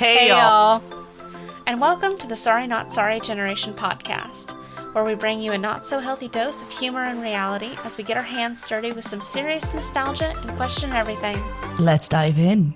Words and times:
Hey, 0.00 0.28
y'all. 0.28 0.82
And 1.66 1.78
welcome 1.78 2.16
to 2.16 2.26
the 2.26 2.34
Sorry 2.34 2.66
Not 2.66 2.90
Sorry 2.90 3.20
Generation 3.20 3.74
podcast, 3.74 4.52
where 4.94 5.04
we 5.04 5.14
bring 5.14 5.42
you 5.42 5.52
a 5.52 5.58
not 5.58 5.84
so 5.84 5.98
healthy 6.00 6.26
dose 6.26 6.62
of 6.62 6.70
humor 6.70 7.04
and 7.04 7.20
reality 7.20 7.76
as 7.84 7.98
we 7.98 8.04
get 8.04 8.16
our 8.16 8.22
hands 8.22 8.66
dirty 8.66 8.92
with 8.92 9.04
some 9.04 9.20
serious 9.20 9.74
nostalgia 9.74 10.32
and 10.34 10.56
question 10.56 10.92
everything. 10.92 11.36
Let's 11.78 12.08
dive 12.08 12.38
in. 12.38 12.72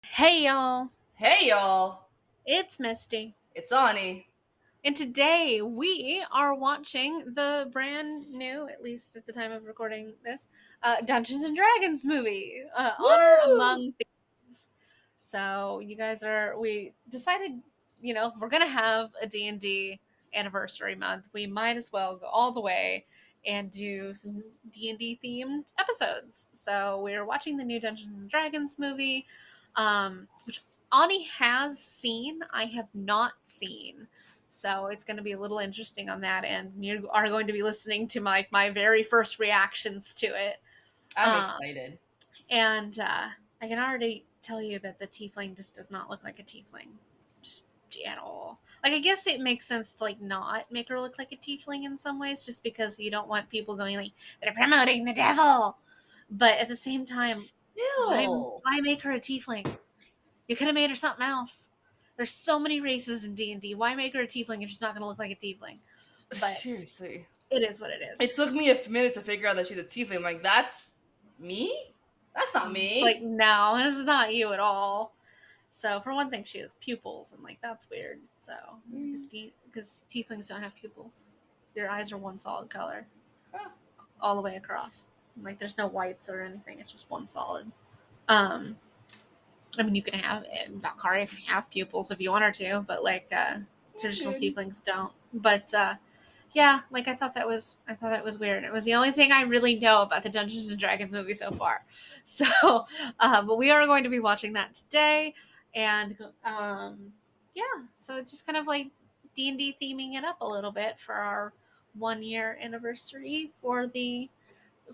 Hey, 0.00 0.44
y'all. 0.46 0.88
Hey 1.16 1.48
y'all, 1.50 2.08
It's 2.46 2.80
Misty. 2.80 3.36
it's 3.54 3.72
Ani. 3.72 4.28
And 4.86 4.96
today 4.96 5.60
we 5.60 6.24
are 6.32 6.54
watching 6.54 7.18
the 7.34 7.68
brand 7.70 8.30
new, 8.30 8.66
at 8.68 8.82
least 8.82 9.16
at 9.16 9.26
the 9.26 9.34
time 9.34 9.52
of 9.52 9.66
recording 9.66 10.14
this, 10.24 10.48
uh, 10.82 10.96
Dungeons 11.04 11.44
and 11.44 11.54
Dragons 11.54 12.06
movie, 12.06 12.62
uh, 12.74 12.92
Honor 12.98 13.52
Among 13.54 13.92
Thieves. 13.92 14.15
So 15.26 15.80
you 15.80 15.96
guys 15.96 16.22
are, 16.22 16.56
we 16.56 16.92
decided, 17.10 17.60
you 18.00 18.14
know, 18.14 18.28
if 18.28 18.40
we're 18.40 18.48
gonna 18.48 18.68
have 18.68 19.10
a 19.20 19.26
D 19.26 19.48
and 19.48 19.58
D 19.58 19.98
anniversary 20.34 20.94
month, 20.94 21.26
we 21.32 21.48
might 21.48 21.76
as 21.76 21.90
well 21.92 22.16
go 22.16 22.26
all 22.26 22.52
the 22.52 22.60
way 22.60 23.04
and 23.44 23.68
do 23.70 24.14
some 24.14 24.44
D 24.72 24.90
and 24.90 24.98
D 24.98 25.18
themed 25.22 25.72
episodes. 25.80 26.46
So 26.52 27.00
we're 27.02 27.24
watching 27.24 27.56
the 27.56 27.64
new 27.64 27.80
Dungeons 27.80 28.16
and 28.16 28.30
Dragons 28.30 28.78
movie, 28.78 29.26
um, 29.74 30.28
which 30.44 30.62
Ani 30.92 31.26
has 31.26 31.76
seen. 31.76 32.40
I 32.52 32.66
have 32.66 32.94
not 32.94 33.32
seen. 33.42 34.06
So 34.48 34.86
it's 34.86 35.02
going 35.02 35.16
to 35.16 35.24
be 35.24 35.32
a 35.32 35.40
little 35.40 35.58
interesting 35.58 36.08
on 36.08 36.20
that 36.20 36.44
end. 36.44 36.72
And 36.76 36.84
you 36.84 37.08
are 37.12 37.28
going 37.28 37.48
to 37.48 37.52
be 37.52 37.64
listening 37.64 38.06
to 38.08 38.20
my 38.20 38.46
my 38.52 38.70
very 38.70 39.02
first 39.02 39.40
reactions 39.40 40.14
to 40.16 40.26
it. 40.26 40.58
I'm 41.16 41.36
Uh, 41.36 41.40
excited. 41.40 41.98
And 42.48 42.96
uh, 43.00 43.26
I 43.60 43.66
can 43.66 43.80
already 43.80 44.24
tell 44.46 44.62
you 44.62 44.78
that 44.80 44.98
the 44.98 45.06
tiefling 45.06 45.56
just 45.56 45.74
does 45.76 45.90
not 45.90 46.08
look 46.10 46.22
like 46.24 46.38
a 46.38 46.42
tiefling, 46.42 46.88
just 47.42 47.66
at 48.06 48.18
all. 48.18 48.60
Like 48.84 48.92
I 48.92 48.98
guess 48.98 49.26
it 49.26 49.40
makes 49.40 49.66
sense 49.66 49.94
to 49.94 50.04
like 50.04 50.20
not 50.20 50.70
make 50.70 50.88
her 50.88 51.00
look 51.00 51.18
like 51.18 51.32
a 51.32 51.36
tiefling 51.36 51.84
in 51.84 51.96
some 51.98 52.18
ways, 52.18 52.44
just 52.44 52.62
because 52.62 52.98
you 52.98 53.10
don't 53.10 53.28
want 53.28 53.48
people 53.48 53.76
going 53.76 53.96
like 53.96 54.12
they're 54.42 54.52
promoting 54.52 55.04
the 55.04 55.14
devil. 55.14 55.76
But 56.30 56.58
at 56.58 56.68
the 56.68 56.76
same 56.76 57.04
time, 57.04 57.36
why, 58.06 58.22
Still, 58.22 58.60
why 58.64 58.80
make 58.80 59.02
her 59.02 59.12
a 59.12 59.20
tiefling? 59.20 59.66
You 60.48 60.56
could 60.56 60.66
have 60.66 60.74
made 60.74 60.90
her 60.90 60.96
something 60.96 61.24
else. 61.24 61.70
There's 62.16 62.30
so 62.30 62.58
many 62.58 62.80
races 62.80 63.24
in 63.24 63.34
D 63.34 63.52
and 63.52 63.60
D. 63.60 63.74
Why 63.74 63.94
make 63.94 64.14
her 64.14 64.22
a 64.22 64.26
tiefling 64.26 64.62
if 64.62 64.70
she's 64.70 64.80
not 64.80 64.92
going 64.94 65.02
to 65.02 65.06
look 65.08 65.18
like 65.18 65.30
a 65.30 65.36
tiefling? 65.36 65.78
but- 66.28 66.38
seriously, 66.40 67.26
It 67.50 67.68
is 67.68 67.80
what 67.80 67.90
it 67.90 68.00
is. 68.02 68.20
it 68.20 68.34
took 68.34 68.52
me 68.52 68.70
a 68.70 68.78
minute 68.88 69.14
to 69.14 69.20
figure 69.20 69.48
out 69.48 69.56
that 69.56 69.66
she's 69.68 69.78
a 69.78 69.84
tiefling. 69.84 70.16
I'm 70.16 70.22
like, 70.22 70.42
that's 70.42 70.96
me. 71.38 71.94
That's 72.36 72.54
not 72.54 72.70
me. 72.72 72.92
It's 72.92 73.02
like 73.02 73.22
no, 73.22 73.78
this 73.82 73.96
is 73.96 74.04
not 74.04 74.34
you 74.34 74.52
at 74.52 74.60
all. 74.60 75.14
So 75.70 76.00
for 76.00 76.14
one 76.14 76.30
thing, 76.30 76.44
she 76.44 76.58
has 76.60 76.74
pupils, 76.80 77.32
and 77.32 77.42
like 77.42 77.58
that's 77.62 77.88
weird. 77.90 78.20
So 78.38 78.54
because 78.92 79.24
Mm. 79.26 79.52
because 79.66 80.04
tieflings 80.10 80.48
don't 80.48 80.62
have 80.62 80.74
pupils, 80.76 81.24
your 81.74 81.90
eyes 81.90 82.12
are 82.12 82.18
one 82.18 82.38
solid 82.38 82.70
color, 82.70 83.06
Huh. 83.52 83.70
all 84.20 84.36
the 84.36 84.42
way 84.42 84.56
across. 84.56 85.08
Like 85.42 85.58
there's 85.58 85.78
no 85.78 85.86
whites 85.86 86.28
or 86.28 86.42
anything. 86.42 86.78
It's 86.80 86.92
just 86.92 87.10
one 87.10 87.28
solid. 87.28 87.70
Um, 88.28 88.78
I 89.78 89.82
mean 89.82 89.94
you 89.94 90.02
can 90.02 90.18
have 90.20 90.44
Valkaria 90.80 91.28
can 91.28 91.38
have 91.46 91.70
pupils 91.70 92.10
if 92.10 92.20
you 92.20 92.30
want 92.30 92.44
her 92.44 92.52
to, 92.52 92.80
but 92.86 93.04
like 93.04 93.28
uh, 93.32 93.58
traditional 94.00 94.34
Okay. 94.34 94.50
tieflings 94.50 94.82
don't. 94.82 95.12
But 95.34 95.72
uh, 95.74 95.96
yeah, 96.52 96.80
like 96.90 97.08
I 97.08 97.14
thought 97.14 97.34
that 97.34 97.46
was 97.46 97.78
I 97.88 97.94
thought 97.94 98.10
that 98.10 98.24
was 98.24 98.38
weird. 98.38 98.64
It 98.64 98.72
was 98.72 98.84
the 98.84 98.94
only 98.94 99.12
thing 99.12 99.32
I 99.32 99.42
really 99.42 99.78
know 99.78 100.02
about 100.02 100.22
the 100.22 100.28
Dungeons 100.28 100.68
and 100.68 100.78
Dragons 100.78 101.12
movie 101.12 101.34
so 101.34 101.50
far. 101.50 101.84
So, 102.28 102.44
uh, 103.20 103.42
but 103.42 103.56
we 103.56 103.70
are 103.70 103.86
going 103.86 104.02
to 104.02 104.10
be 104.10 104.18
watching 104.18 104.52
that 104.54 104.74
today, 104.74 105.32
and 105.76 106.16
um, 106.44 107.12
yeah, 107.54 107.62
so 107.98 108.16
it's 108.16 108.32
just 108.32 108.44
kind 108.44 108.58
of 108.58 108.66
like 108.66 108.88
D 109.36 109.48
and 109.48 109.56
D 109.56 109.76
theming 109.80 110.18
it 110.18 110.24
up 110.24 110.40
a 110.40 110.44
little 110.44 110.72
bit 110.72 110.98
for 110.98 111.14
our 111.14 111.52
one 111.94 112.24
year 112.24 112.58
anniversary 112.60 113.52
for 113.62 113.86
the 113.86 114.28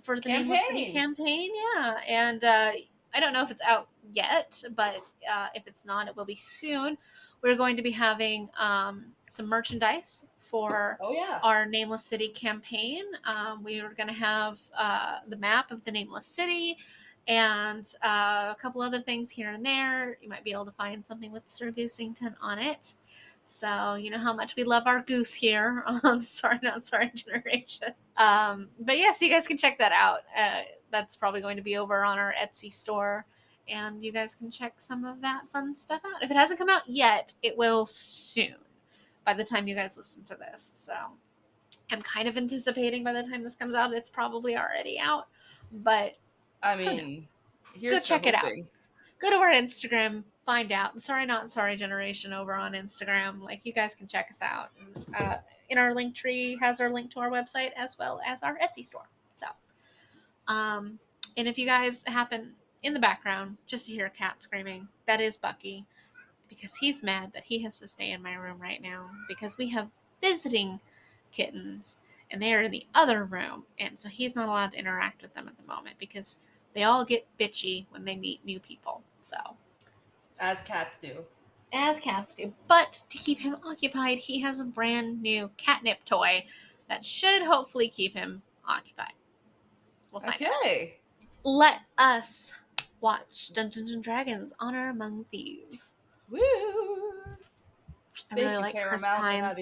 for 0.03 0.21
the 0.21 0.29
Nameless 0.29 0.61
City 0.69 0.93
Campaign. 0.93 1.17
campaign. 1.17 1.51
Yeah, 1.75 2.01
and 2.07 2.45
uh, 2.45 2.73
I 3.15 3.21
don't 3.21 3.33
know 3.33 3.43
if 3.43 3.51
it's 3.51 3.63
out 3.63 3.89
yet, 4.13 4.63
but 4.77 5.13
uh, 5.33 5.49
if 5.55 5.67
it's 5.67 5.85
not, 5.85 6.09
it 6.09 6.17
will 6.17 6.25
be 6.25 6.35
soon. 6.35 6.99
We're 7.43 7.57
going 7.57 7.77
to 7.77 7.83
be 7.83 7.91
having 7.91 8.49
um, 8.59 9.07
some 9.33 9.47
merchandise 9.47 10.27
for 10.41 10.99
oh 11.01 11.13
yeah. 11.13 11.41
our 11.43 11.65
Nameless 11.65 12.05
City 12.05 12.29
campaign. 12.29 13.03
Um, 13.25 13.65
we 13.65 13.81
are 13.81 13.95
going 13.95 14.09
to 14.09 14.15
have 14.15 14.61
uh, 14.77 15.19
the 15.29 15.37
map 15.37 15.71
of 15.71 15.83
the 15.85 15.91
Nameless 15.91 16.27
City 16.27 16.77
and 17.29 17.87
uh, 18.03 18.49
a 18.51 18.57
couple 18.61 18.83
other 18.83 19.01
things 19.01 19.31
here 19.31 19.51
and 19.51 19.65
there. 19.65 20.19
You 20.21 20.29
might 20.29 20.45
be 20.45 20.53
able 20.53 20.67
to 20.67 20.73
find 20.73 21.07
something 21.07 21.33
with 21.33 21.45
Sir 21.47 21.73
Goosington 21.73 22.35
on 22.43 22.59
it. 22.59 22.95
So 23.47 23.95
you 23.95 24.11
know 24.11 24.19
how 24.19 24.35
much 24.35 24.55
we 24.55 24.65
love 24.65 24.85
our 24.87 25.03
goose 25.03 25.33
here 25.33 25.83
on 26.05 26.19
the 26.19 26.25
Sorry 26.25 26.59
Not 26.63 26.85
Sorry 26.85 27.11
generation. 27.15 27.89
Um, 28.19 28.69
but 28.81 28.99
yes, 28.99 29.23
you 29.23 29.31
guys 29.31 29.47
can 29.47 29.57
check 29.57 29.79
that 29.79 29.93
out. 29.93 30.21
Uh, 30.39 30.61
that's 30.91 31.17
probably 31.17 31.41
going 31.41 31.57
to 31.57 31.63
be 31.63 31.79
over 31.79 32.05
on 32.05 32.19
our 32.19 32.35
Etsy 32.41 32.71
store, 32.71 33.25
and 33.67 34.05
you 34.05 34.13
guys 34.13 34.35
can 34.35 34.51
check 34.51 34.75
some 34.79 35.07
of 35.07 35.23
that 35.23 35.49
fun 35.51 35.75
stuff 35.75 36.03
out. 36.05 36.23
If 36.23 36.31
it 36.31 36.37
hasn't 36.37 36.59
come 36.59 36.69
out 36.69 36.83
yet, 36.87 37.33
it 37.43 37.57
will 37.57 37.87
soon. 37.87 38.57
By 39.25 39.35
the 39.35 39.45
time 39.45 39.69
you 39.69 39.75
guys 39.75 39.97
listen 39.97 40.25
to 40.25 40.35
this, 40.37 40.71
so 40.75 40.95
I'm 41.91 42.03
kind 42.03 42.29
of 42.29 42.37
anticipating 42.37 43.05
by 43.05 43.13
the 43.13 43.23
time 43.23 43.43
this 43.43 43.55
comes 43.55 43.75
out, 43.75 43.93
it's 43.93 44.11
probably 44.11 44.57
already 44.57 44.99
out. 44.99 45.27
But 45.73 46.15
I 46.63 46.77
mean, 46.77 47.21
here's 47.75 47.93
Go 47.93 48.01
check 48.01 48.27
it 48.27 48.35
out. 48.35 48.45
go 49.21 49.31
to 49.31 49.37
our 49.37 49.53
Instagram, 49.53 50.25
find 50.45 50.73
out. 50.73 51.01
Sorry, 51.01 51.27
not 51.27 51.51
sorry 51.51 51.77
generation 51.77 52.33
over 52.33 52.55
on 52.55 52.73
Instagram. 52.73 53.41
Like 53.41 53.61
you 53.65 53.73
guys 53.73 53.95
can 53.95 54.07
check 54.07 54.29
us 54.31 54.39
out. 54.43 54.71
And, 54.79 55.17
uh, 55.17 55.37
in 55.71 55.79
our 55.79 55.95
link 55.95 56.15
tree 56.15 56.59
has 56.61 56.81
our 56.81 56.91
link 56.91 57.11
to 57.13 57.21
our 57.21 57.31
website 57.31 57.71
as 57.77 57.97
well 57.99 58.21
as 58.27 58.43
our 58.43 58.59
Etsy 58.59 58.85
store. 58.85 59.09
So, 59.37 59.47
um, 60.49 60.99
and 61.37 61.49
if 61.49 61.57
you 61.59 61.67
guys 61.67 62.05
happen 62.07 62.53
in 62.83 62.93
the 62.93 63.01
background 63.01 63.57
just 63.67 63.87
to 63.87 63.93
hear 63.93 64.07
a 64.07 64.11
cat 64.11 64.43
screaming, 64.43 64.87
that 65.07 65.21
is 65.21 65.37
Bucky, 65.37 65.87
because 66.57 66.75
he's 66.77 67.03
mad 67.03 67.33
that 67.35 67.45
he 67.45 67.63
has 67.63 67.79
to 67.81 67.87
stay 67.87 68.11
in 68.13 68.23
my 68.23 68.35
room 68.35 68.59
right 68.61 68.81
now 68.83 69.11
because 69.29 69.57
we 69.59 69.69
have 69.71 69.89
visiting 70.21 70.81
kittens 71.33 71.99
and 72.31 72.41
they 72.41 72.55
are 72.55 72.63
in 72.63 72.71
the 72.71 72.87
other 72.95 73.25
room, 73.25 73.65
and 73.79 73.99
so 74.01 74.09
he's 74.09 74.35
not 74.35 74.49
allowed 74.49 74.71
to 74.73 74.79
interact 74.79 75.21
with 75.21 75.35
them 75.35 75.49
at 75.49 75.57
the 75.59 75.67
moment 75.67 75.97
because 75.99 76.39
they 76.75 76.83
all 76.85 77.05
get 77.05 77.27
bitchy 77.39 77.85
when 77.91 78.05
they 78.07 78.17
meet 78.17 78.43
new 78.45 78.59
people. 78.59 79.03
So, 79.21 79.37
As 80.39 80.63
cats 80.63 80.99
do. 80.99 81.25
as 81.75 82.01
cats 82.01 82.35
do. 82.35 82.55
But 82.69 83.03
to 83.11 83.19
keep 83.19 83.41
him 83.41 83.57
occupied, 83.67 84.19
he 84.19 84.41
has 84.41 84.61
a 84.61 84.65
brand 84.65 85.21
new 85.21 85.51
catnip 85.59 86.05
toy 86.07 86.47
that 86.89 87.05
should 87.05 87.43
hopefully 87.43 87.89
keep 87.89 88.15
him 88.15 88.41
occupied. 88.67 89.13
We'll 90.11 90.23
find 90.23 90.35
out. 90.43 90.49
Okay. 90.65 91.01
Let 91.45 91.81
us 91.99 92.55
watch 93.03 93.53
Dungeons 93.53 93.91
and 93.91 94.03
Dragons 94.03 94.55
Honor 94.59 94.89
Among 94.89 95.25
Thieves. 95.31 95.97
Woo. 96.33 97.13
I 98.31 98.35
really 98.35 98.57
like 98.57 98.73
Chris 98.73 99.03
Paramount, 99.03 99.23
Pines. 99.23 99.59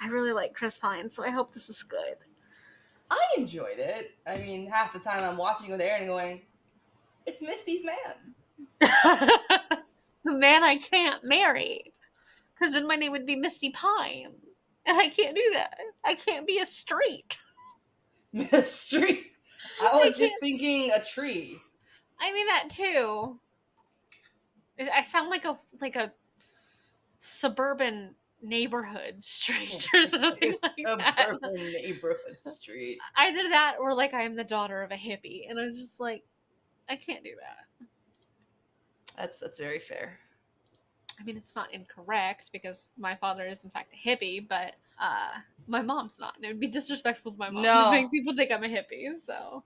I 0.00 0.06
really 0.08 0.32
like 0.32 0.54
Chris 0.54 0.78
Pines, 0.78 1.14
so 1.14 1.24
I 1.24 1.30
hope 1.30 1.52
this 1.52 1.68
is 1.68 1.82
good. 1.82 2.16
I 3.10 3.20
enjoyed 3.36 3.78
it. 3.78 4.12
I 4.26 4.38
mean, 4.38 4.66
half 4.70 4.92
the 4.92 4.98
time 4.98 5.22
I'm 5.22 5.36
watching 5.36 5.70
with 5.70 5.80
Aaron 5.80 6.02
and 6.02 6.08
going, 6.10 6.42
"It's 7.26 7.42
Misty's 7.42 7.84
man." 7.84 8.34
the 10.24 10.32
man 10.32 10.62
I 10.64 10.76
can't 10.76 11.22
marry. 11.24 11.92
Because 12.58 12.74
then 12.74 12.86
my 12.86 12.94
name 12.96 13.12
would 13.12 13.26
be 13.26 13.36
Misty 13.36 13.70
Pine. 13.70 14.32
And 14.86 14.98
I 14.98 15.08
can't 15.08 15.34
do 15.36 15.50
that. 15.54 15.76
I 16.04 16.14
can't 16.14 16.46
be 16.46 16.58
a 16.58 16.66
street. 16.66 17.36
Mystery. 18.32 19.20
I 19.80 19.86
I 19.88 19.94
was 19.94 20.02
can't- 20.04 20.16
just 20.16 20.34
thinking 20.40 20.90
a 20.92 21.02
tree. 21.04 21.58
I 22.20 22.32
mean 22.32 22.46
that 22.46 22.68
too. 22.70 23.38
I 24.78 25.02
sound 25.02 25.30
like 25.30 25.44
a 25.44 25.58
like 25.80 25.96
a 25.96 26.12
suburban 27.18 28.14
neighborhood 28.42 29.22
street 29.22 29.86
or 29.94 30.02
something 30.06 30.56
like 30.62 30.86
that. 30.86 31.38
Suburban 31.40 31.72
neighborhood 31.72 32.38
street. 32.40 32.98
Either 33.16 33.48
that 33.50 33.76
or 33.80 33.94
like 33.94 34.14
I 34.14 34.22
am 34.22 34.34
the 34.34 34.44
daughter 34.44 34.82
of 34.82 34.90
a 34.90 34.96
hippie, 34.96 35.48
and 35.48 35.58
I'm 35.58 35.72
just 35.72 36.00
like, 36.00 36.24
I 36.88 36.96
can't 36.96 37.22
do 37.24 37.34
that. 37.40 37.86
That's 39.16 39.38
that's 39.40 39.58
very 39.60 39.78
fair. 39.78 40.18
I 41.20 41.24
mean, 41.24 41.36
it's 41.36 41.54
not 41.54 41.72
incorrect 41.72 42.50
because 42.52 42.88
my 42.98 43.14
father 43.14 43.44
is 43.46 43.64
in 43.64 43.70
fact 43.70 43.92
a 43.94 44.08
hippie, 44.08 44.46
but 44.48 44.74
uh, 44.98 45.38
my 45.66 45.82
mom's 45.82 46.18
not, 46.18 46.34
and 46.36 46.44
it 46.44 46.48
would 46.48 46.58
be 46.60 46.66
disrespectful 46.66 47.32
to 47.32 47.38
my 47.38 47.50
mom 47.50 47.62
No. 47.62 47.84
to 47.84 47.90
make 47.90 48.10
people 48.10 48.34
think 48.34 48.50
I'm 48.50 48.64
a 48.64 48.68
hippie. 48.68 49.14
So 49.22 49.62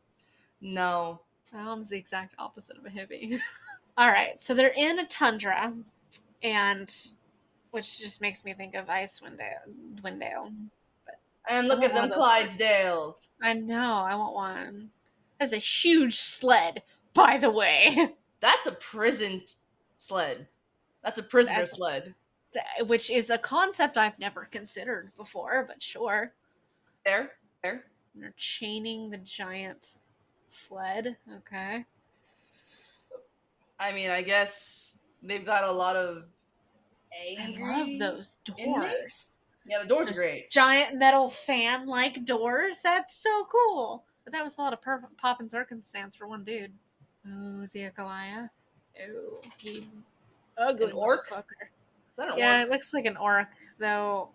No. 0.61 1.21
my 1.53 1.63
mom's 1.63 1.91
the 1.91 1.97
exact 1.97 2.35
opposite 2.39 2.77
of 2.77 2.85
a 2.85 2.91
hippie. 2.91 3.39
All 3.99 4.09
right, 4.09 4.43
so 4.43 4.55
they're 4.55 4.75
in 4.77 4.99
a 4.99 5.07
tundra, 5.07 5.73
and 6.43 6.95
which 7.71 7.99
just 7.99 8.21
makes 8.21 8.45
me 8.45 8.53
think 8.53 8.75
of 8.75 8.87
Icewind 8.87 9.39
Dale. 9.39 10.53
And 11.49 11.69
look 11.69 11.83
at 11.83 11.95
them 11.95 12.11
one 12.11 12.11
of 12.11 12.17
those 12.17 12.19
Clydesdales. 12.59 13.29
I 13.43 13.53
know, 13.55 14.03
I 14.03 14.15
want 14.17 14.35
one. 14.35 14.91
That's 15.39 15.53
a 15.53 15.59
huge 15.59 16.17
sled, 16.17 16.83
by 17.15 17.39
the 17.39 17.51
way. 17.51 18.15
That's 18.41 18.67
a 18.67 18.73
prison 18.73 19.43
sled. 19.99 20.47
That's 21.03 21.19
a 21.19 21.23
prisoner 21.23 21.55
That's- 21.55 21.77
sled. 21.77 22.15
Th- 22.53 22.89
which 22.89 23.11
is 23.11 23.31
a 23.31 23.39
concept 23.39 23.97
I've 23.97 24.19
never 24.19 24.47
considered 24.51 25.11
before, 25.17 25.65
but 25.69 25.83
sure. 25.83 26.33
There, 27.05 27.33
there. 27.63 27.85
They're 28.15 28.35
chaining 28.37 29.11
the 29.11 29.19
giant 29.19 29.97
sled. 30.47 31.17
Okay. 31.39 31.85
I 33.79 33.93
mean, 33.93 34.11
I 34.11 34.23
guess 34.23 34.99
they've 35.23 35.45
got 35.45 35.65
a 35.65 35.73
lot 35.73 35.97
of 35.97 36.25
angry. 37.39 37.63
I 37.65 37.79
love 37.83 37.99
those 37.99 38.37
doors. 38.45 38.59
inmates? 38.59 39.41
Yeah, 39.69 39.83
the 39.83 39.89
doors 39.89 40.11
are 40.11 40.15
great. 40.15 40.51
Giant 40.51 40.97
metal 40.97 41.29
fan 41.29 41.87
like 41.87 42.25
doors. 42.25 42.79
That's 42.83 43.17
so 43.23 43.47
cool. 43.51 44.05
But 44.25 44.33
that 44.33 44.45
was 44.45 44.59
a 44.59 44.61
lot 44.61 44.73
of 44.73 44.81
per- 44.81 45.09
pop 45.21 45.41
and 45.41 45.51
circumstance 45.51 46.15
for 46.17 46.27
one 46.27 46.45
dude. 46.45 46.73
Oh, 47.29 47.63
is 47.63 47.73
he 47.73 47.83
a 47.83 47.91
Goliath? 47.91 48.51
Oh, 49.09 49.41
he 49.59 49.87
ugly 50.57 50.87
An 50.87 50.93
orc? 50.93 51.27
Is 51.31 51.37
that 52.17 52.29
an 52.33 52.39
Yeah, 52.39 52.59
orc? 52.61 52.67
it 52.67 52.71
looks 52.73 52.95
like 52.95 53.05
an 53.07 53.17
orc, 53.17 53.49
though. 53.79 54.29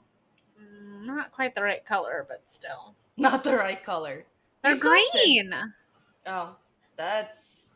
mm, 0.62 1.06
Not 1.06 1.32
quite 1.32 1.56
the 1.56 1.64
right 1.64 1.84
color, 1.86 2.26
but 2.28 2.44
still. 2.48 2.96
Not 3.18 3.44
the 3.44 3.56
right 3.56 3.82
color. 3.84 4.26
They're 4.64 4.76
something. 4.78 5.02
green. 5.14 5.54
Oh, 6.28 6.56
that's. 6.98 7.71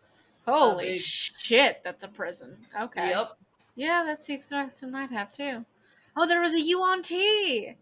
Holy 0.46 0.94
big. 0.94 1.02
shit, 1.02 1.82
that's 1.84 2.04
a 2.04 2.08
prison. 2.08 2.58
Okay. 2.80 3.10
Yep. 3.10 3.38
Yeah, 3.76 4.04
that's 4.06 4.28
the 4.28 4.34
extraction 4.34 4.94
I'd 4.96 5.12
have 5.12 5.32
too. 5.32 5.66
Oh, 6.18 6.28
there 6.28 6.42
was 6.42 6.54
a 6.54 6.62
U 6.62 6.82
on 6.84 7.02
T. 7.02 7.76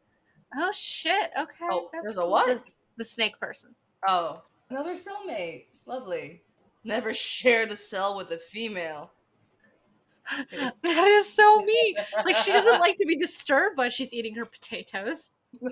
Oh 0.55 0.71
shit. 0.71 1.31
Okay. 1.39 1.65
Oh, 1.69 1.89
that's 1.91 2.05
there's 2.05 2.17
a 2.17 2.25
what? 2.25 2.47
The, 2.47 2.61
the 2.97 3.05
snake 3.05 3.39
person. 3.39 3.75
Oh, 4.07 4.41
another 4.69 4.95
cellmate. 4.97 5.65
Lovely. 5.85 6.41
Never 6.83 7.13
share 7.13 7.65
the 7.65 7.77
cell 7.77 8.15
with 8.17 8.31
a 8.31 8.37
female. 8.37 9.11
that 10.51 11.07
is 11.07 11.31
so 11.33 11.61
mean. 11.65 11.95
Like 12.25 12.37
she 12.37 12.51
doesn't 12.51 12.79
like 12.79 12.95
to 12.97 13.05
be 13.05 13.15
disturbed 13.15 13.77
while 13.77 13.89
she's 13.89 14.13
eating 14.13 14.35
her 14.35 14.45
potatoes. 14.45 15.31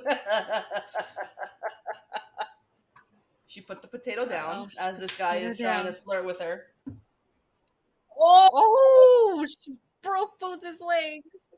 she 3.47 3.61
put 3.61 3.81
the 3.81 3.87
potato 3.87 4.25
down 4.27 4.69
Oh, 4.79 4.87
as 4.87 4.97
this 4.99 5.15
guy 5.17 5.37
is 5.37 5.57
trying 5.57 5.85
to 5.85 5.93
flirt 5.93 6.25
with 6.25 6.39
her. 6.39 6.67
Oh! 8.23 8.49
oh, 8.53 9.45
she 9.47 9.73
broke 10.03 10.39
both 10.39 10.61
his 10.63 10.79
legs 10.79 11.49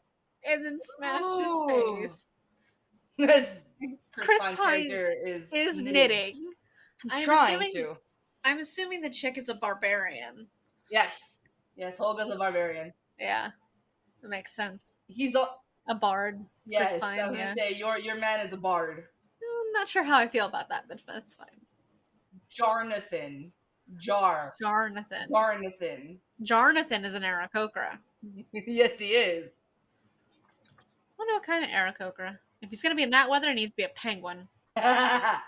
and 0.50 0.66
then 0.66 0.78
smashed 0.98 1.22
Oh. 1.24 1.98
his 2.02 2.12
face. 2.14 2.28
This 3.18 3.62
Chris, 4.12 4.28
Chris 4.40 4.56
Pine 4.58 4.88
is 4.90 5.50
Is 5.54 5.78
knitting. 5.82 6.52
He's 7.04 7.14
I'm 7.14 7.24
trying 7.24 7.56
assuming- 7.62 7.74
to. 7.74 7.98
I'm 8.44 8.60
assuming 8.60 9.02
the 9.02 9.10
chick 9.10 9.38
is 9.38 9.50
a 9.50 9.54
barbarian. 9.54 10.48
Yes. 10.90 11.40
Yes, 11.76 11.98
Holga's 12.00 12.30
a 12.32 12.36
barbarian. 12.36 12.92
Yeah. 13.20 13.52
That 14.22 14.30
makes 14.30 14.56
sense. 14.56 14.96
He's 15.08 15.36
a 15.36 15.46
A 15.88 15.96
bard. 15.96 16.44
yes. 16.66 17.00
Pine, 17.00 17.20
I 17.20 17.28
was 17.30 17.38
yeah. 17.38 17.44
gonna 17.46 17.56
say 17.56 17.74
your 17.76 18.00
your 18.00 18.16
man 18.18 18.40
is 18.46 18.52
a 18.54 18.58
bard. 18.58 18.98
I'm 18.98 19.72
not 19.74 19.88
sure 19.88 20.04
how 20.04 20.18
I 20.18 20.28
feel 20.28 20.46
about 20.48 20.70
that, 20.70 20.86
but 20.88 21.02
that's 21.06 21.36
fine. 21.36 21.62
Jarnathan. 22.52 23.52
Jar. 23.98 24.54
Jarnathan. 24.62 25.30
Jarnathan. 25.30 26.18
Jarnathan 26.42 27.04
is 27.06 27.14
an 27.14 27.24
Aarakocra. 27.24 27.98
yes, 28.54 28.98
he 29.00 29.10
is. 29.10 29.58
I 30.68 30.72
wonder 31.18 31.34
what 31.36 31.44
kind 31.44 31.64
of 31.64 31.70
Aarakocra. 31.70 32.38
If 32.62 32.70
he's 32.70 32.82
gonna 32.82 32.96
be 32.96 33.04
in 33.04 33.10
that 33.12 33.30
weather, 33.30 33.50
it 33.50 33.56
needs 33.56 33.72
to 33.74 33.76
be 33.78 33.84
a 33.84 33.90
penguin. 33.90 34.48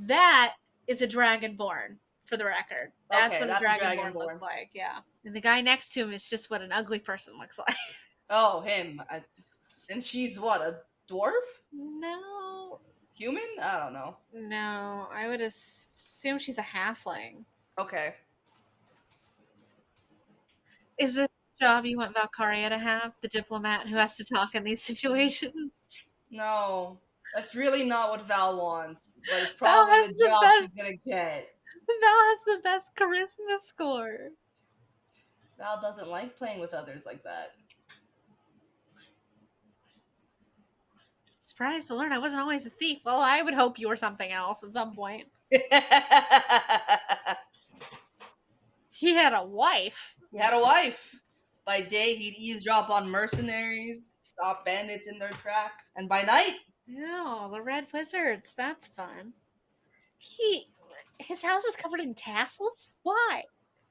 That 0.00 0.54
is 0.88 1.02
a 1.02 1.06
dragonborn, 1.08 1.96
for 2.24 2.36
the 2.36 2.44
record. 2.44 2.90
That's 3.10 3.34
Okay, 3.36 3.40
what 3.46 3.48
that's 3.48 3.62
a 3.62 3.64
a 3.64 3.68
dragonborn, 3.68 4.12
dragonborn. 4.12 4.14
looks 4.16 4.40
like. 4.40 4.70
Yeah. 4.74 4.98
And 5.24 5.34
the 5.34 5.40
guy 5.40 5.60
next 5.60 5.92
to 5.94 6.00
him 6.00 6.12
is 6.12 6.28
just 6.28 6.50
what 6.50 6.62
an 6.62 6.72
ugly 6.72 6.98
person 6.98 7.38
looks 7.38 7.58
like. 7.60 7.76
oh, 8.30 8.60
him. 8.62 9.00
I, 9.08 9.22
and 9.90 10.02
she's 10.02 10.40
what, 10.40 10.60
a 10.62 10.78
dwarf? 11.08 11.30
no, 11.72 12.80
Human? 13.16 13.42
I 13.62 13.78
don't 13.78 13.92
know. 13.92 14.16
no. 14.32 15.06
I 15.14 15.28
would 15.28 15.40
assume 15.40 16.38
she's 16.40 16.58
a 16.58 16.62
halfling. 16.62 17.44
Okay. 17.78 18.14
Is 20.98 21.16
this 21.16 21.28
the 21.58 21.66
job 21.66 21.84
you 21.86 21.96
want 21.98 22.14
Valkaria 22.16 22.68
to 22.68 22.78
have? 22.78 23.12
The 23.20 23.28
diplomat 23.28 23.88
who 23.88 23.96
has 23.96 24.16
to 24.16 24.24
talk 24.24 24.54
in 24.54 24.64
these 24.64 24.82
situations? 24.90 25.82
No. 26.30 26.98
That's 27.34 27.54
really 27.54 27.84
not 27.84 28.10
what 28.10 28.26
Val 28.28 28.56
wants. 28.58 29.14
But 29.28 29.42
it's 29.42 29.52
Val 29.54 29.86
probably 29.86 29.94
has 29.94 30.08
the 30.14 30.24
the 30.24 30.28
job 30.28 30.42
best- 30.42 30.62
she's 30.62 30.82
gonna 30.82 30.96
get. 31.06 31.48
Val 31.86 32.10
has 32.10 32.44
the 32.46 32.60
best 32.62 32.90
charisma 32.96 33.58
score. 33.58 34.30
Val 35.58 35.80
doesn't 35.80 36.08
like 36.08 36.36
playing 36.36 36.60
with 36.60 36.74
others 36.74 37.04
like 37.06 37.22
that. 37.24 37.52
Surprised 41.40 41.88
to 41.88 41.94
learn 41.94 42.12
I 42.12 42.18
wasn't 42.18 42.40
always 42.42 42.66
a 42.66 42.70
thief. 42.70 43.00
Well, 43.04 43.20
I 43.20 43.42
would 43.42 43.54
hope 43.54 43.78
you 43.78 43.88
were 43.88 43.96
something 43.96 44.30
else 44.30 44.62
at 44.64 44.72
some 44.72 44.94
point. 44.94 45.26
He 48.90 49.12
had 49.12 49.34
a 49.34 49.44
wife. 49.44 50.14
He 50.34 50.40
had 50.40 50.52
a 50.52 50.60
wife. 50.60 51.14
By 51.64 51.80
day, 51.80 52.16
he'd 52.16 52.34
eavesdrop 52.34 52.90
on 52.90 53.08
mercenaries, 53.08 54.18
stop 54.20 54.64
bandits 54.66 55.08
in 55.08 55.18
their 55.18 55.30
tracks, 55.30 55.92
and 55.96 56.08
by 56.08 56.22
night, 56.22 56.58
Oh, 56.98 57.48
the 57.52 57.62
Red 57.62 57.86
Wizards. 57.94 58.52
That's 58.56 58.88
fun. 58.88 59.32
He, 60.18 60.66
his 61.18 61.42
house 61.42 61.64
is 61.64 61.76
covered 61.76 62.00
in 62.00 62.14
tassels. 62.14 62.98
Why? 63.04 63.44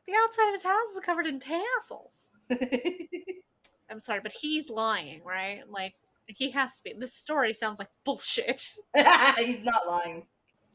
The 0.05 0.13
outside 0.15 0.49
of 0.49 0.55
his 0.55 0.63
house 0.63 0.89
is 0.93 0.99
covered 1.03 1.27
in 1.27 1.39
tassels. 1.39 2.27
I'm 3.89 4.01
sorry, 4.01 4.19
but 4.21 4.33
he's 4.33 4.69
lying, 4.69 5.21
right? 5.23 5.63
Like 5.67 5.95
he 6.27 6.51
has 6.51 6.77
to 6.77 6.83
be. 6.83 6.93
This 6.93 7.13
story 7.13 7.53
sounds 7.53 7.79
like 7.79 7.89
bullshit. 8.03 8.61
he's 9.37 9.63
not 9.63 9.87
lying. 9.87 10.27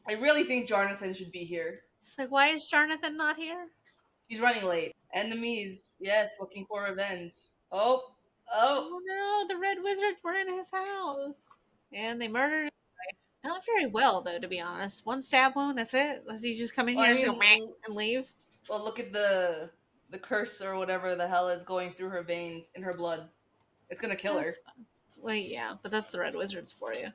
I 0.07 0.13
really 0.13 0.43
think 0.43 0.67
Jonathan 0.67 1.13
should 1.13 1.31
be 1.31 1.45
here. 1.45 1.81
It's 2.01 2.17
like, 2.17 2.31
why 2.31 2.47
is 2.47 2.67
Jonathan 2.67 3.15
not 3.15 3.37
here? 3.37 3.67
He's 4.29 4.39
running 4.39 4.63
late. 4.65 4.95
Enemies, 5.13 5.97
yes, 5.99 6.35
looking 6.39 6.65
for 6.67 6.83
revenge. 6.83 7.33
Oh, 7.71 8.13
oh, 8.53 8.89
Oh 8.91 9.01
no, 9.05 9.45
the 9.47 9.59
Red 9.59 9.79
Wizards 9.83 10.19
were 10.23 10.33
in 10.33 10.47
his 10.55 10.69
house, 10.71 11.47
and 11.91 12.21
they 12.21 12.27
murdered 12.27 12.65
his 12.65 12.71
wife. 12.71 13.17
Not 13.43 13.65
very 13.65 13.87
well, 13.87 14.21
though, 14.21 14.39
to 14.39 14.47
be 14.47 14.61
honest. 14.61 15.05
One 15.05 15.21
stab 15.21 15.55
wound. 15.55 15.77
That's 15.79 15.93
it. 15.95 16.23
Does 16.27 16.43
he 16.43 16.55
just 16.55 16.75
come 16.75 16.89
in 16.89 16.95
Well, 16.95 17.05
I 17.05 17.15
here 17.15 17.29
and, 17.29 17.39
mean, 17.39 17.67
go, 17.67 17.73
and 17.87 17.95
leave? 17.95 18.31
well, 18.69 18.83
look 18.83 18.99
at 18.99 19.11
the 19.11 19.71
the 20.11 20.19
curse 20.19 20.61
or 20.61 20.75
whatever 20.77 21.15
the 21.15 21.27
hell 21.27 21.49
is 21.49 21.63
going 21.63 21.91
through 21.93 22.09
her 22.09 22.23
veins 22.23 22.71
in 22.75 22.81
her 22.83 22.93
blood. 22.93 23.27
It's 23.89 23.99
gonna 24.01 24.15
kill 24.15 24.37
her. 24.37 24.45
That's 24.45 24.59
fine. 24.59 24.85
Well, 25.21 25.35
yeah, 25.35 25.73
but 25.81 25.91
that's 25.91 26.11
the 26.11 26.19
Red 26.19 26.35
Wizards 26.35 26.71
for 26.71 26.93
you. 26.93 27.07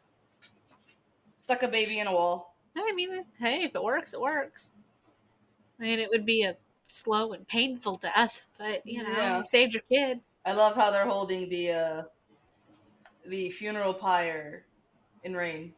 Stuck 1.42 1.62
a 1.62 1.68
baby 1.68 2.00
in 2.00 2.06
a 2.08 2.12
wall. 2.12 2.56
I 2.76 2.92
mean, 2.92 3.24
hey, 3.38 3.62
if 3.64 3.74
it 3.74 3.82
works, 3.82 4.12
it 4.14 4.20
works. 4.20 4.70
I 5.78 5.84
mean, 5.84 5.98
it 6.00 6.10
would 6.10 6.26
be 6.26 6.42
a 6.42 6.56
slow 6.84 7.32
and 7.32 7.46
painful 7.48 7.96
death, 7.96 8.46
but 8.58 8.86
you 8.86 9.02
know, 9.02 9.08
Yeah. 9.10 9.38
you 9.38 9.44
saved 9.44 9.74
your 9.74 9.82
kid. 9.90 10.20
I 10.44 10.52
love 10.52 10.76
how 10.76 10.90
they're 10.90 11.06
holding 11.06 11.48
the 11.48 11.72
uh 11.72 12.02
the 13.26 13.50
funeral 13.50 13.94
pyre 13.94 14.66
in 15.22 15.34
rain. 15.34 15.72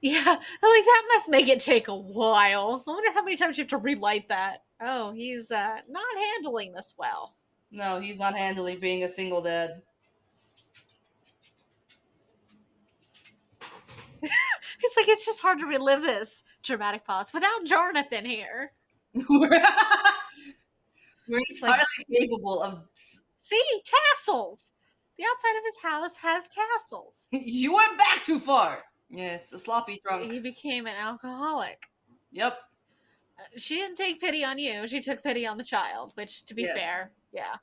Yeah, 0.00 0.22
like 0.26 0.40
that 0.60 1.02
must 1.14 1.30
make 1.30 1.48
it 1.48 1.60
take 1.60 1.88
a 1.88 1.94
while. 1.94 2.84
I 2.86 2.90
wonder 2.90 3.12
how 3.14 3.22
many 3.24 3.36
times 3.36 3.56
you 3.56 3.62
have 3.62 3.70
to 3.70 3.78
relight 3.78 4.28
that. 4.28 4.62
Oh, 4.82 5.12
he's 5.12 5.50
uh, 5.50 5.78
not 5.88 6.04
handling 6.34 6.72
this 6.74 6.94
well. 6.98 7.36
No, 7.70 8.00
he's 8.00 8.18
not 8.18 8.36
handling 8.36 8.78
being 8.80 9.04
a 9.04 9.08
single 9.08 9.40
dad. 9.40 9.80
It's 14.82 14.96
like 14.96 15.08
it's 15.08 15.24
just 15.24 15.40
hard 15.40 15.60
to 15.60 15.66
relive 15.66 16.02
this 16.02 16.42
dramatic 16.62 17.04
pause 17.06 17.32
without 17.32 17.64
Jonathan 17.64 18.24
here. 18.26 18.72
We're 21.28 21.40
like- 21.62 21.80
capable 22.12 22.62
of. 22.62 22.82
See, 22.94 23.60
tassels. 23.84 24.72
The 25.18 25.24
outside 25.24 25.56
of 25.58 25.64
his 25.64 25.76
house 25.82 26.16
has 26.16 26.44
tassels. 26.48 27.26
You 27.32 27.74
went 27.74 27.96
back 27.98 28.24
too 28.24 28.40
far. 28.40 28.82
Yes, 29.10 29.52
a 29.52 29.58
sloppy 29.58 30.00
drunk. 30.04 30.30
He 30.30 30.40
became 30.40 30.86
an 30.86 30.96
alcoholic. 30.96 31.86
Yep. 32.32 32.58
Uh, 33.38 33.42
She 33.56 33.76
didn't 33.76 33.96
take 33.96 34.20
pity 34.20 34.44
on 34.44 34.58
you. 34.58 34.88
She 34.88 35.00
took 35.00 35.22
pity 35.22 35.46
on 35.46 35.56
the 35.56 35.62
child, 35.64 36.12
which, 36.16 36.44
to 36.46 36.54
be 36.54 36.62
Yes. 36.62 36.78
fair, 36.78 37.10
yeah. 37.32 37.54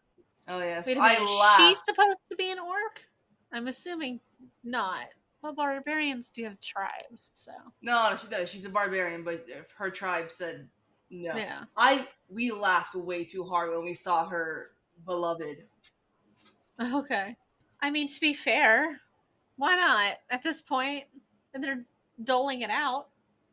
Oh 0.47 0.59
yes. 0.59 0.87
Wait 0.87 0.97
a 0.97 1.01
I 1.01 1.13
minute. 1.13 1.25
laughed. 1.29 1.59
She's 1.61 1.83
supposed 1.83 2.21
to 2.29 2.35
be 2.35 2.51
an 2.51 2.59
orc? 2.59 3.05
I'm 3.51 3.67
assuming 3.67 4.19
not. 4.63 5.07
Well, 5.41 5.53
barbarians 5.53 6.29
do 6.29 6.43
have 6.45 6.59
tribes, 6.61 7.31
so 7.33 7.51
No, 7.81 8.09
no, 8.11 8.15
she 8.15 8.27
does. 8.27 8.49
She's 8.49 8.65
a 8.65 8.69
barbarian, 8.69 9.23
but 9.23 9.43
if 9.47 9.71
her 9.77 9.89
tribe 9.89 10.29
said 10.31 10.67
no. 11.11 11.35
yeah. 11.35 11.63
I 11.77 12.07
we 12.29 12.51
laughed 12.51 12.95
way 12.95 13.23
too 13.23 13.43
hard 13.43 13.69
when 13.71 13.83
we 13.83 13.93
saw 13.93 14.27
her 14.27 14.71
beloved. 15.05 15.63
Okay. 16.81 17.35
I 17.81 17.91
mean, 17.91 18.07
to 18.07 18.19
be 18.19 18.33
fair, 18.33 18.99
why 19.57 19.75
not 19.75 20.17
at 20.29 20.41
this 20.43 20.61
point? 20.61 21.03
And 21.53 21.63
they're 21.63 21.83
doling 22.23 22.61
it 22.61 22.69
out. 22.69 23.07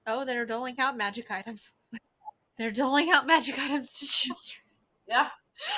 Oh, 0.07 0.25
they're 0.25 0.47
doling 0.47 0.77
out 0.79 0.97
magic 0.97 1.31
items. 1.31 1.73
they're 2.57 2.71
doling 2.71 3.11
out 3.11 3.27
magic 3.27 3.59
items 3.59 3.99
to 3.99 4.07
children. 4.07 4.65
Yeah. 5.07 5.29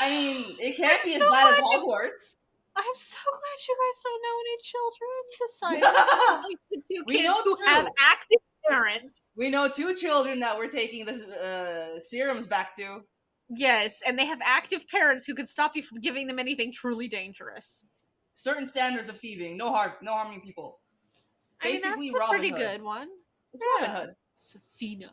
I 0.00 0.10
mean, 0.10 0.56
it 0.60 0.76
can't 0.76 1.00
I'm 1.02 1.08
be 1.08 1.14
as 1.14 1.20
bad 1.20 1.54
as 1.54 1.60
Hogwarts. 1.60 2.36
I'm 2.76 2.94
so 2.94 3.18
glad 3.24 3.58
you 3.68 3.76
guys 3.80 4.02
don't 4.04 4.22
know 4.22 4.36
any 4.44 4.56
children 4.62 5.10
besides 5.40 6.44
like, 6.44 6.58
the 6.70 6.76
two 6.94 7.04
We 7.06 7.16
kids 7.16 7.24
know 7.24 7.42
who 7.42 7.56
two. 7.56 7.62
have 7.66 7.88
active 8.00 8.38
parents. 8.68 9.20
We 9.36 9.50
know 9.50 9.68
two 9.68 9.94
children 9.94 10.40
that 10.40 10.56
we're 10.56 10.68
taking 10.70 11.06
the 11.06 11.94
uh, 11.96 12.00
serums 12.00 12.46
back 12.46 12.76
to. 12.76 13.00
Yes, 13.48 14.00
and 14.06 14.18
they 14.18 14.26
have 14.26 14.40
active 14.44 14.86
parents 14.88 15.24
who 15.26 15.34
could 15.34 15.48
stop 15.48 15.74
you 15.74 15.82
from 15.82 16.00
giving 16.00 16.26
them 16.26 16.38
anything 16.38 16.72
truly 16.72 17.08
dangerous. 17.08 17.84
Certain 18.36 18.68
standards 18.68 19.08
of 19.08 19.18
thieving, 19.18 19.56
no 19.56 19.72
harm, 19.72 19.92
no 20.02 20.12
harming 20.12 20.40
people. 20.40 20.78
I 21.62 21.72
mean, 21.72 21.80
that's 21.82 21.96
a 22.08 22.18
Robin 22.18 22.28
pretty 22.30 22.48
Hood. 22.50 22.58
good 22.58 22.82
one. 22.82 23.08
It's 23.52 23.62
Robin 23.80 23.94
Yeah. 23.94 24.00
Hood. 24.00 24.14
Sofina. 24.40 25.10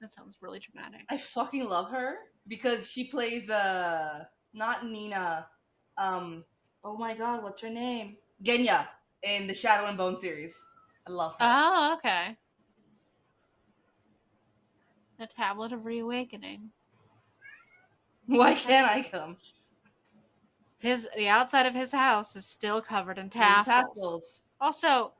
That 0.00 0.12
sounds 0.12 0.36
really 0.40 0.58
dramatic. 0.58 1.06
I 1.08 1.16
fucking 1.16 1.68
love 1.68 1.90
her 1.92 2.16
because 2.48 2.90
she 2.90 3.04
plays 3.08 3.48
uh 3.48 4.24
not 4.52 4.84
Nina. 4.84 5.46
Um 5.96 6.44
oh 6.84 6.96
my 6.96 7.14
god, 7.14 7.42
what's 7.44 7.60
her 7.60 7.70
name? 7.70 8.16
Genya 8.42 8.88
in 9.22 9.46
the 9.46 9.54
Shadow 9.54 9.86
and 9.86 9.96
Bone 9.96 10.18
series. 10.20 10.60
I 11.06 11.12
love 11.12 11.32
her. 11.32 11.38
Oh, 11.40 11.94
okay. 11.98 12.36
The 15.18 15.26
Tablet 15.26 15.72
of 15.72 15.84
Reawakening. 15.84 16.70
Why 18.26 18.54
can't 18.54 18.90
I 18.90 19.08
come? 19.08 19.36
His 20.78 21.08
the 21.16 21.28
outside 21.28 21.66
of 21.66 21.74
his 21.74 21.92
house 21.92 22.34
is 22.34 22.46
still 22.46 22.80
covered 22.80 23.18
in 23.18 23.30
tassels. 23.30 23.66
tassels. 23.66 24.42
Also, 24.60 25.12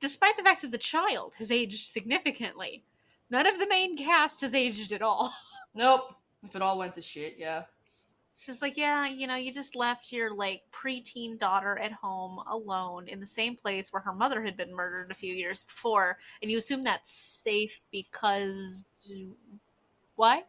despite 0.00 0.36
the 0.36 0.42
fact 0.42 0.62
that 0.62 0.70
the 0.70 0.78
child 0.78 1.34
has 1.38 1.50
aged 1.50 1.86
significantly, 1.86 2.84
none 3.30 3.46
of 3.46 3.58
the 3.58 3.68
main 3.68 3.96
cast 3.96 4.40
has 4.40 4.54
aged 4.54 4.92
at 4.92 5.02
all. 5.02 5.32
Nope. 5.76 6.14
If 6.44 6.54
it 6.54 6.62
all 6.62 6.78
went 6.78 6.94
to 6.94 7.02
shit, 7.02 7.34
yeah. 7.36 7.64
Just 8.36 8.62
like, 8.62 8.76
yeah, 8.76 9.06
you 9.06 9.26
know, 9.28 9.36
you 9.36 9.52
just 9.52 9.76
left 9.76 10.10
your 10.10 10.34
like 10.34 10.62
preteen 10.72 11.38
daughter 11.38 11.78
at 11.78 11.92
home 11.92 12.40
alone 12.50 13.06
in 13.06 13.20
the 13.20 13.26
same 13.26 13.54
place 13.54 13.92
where 13.92 14.02
her 14.02 14.12
mother 14.12 14.42
had 14.42 14.56
been 14.56 14.74
murdered 14.74 15.10
a 15.10 15.14
few 15.14 15.32
years 15.34 15.62
before, 15.64 16.18
and 16.42 16.50
you 16.50 16.58
assume 16.58 16.82
that's 16.82 17.12
safe 17.12 17.80
because 17.92 19.10
why? 20.16 20.42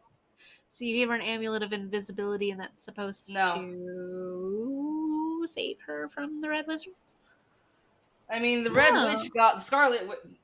So 0.70 0.84
you 0.84 0.94
gave 0.96 1.08
her 1.08 1.14
an 1.14 1.22
amulet 1.22 1.62
of 1.62 1.72
invisibility, 1.72 2.50
and 2.50 2.60
that's 2.60 2.82
supposed 2.82 3.32
No. 3.32 3.54
to 3.54 5.46
save 5.46 5.78
her 5.86 6.08
from 6.12 6.40
the 6.40 6.48
red 6.48 6.66
wizards. 6.66 7.16
I 8.28 8.40
mean, 8.40 8.64
the 8.64 8.72
Red 8.72 8.94
No. 8.94 9.06
Witch 9.14 9.32
got 9.32 9.54
the 9.56 9.60
Scarlet 9.60 10.00
Wi- 10.00 10.36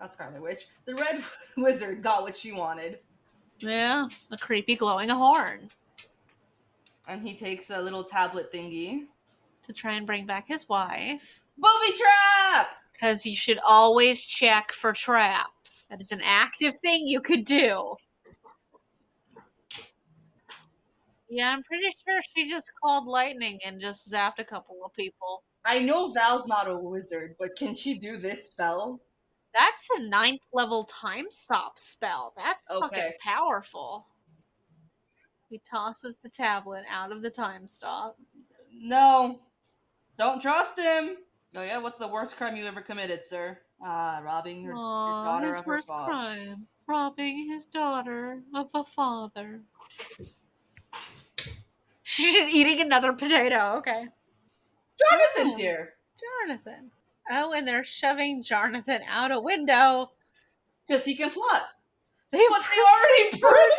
not 0.00 0.14
Scarlet 0.14 0.40
Witch. 0.40 0.66
The 0.86 0.94
Red 0.94 1.22
Wizard 1.58 2.02
got 2.02 2.22
what 2.22 2.34
she 2.34 2.52
wanted, 2.52 3.00
Yeah, 3.58 4.08
a 4.30 4.38
creepy 4.38 4.76
glowing 4.76 5.10
horn 5.10 5.68
and 7.10 7.26
he 7.26 7.34
takes 7.34 7.70
a 7.70 7.82
little 7.82 8.04
tablet 8.04 8.52
thingy. 8.52 9.06
to 9.66 9.72
try 9.72 9.94
and 9.94 10.06
bring 10.06 10.26
back 10.26 10.46
his 10.48 10.68
wife. 10.68 11.42
Booby 11.58 11.96
trap. 11.98 12.68
Because 12.92 13.26
you 13.26 13.34
should 13.34 13.58
always 13.66 14.24
check 14.24 14.72
for 14.72 14.92
traps. 14.92 15.86
That 15.90 16.00
is 16.00 16.12
an 16.12 16.20
active 16.22 16.78
thing 16.80 17.06
you 17.06 17.20
could 17.20 17.44
do. 17.44 17.94
Yeah, 21.28 21.50
I'm 21.50 21.62
pretty 21.62 21.86
sure 22.04 22.20
she 22.34 22.48
just 22.48 22.72
called 22.82 23.06
lightning 23.06 23.60
and 23.64 23.80
just 23.80 24.10
zapped 24.10 24.38
a 24.38 24.44
couple 24.44 24.76
of 24.84 24.92
people. 24.94 25.44
I 25.64 25.78
know 25.78 26.08
Val's 26.10 26.46
not 26.46 26.68
a 26.68 26.76
wizard, 26.76 27.36
but 27.38 27.56
can 27.56 27.74
she 27.74 27.98
do 27.98 28.16
this 28.16 28.50
spell? 28.50 29.00
That's 29.56 29.86
a 29.96 30.02
ninth 30.08 30.42
level 30.52 30.84
time 30.84 31.26
stop 31.30 31.78
spell. 31.78 32.32
That's 32.36 32.68
fucking 32.68 33.12
powerful. 33.24 34.06
He 35.50 35.58
tosses 35.68 36.18
the 36.18 36.28
tablet 36.30 36.84
out 36.88 37.10
of 37.12 37.22
the 37.22 37.30
time 37.30 37.66
stop. 37.66 38.16
No. 38.72 39.40
Don't 40.16 40.40
trust 40.40 40.78
him. 40.78 41.16
Oh 41.56 41.62
yeah, 41.62 41.78
what's 41.78 41.98
the 41.98 42.06
worst 42.06 42.36
crime 42.36 42.54
you 42.56 42.64
ever 42.66 42.80
committed, 42.80 43.24
sir? 43.24 43.58
Ah, 43.82 44.20
robbing 44.24 44.62
your, 44.62 44.74
your 44.74 45.24
daughter 45.24 45.48
his 45.48 45.58
of 45.58 45.64
her 45.64 45.70
worst 45.72 45.88
father. 45.88 46.12
crime. 46.12 46.66
Robbing 46.86 47.46
his 47.50 47.64
daughter 47.66 48.42
of 48.54 48.68
a 48.74 48.84
father. 48.84 49.60
She's 52.02 52.34
just 52.34 52.54
eating 52.54 52.80
another 52.80 53.12
potato. 53.12 53.74
Okay. 53.78 54.06
Jonathan's 55.10 55.54
Oh. 55.54 55.56
here. 55.56 55.94
Jonathan. 56.46 56.90
Oh, 57.30 57.52
and 57.52 57.66
they're 57.66 57.84
shoving 57.84 58.42
Jonathan 58.42 59.00
out 59.08 59.32
a 59.32 59.40
window. 59.40 60.12
Because 60.86 61.04
he 61.04 61.16
can 61.16 61.30
fly. 61.30 61.62
They 62.32 62.44
But 62.48 62.62
they 62.62 62.82
already 62.82 63.38
proved 63.40 63.74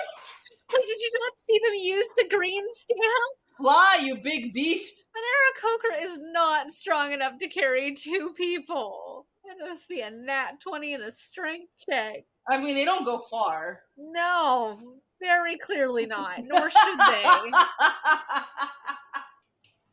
did 0.71 0.99
you 0.99 1.11
not 1.19 1.33
see 1.45 1.59
them 1.63 1.75
use 1.75 2.09
the 2.17 2.27
green 2.29 2.63
stamp? 2.71 3.41
fly, 3.61 3.99
you 4.01 4.17
big 4.17 4.53
beast. 4.53 5.05
An 5.15 5.21
Aarakocra 5.21 6.03
is 6.03 6.19
not 6.33 6.71
strong 6.71 7.11
enough 7.11 7.37
to 7.39 7.47
carry 7.47 7.93
two 7.93 8.33
people. 8.35 9.27
Let 9.47 9.69
us 9.69 9.83
see 9.83 10.01
a 10.01 10.09
nat 10.09 10.59
20 10.61 10.95
and 10.95 11.03
a 11.03 11.11
strength 11.11 11.85
check. 11.87 12.25
I 12.49 12.57
mean, 12.57 12.75
they 12.75 12.85
don't 12.85 13.05
go 13.05 13.19
far. 13.19 13.81
No, 13.97 14.99
very 15.21 15.57
clearly 15.57 16.05
not. 16.05 16.39
Nor 16.43 16.69
should 16.69 16.99
they. 16.99 17.23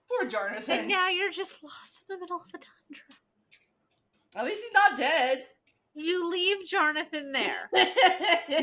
Poor 0.09 0.29
Jonathan. 0.29 0.81
And 0.81 0.89
now 0.89 1.09
you're 1.09 1.31
just 1.31 1.63
lost 1.63 2.05
in 2.09 2.17
the 2.17 2.21
middle 2.21 2.37
of 2.37 2.47
a 2.49 2.59
tundra. 2.59 3.05
At 4.35 4.45
least 4.45 4.63
he's 4.63 4.73
not 4.73 4.97
dead. 4.97 5.45
You 5.99 6.31
leave 6.31 6.65
Jonathan 6.67 7.33
there. 7.33 7.69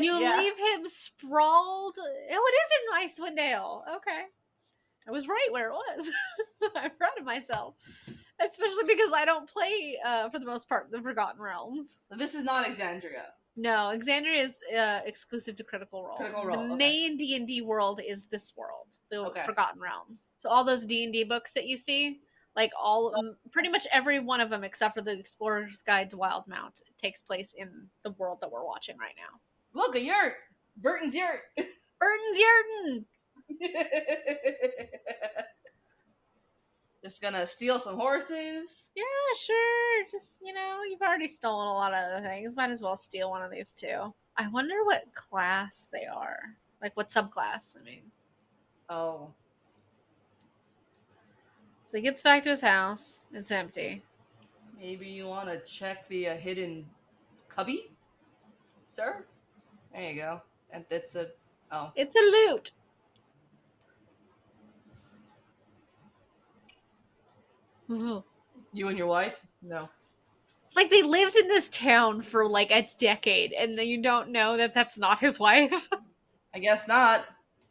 You 0.00 0.14
Yeah. 0.18 0.36
leave 0.38 0.58
him 0.58 0.86
sprawled. 0.86 1.94
Oh, 1.98 2.22
it 2.30 2.32
is 3.12 3.18
in 3.20 3.24
Icewind 3.26 3.36
Dale. 3.36 3.84
Okay. 3.96 4.22
I 5.06 5.10
was 5.12 5.28
right 5.28 5.48
where 5.50 5.68
it 5.68 5.72
was. 5.72 6.10
I'm 6.76 6.90
proud 6.98 7.18
of 7.18 7.24
myself. 7.24 7.74
Especially 8.40 8.84
because 8.86 9.12
I 9.14 9.24
don't 9.24 9.48
play, 9.48 9.96
uh, 10.04 10.28
for 10.28 10.38
the 10.38 10.44
most 10.46 10.68
part, 10.68 10.90
the 10.90 11.00
Forgotten 11.00 11.40
Realms. 11.40 11.98
This 12.10 12.34
is 12.34 12.44
not 12.44 12.66
Exandria. 12.66 13.22
No, 13.56 13.90
Exandria 13.96 14.42
is 14.44 14.60
uh, 14.76 15.00
exclusive 15.06 15.56
to 15.56 15.64
Critical 15.64 16.04
Role. 16.04 16.16
Critical 16.16 16.44
Role, 16.44 16.56
The 16.56 16.64
okay. 16.64 16.74
main 16.76 17.16
D 17.16 17.36
and 17.36 17.46
D 17.46 17.62
world 17.62 18.00
is 18.06 18.26
this 18.26 18.52
world, 18.56 18.96
the 19.10 19.18
Okay. 19.26 19.42
Forgotten 19.44 19.80
Realms. 19.80 20.30
So 20.36 20.48
all 20.50 20.64
those 20.64 20.84
D 20.84 21.04
and 21.04 21.12
D 21.12 21.24
books 21.24 21.52
that 21.54 21.66
you 21.66 21.76
see, 21.76 22.20
like 22.56 22.72
all, 22.80 23.14
pretty 23.52 23.68
much 23.68 23.86
every 23.92 24.18
one 24.18 24.40
of 24.40 24.50
them, 24.50 24.64
except 24.64 24.94
for 24.94 25.02
the 25.02 25.18
Explorer's 25.18 25.82
Guide 25.82 26.10
to 26.10 26.16
Wildemount 26.16 26.80
takes 26.96 27.22
place 27.22 27.52
in 27.52 27.68
the 28.02 28.12
world 28.12 28.38
that 28.40 28.50
we're 28.50 28.64
watching 28.64 28.96
right 28.98 29.14
now. 29.16 29.38
Look, 29.74 29.94
a 29.94 30.00
yurt. 30.00 30.34
Burton's 30.78 31.14
yurt. 31.14 31.42
Burton's 31.98 32.38
Yurden. 32.38 33.04
Just 37.02 37.22
gonna 37.22 37.46
steal 37.46 37.78
some 37.78 37.96
horses. 37.96 38.90
Yeah, 38.96 39.04
sure. 39.38 40.04
Just 40.10 40.38
you 40.42 40.52
know, 40.52 40.80
you've 40.88 41.02
already 41.02 41.28
stolen 41.28 41.68
a 41.68 41.72
lot 41.72 41.94
of 41.94 42.12
other 42.12 42.26
things. 42.26 42.56
Might 42.56 42.70
as 42.70 42.82
well 42.82 42.96
steal 42.96 43.30
one 43.30 43.42
of 43.42 43.50
these 43.50 43.74
too. 43.74 44.12
I 44.36 44.48
wonder 44.48 44.84
what 44.84 45.04
class 45.14 45.88
they 45.92 46.06
are. 46.06 46.56
Like 46.82 46.96
what 46.96 47.08
subclass? 47.08 47.76
I 47.78 47.84
mean. 47.84 48.02
Oh. 48.88 49.32
So 51.86 51.96
he 51.96 52.02
gets 52.02 52.22
back 52.22 52.42
to 52.42 52.50
his 52.50 52.60
house. 52.60 53.28
It's 53.32 53.50
empty. 53.50 54.02
Maybe 54.78 55.06
you 55.06 55.28
want 55.28 55.48
to 55.48 55.60
check 55.60 56.08
the 56.08 56.28
uh, 56.28 56.36
hidden 56.36 56.84
cubby, 57.48 57.92
sir? 58.88 59.24
There 59.92 60.02
you 60.02 60.20
go. 60.20 60.42
And 60.70 60.84
that's 60.90 61.14
a. 61.14 61.28
Oh. 61.70 61.92
It's 61.94 62.16
a 62.16 62.18
loot. 62.18 62.72
Ooh. 67.90 68.24
You 68.72 68.88
and 68.88 68.98
your 68.98 69.06
wife? 69.06 69.40
No. 69.62 69.88
Like 70.74 70.90
they 70.90 71.02
lived 71.02 71.36
in 71.36 71.46
this 71.46 71.70
town 71.70 72.20
for 72.20 72.48
like 72.48 72.70
a 72.72 72.86
decade, 72.98 73.52
and 73.52 73.78
you 73.78 74.02
don't 74.02 74.30
know 74.30 74.56
that 74.56 74.74
that's 74.74 74.98
not 74.98 75.20
his 75.20 75.38
wife. 75.38 75.88
I 76.54 76.58
guess 76.58 76.88
not. 76.88 77.24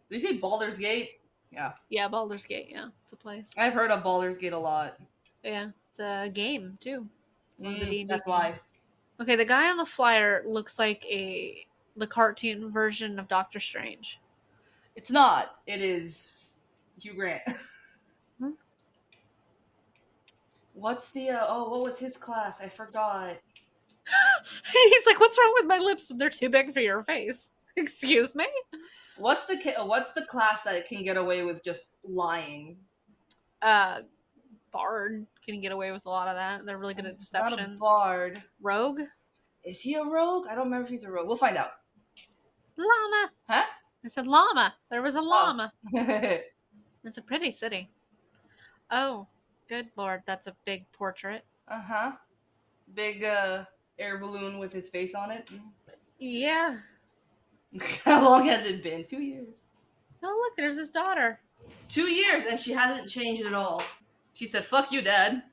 Did 0.09 0.21
you 0.21 0.27
say 0.27 0.37
Baldur's 0.37 0.79
Gate? 0.79 1.09
Yeah. 1.55 1.71
yeah, 1.89 2.07
Baldur's 2.07 2.45
Gate. 2.45 2.67
Yeah, 2.69 2.87
it's 3.03 3.13
a 3.13 3.15
place. 3.15 3.49
I've 3.57 3.73
heard 3.73 3.89
of 3.89 4.03
Baldur's 4.03 4.37
Gate 4.37 4.53
a 4.53 4.57
lot. 4.57 4.97
Yeah, 5.43 5.67
it's 5.89 5.99
a 5.99 6.29
game 6.29 6.77
too. 6.81 7.07
one 7.57 7.73
of 7.73 7.79
the 7.79 8.03
Mm, 8.03 8.07
that's 8.09 8.27
why. 8.27 8.59
Okay, 9.21 9.37
the 9.37 9.45
guy 9.45 9.69
on 9.69 9.77
the 9.77 9.85
flyer 9.85 10.43
looks 10.45 10.77
like 10.77 11.05
a 11.05 11.65
the 11.95 12.07
cartoon 12.07 12.69
version 12.69 13.17
of 13.17 13.29
Doctor 13.29 13.59
Strange. 13.59 14.19
It's 14.97 15.09
not. 15.09 15.55
It 15.65 15.81
is 15.81 16.57
Hugh 16.99 17.13
Grant. 17.13 17.41
Hmm? 18.37 18.49
What's 20.73 21.11
the 21.13 21.29
uh, 21.29 21.45
oh? 21.47 21.69
What 21.69 21.83
was 21.83 21.97
his 21.97 22.17
class? 22.17 22.59
I 22.59 22.67
forgot. 22.67 23.37
He's 24.73 25.05
like, 25.07 25.21
"What's 25.21 25.37
wrong 25.37 25.53
with 25.55 25.67
my 25.67 25.77
lips? 25.77 26.11
They're 26.13 26.29
too 26.29 26.49
big 26.49 26.73
for 26.73 26.81
your 26.81 27.01
face." 27.01 27.51
Excuse 27.77 28.35
me. 28.35 28.45
What's 29.17 29.45
the 29.45 29.57
what's 29.85 30.11
the 30.13 30.25
class 30.25 30.63
that 30.63 30.87
can 30.87 31.03
get 31.03 31.17
away 31.17 31.43
with 31.43 31.63
just 31.63 31.95
lying? 32.03 32.77
Uh, 33.61 34.01
Bard 34.71 35.25
can 35.45 35.61
get 35.61 35.71
away 35.71 35.91
with 35.91 36.05
a 36.05 36.09
lot 36.09 36.27
of 36.27 36.35
that. 36.35 36.65
They're 36.65 36.77
really 36.77 36.93
good 36.93 37.05
at 37.05 37.13
He's 37.13 37.31
not 37.33 37.47
a 37.47 37.55
deception. 37.55 37.77
bard. 37.77 38.43
Rogue, 38.61 39.01
Is 39.63 39.79
he 39.79 39.93
a 39.95 40.03
rogue? 40.03 40.47
I 40.49 40.55
don't 40.55 40.65
remember 40.65 40.83
if 40.83 40.89
he's 40.89 41.05
a 41.05 41.11
rogue. 41.11 41.27
We'll 41.27 41.37
find 41.37 41.55
out. 41.57 41.71
llama, 42.77 43.31
Huh? 43.49 43.63
I 44.03 44.07
said 44.09 44.27
llama. 44.27 44.75
There 44.91 45.01
was 45.01 45.15
a 45.15 45.19
Oh. 45.19 45.23
llama. 45.23 45.71
uh 45.97 46.37
It's 47.05 47.17
a 47.17 47.21
pretty 47.21 47.51
city. 47.51 47.89
Oh, 48.91 49.27
good 49.69 49.87
lord, 49.95 50.23
that's 50.25 50.47
a 50.47 50.55
big 50.65 50.91
portrait. 50.91 51.45
Uh 51.67 51.81
huh. 51.81 52.11
Big 52.93 53.23
uh 53.23 53.63
air 53.97 54.17
balloon 54.17 54.57
with 54.59 54.73
his 54.73 54.89
face 54.89 55.15
on 55.15 55.31
it. 55.31 55.47
Yeah. 56.19 56.73
How 58.05 58.23
long 58.23 58.45
has 58.47 58.67
it 58.67 58.83
been? 58.83 59.05
Two 59.05 59.21
years. 59.21 59.63
Oh, 60.23 60.45
look, 60.45 60.55
there's 60.55 60.77
his 60.77 60.89
daughter. 60.89 61.39
Two 61.89 62.09
years, 62.09 62.43
and 62.49 62.59
she 62.59 62.71
hasn't 62.71 63.09
changed 63.09 63.45
at 63.45 63.53
all. 63.53 63.83
She 64.33 64.47
said, 64.47 64.65
"Fuck 64.65 64.91
you, 64.91 65.01
Dad." 65.01 65.43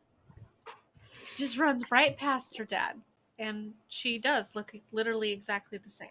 Just 1.37 1.59
runs 1.59 1.85
right 1.91 2.17
past 2.17 2.57
her 2.59 2.65
dad. 2.65 3.01
And 3.39 3.73
she 3.89 4.19
does 4.19 4.55
look 4.55 4.73
literally 4.93 5.33
exactly 5.33 5.79
the 5.79 5.91
same. 5.91 6.09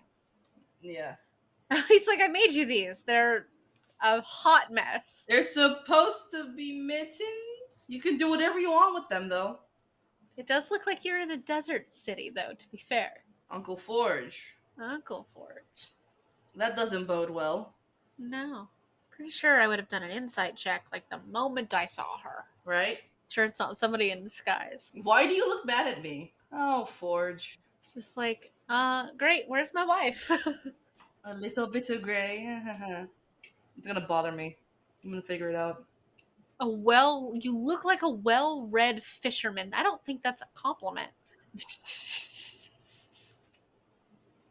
Yeah. 0.82 1.16
He's 1.88 2.08
like, 2.08 2.20
I 2.22 2.28
made 2.28 2.52
you 2.52 2.66
these. 2.66 3.04
They're 3.04 3.48
a 4.02 4.22
hot 4.22 4.72
mess. 4.72 5.26
They're 5.30 5.44
supposed 5.44 6.32
to 6.32 6.54
be 6.56 6.74
mittens. 6.74 7.86
You 7.88 8.02
can 8.02 8.18
do 8.18 8.30
whatever 8.30 8.60
you 8.60 8.72
want 8.72 8.96
with 8.96 9.08
them, 9.10 9.30
though. 9.30 9.60
It 10.38 10.48
does 10.48 10.72
look 10.72 10.88
like 10.88 11.06
you're 11.06 11.22
in 11.22 11.32
a 11.32 11.38
desert 11.38 11.94
city, 11.94 12.32
though, 12.34 12.54
to 12.58 12.68
be 12.70 12.78
fair. 12.78 13.24
Uncle 13.50 13.78
Forge. 13.78 14.56
Uncle 14.80 15.28
Forge. 15.34 15.92
That 16.56 16.76
doesn't 16.76 17.06
bode 17.06 17.30
well, 17.30 17.74
No. 18.18 18.68
Pretty 19.10 19.32
sure 19.32 19.62
I 19.62 19.68
would 19.68 19.78
have 19.80 19.90
done 19.90 20.04
an 20.04 20.10
insight 20.12 20.56
check 20.56 20.86
like 20.92 21.08
the 21.10 21.20
moment 21.30 21.74
I 21.74 21.86
saw 21.86 22.18
her. 22.24 22.46
right? 22.66 22.98
Sure, 23.30 23.46
it's 23.46 23.60
not 23.60 23.78
somebody 23.78 24.12
in 24.12 24.24
disguise. 24.24 24.92
Why 25.04 25.26
do 25.28 25.34
you 25.34 25.48
look 25.48 25.66
mad 25.66 25.88
at 25.88 26.02
me? 26.02 26.34
Oh, 26.52 26.84
Forge. 26.86 27.60
Just 27.94 28.18
like, 28.18 28.52
uh, 28.68 29.08
great, 29.18 29.44
where's 29.48 29.74
my 29.74 29.86
wife? 29.86 30.30
A 31.26 31.34
little 31.36 31.68
bit 31.68 31.90
of 31.92 32.02
gray. 32.02 32.46
it's 33.78 33.88
gonna 33.88 34.02
bother 34.02 34.32
me. 34.32 34.58
I'm 35.04 35.12
gonna 35.12 35.22
figure 35.22 35.50
it 35.50 35.56
out. 35.56 35.84
a 36.60 36.68
well, 36.68 37.32
you 37.36 37.56
look 37.58 37.86
like 37.86 38.02
a 38.02 38.10
well 38.10 38.66
read 38.72 39.04
fisherman. 39.04 39.72
I 39.74 39.84
don't 39.84 40.04
think 40.04 40.24
that's 40.24 40.42
a 40.42 40.48
compliment. 40.56 41.12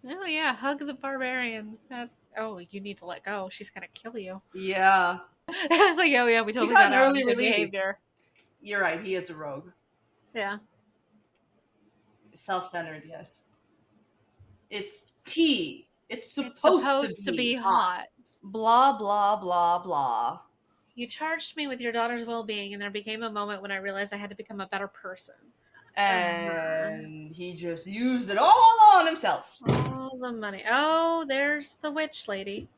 Oh, 0.09 0.25
yeah, 0.25 0.55
hug 0.55 0.79
the 0.87 0.95
barbarian. 0.95 1.77
That, 1.91 2.11
oh, 2.39 2.59
you 2.59 2.81
need 2.81 2.99
to 2.99 3.07
let 3.07 3.25
go. 3.25 3.49
She's 3.51 3.71
gonna 3.71 3.89
kill 3.95 4.17
you. 4.19 4.41
Yeah, 4.55 5.19
I 5.49 5.89
was 5.89 5.97
like, 5.97 6.13
oh, 6.17 6.27
yeah, 6.27 6.43
we 6.43 6.53
totally 6.53 6.75
got 6.75 6.91
got 6.93 6.99
early 6.99 7.25
release. 7.25 7.51
behavior. 7.51 7.99
you're 8.63 8.81
right. 8.81 9.01
He 9.03 9.17
is 9.17 9.31
a 9.31 9.35
rogue. 9.35 9.71
Yeah. 10.33 10.59
Self-centered, 12.33 13.03
yes. 13.09 13.43
It's 14.71 15.13
tea. 15.27 15.89
It's 16.09 16.33
supposed, 16.33 16.53
it's 16.53 16.61
supposed 16.61 17.25
to 17.27 17.33
be, 17.33 17.55
hot. 17.55 18.07
Blah 18.43 18.97
blah 18.97 19.37
blah 19.37 19.79
blah. 19.81 20.41
You 20.95 21.07
charged 21.07 21.57
me 21.57 21.67
with 21.67 21.81
your 21.81 21.93
daughter's 21.93 22.25
well 22.25 22.45
being, 22.45 22.73
and 22.73 22.81
there 22.81 22.91
became 22.91 23.23
a 23.23 23.31
moment 23.31 23.63
when 23.63 23.71
I 23.71 23.77
realized 23.77 24.13
I 24.13 24.17
had 24.17 24.31
to 24.31 24.37
become 24.37 24.61
a 24.61 24.67
better 24.67 24.89
person. 24.89 25.35
Uh-huh. 25.97 26.07
And 26.07 27.35
he 27.35 27.55
just 27.55 27.87
used 27.87 28.31
it 28.31 28.39
all 28.39 28.77
on 28.95 29.07
himself. 29.07 29.57
All 29.69 30.19
the 30.21 30.33
money. 30.33 30.63
Oh, 30.71 31.25
there's 31.29 31.75
the 31.77 31.91
witch 31.91 32.29
lady. 32.29 32.69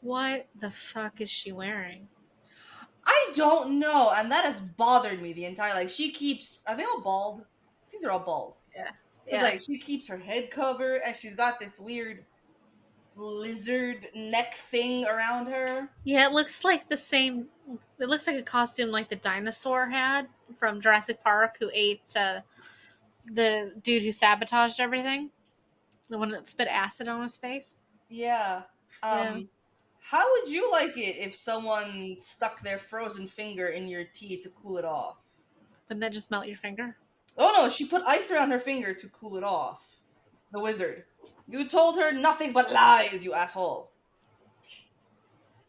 What 0.00 0.48
the 0.58 0.70
fuck 0.70 1.20
is 1.20 1.30
she 1.30 1.52
wearing? 1.52 2.08
I 3.06 3.32
don't 3.34 3.78
know, 3.78 4.12
and 4.16 4.30
that 4.30 4.44
has 4.44 4.60
bothered 4.60 5.20
me 5.22 5.32
the 5.32 5.44
entire. 5.44 5.74
Like 5.74 5.88
she 5.88 6.10
keeps. 6.10 6.62
Are 6.66 6.76
they 6.76 6.84
all 6.84 7.00
bald? 7.00 7.42
These 7.90 8.04
are 8.04 8.10
all 8.10 8.20
bald. 8.20 8.54
It's 9.26 9.42
like 9.42 9.60
she 9.60 9.78
keeps 9.78 10.08
her 10.08 10.18
head 10.18 10.50
covered, 10.50 11.00
and 11.06 11.14
she's 11.16 11.34
got 11.34 11.60
this 11.60 11.78
weird 11.78 12.24
lizard 13.14 14.08
neck 14.14 14.54
thing 14.54 15.04
around 15.04 15.46
her. 15.46 15.88
yeah, 16.04 16.26
it 16.26 16.32
looks 16.32 16.64
like 16.64 16.88
the 16.88 16.96
same. 16.96 17.46
It 17.98 18.08
looks 18.08 18.26
like 18.26 18.36
a 18.36 18.42
costume 18.42 18.90
like 18.90 19.08
the 19.08 19.16
dinosaur 19.16 19.88
had 19.88 20.26
from 20.52 20.80
Jurassic 20.80 21.22
Park, 21.22 21.56
who 21.60 21.70
ate 21.72 22.02
uh, 22.16 22.40
the 23.30 23.74
dude 23.82 24.02
who 24.02 24.12
sabotaged 24.12 24.80
everything. 24.80 25.30
The 26.10 26.18
one 26.18 26.30
that 26.30 26.48
spit 26.48 26.68
acid 26.68 27.08
on 27.08 27.22
his 27.22 27.36
face. 27.36 27.76
Yeah. 28.08 28.62
Um. 29.02 29.38
Yeah. 29.38 29.40
How 30.04 30.30
would 30.30 30.50
you 30.50 30.70
like 30.70 30.96
it 30.98 31.16
if 31.16 31.34
someone 31.34 32.16
stuck 32.18 32.60
their 32.60 32.76
frozen 32.76 33.26
finger 33.26 33.68
in 33.68 33.88
your 33.88 34.04
tea 34.04 34.36
to 34.38 34.50
cool 34.50 34.76
it 34.76 34.84
off? 34.84 35.22
Wouldn't 35.88 36.00
that 36.00 36.12
just 36.12 36.30
melt 36.30 36.46
your 36.46 36.56
finger? 36.56 36.96
Oh 37.38 37.62
no, 37.62 37.70
she 37.70 37.86
put 37.86 38.02
ice 38.02 38.30
around 38.30 38.50
her 38.50 38.58
finger 38.58 38.92
to 38.94 39.08
cool 39.08 39.36
it 39.36 39.44
off. 39.44 40.00
The 40.52 40.60
wizard. 40.60 41.04
You 41.48 41.68
told 41.68 41.96
her 41.96 42.12
nothing 42.12 42.52
but 42.52 42.72
lies, 42.72 43.24
you 43.24 43.32
asshole. 43.32 43.90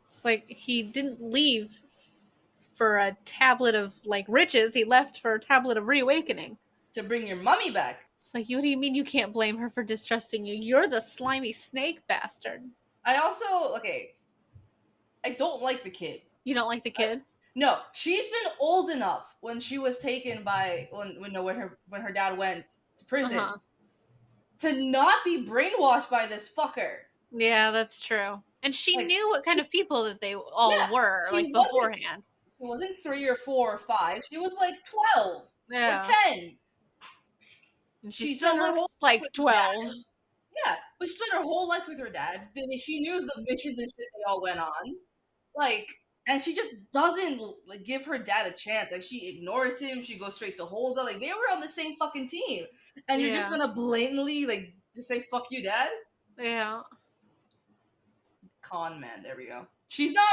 It's 0.08 0.26
like 0.26 0.46
he 0.48 0.84
didn't 0.84 1.24
leave 1.24 1.82
for 2.74 2.98
a 2.98 3.16
tablet 3.26 3.76
of 3.76 3.94
like 4.06 4.26
riches. 4.28 4.74
He 4.74 4.84
left 4.84 5.20
for 5.20 5.34
a 5.36 5.40
tablet 5.40 5.78
of 5.78 5.88
reawakening. 5.88 6.58
To 6.94 7.04
bring 7.04 7.26
your 7.28 7.38
mummy 7.38 7.72
back. 7.72 8.06
It's 8.18 8.34
like, 8.34 8.48
what 8.50 8.62
do 8.62 8.68
you 8.70 8.78
mean 8.78 8.96
you 8.96 9.04
can't 9.04 9.34
blame 9.34 9.58
her 9.58 9.70
for 9.70 9.84
distrusting 9.84 10.46
you? 10.46 10.56
You're 10.56 10.88
the 10.88 11.02
slimy 11.02 11.54
snake 11.54 12.06
bastard. 12.08 12.62
I 13.06 13.18
also 13.18 13.76
okay. 13.78 14.16
I 15.26 15.32
don't 15.32 15.62
like 15.62 15.84
the 15.84 15.90
kid. 15.90 16.22
You 16.44 16.56
don't 16.56 16.68
like 16.68 16.84
the 16.84 16.90
kid? 16.92 17.22
No, 17.56 17.80
she's 17.94 18.28
been 18.28 18.52
old 18.60 18.90
enough 18.90 19.36
when 19.42 19.60
she 19.60 19.78
was 19.78 20.00
taken 20.00 20.44
by 20.44 20.88
when 20.92 21.20
when 21.20 21.34
no, 21.34 21.44
when 21.44 21.56
her 21.58 21.78
when 21.90 22.02
her 22.02 22.12
dad 22.12 22.38
went 22.38 22.66
to 22.98 23.06
prison 23.06 23.38
Uh-huh. 23.38 23.58
to 24.60 24.82
not 24.82 25.24
be 25.24 25.46
brainwashed 25.46 26.10
by 26.10 26.26
this 26.26 26.52
fucker. 26.56 26.96
Yeah, 27.32 27.72
that's 27.72 28.00
true. 28.02 28.42
And 28.64 28.74
she 28.74 28.96
Like, 28.96 29.08
knew 29.08 29.30
what 29.30 29.44
kind 29.44 29.60
of 29.60 29.70
people 29.70 30.04
that 30.06 30.22
they 30.22 30.36
all 30.36 30.72
Yeah, 30.72 30.92
were, 30.92 31.28
like 31.34 31.52
beforehand. 31.52 32.24
She 32.64 32.70
wasn't 32.70 32.96
three 33.04 33.28
or 33.28 33.36
four 33.36 33.74
or 33.74 33.78
five. 33.80 34.22
She 34.32 34.38
was 34.38 34.54
like 34.60 34.76
twelve 34.86 35.48
Yeah. 35.70 36.00
or 36.00 36.12
ten. 36.12 36.58
And 38.04 38.14
she 38.14 38.28
She 38.28 38.36
still 38.38 38.58
looks 38.58 38.98
like 39.02 39.22
12. 39.34 39.86
Yeah, 40.66 40.76
but 41.00 41.08
she 41.08 41.16
spent 41.16 41.34
her 41.34 41.42
whole 41.42 41.68
life 41.68 41.88
with 41.88 42.00
her 42.00 42.10
dad. 42.10 42.48
Then 42.56 42.66
She 42.78 43.00
knew 43.00 43.22
the 43.22 43.46
missions 43.48 43.80
and 43.80 43.88
shit 43.90 43.98
they 43.98 44.24
all 44.30 44.42
went 44.42 44.60
on. 44.60 44.96
Like, 45.56 45.88
and 46.28 46.42
she 46.42 46.54
just 46.56 46.74
doesn't 46.92 47.42
like 47.68 47.84
give 47.84 48.06
her 48.06 48.18
dad 48.18 48.48
a 48.48 48.56
chance. 48.56 48.92
Like, 48.92 49.04
she 49.04 49.36
ignores 49.36 49.80
him. 49.80 50.02
She 50.02 50.18
goes 50.18 50.36
straight 50.36 50.58
to 50.58 50.66
Holga. 50.66 51.04
Like, 51.04 51.20
they 51.20 51.30
were 51.30 51.54
on 51.54 51.60
the 51.60 51.68
same 51.68 51.96
fucking 51.98 52.30
team, 52.30 52.66
and 53.10 53.22
you're 53.22 53.36
just 53.36 53.50
gonna 53.50 53.74
blatantly 53.74 54.46
like 54.46 54.74
just 54.96 55.08
say 55.08 55.24
"fuck 55.32 55.48
you, 55.50 55.64
dad." 55.64 55.90
Yeah. 56.38 56.82
Con 58.62 59.00
man. 59.02 59.22
There 59.24 59.36
we 59.38 59.48
go. 59.48 59.68
She's 59.94 60.12
not 60.12 60.26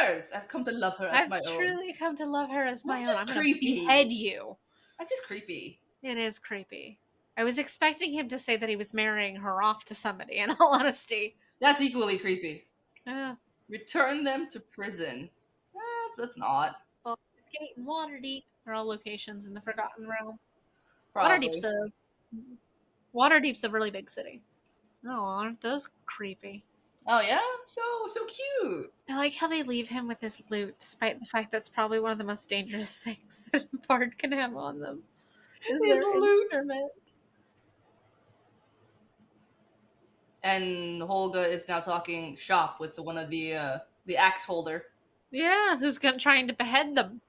yours. 0.00 0.32
I've 0.34 0.48
come 0.48 0.64
to 0.64 0.72
love 0.72 0.96
her 0.96 1.06
as 1.06 1.14
I've 1.14 1.30
my 1.30 1.40
own. 1.48 1.56
truly 1.56 1.92
come 1.92 2.16
to 2.16 2.26
love 2.26 2.50
her 2.50 2.64
as 2.64 2.84
my 2.84 2.96
That's 2.96 3.08
own. 3.10 3.14
just 3.14 3.28
I'm 3.28 3.36
creepy. 3.36 3.84
Head 3.84 4.10
you. 4.10 4.56
That's 4.98 5.08
just 5.08 5.22
creepy. 5.22 5.78
It 6.02 6.18
is 6.18 6.40
creepy. 6.40 6.98
I 7.36 7.44
was 7.44 7.58
expecting 7.58 8.12
him 8.12 8.28
to 8.30 8.40
say 8.40 8.56
that 8.56 8.68
he 8.68 8.74
was 8.74 8.92
marrying 8.92 9.36
her 9.36 9.62
off 9.62 9.84
to 9.84 9.94
somebody, 9.94 10.38
in 10.38 10.50
all 10.60 10.74
honesty. 10.74 11.36
That's 11.60 11.80
equally 11.80 12.18
creepy. 12.18 12.64
Yeah. 13.06 13.36
Return 13.68 14.24
them 14.24 14.48
to 14.50 14.58
prison. 14.58 15.30
That's 15.72 16.18
that's 16.18 16.36
not. 16.36 16.80
Well, 17.04 17.16
Gate 17.56 17.76
and 17.76 17.86
Waterdeep 17.86 18.42
are 18.66 18.74
all 18.74 18.84
locations 18.84 19.46
in 19.46 19.54
the 19.54 19.60
Forgotten 19.60 20.08
Realm. 20.08 20.40
Probably. 21.12 21.48
Waterdeep's 21.50 21.62
a 21.62 21.90
Waterdeep's 23.14 23.62
a 23.62 23.70
really 23.70 23.92
big 23.92 24.10
city. 24.10 24.42
Oh, 25.06 25.22
aren't 25.22 25.60
those 25.60 25.88
creepy? 26.04 26.64
Oh 27.06 27.20
yeah, 27.20 27.40
so 27.66 27.82
so 28.08 28.20
cute. 28.24 28.92
I 29.10 29.16
like 29.16 29.34
how 29.34 29.46
they 29.46 29.62
leave 29.62 29.88
him 29.88 30.08
with 30.08 30.20
his 30.20 30.42
loot, 30.50 30.78
despite 30.78 31.20
the 31.20 31.26
fact 31.26 31.52
that's 31.52 31.68
probably 31.68 32.00
one 32.00 32.12
of 32.12 32.18
the 32.18 32.24
most 32.24 32.48
dangerous 32.48 32.96
things 33.04 33.44
that 33.52 33.68
a 33.72 33.86
bard 33.86 34.16
can 34.18 34.32
have 34.32 34.56
on 34.56 34.80
them. 34.80 35.02
Is 35.68 35.80
His 35.82 36.04
loot. 36.04 36.48
instrument. 36.52 36.90
and 40.44 41.00
Holga 41.00 41.48
is 41.48 41.66
now 41.68 41.80
talking 41.80 42.36
shop 42.36 42.78
with 42.78 42.94
the 42.94 43.02
one 43.02 43.18
of 43.18 43.30
the 43.30 43.54
uh, 43.54 43.78
the 44.06 44.16
axe 44.16 44.44
holder. 44.44 44.84
Yeah, 45.30 45.76
who's 45.76 45.98
gonna 45.98 46.18
trying 46.18 46.46
to 46.48 46.54
behead 46.54 46.94
them? 46.94 47.20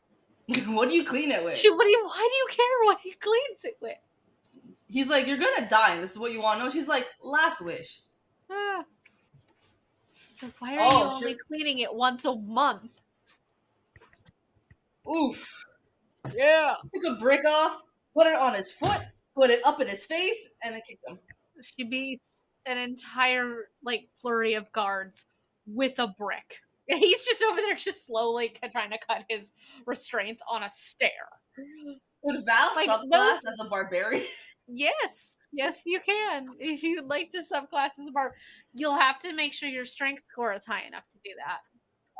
what 0.67 0.89
do 0.89 0.95
you 0.95 1.03
clean 1.05 1.31
it 1.31 1.43
with? 1.43 1.57
She, 1.57 1.69
what 1.71 1.85
do 1.85 1.89
you? 1.89 2.03
Why 2.05 2.29
do 2.29 2.35
you 2.35 2.47
care 2.49 2.85
what 2.85 2.99
he 3.01 3.11
cleans 3.13 3.63
it 3.63 3.77
with? 3.81 3.97
He's 4.87 5.09
like, 5.09 5.25
you're 5.27 5.37
gonna 5.37 5.67
die. 5.67 5.99
This 5.99 6.11
is 6.11 6.19
what 6.19 6.31
you 6.31 6.41
want 6.41 6.59
to 6.59 6.65
know. 6.65 6.71
She's 6.71 6.87
like, 6.87 7.07
last 7.23 7.61
wish. 7.61 8.01
Ah. 8.51 8.83
She's 10.15 10.41
like, 10.43 10.53
why 10.59 10.75
are 10.75 10.79
Oh, 10.79 10.89
you 10.91 11.11
only 11.15 11.31
sure. 11.31 11.39
cleaning 11.47 11.79
it 11.79 11.93
once 11.93 12.25
a 12.25 12.35
month? 12.35 13.01
Oof. 15.09 15.65
Yeah. 16.33 16.75
Took 16.93 17.17
a 17.17 17.19
brick 17.19 17.45
off, 17.45 17.83
put 18.17 18.27
it 18.27 18.35
on 18.35 18.53
his 18.55 18.71
foot, 18.71 19.01
put 19.35 19.49
it 19.49 19.59
up 19.65 19.79
in 19.81 19.87
his 19.87 20.05
face, 20.05 20.51
and 20.63 20.73
then 20.73 20.81
kicked 20.87 21.07
him. 21.07 21.19
She 21.61 21.83
beats 21.83 22.45
an 22.65 22.77
entire 22.77 23.69
like 23.83 24.07
flurry 24.15 24.55
of 24.55 24.71
guards 24.71 25.25
with 25.67 25.99
a 25.99 26.07
brick. 26.07 26.55
And 26.89 26.99
he's 27.03 27.23
just 27.23 27.43
over 27.43 27.57
there, 27.61 27.75
just 27.75 28.05
slowly 28.07 28.53
trying 28.71 28.91
to 28.91 28.99
cut 29.07 29.23
his 29.29 29.51
restraints 29.85 30.41
on 30.49 30.63
a 30.63 30.69
stair. 30.69 31.09
Would 32.23 32.43
Val 32.45 32.71
Like, 32.75 32.89
subclass 32.89 33.09
those- 33.11 33.45
as 33.53 33.59
a 33.61 33.69
barbarian? 33.69 34.25
Yes, 34.67 35.37
yes, 35.51 35.83
you 35.85 35.99
can. 35.99 36.47
If 36.59 36.81
you'd 36.81 37.05
like 37.05 37.29
to 37.31 37.39
subclass 37.39 37.99
as 37.99 38.09
a 38.09 38.29
you'll 38.73 38.97
have 38.97 39.19
to 39.19 39.33
make 39.33 39.53
sure 39.53 39.69
your 39.69 39.85
strength 39.85 40.23
score 40.23 40.53
is 40.53 40.65
high 40.65 40.83
enough 40.87 41.07
to 41.11 41.19
do 41.23 41.31
that. 41.45 41.59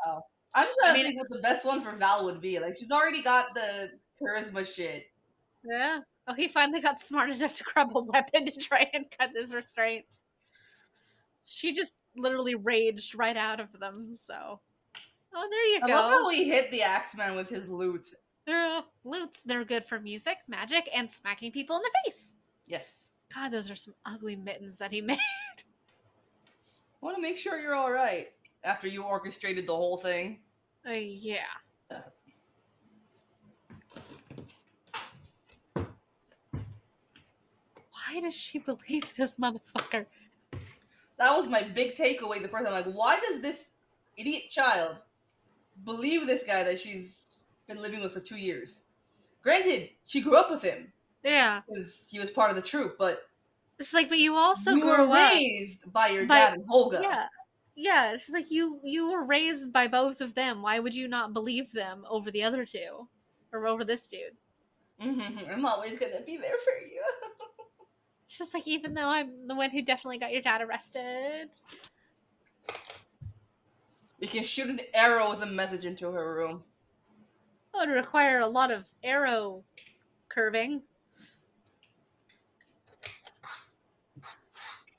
Oh, 0.06 0.20
I'm 0.54 0.66
just 0.66 0.78
trying 0.80 0.94
I 0.94 0.98
to 0.98 1.02
think 1.02 1.18
what 1.18 1.30
the 1.30 1.42
best 1.42 1.66
one 1.66 1.82
for 1.82 1.92
Val 1.92 2.24
would 2.24 2.40
be. 2.40 2.58
Like 2.58 2.74
she's 2.78 2.92
already 2.92 3.22
got 3.22 3.54
the 3.54 3.90
charisma 4.22 4.66
shit. 4.66 5.06
Yeah. 5.64 6.00
Oh, 6.28 6.34
he 6.34 6.48
finally 6.48 6.80
got 6.80 7.00
smart 7.00 7.30
enough 7.30 7.54
to 7.54 7.64
grab 7.64 7.88
a 7.94 8.02
weapon 8.02 8.46
to 8.46 8.52
try 8.52 8.88
and 8.92 9.06
cut 9.18 9.30
his 9.34 9.52
restraints. 9.54 10.22
She 11.44 11.72
just 11.72 12.02
literally 12.16 12.54
raged 12.54 13.16
right 13.16 13.36
out 13.36 13.60
of 13.60 13.68
them. 13.78 14.14
So, 14.16 14.60
oh, 15.34 15.48
there 15.50 15.66
you 15.68 15.80
I 15.82 15.86
go. 15.86 15.92
I 15.92 15.96
love 15.96 16.10
how 16.10 16.28
he 16.30 16.48
hit 16.48 16.70
the 16.70 16.82
Axeman 16.82 17.36
with 17.36 17.48
his 17.48 17.68
Yeah, 18.46 18.82
lutes. 19.04 19.42
They're 19.42 19.64
good 19.64 19.84
for 19.84 19.98
music, 19.98 20.38
magic, 20.46 20.88
and 20.94 21.10
smacking 21.10 21.50
people 21.52 21.76
in 21.76 21.82
the 21.82 21.90
face. 22.04 22.34
Yes. 22.66 23.10
God, 23.34 23.50
those 23.50 23.70
are 23.70 23.74
some 23.76 23.94
ugly 24.04 24.36
mittens 24.36 24.78
that 24.78 24.92
he 24.92 25.00
made. 25.02 25.18
I 25.18 27.04
want 27.04 27.16
to 27.16 27.22
make 27.22 27.36
sure 27.36 27.58
you're 27.58 27.74
all 27.74 27.90
right 27.90 28.26
after 28.64 28.86
you 28.88 29.02
orchestrated 29.02 29.66
the 29.66 29.74
whole 29.74 29.96
thing. 29.96 30.40
Uh, 30.88 30.92
yeah. 30.92 31.38
Why 38.08 38.20
does 38.20 38.34
she 38.34 38.58
believe 38.58 39.14
this 39.16 39.36
motherfucker? 39.36 40.06
That 41.18 41.36
was 41.36 41.48
my 41.48 41.62
big 41.62 41.96
takeaway 41.96 42.40
the 42.40 42.48
first 42.48 42.64
time. 42.64 42.72
Like, 42.72 42.92
why 42.92 43.18
does 43.20 43.40
this 43.40 43.74
idiot 44.16 44.44
child 44.50 44.96
believe 45.84 46.26
this 46.26 46.44
guy 46.44 46.62
that 46.62 46.78
she's 46.78 47.25
been 47.68 47.82
living 47.82 48.00
with 48.00 48.12
for 48.12 48.20
two 48.20 48.36
years? 48.36 48.84
Granted, 49.42 49.90
she 50.06 50.20
grew 50.20 50.36
up 50.36 50.50
with 50.50 50.62
him. 50.62 50.92
Yeah. 51.22 51.62
Because 51.66 52.06
he 52.10 52.18
was 52.18 52.30
part 52.30 52.50
of 52.50 52.56
the 52.56 52.62
troop, 52.62 52.96
but. 52.98 53.20
It's 53.78 53.92
like, 53.92 54.08
but 54.08 54.18
you 54.18 54.36
also 54.36 54.72
you 54.72 54.86
were 54.86 55.12
raised 55.12 55.92
by 55.92 56.08
your 56.08 56.26
by, 56.26 56.36
dad 56.36 56.54
and 56.54 56.68
Holga. 56.68 57.02
Yeah. 57.02 57.26
Yeah, 57.78 58.16
she's 58.16 58.32
like 58.32 58.50
you. 58.50 58.80
You 58.82 59.10
were 59.10 59.22
raised 59.22 59.70
by 59.70 59.86
both 59.86 60.22
of 60.22 60.34
them. 60.34 60.62
Why 60.62 60.78
would 60.78 60.94
you 60.94 61.08
not 61.08 61.34
believe 61.34 61.70
them 61.72 62.06
over 62.08 62.30
the 62.30 62.42
other 62.42 62.64
two, 62.64 63.06
or 63.52 63.66
over 63.66 63.84
this 63.84 64.08
dude? 64.08 64.32
Mm-hmm. 64.98 65.52
I'm 65.52 65.66
always 65.66 65.98
gonna 65.98 66.22
be 66.24 66.38
there 66.38 66.56
for 66.64 66.86
you. 66.86 67.02
It's 68.24 68.38
just 68.38 68.54
like, 68.54 68.66
even 68.66 68.92
though 68.92 69.06
I'm 69.06 69.46
the 69.46 69.54
one 69.54 69.70
who 69.70 69.82
definitely 69.82 70.18
got 70.18 70.32
your 70.32 70.42
dad 70.42 70.60
arrested. 70.60 71.50
We 74.18 74.26
can 74.26 74.42
shoot 74.42 74.68
an 74.68 74.80
arrow 74.92 75.30
with 75.30 75.42
a 75.42 75.46
message 75.46 75.84
into 75.84 76.10
her 76.10 76.34
room. 76.34 76.64
Would 77.76 77.90
require 77.90 78.40
a 78.40 78.46
lot 78.46 78.70
of 78.70 78.86
arrow 79.04 79.62
curving. 80.28 80.82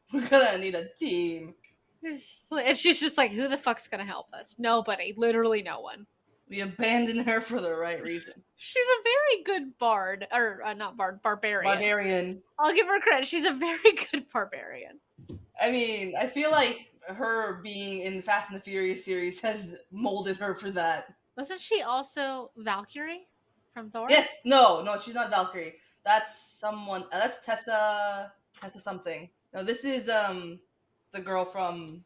We're 0.14 0.28
gonna 0.28 0.58
need 0.60 0.76
a 0.76 0.88
team. 1.00 1.56
And 2.04 2.78
she's 2.78 3.00
just 3.00 3.18
like, 3.18 3.32
who 3.32 3.48
the 3.48 3.58
fuck's 3.58 3.88
gonna 3.88 4.06
help 4.06 4.32
us? 4.34 4.58
Nobody. 4.60 5.14
Literally 5.18 5.64
no 5.64 5.80
one. 5.80 6.06
We 6.50 6.62
abandoned 6.62 7.26
her 7.28 7.42
for 7.42 7.60
the 7.60 7.74
right 7.74 8.02
reason. 8.02 8.34
She's 8.56 8.86
a 8.86 9.04
very 9.04 9.44
good 9.44 9.78
bard, 9.78 10.26
or 10.32 10.64
uh, 10.64 10.74
not 10.74 10.96
bard, 10.96 11.22
barbarian. 11.22 11.66
Barbarian. 11.66 12.42
I'll 12.58 12.74
give 12.74 12.88
her 12.88 13.00
credit. 13.02 13.28
She's 13.28 13.46
a 13.46 13.54
very 13.54 13.80
good 14.12 14.26
barbarian. 14.32 15.00
I 15.62 15.72
mean, 15.72 16.14
I 16.18 16.28
feel 16.28 16.52
like 16.52 16.92
her 17.08 17.62
being 17.62 18.02
in 18.02 18.18
the 18.18 18.22
Fast 18.22 18.52
and 18.52 18.60
the 18.60 18.64
Furious 18.64 19.04
series 19.04 19.42
has 19.42 19.76
molded 19.92 20.38
her 20.38 20.56
for 20.56 20.72
that. 20.72 21.16
Wasn't 21.38 21.62
she 21.62 21.84
also 21.84 22.50
Valkyrie 22.58 23.28
from 23.74 23.92
Thor? 23.92 24.08
Yes. 24.10 24.42
No, 24.44 24.82
no, 24.82 25.00
she's 25.00 25.14
not 25.14 25.30
Valkyrie. 25.30 25.76
That's 26.04 26.58
someone. 26.60 27.04
Uh, 27.04 27.20
that's 27.20 27.46
Tessa. 27.46 28.32
Tessa 28.60 28.80
something. 28.80 29.30
No, 29.54 29.64
this 29.64 29.86
is 29.86 30.10
um 30.10 30.60
the 31.14 31.22
girl 31.22 31.46
from 31.46 32.04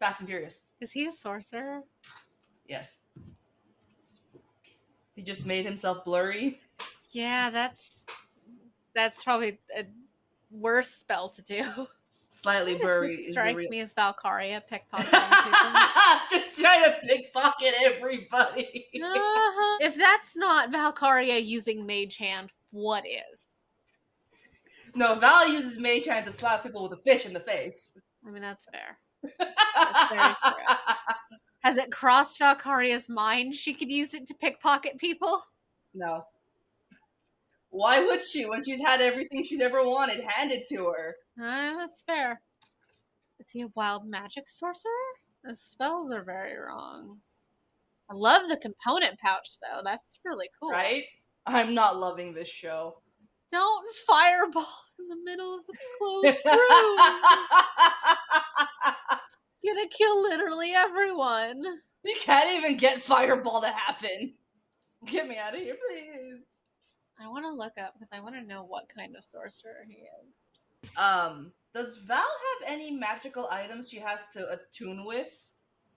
Fast 0.00 0.20
and 0.20 0.28
Furious. 0.28 0.62
Is 0.80 0.92
he 0.92 1.06
a 1.06 1.12
sorcerer? 1.12 1.82
Yes. 2.66 3.00
He 5.14 5.22
just 5.22 5.46
made 5.46 5.66
himself 5.66 6.04
blurry. 6.04 6.60
Yeah, 7.10 7.50
that's 7.50 8.06
that's 8.94 9.22
probably 9.22 9.58
a 9.76 9.84
worse 10.50 10.88
spell 10.88 11.28
to 11.30 11.42
do. 11.42 11.86
Slightly 12.36 12.74
blurry. 12.74 13.30
Strikes 13.30 13.64
me 13.70 13.80
as 13.80 13.94
Valkaria 13.94 14.60
pickpocketing 14.70 15.44
people. 15.44 15.70
just 16.30 16.60
trying 16.60 16.84
to 16.84 16.94
pickpocket 17.06 17.72
everybody. 17.82 18.86
uh-huh. 19.02 19.78
If 19.80 19.96
that's 19.96 20.36
not 20.36 20.70
Valkaria 20.70 21.42
using 21.42 21.86
Mage 21.86 22.18
Hand, 22.18 22.52
what 22.72 23.04
is? 23.06 23.56
No, 24.94 25.14
Val 25.14 25.48
uses 25.48 25.78
Mage 25.78 26.04
Hand 26.04 26.26
to 26.26 26.32
slap 26.32 26.62
people 26.62 26.82
with 26.82 26.92
a 26.92 27.02
fish 27.02 27.24
in 27.24 27.32
the 27.32 27.40
face. 27.40 27.92
I 28.26 28.30
mean, 28.30 28.42
that's 28.42 28.66
fair. 28.66 28.98
That's 29.38 30.10
very 30.10 30.34
true. 30.44 30.74
Has 31.60 31.78
it 31.78 31.90
crossed 31.90 32.38
Valkaria's 32.38 33.08
mind 33.08 33.54
she 33.54 33.72
could 33.72 33.90
use 33.90 34.12
it 34.12 34.26
to 34.26 34.34
pickpocket 34.34 34.98
people? 34.98 35.40
No. 35.94 36.22
Why 37.70 38.04
would 38.04 38.24
she 38.24 38.46
when 38.46 38.64
she's 38.64 38.80
had 38.80 39.00
everything 39.00 39.44
she's 39.44 39.60
ever 39.60 39.84
wanted 39.84 40.24
handed 40.24 40.64
to 40.70 40.86
her? 40.86 41.16
Uh, 41.40 41.76
that's 41.78 42.02
fair. 42.02 42.40
Is 43.40 43.50
he 43.50 43.62
a 43.62 43.68
wild 43.74 44.08
magic 44.08 44.48
sorcerer? 44.48 44.90
The 45.44 45.56
spells 45.56 46.10
are 46.10 46.24
very 46.24 46.56
wrong. 46.56 47.18
I 48.10 48.14
love 48.14 48.48
the 48.48 48.56
component 48.56 49.18
pouch 49.18 49.48
though. 49.60 49.82
That's 49.84 50.20
really 50.24 50.48
cool. 50.60 50.70
Right? 50.70 51.02
I'm 51.46 51.74
not 51.74 51.98
loving 51.98 52.32
this 52.34 52.48
show. 52.48 53.02
Don't 53.52 53.86
fireball 54.06 54.66
in 54.98 55.08
the 55.08 55.16
middle 55.24 55.54
of 55.54 55.60
the 55.66 55.76
closed 55.98 56.38
room. 56.44 56.98
gonna 59.66 59.88
kill 59.88 60.22
literally 60.22 60.72
everyone. 60.72 61.62
You 62.04 62.16
can't 62.20 62.56
even 62.56 62.76
get 62.76 63.02
Fireball 63.02 63.62
to 63.62 63.68
happen. 63.68 64.34
Get 65.06 65.28
me 65.28 65.36
out 65.38 65.54
of 65.54 65.60
here, 65.60 65.76
please. 65.88 66.42
I 67.20 67.28
want 67.28 67.44
to 67.44 67.50
look 67.50 67.72
up 67.78 67.94
because 67.94 68.10
I 68.12 68.20
want 68.20 68.34
to 68.34 68.42
know 68.42 68.64
what 68.64 68.88
kind 68.94 69.16
of 69.16 69.24
sorcerer 69.24 69.86
he 69.88 69.94
is. 69.94 70.90
Um, 70.96 71.52
does 71.74 71.98
Val 71.98 72.18
have 72.18 72.72
any 72.72 72.90
magical 72.90 73.48
items 73.50 73.90
she 73.90 73.98
has 73.98 74.28
to 74.34 74.50
attune 74.50 75.04
with? 75.04 75.50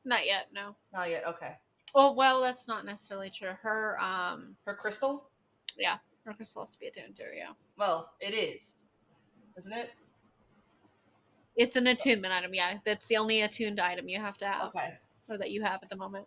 Not 0.05 0.25
yet, 0.25 0.47
no. 0.53 0.75
Not 0.93 1.09
yet. 1.09 1.25
Okay. 1.27 1.55
Well, 1.93 2.15
well, 2.15 2.41
that's 2.41 2.67
not 2.67 2.85
necessarily 2.85 3.29
true. 3.29 3.51
Her 3.61 3.97
um, 4.01 4.55
her 4.65 4.75
crystal. 4.75 5.29
Yeah, 5.77 5.97
her 6.25 6.33
crystal 6.33 6.63
has 6.63 6.73
to 6.73 6.79
be 6.79 6.87
attuned 6.87 7.15
to. 7.17 7.23
Yeah. 7.35 7.51
Well, 7.77 8.11
it 8.19 8.33
is, 8.33 8.75
isn't 9.57 9.73
it? 9.73 9.91
It's 11.55 11.75
an 11.75 11.87
attunement 11.87 12.33
item, 12.33 12.53
yeah. 12.53 12.77
That's 12.85 13.07
the 13.07 13.17
only 13.17 13.41
attuned 13.41 13.81
item 13.81 14.07
you 14.07 14.19
have 14.19 14.37
to 14.37 14.45
have. 14.45 14.69
Okay. 14.69 14.93
Or 15.27 15.37
that 15.37 15.51
you 15.51 15.61
have 15.61 15.83
at 15.83 15.89
the 15.89 15.95
moment. 15.97 16.25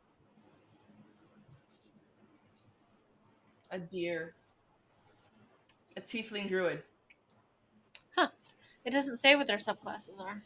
A 3.70 3.78
deer. 3.78 4.35
A 5.96 6.00
tiefling 6.00 6.48
druid. 6.48 6.83
Huh. 8.16 8.28
It 8.85 8.90
doesn't 8.90 9.16
say 9.16 9.37
what 9.37 9.46
their 9.46 9.59
subclasses 9.59 10.20
are. 10.20 10.42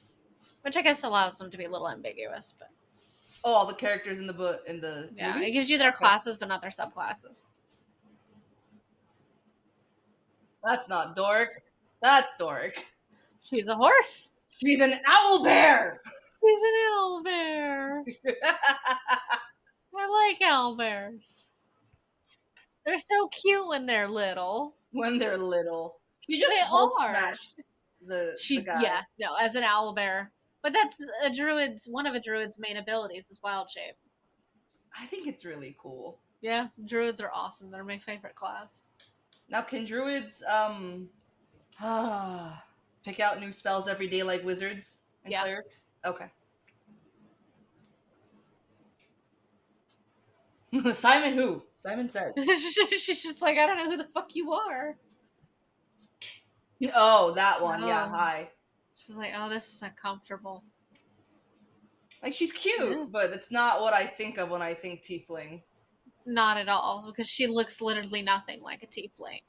Which 0.62 0.76
I 0.76 0.82
guess 0.82 1.02
allows 1.04 1.38
them 1.38 1.50
to 1.50 1.56
be 1.58 1.64
a 1.64 1.70
little 1.70 1.88
ambiguous, 1.88 2.54
but 2.58 2.68
Oh, 3.44 3.52
all 3.54 3.66
the 3.66 3.74
characters 3.74 4.18
in 4.18 4.26
the 4.26 4.32
book 4.32 4.62
in 4.66 4.80
the 4.80 5.08
Yeah, 5.16 5.34
movie? 5.34 5.46
it 5.46 5.50
gives 5.52 5.70
you 5.70 5.78
their 5.78 5.92
classes 5.92 6.36
but 6.36 6.48
not 6.48 6.60
their 6.62 6.70
subclasses. 6.70 7.44
That's 10.64 10.88
not 10.88 11.14
dork. 11.14 11.62
That's 12.02 12.36
dork. 12.36 12.82
She's 13.42 13.68
a 13.68 13.76
horse. 13.76 14.30
She's 14.48 14.80
an 14.80 14.94
owl 15.06 15.44
bear. 15.44 16.00
She's 16.04 16.62
an 16.62 16.74
owl 16.92 17.22
bear. 17.22 18.04
I 19.98 20.28
like 20.30 20.42
owl 20.50 20.76
bears. 20.76 21.48
They're 22.84 22.98
so 22.98 23.28
cute 23.28 23.66
when 23.68 23.86
they're 23.86 24.08
little. 24.08 24.74
When 24.96 25.18
they're 25.18 25.38
little, 25.38 25.96
she 26.20 26.40
just 26.40 26.50
they 26.50 26.76
are. 27.04 27.34
The, 28.06 28.36
she, 28.40 28.60
the 28.60 28.78
yeah, 28.82 29.02
no, 29.18 29.34
as 29.40 29.54
an 29.54 29.64
owl 29.64 29.92
bear. 29.92 30.32
But 30.62 30.72
that's 30.72 31.00
a 31.24 31.34
druid's 31.34 31.86
one 31.86 32.06
of 32.06 32.14
a 32.14 32.20
druid's 32.20 32.58
main 32.58 32.76
abilities 32.76 33.30
is 33.30 33.38
wild 33.42 33.70
shape. 33.70 33.96
I 34.98 35.06
think 35.06 35.26
it's 35.26 35.44
really 35.44 35.76
cool. 35.78 36.18
Yeah, 36.40 36.68
druids 36.84 37.20
are 37.20 37.30
awesome. 37.34 37.70
They're 37.70 37.84
my 37.84 37.98
favorite 37.98 38.34
class. 38.34 38.82
Now, 39.48 39.62
can 39.62 39.84
druids 39.84 40.42
um 40.50 41.08
ah 41.80 42.64
pick 43.04 43.20
out 43.20 43.38
new 43.40 43.52
spells 43.52 43.86
every 43.86 44.08
day 44.08 44.22
like 44.22 44.44
wizards 44.44 44.98
and 45.24 45.32
yeah. 45.32 45.42
clerics? 45.42 45.88
Okay. 46.04 46.26
Simon 50.94 51.34
who? 51.34 51.62
Simon 51.76 52.08
says. 52.08 52.34
She's 53.00 53.22
just 53.22 53.42
like, 53.42 53.58
I 53.58 53.66
don't 53.66 53.76
know 53.76 53.90
who 53.90 53.96
the 53.96 54.08
fuck 54.12 54.34
you 54.34 54.52
are. 54.52 54.96
Oh, 56.94 57.32
that 57.32 57.62
one. 57.62 57.84
Oh. 57.84 57.86
Yeah, 57.86 58.08
hi. 58.08 58.50
She's 58.94 59.16
like, 59.16 59.32
oh, 59.36 59.48
this 59.48 59.72
is 59.74 59.82
uncomfortable. 59.82 60.64
Like, 62.22 62.32
she's 62.32 62.52
cute, 62.52 62.76
yeah. 62.80 63.04
but 63.08 63.30
it's 63.30 63.52
not 63.52 63.82
what 63.82 63.92
I 63.92 64.04
think 64.04 64.38
of 64.38 64.50
when 64.50 64.62
I 64.62 64.74
think 64.74 65.02
tiefling. 65.02 65.62
Not 66.24 66.56
at 66.56 66.68
all, 66.68 67.04
because 67.06 67.28
she 67.28 67.46
looks 67.46 67.80
literally 67.80 68.22
nothing 68.22 68.62
like 68.62 68.82
a 68.82 68.86
tiefling. 68.86 69.42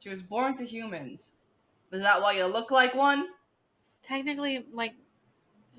She 0.00 0.08
was 0.08 0.22
born 0.22 0.56
to 0.56 0.64
humans. 0.64 1.30
Is 1.92 2.02
that 2.02 2.20
why 2.20 2.32
you 2.32 2.46
look 2.46 2.70
like 2.70 2.94
one? 2.94 3.26
Technically, 4.02 4.66
like 4.72 4.94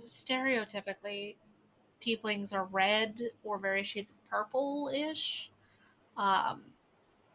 stereotypically, 0.06 1.36
tieflings 2.00 2.54
are 2.54 2.66
red 2.66 3.20
or 3.44 3.60
various 3.60 3.88
shades 3.88 4.12
of 4.12 4.30
purple-ish. 4.30 5.51
Um, 6.22 6.62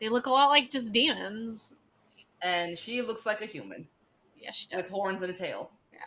they 0.00 0.08
look 0.08 0.26
a 0.26 0.30
lot 0.30 0.48
like 0.50 0.70
just 0.70 0.92
demons. 0.92 1.74
And 2.42 2.78
she 2.78 3.02
looks 3.02 3.26
like 3.26 3.42
a 3.42 3.46
human. 3.46 3.88
Yeah, 4.38 4.52
she 4.52 4.68
does. 4.68 4.82
With 4.82 4.92
horns 4.92 5.20
and 5.22 5.30
a 5.32 5.34
tail. 5.34 5.70
Yeah. 5.92 5.98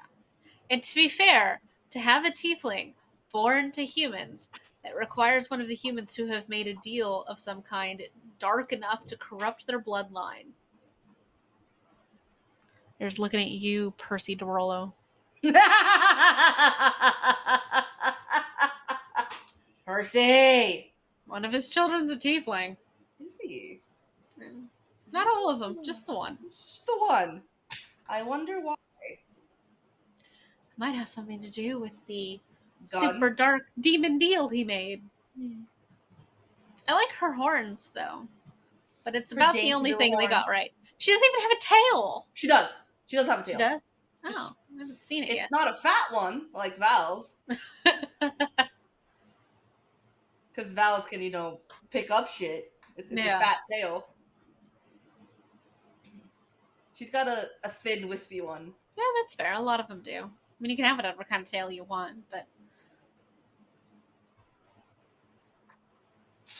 And 0.70 0.82
to 0.82 0.96
be 0.96 1.10
fair, 1.10 1.60
to 1.90 2.00
have 2.00 2.24
a 2.26 2.32
tiefling 2.32 2.94
born 3.34 3.72
to 3.74 3.86
humans 3.86 4.48
that 4.84 4.96
requires 4.96 5.52
one 5.52 5.60
of 5.60 5.68
the 5.68 5.76
humans 5.76 6.14
to 6.14 6.26
have 6.28 6.48
made 6.48 6.68
a 6.68 6.76
deal 6.76 7.26
of 7.28 7.38
some 7.38 7.62
kind 7.62 8.02
dark 8.40 8.72
enough 8.72 9.06
to 9.08 9.18
corrupt 9.18 9.68
their 9.68 9.82
bloodline. 9.82 10.46
There's 12.98 13.20
looking 13.20 13.42
at 13.42 13.50
you, 13.50 13.94
Percy 13.98 14.36
de 14.36 14.46
Rolo. 14.46 14.94
Percy! 19.86 20.89
One 21.30 21.46
of 21.46 21.54
his 21.54 21.70
children's 21.70 22.12
a 22.12 22.16
tiefling. 22.16 22.76
Is 23.20 23.36
he? 23.40 23.82
Not 25.12 25.28
all 25.28 25.50
of 25.50 25.60
them, 25.60 25.78
just 25.84 26.08
the 26.08 26.14
one. 26.14 26.38
Just 26.44 26.86
the 26.88 26.98
one. 26.98 27.42
I 28.10 28.24
wonder 28.24 28.60
why. 28.60 28.76
Might 30.78 30.92
have 30.92 31.08
something 31.10 31.40
to 31.42 31.52
do 31.52 31.80
with 31.80 32.06
the 32.08 32.40
super 32.84 33.30
dark 33.30 33.64
demon 33.80 34.18
deal 34.18 34.50
he 34.50 34.64
made. 34.64 35.04
Hmm. 35.38 35.62
I 36.88 36.94
like 36.94 37.12
her 37.12 37.34
horns 37.34 37.92
though, 37.94 38.28
but 39.04 39.16
it's 39.16 39.32
about 39.32 39.54
the 39.54 39.74
only 39.74 39.94
thing 39.94 40.14
horns. 40.14 40.26
they 40.26 40.32
got 40.32 40.48
right. 40.50 40.72
She 40.98 41.12
doesn't 41.12 41.28
even 41.28 41.42
have 41.42 41.52
a 41.52 41.62
tail. 41.62 42.26
She 42.34 42.48
does. 42.48 42.72
She 43.06 43.18
does 43.18 43.28
have 43.28 43.42
a 43.42 43.44
tail. 43.44 43.54
She 43.54 43.60
does. 43.60 43.82
Oh, 44.26 44.56
I 44.76 44.80
haven't 44.80 45.04
seen 45.04 45.24
it 45.24 45.30
it's 45.30 45.36
yet. 45.36 45.50
not 45.52 45.68
a 45.68 45.74
fat 45.74 46.12
one 46.12 46.48
like 46.54 46.78
Val's. 46.78 47.38
Because 50.54 50.74
Val's 50.74 51.06
can, 51.06 51.22
you 51.22 51.32
know, 51.32 51.60
pick 51.92 52.12
up 52.12 52.30
shit. 52.30 52.72
It's, 52.98 53.10
it's 53.12 53.22
yeah. 53.26 53.38
a 53.38 53.42
fat 53.42 53.58
tail. 53.72 54.08
She's 56.96 57.10
got 57.10 57.28
a, 57.28 57.48
a 57.64 57.70
thin, 57.70 58.10
wispy 58.10 58.42
one. 58.42 58.74
Yeah, 58.98 59.04
that's 59.22 59.36
fair. 59.36 59.54
A 59.54 59.62
lot 59.62 59.80
of 59.80 59.88
them 59.88 60.02
do. 60.04 60.12
I 60.12 60.60
mean, 60.60 60.70
you 60.70 60.76
can 60.76 60.84
have 60.84 60.98
whatever 60.98 61.24
kind 61.24 61.42
of 61.42 61.50
tail 61.50 61.72
you 61.72 61.86
want, 61.86 62.18
but. 62.30 62.46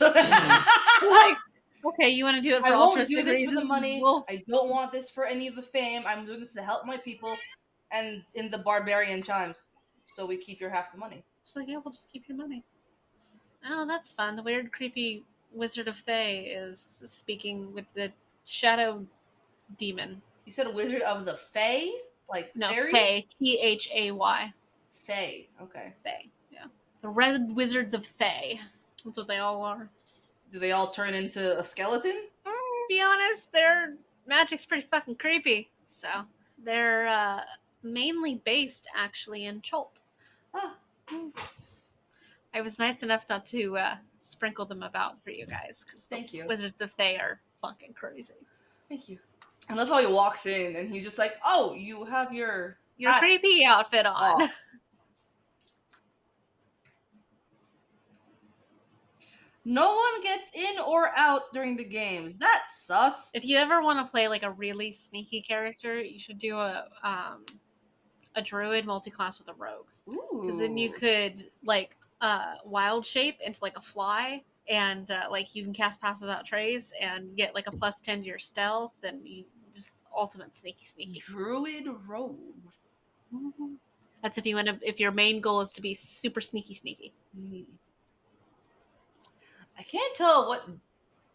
like, 0.00 1.36
okay, 1.84 2.08
you 2.08 2.24
want 2.24 2.36
to 2.36 2.42
do 2.42 2.54
it 2.54 2.60
for 2.60 2.68
I 2.68 2.70
won't 2.70 3.06
do 3.06 3.22
this 3.22 3.34
reasons? 3.34 3.54
for 3.54 3.60
the 3.60 3.66
money. 3.66 4.00
Well, 4.02 4.24
I 4.30 4.42
don't 4.48 4.70
want 4.70 4.92
this 4.92 5.10
for 5.10 5.26
any 5.26 5.46
of 5.46 5.56
the 5.56 5.62
fame. 5.62 6.04
I'm 6.06 6.24
doing 6.24 6.40
this 6.40 6.54
to 6.54 6.62
help 6.62 6.86
my 6.86 6.96
people, 6.96 7.36
and 7.92 8.22
in 8.34 8.50
the 8.50 8.58
barbarian 8.58 9.22
chimes, 9.22 9.66
so 10.16 10.24
we 10.24 10.38
keep 10.38 10.58
your 10.58 10.70
half 10.70 10.92
the 10.92 10.98
money. 10.98 11.22
She's 11.44 11.56
like, 11.56 11.68
yeah, 11.68 11.80
we'll 11.84 11.92
just 11.92 12.10
keep 12.10 12.28
your 12.28 12.38
money. 12.38 12.64
Oh, 13.68 13.86
that's 13.86 14.12
fun. 14.12 14.36
The 14.36 14.42
weird, 14.42 14.72
creepy 14.72 15.24
Wizard 15.52 15.88
of 15.88 15.96
Thay 15.96 16.40
is 16.40 17.02
speaking 17.04 17.72
with 17.72 17.84
the 17.94 18.12
shadow 18.44 19.04
demon. 19.78 20.22
You 20.44 20.52
said 20.52 20.66
a 20.66 20.70
Wizard 20.70 21.02
of 21.02 21.24
the 21.24 21.34
Fae? 21.34 21.88
Like 22.28 22.54
no, 22.54 22.68
Thay. 22.92 23.26
T 23.38 23.58
H 23.60 23.88
A 23.94 24.12
Y. 24.12 24.52
Thay. 25.06 25.48
Okay. 25.60 25.92
Thay. 26.04 26.28
Yeah. 26.52 26.66
The 27.02 27.08
Red 27.08 27.54
Wizards 27.54 27.94
of 27.94 28.06
Thay. 28.06 28.60
That's 29.04 29.18
what 29.18 29.28
they 29.28 29.38
all 29.38 29.62
are. 29.62 29.88
Do 30.52 30.58
they 30.58 30.72
all 30.72 30.88
turn 30.88 31.14
into 31.14 31.58
a 31.58 31.64
skeleton? 31.64 32.24
Mm, 32.46 32.88
be 32.88 33.02
honest, 33.02 33.52
their 33.52 33.94
magic's 34.26 34.64
pretty 34.64 34.86
fucking 34.86 35.16
creepy. 35.16 35.70
So 35.86 36.08
they're 36.62 37.06
uh, 37.06 37.40
mainly 37.82 38.36
based 38.44 38.88
actually 38.96 39.46
in 39.46 39.60
Chult. 39.60 40.00
Ah. 40.54 40.74
Mm. 41.08 41.32
I 42.52 42.60
was 42.60 42.78
nice 42.78 43.02
enough 43.02 43.26
not 43.28 43.46
to 43.46 43.76
uh, 43.76 43.94
sprinkle 44.18 44.66
them 44.66 44.82
about 44.82 45.22
for 45.22 45.30
you 45.30 45.46
guys 45.46 45.84
because 45.84 46.04
thank 46.06 46.32
you. 46.32 46.46
Wizards 46.46 46.80
of 46.80 46.90
Thay 46.90 47.16
are 47.16 47.40
fucking 47.60 47.94
crazy. 47.94 48.34
Thank 48.88 49.08
you. 49.08 49.18
And 49.68 49.78
that's 49.78 49.88
how 49.88 50.00
he 50.00 50.06
walks 50.06 50.46
in, 50.46 50.76
and 50.76 50.90
he's 50.90 51.04
just 51.04 51.18
like, 51.18 51.34
"Oh, 51.44 51.74
you 51.74 52.04
have 52.04 52.32
your 52.32 52.78
your 52.96 53.12
hat 53.12 53.20
creepy 53.20 53.64
outfit 53.64 54.06
on." 54.06 54.42
Off. 54.42 54.58
No 59.64 59.94
one 59.94 60.22
gets 60.22 60.50
in 60.56 60.80
or 60.80 61.10
out 61.16 61.52
during 61.52 61.76
the 61.76 61.84
games. 61.84 62.38
That's 62.38 62.86
sus. 62.86 63.30
If 63.34 63.44
you 63.44 63.58
ever 63.58 63.82
want 63.82 64.04
to 64.04 64.10
play 64.10 64.26
like 64.26 64.42
a 64.42 64.50
really 64.50 64.90
sneaky 64.90 65.42
character, 65.42 66.00
you 66.00 66.18
should 66.18 66.38
do 66.38 66.56
a 66.56 66.86
um 67.02 67.44
a 68.36 68.42
druid 68.42 68.86
multi-class 68.86 69.38
with 69.38 69.48
a 69.48 69.54
rogue. 69.54 69.86
Because 70.40 70.58
then 70.58 70.76
you 70.76 70.90
could 70.90 71.44
like 71.62 71.96
uh, 72.20 72.54
wild 72.64 73.06
shape 73.06 73.38
into 73.44 73.58
like 73.62 73.76
a 73.76 73.80
fly 73.80 74.42
and 74.68 75.10
uh, 75.10 75.26
like 75.30 75.54
you 75.54 75.64
can 75.64 75.72
cast 75.72 76.00
pass 76.00 76.20
without 76.20 76.44
trace 76.44 76.92
and 77.00 77.36
get 77.36 77.54
like 77.54 77.66
a 77.66 77.70
plus 77.70 78.00
10 78.00 78.20
to 78.20 78.26
your 78.26 78.38
stealth 78.38 78.92
and 79.02 79.26
you 79.26 79.44
just 79.74 79.94
ultimate 80.16 80.54
sneaky 80.56 80.84
sneaky 80.84 81.22
druid 81.24 81.86
robe 82.06 82.36
mm-hmm. 83.34 83.74
that's 84.22 84.38
if 84.38 84.46
you 84.46 84.54
want 84.56 84.68
to 84.68 84.78
if 84.82 85.00
your 85.00 85.12
main 85.12 85.40
goal 85.40 85.60
is 85.60 85.72
to 85.72 85.80
be 85.80 85.94
super 85.94 86.40
sneaky 86.40 86.74
sneaky 86.74 87.12
mm-hmm. 87.38 87.62
i 89.78 89.82
can't 89.82 90.16
tell 90.16 90.48
what 90.48 90.68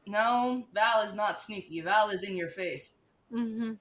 no 0.07 0.63
val 0.73 1.01
is 1.01 1.13
not 1.13 1.41
sneaky 1.41 1.81
val 1.81 2.09
is 2.09 2.23
in 2.23 2.37
your 2.37 2.49
face 2.49 2.97
mm-hmm. 3.33 3.73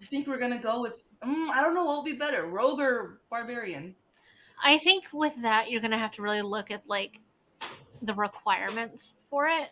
i 0.00 0.04
think 0.06 0.26
we're 0.26 0.38
gonna 0.38 0.60
go 0.60 0.80
with 0.80 1.08
mm, 1.22 1.50
i 1.50 1.60
don't 1.60 1.74
know 1.74 1.84
what 1.84 1.96
will 1.96 2.04
be 2.04 2.12
better 2.12 2.46
rogue 2.46 2.80
or 2.80 3.20
barbarian 3.28 3.94
I 4.62 4.78
think 4.78 5.06
with 5.12 5.42
that, 5.42 5.70
you're 5.70 5.80
gonna 5.80 5.98
have 5.98 6.12
to 6.12 6.22
really 6.22 6.42
look 6.42 6.70
at 6.70 6.82
like 6.86 7.20
the 8.02 8.14
requirements 8.14 9.14
for 9.30 9.46
it 9.46 9.70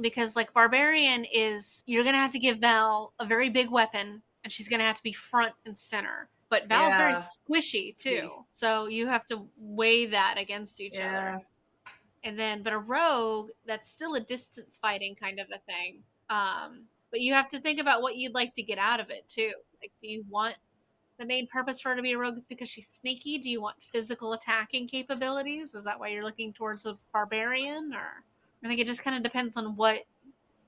because 0.00 0.34
like 0.34 0.52
barbarian 0.52 1.24
is 1.32 1.84
you're 1.86 2.04
gonna 2.04 2.18
have 2.18 2.32
to 2.32 2.38
give 2.38 2.58
val 2.58 3.12
a 3.20 3.24
very 3.24 3.48
big 3.48 3.70
weapon 3.70 4.22
and 4.42 4.52
she's 4.52 4.68
gonna 4.68 4.84
have 4.84 4.96
to 4.96 5.02
be 5.02 5.12
front 5.12 5.52
and 5.64 5.78
center 5.78 6.28
but 6.48 6.68
val's 6.68 6.90
yeah. 6.90 6.98
very 6.98 7.14
squishy 7.14 7.96
too 7.96 8.30
so 8.52 8.86
you 8.86 9.06
have 9.06 9.24
to 9.24 9.46
weigh 9.56 10.06
that 10.06 10.34
against 10.36 10.80
each 10.80 10.96
yeah. 10.96 11.36
other 11.36 11.46
and 12.24 12.38
then 12.38 12.62
but 12.62 12.72
a 12.72 12.78
rogue 12.78 13.50
that's 13.66 13.88
still 13.90 14.14
a 14.14 14.20
distance 14.20 14.78
fighting 14.82 15.14
kind 15.14 15.38
of 15.38 15.46
a 15.52 15.58
thing 15.72 16.02
um 16.28 16.82
but 17.10 17.20
you 17.20 17.32
have 17.32 17.48
to 17.48 17.60
think 17.60 17.78
about 17.78 18.02
what 18.02 18.16
you'd 18.16 18.34
like 18.34 18.52
to 18.52 18.62
get 18.62 18.78
out 18.78 18.98
of 18.98 19.10
it 19.10 19.28
too 19.28 19.52
like 19.80 19.92
do 20.02 20.08
you 20.08 20.24
want 20.28 20.56
the 21.18 21.24
main 21.24 21.46
purpose 21.46 21.80
for 21.80 21.90
her 21.90 21.96
to 21.96 22.02
be 22.02 22.12
a 22.12 22.18
rogue 22.18 22.36
is 22.36 22.46
because 22.46 22.68
she's 22.68 22.88
sneaky? 22.88 23.38
Do 23.38 23.50
you 23.50 23.60
want 23.60 23.82
physical 23.82 24.32
attacking 24.32 24.88
capabilities? 24.88 25.74
Is 25.74 25.84
that 25.84 25.98
why 25.98 26.08
you're 26.08 26.24
looking 26.24 26.52
towards 26.52 26.86
a 26.86 26.96
barbarian? 27.12 27.92
Or 27.94 28.24
I 28.64 28.68
think 28.68 28.80
it 28.80 28.86
just 28.86 29.02
kind 29.02 29.16
of 29.16 29.22
depends 29.22 29.56
on 29.56 29.76
what 29.76 30.00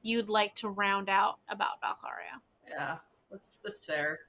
you'd 0.02 0.28
like 0.28 0.54
to 0.56 0.68
round 0.68 1.08
out 1.08 1.38
about 1.48 1.80
Valkaria. 1.82 2.40
Yeah, 2.68 2.96
that's 3.30 3.58
that's 3.62 3.84
fair. 3.84 4.20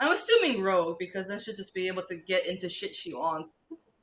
I'm 0.00 0.12
assuming 0.12 0.62
rogue 0.62 0.98
because 0.98 1.30
I 1.30 1.38
should 1.38 1.56
just 1.56 1.74
be 1.74 1.88
able 1.88 2.02
to 2.02 2.16
get 2.16 2.46
into 2.46 2.68
shit 2.68 2.94
she 2.94 3.14
wants. 3.14 3.56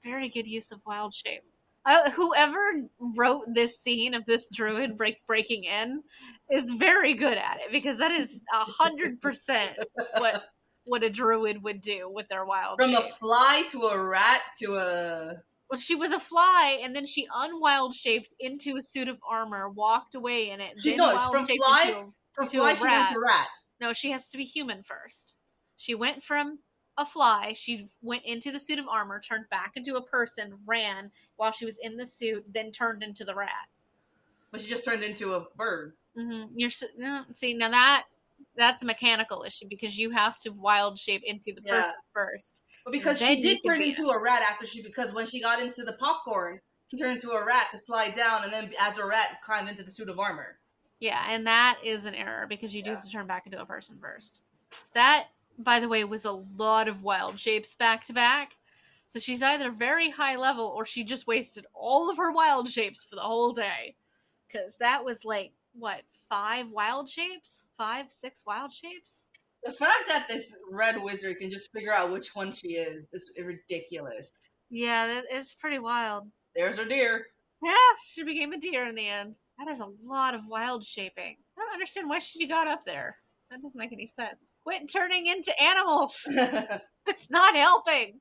Very 0.04 0.30
good 0.30 0.48
use 0.48 0.72
of 0.72 0.80
wild 0.86 1.14
shape. 1.14 1.44
Uh, 1.86 2.10
whoever 2.12 2.82
wrote 3.18 3.46
this 3.54 3.78
scene 3.78 4.14
of 4.14 4.26
this 4.26 4.48
druid 4.48 4.98
break 4.98 5.26
breaking 5.28 5.66
in 5.66 6.02
is 6.50 6.72
very 6.74 7.14
good 7.14 7.38
at 7.38 7.60
it 7.60 7.72
because 7.72 7.98
that 7.98 8.12
is 8.12 8.42
a 8.54 8.60
hundred 8.60 9.20
percent 9.22 9.74
what 10.18 10.46
what 10.86 11.04
a 11.04 11.10
druid 11.10 11.64
would 11.64 11.82
do 11.82 12.10
with 12.10 12.28
their 12.28 12.46
wild 12.46 12.80
from 12.80 12.92
shape. 12.92 13.00
a 13.00 13.02
fly 13.04 13.64
to 13.70 13.80
a 13.84 14.04
rat 14.04 14.42
to 14.60 14.76
a 14.76 15.36
well 15.70 15.80
she 15.80 15.96
was 15.96 16.12
a 16.12 16.20
fly 16.20 16.80
and 16.84 16.96
then 16.96 17.06
she 17.06 17.28
unwild 17.34 17.96
shaped 17.96 18.34
into 18.40 18.76
a 18.78 18.82
suit 18.82 19.08
of 19.08 19.20
armor 19.30 19.70
walked 19.70 20.16
away 20.16 20.50
in 20.50 20.60
it 20.60 20.80
she 20.80 20.96
knows 20.96 21.22
from 21.32 21.46
fly 21.46 21.86
into, 21.88 22.14
from 22.34 22.46
into 22.46 22.58
fly 22.58 22.74
she 22.74 22.84
went 22.84 23.10
to 23.12 23.20
rat. 23.20 23.48
no 23.80 23.94
she 23.94 24.12
has 24.12 24.30
to 24.30 24.38
be 24.38 24.44
human 24.44 24.84
first. 24.84 25.36
She 25.78 25.96
went 25.96 26.24
from 26.24 26.60
a 26.98 27.06
fly 27.06 27.54
she 27.56 27.88
went 28.02 28.24
into 28.24 28.52
the 28.52 28.60
suit 28.60 28.80
of 28.80 28.88
armor 28.88 29.20
turned 29.20 29.50
back 29.50 29.74
into 29.76 29.96
a 29.96 30.04
person 30.04 30.54
ran 30.66 31.12
while 31.38 31.52
she 31.52 31.66
was 31.66 31.80
in 31.82 31.98
the 31.98 32.06
suit 32.06 32.46
then 32.48 32.72
turned 32.72 33.04
into 33.04 33.26
the 33.26 33.36
rat. 33.36 33.68
But 34.52 34.62
she 34.62 34.70
just 34.70 34.86
turned 34.86 35.04
into 35.04 35.34
a 35.34 35.46
bird. 35.56 35.94
Mm-hmm. 36.18 36.50
you're 36.56 36.70
see 36.70 37.56
now 37.56 37.70
that 37.70 38.06
that's 38.56 38.84
a 38.84 38.86
mechanical 38.86 39.44
issue 39.46 39.66
because 39.70 39.98
you 39.98 40.10
have 40.12 40.38
to 40.40 40.50
wild 40.50 41.00
shape 41.00 41.24
into 41.26 41.54
the 41.54 41.62
yeah. 41.66 41.82
person 41.82 41.94
first. 42.14 42.64
But 42.86 42.92
because 42.92 43.20
she 43.20 43.42
did 43.42 43.60
turn 43.66 43.82
into 43.82 44.10
a 44.10 44.22
rat 44.22 44.44
after 44.50 44.66
she 44.66 44.82
because 44.82 45.14
when 45.14 45.26
she 45.26 45.42
got 45.42 45.62
into 45.62 45.84
the 45.84 45.94
popcorn, 45.94 46.60
she 46.90 46.98
turned 46.98 47.16
into 47.16 47.32
a 47.32 47.46
rat 47.46 47.68
to 47.72 47.78
slide 47.78 48.16
down 48.16 48.44
and 48.44 48.52
then 48.52 48.72
as 48.80 48.98
a 48.98 49.06
rat 49.06 49.42
climb 49.42 49.68
into 49.68 49.84
the 49.84 49.92
suit 49.92 50.10
of 50.10 50.20
armor. 50.20 50.60
Yeah, 51.00 51.26
and 51.30 51.46
that 51.48 51.80
is 51.84 52.06
an 52.06 52.16
error 52.16 52.46
because 52.48 52.74
you 52.74 52.84
do 52.84 52.92
have 52.92 53.02
to 53.04 53.10
turn 53.10 53.28
back 53.28 53.46
into 53.46 53.62
a 53.62 53.66
person 53.66 53.98
first. 54.00 54.42
That, 54.94 55.28
by 55.58 55.80
the 55.80 55.90
way, 55.90 56.04
was 56.04 56.26
a 56.26 56.32
lot 56.32 56.88
of 56.88 57.04
wild 57.04 57.40
shapes 57.40 57.76
back 57.76 58.06
to 58.06 58.14
back. 58.14 58.56
So 59.08 59.20
she's 59.20 59.44
either 59.44 59.70
very 59.70 60.10
high 60.10 60.38
level 60.38 60.66
or 60.66 60.86
she 60.86 61.04
just 61.04 61.28
wasted 61.28 61.66
all 61.74 62.10
of 62.10 62.18
her 62.18 62.32
wild 62.32 62.70
shapes 62.70 63.04
for 63.04 63.16
the 63.16 63.22
whole 63.22 63.54
day. 63.54 63.96
Because 64.48 64.76
that 64.78 65.04
was 65.04 65.26
like 65.26 65.52
what 65.74 66.04
five 66.30 66.72
wild 66.72 67.10
shapes, 67.10 67.66
five 67.78 68.10
six 68.10 68.44
wild 68.46 68.72
shapes. 68.72 69.24
The 69.64 69.72
fact 69.72 70.08
that 70.08 70.28
this 70.28 70.56
red 70.70 71.02
wizard 71.02 71.38
can 71.40 71.50
just 71.50 71.72
figure 71.72 71.94
out 71.94 72.12
which 72.12 72.36
one 72.36 72.52
she 72.52 72.70
is 72.70 73.08
is 73.14 73.32
ridiculous. 73.38 74.34
Yeah, 74.70 75.22
it's 75.30 75.54
pretty 75.54 75.80
wild. 75.80 76.30
There's 76.56 76.78
her 76.78 76.86
deer. 76.86 77.28
Yeah, 77.64 77.74
she 78.12 78.24
became 78.24 78.52
a 78.52 78.60
deer 78.60 78.86
in 78.86 78.96
the 78.96 79.08
end. 79.08 79.38
That 79.58 79.72
is 79.72 79.80
a 79.80 79.90
lot 80.02 80.34
of 80.34 80.42
wild 80.48 80.84
shaping. 80.84 81.38
I 81.58 81.62
don't 81.62 81.74
understand 81.74 82.10
why 82.10 82.20
she 82.20 82.48
got 82.48 82.68
up 82.68 82.84
there. 82.86 83.18
That 83.50 83.62
doesn't 83.62 83.80
make 83.80 83.94
any 83.94 84.08
sense. 84.08 84.58
Quit 84.64 84.92
turning 84.92 85.28
into 85.28 85.54
animals. 85.62 86.16
it's 87.08 87.30
not 87.30 87.56
helping. 87.56 88.20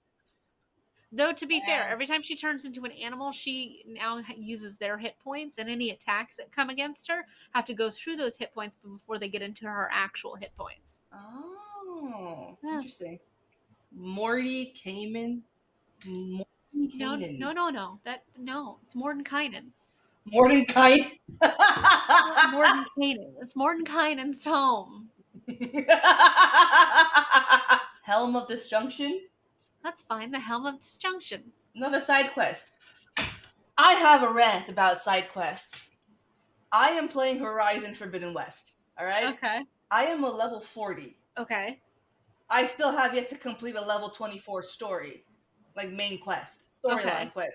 Though 1.14 1.32
to 1.32 1.46
be 1.46 1.56
yeah. 1.56 1.84
fair, 1.84 1.90
every 1.90 2.06
time 2.06 2.22
she 2.22 2.34
turns 2.34 2.64
into 2.64 2.84
an 2.84 2.92
animal, 2.92 3.32
she 3.32 3.84
now 3.86 4.22
uses 4.34 4.78
their 4.78 4.96
hit 4.96 5.18
points, 5.22 5.58
and 5.58 5.68
any 5.68 5.90
attacks 5.90 6.36
that 6.36 6.50
come 6.50 6.70
against 6.70 7.06
her 7.08 7.26
have 7.54 7.66
to 7.66 7.74
go 7.74 7.90
through 7.90 8.16
those 8.16 8.36
hit 8.36 8.54
points 8.54 8.76
before 8.76 9.18
they 9.18 9.28
get 9.28 9.42
into 9.42 9.66
her 9.66 9.90
actual 9.92 10.36
hit 10.36 10.52
points. 10.56 11.00
Oh, 11.12 12.56
yeah. 12.64 12.76
interesting. 12.76 13.18
Morty 13.94 14.72
Kamen. 14.74 15.42
Morty 16.06 16.46
no, 16.74 17.16
no, 17.16 17.52
no, 17.52 17.68
no. 17.68 18.00
That 18.04 18.24
no, 18.38 18.78
it's 18.84 18.94
Mordenkainen. 18.94 19.72
Mordenkainen. 20.32 21.10
Mordenkainen. 22.52 23.34
It's 23.42 23.54
Mordenkainen's 23.54 24.44
home. 24.44 25.10
Helm 28.02 28.36
of 28.36 28.48
Disjunction. 28.48 29.20
That's 29.82 30.02
find 30.02 30.32
The 30.32 30.38
Helm 30.38 30.66
of 30.66 30.80
Disjunction. 30.80 31.42
Another 31.74 32.00
side 32.00 32.32
quest. 32.32 32.72
I 33.76 33.94
have 33.94 34.22
a 34.22 34.32
rant 34.32 34.68
about 34.68 35.00
side 35.00 35.28
quests. 35.28 35.90
I 36.70 36.90
am 36.90 37.08
playing 37.08 37.38
Horizon 37.38 37.94
Forbidden 37.94 38.32
West. 38.32 38.74
All 38.98 39.06
right. 39.06 39.34
Okay. 39.34 39.62
I 39.90 40.04
am 40.04 40.24
a 40.24 40.30
level 40.30 40.60
forty. 40.60 41.16
Okay. 41.38 41.80
I 42.48 42.66
still 42.66 42.92
have 42.92 43.14
yet 43.14 43.28
to 43.30 43.36
complete 43.36 43.76
a 43.76 43.80
level 43.80 44.08
twenty 44.08 44.38
four 44.38 44.62
story, 44.62 45.24
like 45.76 45.90
main 45.90 46.18
quest 46.18 46.68
storyline 46.84 46.98
okay. 46.98 47.30
quest, 47.32 47.52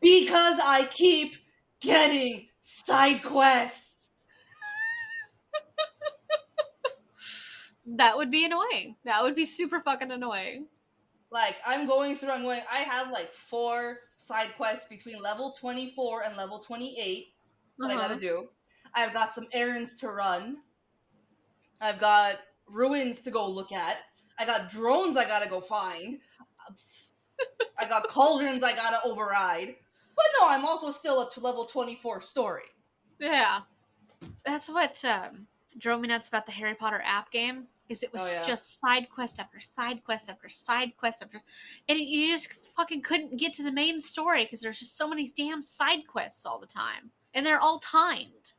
because 0.00 0.58
I 0.62 0.86
keep 0.90 1.36
getting 1.80 2.48
side 2.60 3.22
quests. 3.22 4.12
that 7.96 8.16
would 8.16 8.30
be 8.30 8.44
annoying. 8.44 8.96
That 9.04 9.22
would 9.22 9.34
be 9.34 9.46
super 9.46 9.80
fucking 9.80 10.10
annoying. 10.10 10.66
Like 11.30 11.56
I'm 11.66 11.86
going 11.86 12.16
through, 12.16 12.30
I'm 12.30 12.42
going. 12.42 12.60
I 12.72 12.78
have 12.78 13.10
like 13.10 13.30
four 13.32 13.98
side 14.18 14.54
quests 14.56 14.88
between 14.88 15.20
level 15.20 15.52
24 15.58 16.22
and 16.22 16.36
level 16.36 16.58
28 16.60 17.26
that 17.78 17.84
uh-huh. 17.84 17.92
I 17.92 17.96
gotta 17.96 18.14
uh-huh. 18.14 18.20
do. 18.20 18.48
I've 18.94 19.12
got 19.12 19.32
some 19.32 19.46
errands 19.52 19.96
to 20.00 20.08
run. 20.08 20.58
I've 21.80 21.98
got 21.98 22.36
ruins 22.66 23.20
to 23.22 23.30
go 23.30 23.48
look 23.48 23.72
at. 23.72 23.98
I 24.38 24.46
got 24.46 24.70
drones 24.70 25.16
I 25.16 25.24
gotta 25.24 25.48
go 25.48 25.60
find. 25.60 26.18
I 27.78 27.88
got 27.88 28.08
cauldrons 28.08 28.62
I 28.62 28.74
gotta 28.74 28.98
override. 29.04 29.74
But 30.16 30.24
no, 30.40 30.48
I'm 30.48 30.64
also 30.64 30.90
still 30.92 31.20
a 31.20 31.40
level 31.40 31.66
24 31.66 32.22
story. 32.22 32.62
Yeah. 33.18 33.60
That's 34.44 34.68
what 34.68 35.04
um, 35.04 35.46
drove 35.76 36.00
me 36.00 36.08
nuts 36.08 36.28
about 36.28 36.46
the 36.46 36.52
Harry 36.52 36.74
Potter 36.74 37.02
app 37.04 37.30
game. 37.30 37.66
Is 37.88 38.02
it 38.02 38.12
was 38.12 38.22
oh, 38.22 38.26
yeah. 38.26 38.44
just 38.46 38.80
side 38.80 39.08
quest 39.08 39.38
after 39.38 39.60
side 39.60 40.02
quest 40.04 40.28
after 40.28 40.48
side 40.48 40.92
quest 40.96 41.22
after, 41.22 41.42
and 41.88 41.98
you 41.98 42.32
just 42.32 42.48
fucking 42.76 43.02
couldn't 43.02 43.38
get 43.38 43.54
to 43.54 43.62
the 43.62 43.72
main 43.72 44.00
story 44.00 44.44
because 44.44 44.60
there's 44.60 44.78
just 44.78 44.96
so 44.96 45.08
many 45.08 45.30
damn 45.36 45.62
side 45.62 46.06
quests 46.06 46.44
all 46.44 46.58
the 46.58 46.66
time, 46.66 47.10
and 47.32 47.46
they're 47.46 47.60
all 47.60 47.78
timed. 47.78 48.54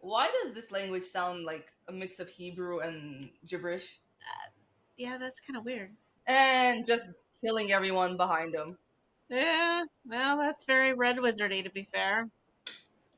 Why 0.00 0.30
does 0.42 0.54
this 0.54 0.70
language 0.70 1.04
sound 1.04 1.44
like 1.44 1.72
a 1.88 1.92
mix 1.92 2.20
of 2.20 2.28
Hebrew 2.28 2.80
and 2.80 3.28
gibberish? 3.46 4.00
Uh, 4.22 4.50
yeah, 4.96 5.18
that's 5.18 5.40
kind 5.40 5.58
of 5.58 5.64
weird. 5.64 5.90
And 6.26 6.86
just 6.86 7.06
killing 7.44 7.72
everyone 7.72 8.16
behind 8.16 8.54
him. 8.54 8.78
Yeah, 9.28 9.84
well, 10.06 10.38
that's 10.38 10.64
very 10.64 10.92
red 10.92 11.18
wizardy 11.18 11.62
to 11.62 11.70
be 11.70 11.88
fair. 11.92 12.28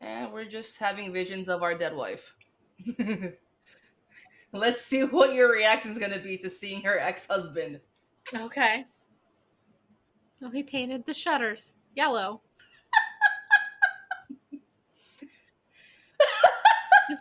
And 0.00 0.32
we're 0.32 0.44
just 0.44 0.78
having 0.78 1.12
visions 1.12 1.48
of 1.48 1.62
our 1.62 1.74
dead 1.74 1.94
wife. 1.94 2.34
Let's 4.52 4.84
see 4.84 5.02
what 5.02 5.34
your 5.34 5.50
reaction 5.50 5.92
is 5.92 5.98
going 5.98 6.12
to 6.12 6.18
be 6.18 6.36
to 6.38 6.50
seeing 6.50 6.82
her 6.82 6.98
ex 6.98 7.26
husband. 7.26 7.80
Okay. 8.34 8.84
Oh, 10.42 10.50
he 10.50 10.62
painted 10.62 11.06
the 11.06 11.14
shutters 11.14 11.74
yellow. 11.94 12.40
he's 14.50 14.60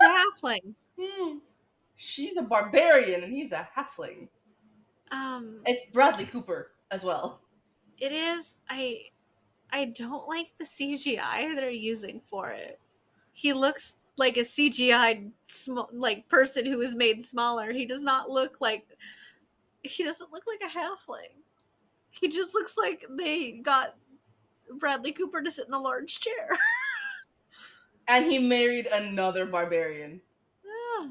a 0.02 0.06
halfling. 0.06 0.74
Hmm. 1.00 1.38
She's 1.96 2.38
a 2.38 2.42
barbarian 2.42 3.24
and 3.24 3.34
he's 3.34 3.52
a 3.52 3.68
halfling. 3.78 4.30
Um, 5.12 5.62
it's 5.66 5.92
Bradley 5.92 6.26
Cooper 6.26 6.72
as 6.90 7.04
well 7.04 7.42
it 8.02 8.12
is 8.12 8.56
i 8.70 9.04
i 9.72 9.86
don't 9.86 10.28
like 10.28 10.48
the 10.58 10.66
cgi 10.66 11.56
they're 11.56 11.70
using 11.70 12.20
for 12.26 12.50
it 12.50 12.80
he 13.32 13.54
looks 13.54 13.98
like 14.22 14.38
a 14.38 14.42
cgi 14.42 15.32
sm- 15.46 15.80
like 15.92 16.30
person 16.30 16.64
who 16.64 16.78
was 16.78 16.94
made 16.94 17.26
smaller. 17.26 17.72
He 17.72 17.88
does 17.88 18.04
not 18.04 18.30
look 18.30 18.62
like 18.62 18.86
he 19.82 20.04
doesn't 20.04 20.32
look 20.32 20.44
like 20.48 20.62
a 20.64 20.78
halfling. 20.78 21.34
He 22.12 22.28
just 22.28 22.54
looks 22.54 22.76
like 22.78 23.04
they 23.18 23.54
got 23.54 23.96
bradley 24.78 25.12
cooper 25.12 25.42
to 25.42 25.50
sit 25.50 25.68
in 25.68 25.74
a 25.74 25.80
large 25.80 26.20
chair. 26.20 26.50
And 28.08 28.26
he 28.30 28.40
married 28.40 28.88
another 28.92 29.46
barbarian. 29.46 30.20
Yeah. 30.66 31.08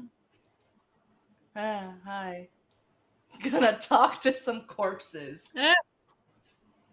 ah 1.55 1.93
hi. 2.05 2.49
Gonna 3.49 3.77
talk 3.79 4.21
to 4.21 4.33
some 4.33 4.61
corpses. 4.63 5.49
Yeah. 5.55 5.73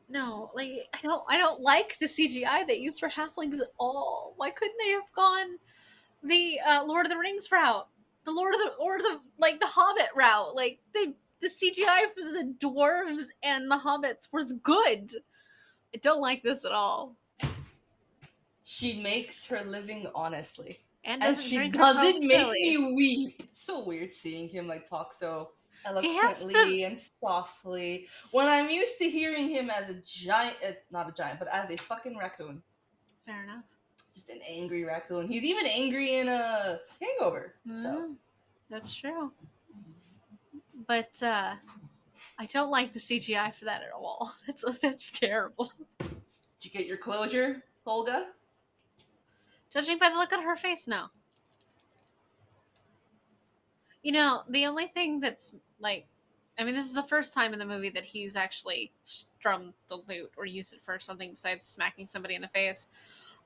No, 0.08 0.50
like 0.54 0.88
I 0.94 0.98
don't 1.02 1.22
I 1.28 1.36
don't 1.36 1.60
like 1.60 1.98
the 1.98 2.06
CGI 2.06 2.66
they 2.66 2.78
use 2.78 2.98
for 2.98 3.10
halflings 3.10 3.60
at 3.60 3.72
all. 3.78 4.32
Why 4.36 4.50
couldn't 4.50 4.78
they 4.78 4.92
have 4.92 5.12
gone 5.14 5.58
the 6.22 6.58
uh, 6.66 6.84
Lord 6.84 7.06
of 7.06 7.10
the 7.10 7.18
Rings 7.18 7.50
route? 7.50 7.86
The 8.24 8.32
Lord 8.32 8.54
of 8.54 8.60
the 8.60 8.72
or 8.78 8.98
the 8.98 9.20
like 9.38 9.60
the 9.60 9.66
Hobbit 9.66 10.10
route. 10.14 10.54
Like 10.54 10.80
they 10.92 11.14
the 11.40 11.48
CGI 11.48 12.06
for 12.12 12.32
the 12.32 12.54
dwarves 12.58 13.26
and 13.42 13.70
the 13.70 13.76
hobbits 13.76 14.28
was 14.32 14.52
good. 14.54 15.10
I 15.94 15.98
don't 15.98 16.20
like 16.20 16.42
this 16.42 16.64
at 16.64 16.72
all. 16.72 17.16
She 18.64 19.00
makes 19.00 19.46
her 19.46 19.62
living 19.64 20.06
honestly. 20.14 20.80
And, 21.04 21.22
and 21.22 21.38
she 21.38 21.70
doesn't 21.70 22.26
make 22.26 22.38
silly. 22.38 22.60
me 22.60 22.92
weep. 22.94 23.42
It's 23.44 23.64
so 23.64 23.82
weird 23.82 24.12
seeing 24.12 24.48
him 24.48 24.68
like 24.68 24.86
talk 24.86 25.14
so 25.14 25.52
eloquently 25.86 26.52
the... 26.52 26.84
and 26.84 27.00
softly. 27.22 28.08
When 28.32 28.46
I'm 28.46 28.68
used 28.68 28.98
to 28.98 29.08
hearing 29.08 29.48
him 29.48 29.70
as 29.70 29.88
a 29.88 29.94
giant, 29.94 30.56
uh, 30.66 30.72
not 30.90 31.08
a 31.08 31.12
giant, 31.12 31.38
but 31.38 31.48
as 31.48 31.70
a 31.70 31.76
fucking 31.76 32.18
raccoon. 32.18 32.62
Fair 33.24 33.44
enough. 33.44 33.64
Just 34.18 34.30
an 34.30 34.40
angry 34.48 34.84
raccoon. 34.84 35.28
He's 35.28 35.44
even 35.44 35.64
angry 35.64 36.16
in 36.16 36.26
a 36.26 36.80
Hangover. 37.00 37.54
Mm, 37.64 37.80
so 37.80 38.10
that's 38.68 38.92
true. 38.92 39.30
But 40.88 41.12
uh 41.22 41.54
I 42.36 42.46
don't 42.46 42.72
like 42.72 42.92
the 42.92 42.98
CGI 42.98 43.54
for 43.54 43.66
that 43.66 43.82
at 43.82 43.92
all. 43.92 44.34
That's 44.48 44.64
that's 44.80 45.12
terrible. 45.12 45.70
Did 46.00 46.08
you 46.62 46.70
get 46.72 46.86
your 46.88 46.96
closure, 46.96 47.62
Holga? 47.86 48.24
Judging 49.72 49.98
by 49.98 50.08
the 50.08 50.16
look 50.16 50.32
on 50.32 50.42
her 50.42 50.56
face, 50.56 50.88
no. 50.88 51.06
You 54.02 54.10
know, 54.10 54.42
the 54.48 54.66
only 54.66 54.88
thing 54.88 55.20
that's 55.20 55.54
like 55.78 56.08
I 56.58 56.64
mean, 56.64 56.74
this 56.74 56.86
is 56.86 56.94
the 56.94 57.04
first 57.04 57.34
time 57.34 57.52
in 57.52 57.60
the 57.60 57.66
movie 57.66 57.90
that 57.90 58.04
he's 58.04 58.34
actually 58.34 58.90
strummed 59.04 59.74
the 59.86 59.98
lute 60.08 60.32
or 60.36 60.44
used 60.44 60.72
it 60.72 60.82
for 60.82 60.98
something 60.98 61.30
besides 61.30 61.68
smacking 61.68 62.08
somebody 62.08 62.34
in 62.34 62.42
the 62.42 62.48
face. 62.48 62.88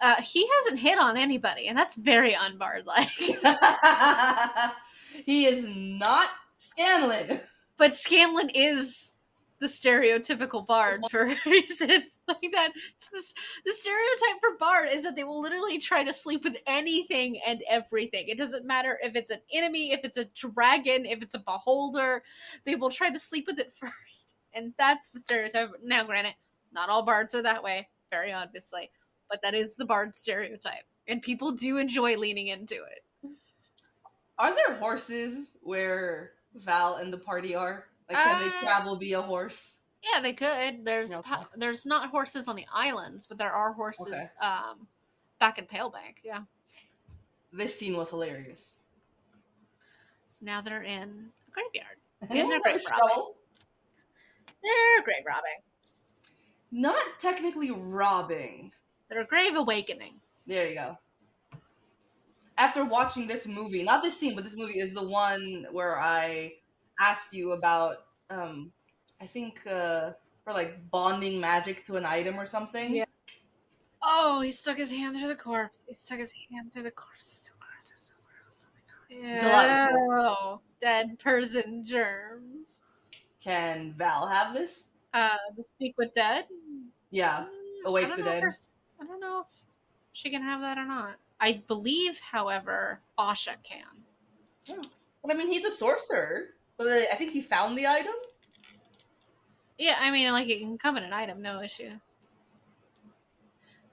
Uh, 0.02 0.20
he 0.20 0.48
hasn't 0.58 0.80
hit 0.80 0.98
on 0.98 1.16
anybody, 1.16 1.68
and 1.68 1.78
that's 1.78 1.94
very 1.94 2.36
unbarred 2.38 2.86
like. 2.86 3.08
he 5.24 5.46
is 5.46 5.64
not 5.74 6.28
Scanlan. 6.56 7.40
But 7.78 7.94
Scanlan 7.94 8.50
is 8.50 9.14
the 9.62 9.68
stereotypical 9.68 10.66
bard 10.66 11.02
for 11.08 11.26
a 11.30 11.36
reason 11.46 12.02
like 12.28 12.50
that. 12.52 12.72
This, 13.12 13.32
the 13.64 13.72
stereotype 13.72 14.40
for 14.40 14.58
bard 14.58 14.88
is 14.92 15.04
that 15.04 15.14
they 15.14 15.22
will 15.24 15.40
literally 15.40 15.78
try 15.78 16.02
to 16.02 16.12
sleep 16.12 16.42
with 16.42 16.56
anything 16.66 17.40
and 17.46 17.62
everything. 17.68 18.26
It 18.28 18.36
doesn't 18.36 18.66
matter 18.66 18.98
if 19.02 19.14
it's 19.14 19.30
an 19.30 19.40
enemy, 19.52 19.92
if 19.92 20.00
it's 20.02 20.16
a 20.16 20.24
dragon, 20.34 21.06
if 21.06 21.22
it's 21.22 21.36
a 21.36 21.38
beholder. 21.38 22.24
They 22.64 22.74
will 22.74 22.90
try 22.90 23.10
to 23.10 23.20
sleep 23.20 23.46
with 23.46 23.60
it 23.60 23.72
first, 23.80 24.34
and 24.52 24.74
that's 24.78 25.10
the 25.12 25.20
stereotype. 25.20 25.70
Now, 25.82 26.04
granted, 26.04 26.34
not 26.72 26.88
all 26.88 27.02
bards 27.02 27.34
are 27.36 27.42
that 27.42 27.62
way, 27.62 27.88
very 28.10 28.32
obviously, 28.32 28.90
but 29.32 29.40
that 29.40 29.54
is 29.54 29.74
the 29.76 29.86
bard 29.86 30.14
stereotype, 30.14 30.84
and 31.08 31.22
people 31.22 31.52
do 31.52 31.78
enjoy 31.78 32.18
leaning 32.18 32.48
into 32.48 32.74
it. 32.74 33.30
Are 34.38 34.54
there 34.54 34.76
horses 34.76 35.52
where 35.62 36.32
Val 36.54 36.96
and 36.96 37.10
the 37.10 37.16
party 37.16 37.54
are? 37.54 37.86
Like, 38.10 38.18
can 38.18 38.36
uh, 38.36 38.44
they 38.44 38.50
travel 38.60 38.94
via 38.96 39.22
horse? 39.22 39.84
Yeah, 40.04 40.20
they 40.20 40.34
could. 40.34 40.84
There's 40.84 41.12
okay. 41.12 41.36
there's 41.56 41.86
not 41.86 42.10
horses 42.10 42.46
on 42.46 42.56
the 42.56 42.66
islands, 42.74 43.26
but 43.26 43.38
there 43.38 43.52
are 43.52 43.72
horses 43.72 44.08
okay. 44.08 44.26
um, 44.42 44.86
back 45.40 45.58
in 45.58 45.64
Palebank. 45.64 46.20
Yeah. 46.22 46.40
this 47.54 47.78
scene 47.78 47.96
was 47.96 48.10
hilarious. 48.10 48.76
So 50.28 50.44
now 50.44 50.60
they're 50.60 50.82
in 50.82 51.30
a 51.48 51.50
graveyard. 51.50 51.96
And 52.30 52.50
they're 52.50 52.60
grave 52.60 52.80
robbing. 52.88 53.32
They're 54.62 55.02
grave 55.02 55.24
robbing. 55.26 55.58
Not 56.70 57.02
technically 57.18 57.70
robbing. 57.70 58.72
They're 59.12 59.24
grave 59.24 59.56
awakening. 59.56 60.14
There 60.46 60.66
you 60.68 60.74
go. 60.74 60.98
After 62.56 62.82
watching 62.82 63.26
this 63.26 63.46
movie, 63.46 63.82
not 63.82 64.02
this 64.02 64.16
scene, 64.18 64.34
but 64.34 64.42
this 64.42 64.56
movie 64.56 64.78
is 64.78 64.94
the 64.94 65.06
one 65.06 65.66
where 65.70 66.00
I 66.00 66.54
asked 66.98 67.34
you 67.34 67.52
about 67.52 68.06
um 68.30 68.72
I 69.20 69.26
think 69.26 69.66
uh 69.66 70.12
for 70.44 70.54
like 70.54 70.90
bonding 70.90 71.40
magic 71.40 71.84
to 71.86 71.96
an 71.96 72.06
item 72.06 72.40
or 72.40 72.46
something. 72.46 72.94
Yeah. 72.96 73.04
Oh, 74.02 74.40
he 74.40 74.50
stuck 74.50 74.78
his 74.78 74.90
hand 74.90 75.14
through 75.16 75.28
the 75.28 75.36
corpse. 75.36 75.84
He 75.86 75.94
stuck 75.94 76.18
his 76.18 76.32
hand 76.50 76.72
through 76.72 76.84
the 76.84 76.90
corpse. 76.90 77.20
It's 77.20 77.46
so 77.46 77.52
gross. 77.60 77.90
It's 77.92 78.08
so 78.08 78.14
gross. 78.24 78.66
Oh 78.66 78.70
my 78.72 79.30
god. 79.30 79.40
Delightful. 79.42 80.52
Ew. 80.54 80.60
Dead 80.80 81.18
person 81.18 81.84
germs. 81.84 82.80
Can 83.40 83.94
Val 83.98 84.26
have 84.26 84.54
this? 84.54 84.92
Uh, 85.12 85.36
the 85.54 85.64
speak 85.70 85.96
with 85.98 86.14
dead. 86.14 86.46
Yeah. 87.10 87.42
Mm, 87.42 87.88
Awake 87.88 88.06
I 88.06 88.16
the 88.16 88.22
know 88.22 88.30
if 88.32 88.40
dead. 88.40 88.52
I 89.02 89.04
don't 89.04 89.20
know 89.20 89.44
if 89.48 89.54
she 90.12 90.30
can 90.30 90.42
have 90.42 90.60
that 90.60 90.78
or 90.78 90.84
not. 90.84 91.16
I 91.40 91.64
believe, 91.66 92.20
however, 92.20 93.00
Asha 93.18 93.56
can. 93.64 93.82
But 95.24 95.34
I 95.34 95.34
mean 95.34 95.48
he's 95.48 95.64
a 95.64 95.72
sorcerer. 95.72 96.50
But 96.78 96.86
uh, 96.86 97.00
I 97.12 97.16
think 97.16 97.32
he 97.32 97.42
found 97.42 97.76
the 97.76 97.86
item. 97.86 98.14
Yeah, 99.76 99.96
I 100.00 100.12
mean, 100.12 100.30
like 100.30 100.48
it 100.48 100.60
can 100.60 100.78
come 100.78 100.96
in 100.96 101.02
an 101.02 101.12
item, 101.12 101.42
no 101.42 101.62
issue. 101.62 101.90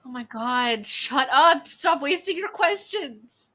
Oh 0.06 0.08
my 0.08 0.22
god! 0.24 0.86
Shut 0.86 1.28
up! 1.32 1.66
Stop 1.66 2.00
wasting 2.00 2.36
your 2.36 2.48
questions. 2.48 3.48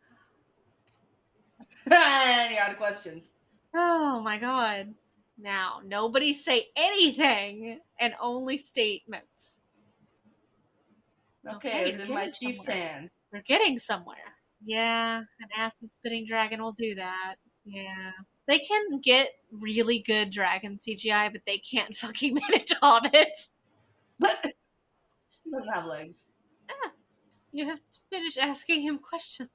out 1.91 2.71
of 2.71 2.77
questions. 2.77 3.31
Oh 3.73 4.19
my 4.19 4.37
god! 4.37 4.93
Now 5.37 5.79
nobody 5.85 6.33
say 6.33 6.65
anything 6.75 7.79
and 7.99 8.13
only 8.19 8.57
statements. 8.57 9.54
Okay, 11.47 11.55
Okay, 11.69 11.89
it 11.89 11.97
was 11.97 12.07
in 12.07 12.13
my 12.13 12.25
getting 12.25 12.33
chief's 12.33 12.65
somewhere. 12.65 12.87
hand. 12.87 13.09
We're 13.31 13.41
getting 13.41 13.77
somewhere. 13.79 14.17
Yeah, 14.65 15.17
an 15.19 15.49
acid 15.55 15.93
spitting 15.93 16.25
dragon 16.27 16.61
will 16.61 16.71
do 16.73 16.95
that. 16.95 17.35
Yeah. 17.65 18.11
They 18.47 18.59
can 18.59 18.99
get 19.01 19.29
really 19.51 19.99
good 19.99 20.29
dragon 20.31 20.75
CGI, 20.75 21.31
but 21.31 21.41
they 21.45 21.57
can't 21.59 21.95
fucking 21.97 22.33
manage 22.35 22.71
hobbits. 22.81 23.49
he 24.21 25.51
doesn't 25.51 25.73
have 25.73 25.85
legs. 25.85 26.25
You 27.51 27.65
have 27.69 27.79
to 27.79 27.99
finish 28.11 28.37
asking 28.37 28.81
him 28.81 28.97
questions. 28.99 29.49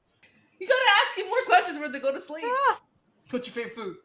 You 0.58 0.66
gotta 0.66 0.80
ask 1.06 1.18
him 1.18 1.26
more 1.26 1.42
questions 1.46 1.76
before 1.78 1.92
they 1.92 2.00
go 2.00 2.12
to 2.12 2.20
sleep. 2.20 2.44
Ah. 2.46 2.80
What's 3.30 3.46
your 3.46 3.54
favorite 3.54 3.74
food? 3.74 3.96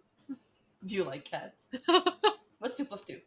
Do 0.86 0.96
you 0.96 1.04
like 1.06 1.24
cats? 1.26 1.66
What's 2.60 2.76
two 2.76 2.86
plus 2.86 3.04
two? 3.04 3.20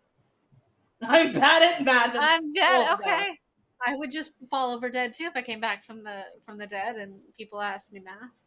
I'm 1.03 1.33
bad 1.33 1.63
at 1.75 1.85
math. 1.85 2.17
I'm 2.19 2.53
dead. 2.53 2.93
Okay. 3.01 3.39
I 3.87 3.95
would 3.95 4.11
just 4.11 4.33
fall 4.51 4.73
over 4.73 4.89
dead 4.89 5.15
too 5.15 5.25
if 5.25 5.37
I 5.37 5.43
came 5.43 5.61
back 5.61 5.85
from 5.85 6.03
the 6.03 6.23
from 6.45 6.59
the 6.59 6.67
dead 6.67 6.97
and 6.97 7.15
people 7.37 7.61
asked 7.61 7.93
me 7.93 8.01
math. 8.01 8.41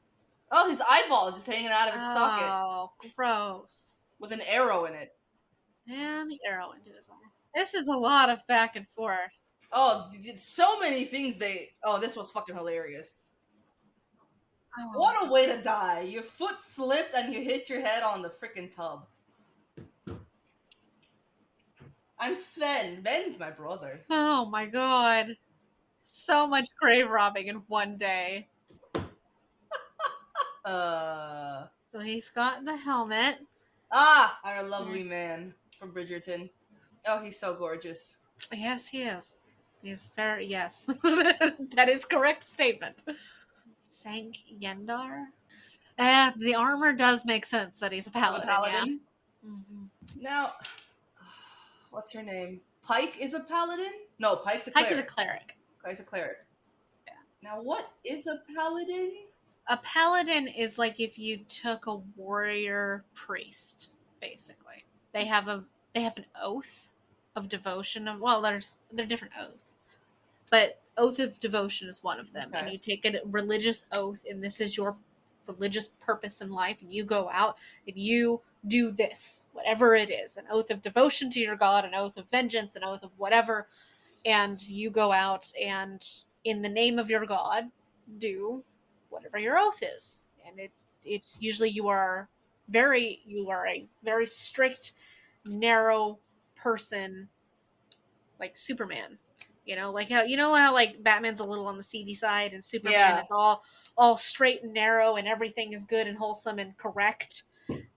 Oh, 0.51 0.69
his 0.69 0.81
eyeball 0.89 1.29
is 1.29 1.35
just 1.35 1.47
hanging 1.47 1.71
out 1.71 1.87
of 1.87 1.95
its 1.95 2.03
socket 2.05 2.47
Oh, 2.49 2.91
gross. 3.15 3.99
with 4.19 4.31
an 4.31 4.41
arrow 4.41 4.85
in 4.85 4.93
it. 4.93 5.15
And 5.87 6.29
the 6.29 6.39
arrow 6.45 6.71
into 6.71 6.95
his 6.95 7.09
eye. 7.09 7.29
This 7.55 7.73
is 7.73 7.87
a 7.87 7.93
lot 7.93 8.29
of 8.29 8.45
back 8.47 8.75
and 8.75 8.85
forth. 8.89 9.43
Oh, 9.71 10.09
so 10.37 10.79
many 10.79 11.05
things 11.05 11.37
they. 11.37 11.69
Oh, 11.83 11.99
this 11.99 12.15
was 12.17 12.29
fucking 12.31 12.55
hilarious. 12.55 13.15
Oh. 14.77 14.91
What 14.99 15.27
a 15.27 15.31
way 15.31 15.45
to 15.47 15.61
die! 15.61 16.01
Your 16.01 16.23
foot 16.23 16.61
slipped 16.61 17.13
and 17.15 17.33
you 17.33 17.41
hit 17.41 17.69
your 17.69 17.81
head 17.81 18.03
on 18.03 18.21
the 18.21 18.29
freaking 18.29 18.73
tub. 18.73 19.05
I'm 22.21 22.35
Sven. 22.35 23.01
Ben's 23.01 23.39
my 23.39 23.49
brother. 23.49 23.99
Oh 24.11 24.45
my 24.45 24.67
god. 24.67 25.35
So 26.01 26.45
much 26.45 26.69
grave 26.79 27.09
robbing 27.09 27.47
in 27.47 27.57
one 27.67 27.97
day. 27.97 28.47
Uh. 30.63 31.65
So 31.91 31.97
he's 31.97 32.29
got 32.29 32.63
the 32.63 32.77
helmet. 32.77 33.39
Ah, 33.91 34.39
our 34.43 34.61
lovely 34.61 35.01
man 35.01 35.55
from 35.79 35.91
Bridgerton. 35.91 36.51
Oh, 37.07 37.19
he's 37.19 37.39
so 37.39 37.55
gorgeous. 37.55 38.17
Yes, 38.53 38.87
he 38.87 39.01
is. 39.01 39.33
He's 39.81 40.11
very 40.15 40.45
yes. 40.45 40.85
that 41.03 41.89
is 41.89 42.05
correct 42.05 42.43
statement. 42.43 43.01
Xenk 43.89 44.37
Yendar. 44.61 45.25
Uh, 45.97 46.31
the 46.37 46.53
armor 46.53 46.93
does 46.93 47.25
make 47.25 47.43
sense 47.43 47.79
that 47.79 47.91
he's 47.91 48.05
a 48.05 48.11
paladin. 48.11 48.47
paladin. 48.47 48.99
Yeah. 49.43 49.49
Mhm. 49.49 49.89
Now, 50.21 50.53
what's 51.91 52.11
her 52.13 52.23
name? 52.23 52.61
Pike 52.83 53.15
is 53.19 53.33
a 53.33 53.41
paladin? 53.41 53.91
No, 54.19 54.37
Pike's 54.37 54.67
a 54.67 54.71
Pike 54.71 54.87
cleric. 54.87 54.91
is 54.91 54.99
a 54.99 55.15
cleric. 55.15 55.57
Pike's 55.83 55.99
a 55.99 56.03
cleric. 56.03 56.37
Yeah. 57.07 57.13
Now, 57.43 57.61
what 57.61 57.91
is 58.03 58.27
a 58.27 58.41
paladin? 58.55 59.11
A 59.67 59.77
paladin 59.77 60.47
is 60.47 60.79
like 60.79 60.99
if 60.99 61.19
you 61.19 61.37
took 61.47 61.85
a 61.87 61.97
warrior 62.15 63.05
priest, 63.13 63.91
basically. 64.19 64.83
They 65.13 65.25
have 65.25 65.47
a 65.47 65.63
they 65.93 66.01
have 66.01 66.17
an 66.17 66.25
oath 66.41 66.91
of 67.35 67.47
devotion 67.47 68.07
of 68.07 68.19
well, 68.19 68.41
there's 68.41 68.79
they're 68.91 69.05
different 69.05 69.33
oaths. 69.39 69.75
But 70.49 70.81
oath 70.97 71.19
of 71.19 71.39
devotion 71.39 71.87
is 71.87 72.03
one 72.03 72.19
of 72.19 72.33
them. 72.33 72.51
And 72.53 72.71
you 72.71 72.77
take 72.77 73.05
a 73.05 73.21
religious 73.25 73.85
oath 73.91 74.23
and 74.29 74.43
this 74.43 74.59
is 74.59 74.75
your 74.75 74.97
religious 75.47 75.89
purpose 75.99 76.41
in 76.41 76.51
life 76.51 76.77
and 76.81 76.91
you 76.91 77.03
go 77.03 77.29
out 77.31 77.57
and 77.87 77.97
you 77.97 78.41
do 78.67 78.91
this, 78.91 79.47
whatever 79.53 79.95
it 79.95 80.09
is, 80.09 80.37
an 80.37 80.45
oath 80.51 80.69
of 80.69 80.81
devotion 80.81 81.29
to 81.31 81.39
your 81.39 81.55
god, 81.55 81.85
an 81.85 81.95
oath 81.95 82.17
of 82.17 82.29
vengeance, 82.29 82.75
an 82.75 82.83
oath 82.83 83.03
of 83.03 83.11
whatever, 83.17 83.67
and 84.25 84.61
you 84.67 84.89
go 84.89 85.11
out 85.11 85.51
and 85.61 86.05
in 86.43 86.61
the 86.61 86.69
name 86.69 86.99
of 86.99 87.09
your 87.09 87.25
god 87.25 87.65
do 88.17 88.63
whatever 89.09 89.37
your 89.37 89.57
oath 89.57 89.81
is 89.83 90.25
and 90.47 90.59
it 90.59 90.71
it's 91.05 91.37
usually 91.39 91.69
you 91.69 91.87
are 91.87 92.29
very 92.69 93.21
you 93.25 93.49
are 93.49 93.67
a 93.67 93.85
very 94.03 94.25
strict 94.25 94.93
narrow 95.45 96.19
person 96.55 97.27
like 98.39 98.55
superman 98.55 99.17
you 99.65 99.75
know 99.75 99.91
like 99.91 100.09
how 100.09 100.23
you 100.23 100.37
know 100.37 100.53
how 100.55 100.73
like 100.73 101.01
batman's 101.03 101.39
a 101.39 101.43
little 101.43 101.67
on 101.67 101.77
the 101.77 101.83
seedy 101.83 102.15
side 102.15 102.53
and 102.53 102.63
superman 102.63 103.15
Yeah. 103.15 103.21
is 103.21 103.31
all 103.31 103.63
all 103.97 104.17
straight 104.17 104.63
and 104.63 104.73
narrow 104.73 105.15
and 105.15 105.27
everything 105.27 105.73
is 105.73 105.85
good 105.85 106.07
and 106.07 106.17
wholesome 106.17 106.59
and 106.59 106.75
correct 106.77 107.43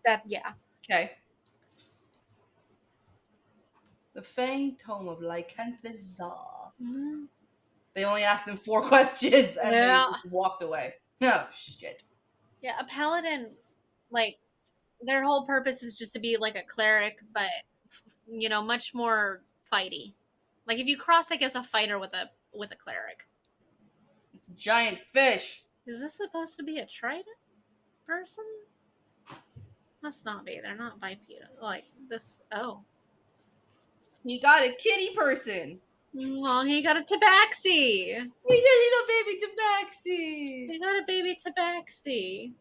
that 0.04 0.22
yeah 0.26 0.52
Okay. 0.84 1.12
The 4.14 4.22
Fang 4.22 4.76
Tome 4.76 5.08
of 5.08 5.18
Lycanthus 5.20 5.98
Zaw. 6.16 6.70
Mhm. 6.80 7.26
They 7.94 8.04
only 8.04 8.22
asked 8.22 8.46
him 8.48 8.56
four 8.56 8.82
questions 8.88 9.56
and 9.56 9.74
Yeah. 9.74 10.06
they 10.22 10.28
walked 10.30 10.62
away. 10.62 10.94
Oh, 11.22 11.48
shit. 11.56 12.02
yeah 12.60 12.78
a 12.78 12.84
paladin 12.84 13.50
like 14.10 14.36
their 15.00 15.22
whole 15.24 15.46
purpose 15.46 15.82
is 15.82 15.96
just 15.96 16.12
to 16.14 16.18
be 16.18 16.36
like 16.36 16.54
a 16.56 16.62
cleric 16.62 17.18
but 17.32 17.50
you 18.30 18.48
know 18.48 18.62
much 18.62 18.92
more 18.94 19.42
fighty 19.72 20.14
like 20.66 20.78
if 20.78 20.86
you 20.86 20.96
cross 20.96 21.30
i 21.30 21.36
guess 21.36 21.54
a 21.54 21.62
fighter 21.62 21.98
with 21.98 22.12
a 22.14 22.30
with 22.52 22.72
a 22.72 22.76
cleric 22.76 23.26
It's 24.34 24.48
a 24.48 24.52
giant 24.52 24.98
fish. 24.98 25.62
Is 25.86 26.00
this 26.00 26.14
supposed 26.16 26.56
to 26.58 26.62
be 26.62 26.78
a 26.78 26.86
trident 26.86 27.26
person? 28.06 28.44
Must 30.04 30.26
not 30.26 30.44
be. 30.44 30.60
They're 30.62 30.76
not 30.76 31.00
bipedal. 31.00 31.48
Like 31.62 31.86
this. 32.10 32.42
Oh, 32.52 32.80
He 34.22 34.38
got 34.38 34.62
a 34.62 34.74
kitty 34.74 35.14
person. 35.16 35.80
well, 36.12 36.62
he 36.62 36.82
got 36.82 36.98
a 36.98 37.00
tabaxi. 37.00 37.64
He 37.64 38.12
did 38.12 38.28
little 38.46 39.08
baby 39.08 39.40
tabaxi. 39.40 40.70
He 40.70 40.78
got 40.78 40.98
a 41.02 41.04
baby 41.06 41.34
tabaxi. 41.34 42.52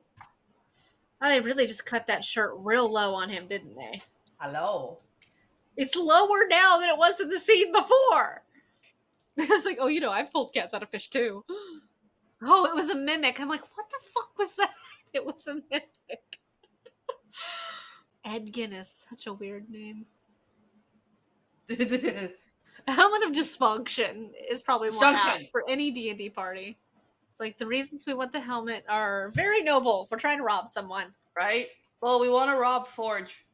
Oh, 1.21 1.27
they 1.27 1.41
really 1.41 1.67
just 1.67 1.85
cut 1.85 2.07
that 2.07 2.23
shirt 2.23 2.53
real 2.59 2.89
low 2.89 3.13
on 3.13 3.27
him, 3.29 3.45
didn't 3.47 3.75
they? 3.75 4.01
Hello. 4.39 4.99
It's 5.75 5.97
lower 5.97 6.47
now 6.47 6.79
than 6.79 6.87
it 6.89 6.97
was 6.97 7.19
in 7.19 7.27
the 7.27 7.39
scene 7.41 7.73
before. 7.73 8.41
It's 9.35 9.65
like, 9.65 9.79
oh, 9.81 9.87
you 9.87 9.99
know, 9.99 10.11
I've 10.11 10.31
pulled 10.31 10.53
cats 10.53 10.73
out 10.73 10.83
of 10.83 10.89
fish 10.89 11.09
too. 11.09 11.43
Oh, 12.45 12.65
it 12.65 12.75
was 12.75 12.89
a 12.89 12.95
mimic. 12.95 13.39
I'm 13.39 13.47
like, 13.49 13.61
what 13.75 13.89
the 13.89 13.97
fuck 14.13 14.37
was 14.37 14.55
that? 14.55 14.71
It 15.13 15.25
was 15.25 15.45
a 15.47 15.55
mimic. 15.55 16.39
Edgin's, 18.25 19.05
such 19.09 19.27
a 19.27 19.33
weird 19.33 19.69
name. 19.69 20.05
A 22.87 22.91
helmet 22.91 23.23
of 23.23 23.31
Dysfunction 23.31 24.31
is 24.49 24.61
probably 24.61 24.89
more 24.91 25.05
apt 25.05 25.51
for 25.51 25.63
any 25.69 25.89
D 25.91 26.09
and 26.09 26.17
D 26.17 26.29
party. 26.29 26.77
It's 27.31 27.39
like 27.39 27.57
the 27.57 27.65
reasons 27.67 28.05
we 28.05 28.13
want 28.13 28.33
the 28.33 28.41
helmet 28.41 28.83
are 28.89 29.29
very 29.33 29.63
noble. 29.63 30.07
We're 30.11 30.17
trying 30.17 30.39
to 30.39 30.43
rob 30.43 30.67
someone. 30.67 31.13
right? 31.37 31.65
Well, 32.01 32.19
we 32.19 32.29
want 32.29 32.49
to 32.51 32.57
rob 32.57 32.87
Forge. 32.87 33.45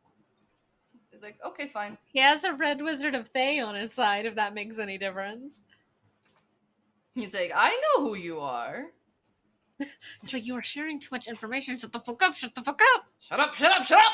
It's 1.12 1.22
like, 1.22 1.38
okay, 1.46 1.68
fine. 1.68 1.98
He 2.12 2.20
has 2.20 2.44
a 2.44 2.54
red 2.54 2.82
wizard 2.82 3.14
of 3.14 3.28
Thay 3.28 3.60
on 3.60 3.76
his 3.76 3.94
side, 3.94 4.26
if 4.26 4.34
that 4.36 4.56
makes 4.56 4.80
any 4.80 4.98
difference. 4.98 5.62
He's 7.14 7.34
like, 7.36 7.52
I 7.56 7.70
know 7.70 8.06
who 8.06 8.16
you 8.16 8.40
are. 8.40 8.88
It's 10.24 10.34
like 10.34 10.46
you 10.46 10.56
are 10.56 10.62
sharing 10.62 11.00
too 11.00 11.08
much 11.12 11.28
information. 11.28 11.78
Shut 11.78 11.92
the 11.92 12.00
fuck 12.00 12.22
up! 12.22 12.36
Shut 12.36 12.54
the 12.56 12.62
fuck 12.62 12.82
up! 12.96 13.06
Shut 13.20 13.40
up! 13.40 13.54
Shut 13.54 13.72
up! 13.72 13.86
Shut 13.88 14.00
up! 14.00 14.14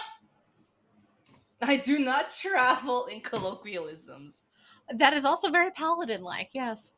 I 1.62 1.78
do 1.78 2.00
not 2.00 2.34
travel 2.34 3.06
in 3.06 3.22
colloquialisms. 3.22 4.42
That 4.94 5.14
is 5.14 5.26
also 5.26 5.50
very 5.50 5.72
paladin 5.72 6.22
like, 6.22 6.50
yes. 6.54 6.94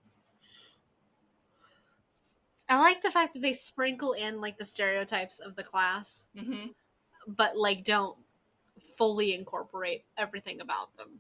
I 2.70 2.78
like 2.78 3.02
the 3.02 3.12
fact 3.12 3.34
that 3.34 3.42
they 3.42 3.54
sprinkle 3.54 4.12
in 4.14 4.42
like 4.42 4.58
the 4.58 4.66
stereotypes 4.66 5.40
of 5.40 5.56
the 5.56 5.64
class, 5.64 6.28
Mm-hmm. 6.38 6.68
but 7.28 7.58
like 7.58 7.84
don't 7.86 8.18
fully 8.98 9.34
incorporate 9.34 10.04
everything 10.18 10.60
about 10.60 10.96
them. 10.98 11.20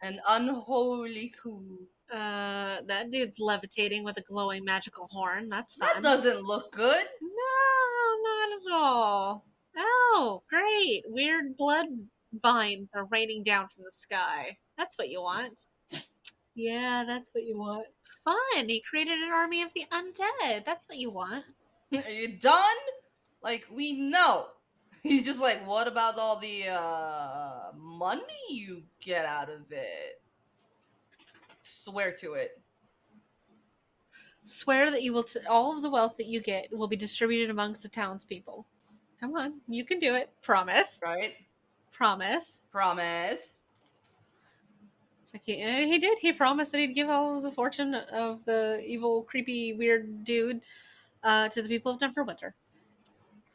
An 0.00 0.20
unholy 0.28 1.32
coup. 1.40 1.86
Uh, 2.12 2.82
that 2.86 3.10
dude's 3.10 3.40
levitating 3.40 4.04
with 4.04 4.18
a 4.18 4.22
glowing 4.22 4.64
magical 4.64 5.08
horn. 5.10 5.48
That's 5.48 5.76
fun. 5.76 5.88
That 5.94 6.02
doesn't 6.02 6.44
look 6.44 6.70
good. 6.70 7.06
No, 7.22 8.22
not 8.22 8.48
at 8.52 8.72
all. 8.72 9.46
Oh, 9.78 10.42
great. 10.48 11.04
Weird 11.06 11.56
blood 11.56 11.86
vines 12.34 12.90
are 12.94 13.06
raining 13.06 13.42
down 13.42 13.68
from 13.74 13.84
the 13.84 13.92
sky. 13.92 14.58
That's 14.76 14.98
what 14.98 15.08
you 15.08 15.22
want. 15.22 15.58
Yeah, 16.54 17.04
that's 17.06 17.30
what 17.32 17.44
you 17.44 17.58
want. 17.58 17.86
Fun. 18.24 18.68
He 18.68 18.82
created 18.88 19.18
an 19.18 19.30
army 19.32 19.62
of 19.62 19.72
the 19.74 19.86
undead. 19.90 20.64
That's 20.64 20.86
what 20.88 20.98
you 20.98 21.10
want. 21.10 21.44
Are 21.94 22.10
you 22.10 22.38
done? 22.38 22.76
Like 23.42 23.66
we 23.72 23.94
know. 23.94 24.48
He's 25.02 25.24
just 25.24 25.40
like, 25.40 25.66
what 25.66 25.88
about 25.88 26.18
all 26.18 26.36
the 26.36 26.68
uh 26.68 27.72
money 27.76 28.22
you 28.50 28.82
get 29.00 29.24
out 29.24 29.50
of 29.50 29.72
it? 29.72 30.21
Swear 31.84 32.12
to 32.20 32.34
it. 32.34 32.60
Swear 34.44 34.88
that 34.92 35.02
you 35.02 35.12
will, 35.12 35.24
t- 35.24 35.40
all 35.48 35.74
of 35.74 35.82
the 35.82 35.90
wealth 35.90 36.16
that 36.16 36.26
you 36.26 36.40
get 36.40 36.68
will 36.70 36.86
be 36.86 36.94
distributed 36.94 37.50
amongst 37.50 37.82
the 37.82 37.88
townspeople. 37.88 38.64
Come 39.20 39.34
on, 39.34 39.54
you 39.66 39.84
can 39.84 39.98
do 39.98 40.14
it. 40.14 40.30
Promise. 40.42 41.00
Right? 41.02 41.32
Promise. 41.90 42.62
Promise. 42.70 43.62
It's 45.22 45.34
like 45.34 45.42
he, 45.44 45.60
eh, 45.60 45.86
he 45.86 45.98
did. 45.98 46.18
He 46.20 46.32
promised 46.32 46.70
that 46.70 46.78
he'd 46.78 46.94
give 46.94 47.08
all 47.08 47.36
of 47.36 47.42
the 47.42 47.50
fortune 47.50 47.94
of 47.94 48.44
the 48.44 48.80
evil, 48.86 49.22
creepy, 49.22 49.72
weird 49.72 50.22
dude 50.22 50.60
uh, 51.24 51.48
to 51.48 51.62
the 51.62 51.68
people 51.68 51.90
of 51.90 51.98
Neverwinter. 51.98 52.52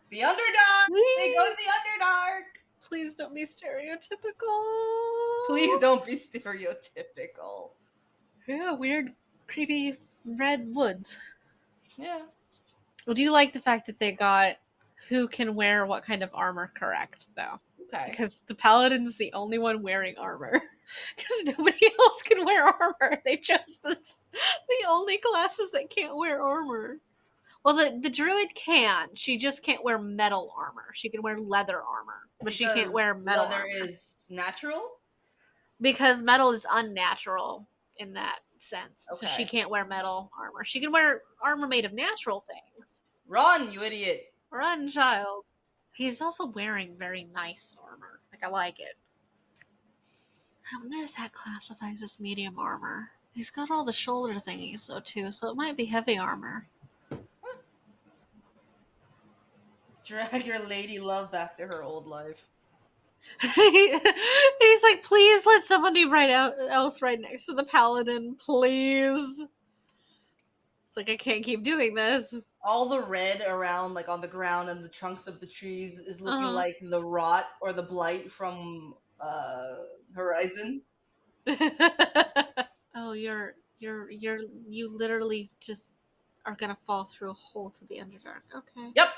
The 0.10 0.20
Underdark! 0.20 0.88
They 0.90 1.34
go 1.34 1.50
to 1.50 1.56
the 1.56 2.02
underdog. 2.02 2.44
Please 2.82 3.14
don't 3.14 3.34
be 3.34 3.46
stereotypical. 3.46 5.48
Please 5.48 5.80
don't 5.80 6.06
be 6.06 6.16
stereotypical. 6.16 7.72
Yeah, 8.48 8.72
weird, 8.74 9.14
creepy 9.48 9.96
red 10.26 10.74
woods. 10.74 11.20
Yeah. 11.98 12.22
Well, 13.06 13.14
do 13.14 13.24
you 13.24 13.32
like 13.32 13.54
the 13.54 13.60
fact 13.60 13.86
that 13.88 14.00
they 14.00 14.12
got 14.12 14.58
who 15.10 15.28
can 15.28 15.56
wear 15.56 15.86
what 15.86 16.06
kind 16.06 16.24
of 16.24 16.30
armor 16.34 16.72
correct, 16.78 17.28
though? 17.36 17.60
Okay. 17.94 18.08
Because 18.10 18.42
the 18.48 18.56
paladin's 18.56 19.18
the 19.18 19.32
only 19.34 19.58
one 19.58 19.82
wearing 19.82 20.18
armor. 20.18 20.62
Because 21.18 21.58
nobody 21.58 21.86
else 22.00 22.22
can 22.24 22.46
wear 22.46 22.64
armor. 22.64 23.22
They 23.26 23.36
chose 23.36 23.78
this, 23.84 24.18
the 24.32 24.88
only 24.88 25.18
classes 25.18 25.70
that 25.74 25.90
can't 25.90 26.16
wear 26.16 26.42
armor. 26.42 27.00
Well, 27.66 27.76
the, 27.76 28.00
the 28.02 28.10
druid 28.10 28.56
can. 28.56 29.10
She 29.14 29.38
just 29.38 29.64
can't 29.64 29.84
wear 29.84 30.00
metal 30.00 30.54
armor. 30.58 30.86
She 30.94 31.10
can 31.10 31.22
wear 31.22 31.38
leather 31.42 31.82
armor, 31.82 32.30
but 32.42 32.54
she 32.54 32.64
can't 32.68 32.94
wear 32.94 33.14
metal 33.16 33.44
Leather 33.44 33.56
armor. 33.56 33.68
is 33.70 34.16
natural. 34.30 34.82
because 35.82 36.22
metal 36.24 36.52
is 36.54 36.66
unnatural 36.72 37.68
in 38.00 38.14
that 38.14 38.40
sense. 38.60 39.08
So 39.12 39.28
she 39.28 39.46
can't 39.46 39.70
wear 39.70 39.86
metal 39.86 40.32
armor. 40.38 40.64
She 40.64 40.80
can 40.80 40.92
wear 40.92 41.22
armor 41.42 41.68
made 41.68 41.86
of 41.86 41.94
natural 41.94 42.46
things. 42.48 43.00
Run, 43.28 43.72
you 43.72 43.84
idiot. 43.84 44.34
Run, 44.52 44.88
child. 44.88 45.46
He's 45.94 46.22
also 46.22 46.46
wearing 46.48 46.96
very 46.98 47.28
nice 47.34 47.76
armor. 47.84 48.22
Like 48.32 48.44
I 48.44 48.50
like 48.50 48.80
it. 48.80 48.96
I 50.72 50.80
wonder 50.82 51.04
if 51.04 51.16
that 51.16 51.34
classifies 51.34 52.02
as 52.02 52.20
medium 52.20 52.60
armor. 52.60 53.10
He's 53.34 53.50
got 53.50 53.72
all 53.72 53.86
the 53.86 53.94
shoulder 53.94 54.34
thingies 54.36 54.88
though 54.88 55.00
too, 55.00 55.32
so 55.32 55.50
it 55.50 55.56
might 55.56 55.78
be 55.78 55.86
heavy 55.86 56.18
armor. 56.18 56.68
Drag 60.06 60.46
your 60.46 60.60
lady 60.60 61.00
love 61.00 61.32
back 61.32 61.58
to 61.58 61.68
her 61.68 61.84
old 61.84 62.08
life. 62.08 62.48
He's 63.42 64.84
like, 64.84 65.04
please 65.04 65.46
let 65.46 65.64
somebody 65.64 66.06
right 66.06 66.30
out 66.30 66.54
else 66.70 67.02
right 67.02 67.20
next 67.20 67.46
to 67.48 67.54
the 67.54 67.64
paladin, 67.64 68.36
please. 68.36 69.42
It's 70.88 70.98
like 70.98 71.10
I 71.10 71.16
can't 71.18 71.44
keep 71.44 71.64
doing 71.64 71.94
this. 71.94 72.46
All 72.64 72.88
the 72.90 73.02
red 73.02 73.42
around, 73.48 73.94
like 73.94 74.10
on 74.10 74.22
the 74.22 74.28
ground 74.28 74.70
and 74.70 74.84
the 74.84 74.90
trunks 74.90 75.28
of 75.28 75.40
the 75.40 75.48
trees, 75.48 76.00
is 76.00 76.20
looking 76.22 76.44
Uh-huh. 76.46 76.54
like 76.54 76.78
the 76.82 77.04
rot 77.04 77.46
or 77.62 77.74
the 77.74 77.84
blight 77.84 78.32
from 78.32 78.94
uh 79.20 79.76
Horizon. 80.16 80.82
oh, 82.96 83.14
you're 83.14 83.56
you're 83.80 84.10
you're 84.10 84.40
you 84.68 84.90
literally 84.90 85.50
just 85.60 85.94
are 86.46 86.56
gonna 86.56 86.78
fall 86.86 87.04
through 87.06 87.32
a 87.32 87.34
hole 87.34 87.70
to 87.72 87.86
the 87.86 87.96
underdark. 87.98 88.44
Okay. 88.56 88.92
Yep. 88.96 89.10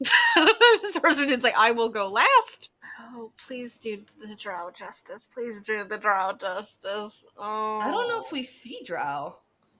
Sorcerer 0.92 1.26
dude's 1.26 1.44
like, 1.44 1.56
I 1.56 1.70
will 1.72 1.88
go 1.88 2.08
last. 2.08 2.70
Oh, 3.00 3.30
please 3.46 3.76
do 3.76 4.02
the 4.20 4.34
drow 4.34 4.70
justice. 4.70 5.28
Please 5.32 5.62
do 5.62 5.84
the 5.84 5.96
drow 5.96 6.32
justice. 6.32 7.24
Oh. 7.36 7.78
I 7.78 7.90
don't 7.90 8.08
know 8.08 8.20
if 8.20 8.32
we 8.32 8.42
see 8.42 8.82
Drow. 8.84 9.36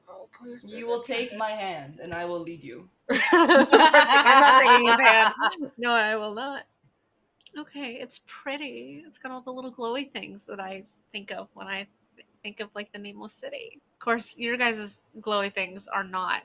Oh, 0.09 0.29
please 0.39 0.61
You 0.65 0.87
will 0.87 1.03
take 1.03 1.37
my 1.37 1.51
hand 1.51 1.99
and 2.01 2.15
I 2.15 2.25
will 2.25 2.41
lead 2.41 2.63
you. 2.63 2.89
I'm 3.11 3.49
not 3.49 4.63
taking 4.63 4.87
his 4.87 5.01
hand. 5.01 5.35
No, 5.77 5.91
I 5.93 6.17
will 6.17 6.35
not. 6.35 6.65
Okay, 7.59 7.95
it's 7.95 8.21
pretty. 8.27 9.03
It's 9.07 9.19
got 9.19 9.33
all 9.33 9.41
the 9.41 9.53
little 9.53 9.73
glowy 9.73 10.11
things 10.11 10.47
that 10.47 10.61
I 10.61 10.85
think 11.13 11.33
of 11.33 11.49
when 11.55 11.67
I 11.67 11.87
th- 12.15 12.27
think 12.43 12.61
of 12.61 12.69
like 12.75 12.93
the 12.93 12.99
nameless 12.99 13.33
city. 13.35 13.81
Of 13.95 13.99
course, 13.99 14.37
your 14.37 14.57
guys' 14.57 15.01
glowy 15.21 15.53
things 15.53 15.89
are 15.89 16.05
not 16.05 16.43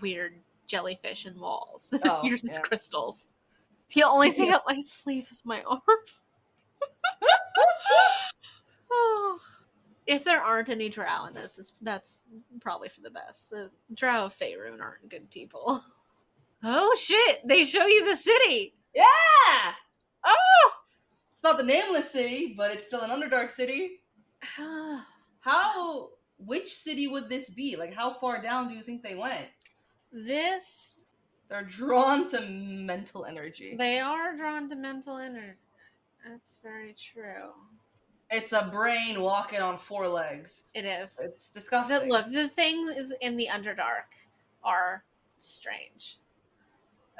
weird 0.00 0.34
jellyfish 0.66 1.26
and 1.26 1.38
walls. 1.38 1.94
Oh, 2.04 2.22
Yours 2.24 2.44
is 2.44 2.58
crystals. 2.58 3.26
The 3.94 4.04
only 4.04 4.30
thing 4.30 4.52
up 4.52 4.64
my 4.66 4.80
sleeve 4.80 5.28
is 5.30 5.42
my 5.44 5.62
arm. 5.62 5.80
oh. 8.90 9.38
If 10.04 10.24
there 10.24 10.42
aren't 10.42 10.68
any 10.68 10.88
drow 10.88 11.26
in 11.26 11.34
this, 11.34 11.58
it's, 11.58 11.74
that's 11.80 12.22
probably 12.60 12.88
for 12.88 13.02
the 13.02 13.10
best. 13.12 13.50
The 13.50 13.70
drow 13.94 14.24
of 14.24 14.36
Faerun 14.36 14.80
aren't 14.80 15.08
good 15.08 15.30
people. 15.30 15.82
Oh 16.64 16.96
shit! 16.98 17.46
They 17.46 17.64
show 17.64 17.86
you 17.86 18.08
the 18.08 18.16
city. 18.16 18.74
Yeah! 18.94 19.72
Oh. 20.24 20.70
It's 21.32 21.42
not 21.42 21.56
the 21.56 21.64
nameless 21.64 22.10
city, 22.10 22.54
but 22.56 22.72
it's 22.72 22.86
still 22.86 23.02
an 23.02 23.10
Underdark 23.10 23.50
city. 23.50 24.00
How 25.40 26.08
which 26.38 26.72
city 26.72 27.08
would 27.08 27.28
this 27.28 27.48
be? 27.48 27.76
Like 27.76 27.94
how 27.94 28.14
far 28.14 28.42
down 28.42 28.68
do 28.68 28.74
you 28.74 28.82
think 28.82 29.02
they 29.02 29.14
went? 29.14 29.48
this 30.12 30.94
They're 31.52 31.62
drawn 31.64 32.30
to 32.30 32.40
mental 32.40 33.26
energy. 33.26 33.76
they 33.76 34.00
are 34.00 34.34
drawn 34.34 34.70
to 34.70 34.74
mental 34.74 35.18
energy. 35.18 35.58
That's 36.26 36.58
very 36.62 36.94
true. 36.94 37.50
It's 38.30 38.52
a 38.52 38.70
brain 38.72 39.20
walking 39.20 39.60
on 39.60 39.76
four 39.76 40.08
legs. 40.08 40.64
It 40.72 40.86
is. 40.86 41.20
It's 41.22 41.50
disgusting. 41.50 41.98
The, 41.98 42.06
look, 42.06 42.30
the 42.32 42.48
things 42.48 43.12
in 43.20 43.36
the 43.36 43.48
Underdark 43.52 44.08
are 44.64 45.04
strange. 45.36 46.18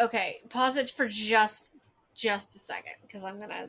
Okay, 0.00 0.40
pause 0.48 0.76
it 0.78 0.88
for 0.88 1.06
just 1.06 1.74
just 2.14 2.56
a 2.56 2.58
second 2.58 2.94
because 3.02 3.24
I'm 3.24 3.38
gonna. 3.38 3.68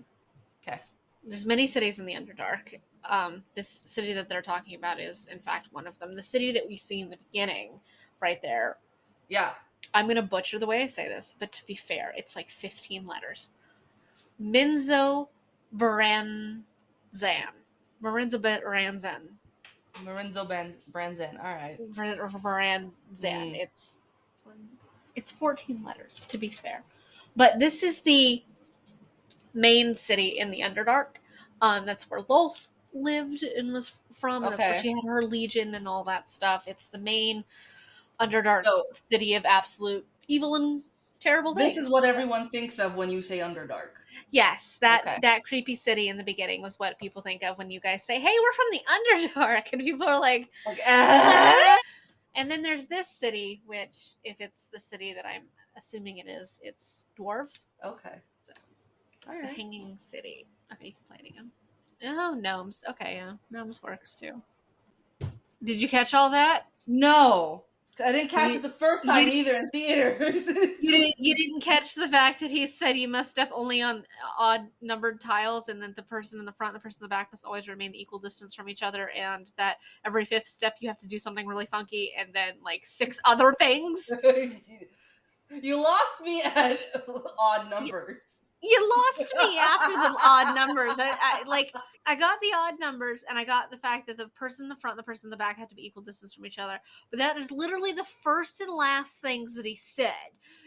'Kay. 0.66 0.80
There's 1.26 1.46
many 1.46 1.68
cities 1.68 2.00
in 2.00 2.06
the 2.06 2.14
Underdark. 2.14 2.80
Um, 3.04 3.44
this 3.54 3.82
city 3.84 4.14
that 4.14 4.30
they're 4.30 4.42
talking 4.42 4.76
about 4.76 5.02
is, 5.02 5.28
in 5.28 5.40
fact, 5.40 5.68
one 5.74 5.88
of 5.88 6.00
them. 6.00 6.16
The 6.16 6.24
city 6.24 6.54
that 6.54 6.66
we 6.66 6.78
see 6.78 7.02
in 7.02 7.10
the 7.10 7.18
beginning, 7.18 7.82
right 8.22 8.42
there. 8.42 8.78
Yeah. 9.28 9.52
I'm 9.94 10.08
gonna 10.08 10.22
butcher 10.22 10.60
the 10.60 10.66
way 10.68 10.82
I 10.84 10.88
say 10.88 11.08
this, 11.08 11.36
but 11.40 11.52
to 11.54 11.66
be 11.66 11.76
fair, 11.76 12.14
it's 12.18 12.36
like 12.36 12.50
15 12.50 13.06
letters. 13.06 13.52
Minzo 14.42 15.28
Branzan. 15.76 16.64
Marinzo 18.02 18.40
Baranzan. 18.40 19.22
Lorenzo 20.04 20.44
Ban- 20.46 20.74
Branzan. 20.92 21.38
All 21.38 21.54
right. 21.54 21.78
Baranzan. 21.94 22.92
Mm. 23.22 23.56
It's 23.56 24.00
it's 25.16 25.32
14 25.32 25.84
letters 25.84 26.26
to 26.30 26.38
be 26.38 26.48
fair. 26.48 26.84
But 27.36 27.60
this 27.60 27.84
is 27.84 28.02
the 28.02 28.44
main 29.54 29.94
city 29.96 30.40
in 30.40 30.50
the 30.52 30.62
Underdark. 30.62 31.18
Um, 31.62 31.86
that's 31.86 32.10
where 32.10 32.22
Lolth 32.24 32.68
lived 32.94 33.44
and 33.44 33.72
was 33.74 33.94
from. 34.12 34.44
And 34.44 34.54
That's 34.54 34.60
where 34.60 34.72
Okay. 34.74 34.82
she 34.82 34.92
had 34.92 35.04
her 35.06 35.24
legion 35.24 35.76
and 35.76 35.88
all 35.88 36.04
that 36.06 36.30
stuff. 36.30 36.68
It's 36.68 36.90
the 36.90 36.98
main 36.98 37.44
Underdark 38.20 38.64
So- 38.64 38.86
city 38.92 39.34
of 39.36 39.46
absolute 39.46 40.06
evil 40.28 40.56
and 40.56 40.82
terrible 41.20 41.56
things. 41.56 41.76
This 41.76 41.86
is 41.86 41.90
what 41.92 42.04
everyone 42.04 42.50
thinks 42.50 42.80
of 42.80 42.96
when 42.96 43.10
you 43.10 43.22
say 43.22 43.40
Underdark. 43.40 43.92
Yes, 44.32 44.78
that 44.82 45.02
Okay. 45.02 45.18
that 45.22 45.44
creepy 45.44 45.76
city 45.76 46.08
in 46.10 46.18
the 46.18 46.24
beginning 46.24 46.62
was 46.62 46.78
what 46.80 46.98
people 47.00 47.22
think 47.22 47.44
of 47.44 47.58
when 47.58 47.72
you 47.72 47.80
guys 47.80 48.04
say, 48.04 48.20
"Hey, 48.20 48.36
we're 48.40 48.54
from 48.54 48.66
the 48.72 48.82
Underdark," 48.96 49.70
and 49.74 49.82
people 49.82 50.08
are 50.08 50.20
like, 50.20 50.52
Like, 50.66 50.80
ah! 50.88 51.80
and 52.36 52.50
then 52.52 52.62
there's 52.62 52.86
this 52.88 53.08
city, 53.10 53.62
which, 53.66 54.16
if 54.24 54.36
it's 54.40 54.70
the 54.70 54.80
city 54.80 55.14
that 55.14 55.26
I'm 55.26 55.44
assuming 55.78 56.18
it 56.20 56.28
is, 56.28 56.60
it's 56.64 57.06
dwarves. 57.18 57.66
Okay. 57.84 58.16
So, 58.42 58.54
All 59.28 59.36
right. 59.36 59.46
Hanging 59.56 59.98
City. 59.98 60.46
Okay, 60.74 60.88
you 60.88 60.94
can 60.94 61.04
play 61.08 61.18
it 61.26 61.30
again. 61.32 61.52
Oh, 62.06 62.34
gnomes. 62.34 62.84
Okay, 62.90 63.16
yeah, 63.16 63.34
gnomes 63.50 63.82
works 63.82 64.14
too. 64.14 64.42
Did 65.64 65.82
you 65.82 65.88
catch 65.88 66.14
all 66.14 66.30
that? 66.32 66.68
No. 66.86 67.64
I 68.04 68.12
didn't 68.12 68.30
catch 68.30 68.54
you, 68.54 68.60
it 68.60 68.64
the 68.64 68.70
first 68.70 69.06
time 69.06 69.28
you, 69.28 69.34
either 69.34 69.56
in 69.56 69.70
theaters. 69.70 70.48
you, 70.82 70.92
didn't, 70.92 71.16
you 71.18 71.36
didn't 71.36 71.62
catch 71.62 71.94
the 71.94 72.08
fact 72.08 72.40
that 72.40 72.50
he 72.50 72.66
said 72.66 72.98
you 72.98 73.08
must 73.08 73.30
step 73.30 73.52
only 73.54 73.82
on 73.82 74.04
odd 74.38 74.68
numbered 74.82 75.22
tiles, 75.22 75.70
and 75.70 75.82
that 75.82 75.96
the 75.96 76.02
person 76.02 76.40
in 76.40 76.46
the 76.46 76.52
front 76.52 76.74
and 76.74 76.82
the 76.82 76.84
person 76.84 77.02
in 77.02 77.06
the 77.06 77.10
back 77.10 77.30
must 77.32 77.46
always 77.46 77.68
remain 77.68 77.92
the 77.92 78.02
equal 78.02 78.20
distance 78.20 78.56
from 78.56 78.68
each 78.68 78.82
other, 78.82 79.10
and 79.10 79.52
that 79.58 79.78
every 80.06 80.26
fifth 80.26 80.48
step 80.48 80.78
you 80.80 80.88
have 80.88 80.98
to 80.98 81.08
do 81.08 81.20
something 81.20 81.46
really 81.46 81.66
funky, 81.68 82.12
and 82.18 82.30
then 82.34 82.54
like 82.64 82.84
six 82.84 83.20
other 83.26 83.54
things. 83.60 84.10
you 85.62 85.82
lost 85.82 86.22
me 86.24 86.42
at 86.42 86.80
odd 87.40 87.70
numbers 87.70 88.20
you 88.64 88.94
lost 88.96 89.34
me 89.38 89.58
after 89.60 89.92
the 89.92 90.16
odd 90.24 90.56
numbers. 90.56 90.96
I, 90.98 91.14
I, 91.22 91.44
like 91.46 91.74
I 92.06 92.16
got 92.16 92.40
the 92.40 92.52
odd 92.56 92.80
numbers 92.80 93.26
and 93.28 93.38
I 93.38 93.44
got 93.44 93.70
the 93.70 93.78
fact 93.78 94.08
that 94.08 94.16
the 94.16 94.30
person 94.30 94.66
in 94.66 94.70
the 94.70 94.76
front 94.78 94.94
and 94.94 95.00
the 95.00 95.04
person 95.04 95.28
in 95.28 95.32
the 95.32 95.38
back 95.38 95.58
had 95.58 95.68
to 95.70 95.76
be 95.76 95.86
equal 95.86 96.02
distance 96.02 96.34
from 96.34 96.46
each 96.46 96.60
other. 96.60 96.80
But 97.10 97.20
that 97.20 97.38
is 97.38 97.52
literally 97.52 97.92
the 97.92 98.06
first 98.06 98.62
and 98.62 98.74
last 98.74 99.20
things 99.20 99.56
that 99.56 99.66
he 99.66 99.76
said. 99.76 100.14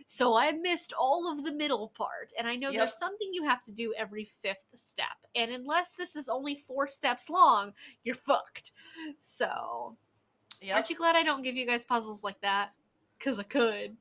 So 0.06 0.36
I 0.36 0.52
missed 0.52 0.92
all 0.98 1.30
of 1.30 1.44
the 1.44 1.52
middle 1.52 1.88
part. 1.96 2.32
And 2.38 2.46
I 2.46 2.56
know 2.56 2.68
yep. 2.68 2.80
there's 2.80 2.98
something 2.98 3.28
you 3.32 3.44
have 3.44 3.62
to 3.62 3.72
do 3.72 3.94
every 3.96 4.24
fifth 4.24 4.66
step. 4.74 5.16
And 5.34 5.50
unless 5.50 5.94
this 5.94 6.16
is 6.16 6.28
only 6.28 6.56
four 6.56 6.86
steps 6.88 7.30
long, 7.30 7.72
you're 8.04 8.14
fucked. 8.14 8.72
So 9.20 9.96
yep. 10.60 10.74
aren't 10.74 10.90
you 10.90 10.96
glad 10.96 11.16
I 11.16 11.22
don't 11.22 11.42
give 11.42 11.56
you 11.56 11.66
guys 11.66 11.86
puzzles 11.86 12.22
like 12.22 12.40
that? 12.42 12.72
Because 13.18 13.38
I 13.38 13.44
could. 13.44 13.96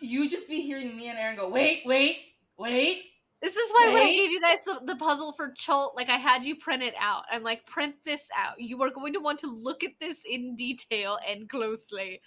You 0.00 0.28
just 0.28 0.48
be 0.48 0.60
hearing 0.60 0.96
me 0.96 1.08
and 1.08 1.18
Aaron 1.18 1.36
go, 1.36 1.48
wait, 1.48 1.82
wait, 1.86 2.18
wait 2.56 3.02
this 3.40 3.56
is 3.56 3.70
why 3.72 3.92
when 3.92 4.02
I 4.02 4.12
gave 4.12 4.30
you 4.30 4.40
guys 4.40 4.64
the, 4.64 4.80
the 4.84 4.96
puzzle 4.96 5.32
for 5.32 5.52
Chult, 5.52 5.94
like 5.96 6.08
I 6.08 6.16
had 6.16 6.44
you 6.44 6.56
print 6.56 6.82
it 6.82 6.94
out. 7.00 7.22
I'm 7.30 7.44
like, 7.44 7.64
print 7.66 7.94
this 8.04 8.28
out. 8.36 8.60
You 8.60 8.82
are 8.82 8.90
going 8.90 9.12
to 9.12 9.20
want 9.20 9.38
to 9.40 9.46
look 9.46 9.84
at 9.84 9.92
this 10.00 10.22
in 10.28 10.56
detail 10.56 11.18
and 11.26 11.48
closely 11.48 12.20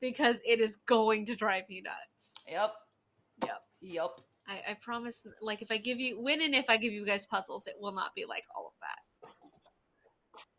because 0.00 0.40
it 0.44 0.60
is 0.60 0.76
going 0.86 1.26
to 1.26 1.36
drive 1.36 1.64
you 1.68 1.82
nuts. 1.82 2.34
Yep. 2.48 2.72
Yep. 3.44 3.62
Yep. 3.80 4.10
I, 4.48 4.70
I 4.70 4.74
promise, 4.80 5.26
like, 5.40 5.62
if 5.62 5.70
I 5.70 5.76
give 5.76 6.00
you, 6.00 6.20
when 6.20 6.40
and 6.40 6.54
if 6.54 6.68
I 6.68 6.76
give 6.76 6.92
you 6.92 7.06
guys 7.06 7.26
puzzles, 7.26 7.66
it 7.66 7.74
will 7.78 7.92
not 7.92 8.14
be 8.14 8.24
like 8.24 8.44
all 8.56 8.66
of 8.66 8.72
that. 8.80 8.98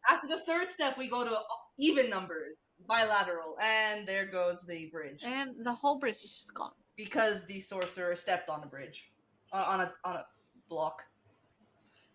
After 0.10 0.28
the 0.28 0.40
third 0.40 0.70
step, 0.70 0.98
we 0.98 1.10
go 1.10 1.26
to 1.26 1.38
even 1.78 2.10
numbers, 2.10 2.60
bilateral, 2.88 3.58
and 3.62 4.08
there 4.08 4.26
goes 4.28 4.66
the 4.66 4.90
bridge. 4.92 5.24
And 5.26 5.56
the 5.64 5.74
whole 5.74 6.00
bridge 6.00 6.16
is 6.24 6.36
just 6.36 6.54
gone. 6.54 6.72
Because 6.96 7.46
the 7.46 7.60
sorcerer 7.60 8.16
stepped 8.16 8.50
on 8.50 8.62
the 8.62 8.68
bridge 8.68 9.12
Uh, 9.52 9.66
on 9.68 9.82
a 9.82 9.94
on 10.04 10.16
a 10.16 10.26
block. 10.70 11.04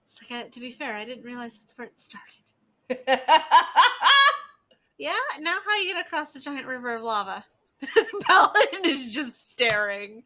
It's 0.06 0.20
like, 0.22 0.46
I, 0.46 0.48
to 0.48 0.60
be 0.60 0.70
fair, 0.70 0.94
I 0.94 1.04
didn't 1.04 1.24
realize 1.24 1.58
that's 1.58 1.76
where 1.76 1.88
it 1.88 1.98
started. 1.98 2.30
yeah, 4.98 5.12
now 5.40 5.56
how 5.64 5.70
are 5.72 5.78
you 5.78 5.92
gonna 5.92 6.04
cross 6.04 6.32
the 6.32 6.40
giant 6.40 6.66
river 6.66 6.94
of 6.94 7.02
lava? 7.02 7.44
paladin 8.22 8.84
is 8.84 9.12
just 9.12 9.52
staring, 9.52 10.22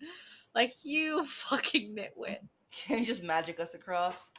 like 0.55 0.73
you 0.85 1.25
fucking 1.25 1.97
nitwit. 1.97 2.39
Can 2.71 3.01
you 3.01 3.07
just 3.07 3.23
magic 3.23 3.59
us 3.59 3.75
across? 3.75 4.31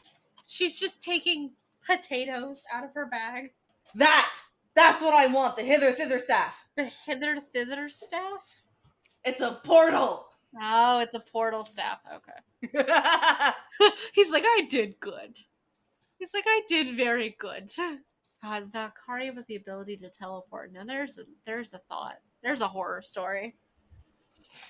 She's 0.46 0.80
just 0.80 1.04
taking 1.04 1.52
potatoes 1.86 2.64
out 2.74 2.84
of 2.84 2.94
her 2.94 3.08
bag. 3.08 3.52
That! 3.96 4.32
That's 4.76 5.02
what 5.02 5.14
I 5.14 5.28
want. 5.28 5.58
The 5.58 5.64
hither 5.64 5.92
thither 5.92 6.20
staff. 6.20 6.66
The 6.78 6.90
hither 7.06 7.38
thither 7.54 7.90
staff. 7.90 8.62
It's 9.26 9.42
a 9.42 9.60
portal. 9.64 10.29
Oh, 10.60 11.00
it's 11.00 11.14
a 11.14 11.20
portal 11.20 11.64
staff. 11.64 12.00
Okay. 12.16 12.74
He's 14.14 14.32
like, 14.32 14.44
I 14.46 14.68
did 14.70 15.00
good. 15.00 15.38
He's 16.18 16.34
like, 16.34 16.46
I 16.48 16.62
did 16.68 16.96
very 16.96 17.36
good. 17.40 17.70
God, 18.44 18.72
Valkaria 18.72 19.36
with 19.36 19.48
the 19.48 19.58
ability 19.58 19.98
to 19.98 20.10
teleport. 20.10 20.72
Now 20.72 20.86
there's 20.86 21.18
a 21.18 21.24
there's 21.46 21.74
a 21.74 21.80
thought. 21.90 22.16
There's 22.42 22.62
a 22.62 22.68
horror 22.68 23.02
story. 23.02 23.56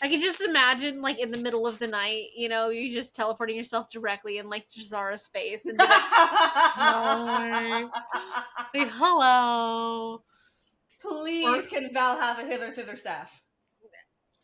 I 0.02 0.08
can 0.08 0.20
just 0.20 0.42
imagine, 0.42 1.02
like 1.02 1.20
in 1.20 1.30
the 1.30 1.38
middle 1.38 1.68
of 1.68 1.78
the 1.78 1.88
night, 1.88 2.28
you 2.36 2.50
know, 2.50 2.70
you 2.70 2.92
just 2.92 3.16
teleporting 3.16 3.56
yourself 3.56 3.90
directly 3.92 4.40
in 4.40 4.50
like 4.50 4.66
Jazara's 4.70 5.24
space 5.24 5.66
and 5.66 5.78
be 5.78 5.84
like, 5.84 5.92
hello." 8.92 10.24
Please, 11.02 11.48
or, 11.48 11.62
can 11.62 11.94
Val 11.94 12.18
have 12.18 12.40
a 12.40 12.44
hither 12.44 12.72
thither 12.72 12.98
staff? 12.98 13.42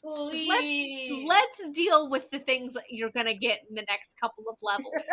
Please. 0.05 1.11
Let's 1.27 1.59
let's 1.63 1.75
deal 1.75 2.09
with 2.09 2.29
the 2.29 2.39
things 2.39 2.73
that 2.73 2.83
you're 2.89 3.09
gonna 3.09 3.33
get 3.33 3.61
in 3.67 3.75
the 3.75 3.85
next 3.89 4.15
couple 4.19 4.43
of 4.47 4.55
levels. 4.61 5.03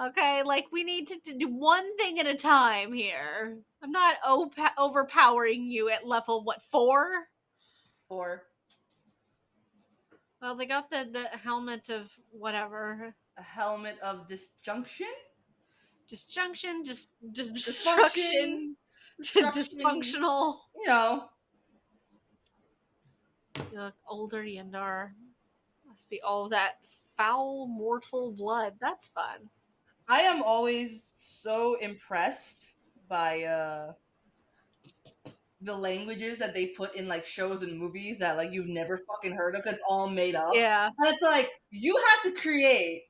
okay, 0.08 0.42
like 0.44 0.66
we 0.70 0.84
need 0.84 1.08
to, 1.08 1.18
to, 1.24 1.36
do 1.36 1.48
one 1.48 1.96
thing 1.96 2.20
at 2.20 2.26
a 2.26 2.36
time 2.36 2.92
here. 2.92 3.58
I'm 3.82 3.90
not 3.90 4.16
op- 4.24 4.54
overpowering 4.78 5.64
you 5.64 5.90
at 5.90 6.06
level 6.06 6.44
what 6.44 6.62
four? 6.62 7.24
Four. 8.08 8.44
Well, 10.40 10.54
they 10.54 10.66
got 10.66 10.90
the 10.90 11.08
the 11.12 11.38
helmet 11.38 11.88
of 11.88 12.08
whatever. 12.30 13.12
A 13.38 13.42
helmet 13.42 13.98
of 14.00 14.28
disjunction. 14.28 15.08
Disjunction, 16.08 16.84
just 16.84 17.08
dis- 17.32 17.50
destruction, 17.64 18.76
dysfunctional. 19.20 20.58
You 20.76 20.86
know, 20.86 21.24
you 23.72 23.80
look 23.80 23.94
older, 24.08 24.42
Yendar. 24.42 25.10
Must 25.86 26.10
be 26.10 26.20
all 26.20 26.48
that 26.50 26.76
foul 27.16 27.66
mortal 27.66 28.32
blood. 28.32 28.74
That's 28.80 29.08
fun. 29.08 29.50
I 30.08 30.20
am 30.20 30.42
always 30.42 31.08
so 31.14 31.76
impressed 31.80 32.74
by 33.08 33.42
uh 33.44 33.92
the 35.62 35.74
languages 35.74 36.38
that 36.38 36.54
they 36.54 36.66
put 36.68 36.94
in 36.94 37.08
like 37.08 37.24
shows 37.24 37.62
and 37.62 37.78
movies 37.78 38.18
that 38.18 38.36
like 38.36 38.52
you've 38.52 38.68
never 38.68 38.98
fucking 38.98 39.32
heard 39.32 39.56
of 39.56 39.62
it's 39.66 39.82
all 39.88 40.08
made 40.08 40.34
up. 40.34 40.50
Yeah. 40.54 40.86
And 40.86 41.14
it's 41.14 41.22
like 41.22 41.50
you 41.70 42.00
have 42.08 42.32
to 42.32 42.40
create 42.40 43.04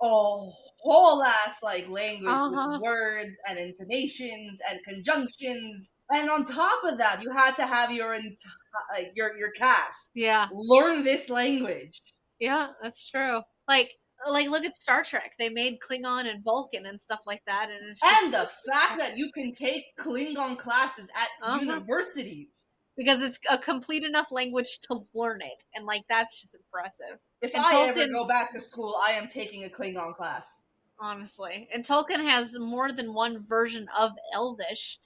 a 0.00 0.06
whole 0.06 1.22
ass 1.22 1.62
like 1.62 1.88
language 1.88 2.30
uh-huh. 2.30 2.68
with 2.72 2.80
words 2.82 3.36
and 3.48 3.58
intonations 3.58 4.60
and 4.70 4.80
conjunctions. 4.84 5.92
And 6.10 6.30
on 6.30 6.44
top 6.44 6.84
of 6.84 6.98
that, 6.98 7.22
you 7.22 7.30
had 7.30 7.54
to 7.56 7.66
have 7.66 7.92
your 7.92 8.14
entire 8.14 8.59
like 8.92 9.12
your 9.14 9.36
your 9.36 9.50
cast. 9.52 10.10
Yeah. 10.14 10.48
Learn 10.52 11.04
this 11.04 11.28
language. 11.28 12.00
Yeah, 12.38 12.68
that's 12.82 13.08
true. 13.08 13.42
Like 13.68 13.94
like 14.28 14.48
look 14.48 14.64
at 14.64 14.76
Star 14.76 15.02
Trek. 15.02 15.34
They 15.38 15.48
made 15.48 15.78
Klingon 15.80 16.26
and 16.26 16.44
Vulcan 16.44 16.86
and 16.86 17.00
stuff 17.00 17.20
like 17.26 17.42
that, 17.46 17.70
and 17.70 17.90
it's 17.90 18.00
and 18.02 18.32
the 18.32 18.48
fact 18.70 18.98
that 18.98 19.16
you 19.16 19.30
can 19.32 19.52
take 19.52 19.84
Klingon 19.98 20.58
classes 20.58 21.08
at 21.14 21.28
uh-huh. 21.42 21.60
universities 21.60 22.66
because 22.96 23.22
it's 23.22 23.38
a 23.48 23.56
complete 23.56 24.04
enough 24.04 24.30
language 24.30 24.80
to 24.82 25.00
learn 25.14 25.40
it, 25.42 25.64
and 25.74 25.86
like 25.86 26.02
that's 26.08 26.40
just 26.40 26.54
impressive. 26.54 27.18
If 27.40 27.54
and 27.54 27.64
I 27.64 27.72
Tolkien, 27.72 27.96
ever 27.96 28.12
go 28.12 28.28
back 28.28 28.52
to 28.52 28.60
school, 28.60 28.94
I 29.06 29.12
am 29.12 29.28
taking 29.28 29.64
a 29.64 29.68
Klingon 29.68 30.14
class. 30.14 30.62
Honestly, 31.02 31.66
and 31.72 31.82
Tolkien 31.82 32.22
has 32.22 32.58
more 32.58 32.92
than 32.92 33.14
one 33.14 33.46
version 33.46 33.88
of 33.98 34.12
Elvish, 34.34 34.98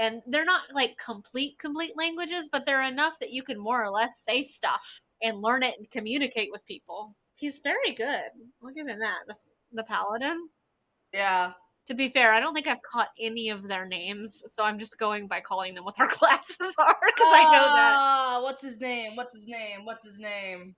and 0.00 0.22
they're 0.26 0.46
not 0.46 0.62
like 0.74 0.96
complete 0.96 1.58
complete 1.58 1.92
languages 1.96 2.48
but 2.50 2.64
they're 2.64 2.82
enough 2.82 3.18
that 3.20 3.32
you 3.32 3.42
can 3.42 3.58
more 3.58 3.84
or 3.84 3.90
less 3.90 4.24
say 4.24 4.42
stuff 4.42 5.02
and 5.22 5.42
learn 5.42 5.62
it 5.62 5.74
and 5.78 5.90
communicate 5.90 6.48
with 6.50 6.64
people. 6.66 7.14
He's 7.36 7.60
very 7.62 7.92
good. 7.94 8.30
I'll 8.64 8.72
give 8.74 8.88
him 8.88 8.98
that. 8.98 9.18
The, 9.28 9.34
the 9.72 9.84
paladin? 9.84 10.48
Yeah. 11.12 11.52
To 11.86 11.94
be 11.94 12.08
fair 12.08 12.32
i 12.32 12.38
don't 12.40 12.54
think 12.54 12.68
i've 12.68 12.82
caught 12.82 13.08
any 13.18 13.48
of 13.48 13.66
their 13.66 13.84
names 13.84 14.44
so 14.46 14.62
i'm 14.62 14.78
just 14.78 14.96
going 14.96 15.26
by 15.26 15.40
calling 15.40 15.74
them 15.74 15.84
what 15.84 15.96
their 15.96 16.06
classes 16.20 16.74
are 16.78 16.96
because 17.04 17.26
uh, 17.26 17.36
i 17.36 17.42
know 17.44 17.74
that. 17.74 17.96
Ah, 17.98 18.40
what's 18.42 18.62
his 18.62 18.80
name? 18.80 19.16
What's 19.16 19.34
his 19.34 19.48
name? 19.48 19.84
What's 19.84 20.06
his 20.06 20.18
name? 20.20 20.76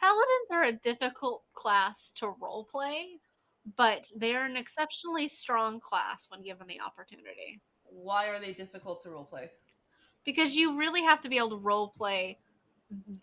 Paladins 0.00 0.50
are 0.50 0.64
a 0.64 0.72
difficult 0.72 1.44
class 1.54 2.12
to 2.16 2.34
role 2.40 2.64
play 2.64 3.20
but 3.76 4.10
they're 4.16 4.44
an 4.44 4.56
exceptionally 4.56 5.28
strong 5.28 5.80
class 5.80 6.26
when 6.28 6.42
given 6.42 6.66
the 6.66 6.80
opportunity. 6.80 7.60
Why 7.84 8.28
are 8.28 8.40
they 8.40 8.52
difficult 8.52 9.02
to 9.02 9.08
roleplay? 9.08 9.48
Because 10.24 10.56
you 10.56 10.76
really 10.76 11.02
have 11.02 11.20
to 11.20 11.28
be 11.28 11.38
able 11.38 11.50
to 11.50 11.56
roleplay 11.56 12.36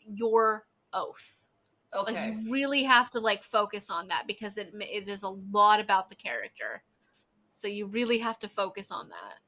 your 0.05 0.65
oath. 0.93 1.41
Okay. 1.93 2.13
Like 2.13 2.43
you 2.43 2.51
really 2.51 2.83
have 2.83 3.09
to 3.11 3.19
like 3.19 3.43
focus 3.43 3.89
on 3.89 4.07
that 4.07 4.25
because 4.25 4.57
it 4.57 4.73
it 4.79 5.09
is 5.09 5.23
a 5.23 5.29
lot 5.29 5.79
about 5.79 6.09
the 6.09 6.15
character. 6.15 6.83
So 7.49 7.67
you 7.67 7.85
really 7.85 8.17
have 8.19 8.39
to 8.39 8.47
focus 8.47 8.91
on 8.91 9.09
that. 9.09 9.39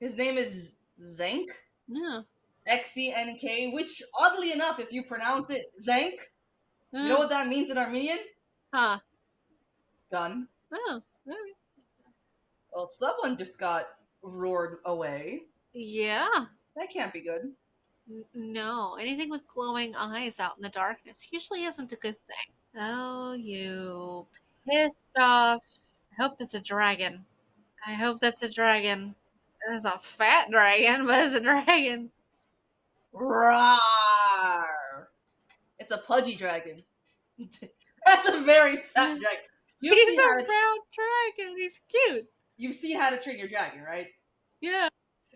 His 0.00 0.16
name 0.16 0.36
is 0.36 0.76
Zank. 1.04 1.50
Yeah. 1.86 2.22
X 2.66 2.96
E 2.96 3.12
N 3.14 3.36
K, 3.40 3.70
which 3.72 4.02
oddly 4.18 4.52
enough, 4.52 4.80
if 4.80 4.92
you 4.92 5.04
pronounce 5.04 5.50
it 5.50 5.62
Zank, 5.80 6.14
you 6.92 7.08
know 7.08 7.16
mm. 7.16 7.18
what 7.18 7.30
that 7.30 7.48
means 7.48 7.70
in 7.70 7.78
Armenian? 7.78 8.18
Huh 8.72 8.98
gun. 10.12 10.46
Oh, 10.72 11.02
Well, 12.72 12.86
someone 12.86 13.36
just 13.36 13.58
got 13.58 13.86
roared 14.22 14.78
away. 14.84 15.42
Yeah. 15.72 16.28
That 16.76 16.92
can't 16.92 17.12
be 17.12 17.22
good. 17.22 17.52
No, 18.34 18.96
anything 19.00 19.30
with 19.30 19.46
glowing 19.48 19.94
eyes 19.96 20.38
out 20.38 20.56
in 20.56 20.62
the 20.62 20.68
darkness 20.68 21.28
usually 21.30 21.64
isn't 21.64 21.92
a 21.92 21.96
good 21.96 22.16
thing. 22.26 22.54
Oh, 22.78 23.32
you 23.32 24.26
pissed 24.68 25.16
off. 25.18 25.62
I 26.12 26.22
hope 26.22 26.38
that's 26.38 26.54
a 26.54 26.62
dragon. 26.62 27.24
I 27.86 27.94
hope 27.94 28.18
that's 28.18 28.42
a 28.42 28.52
dragon. 28.52 29.14
There's 29.66 29.84
a 29.84 29.98
fat 29.98 30.50
dragon, 30.50 31.06
but 31.06 31.24
it's 31.24 31.34
a 31.34 31.40
dragon. 31.40 32.10
Rawr. 33.14 33.78
It's 35.78 35.92
a 35.92 35.98
pudgy 35.98 36.34
dragon. 36.34 36.78
That's 38.06 38.28
a 38.28 38.40
very 38.40 38.76
fat 38.76 39.16
mm. 39.16 39.20
dragon. 39.20 39.44
You've 39.82 39.94
He's 39.94 40.18
a 40.18 40.22
round 40.22 40.46
dragon. 40.46 41.56
He's 41.58 41.80
cute. 41.90 42.24
You've 42.56 42.74
seen 42.74 42.98
How 42.98 43.10
to 43.10 43.16
Train 43.18 43.38
Your 43.38 43.48
Dragon, 43.48 43.82
right? 43.82 44.06
Yeah. 44.60 44.88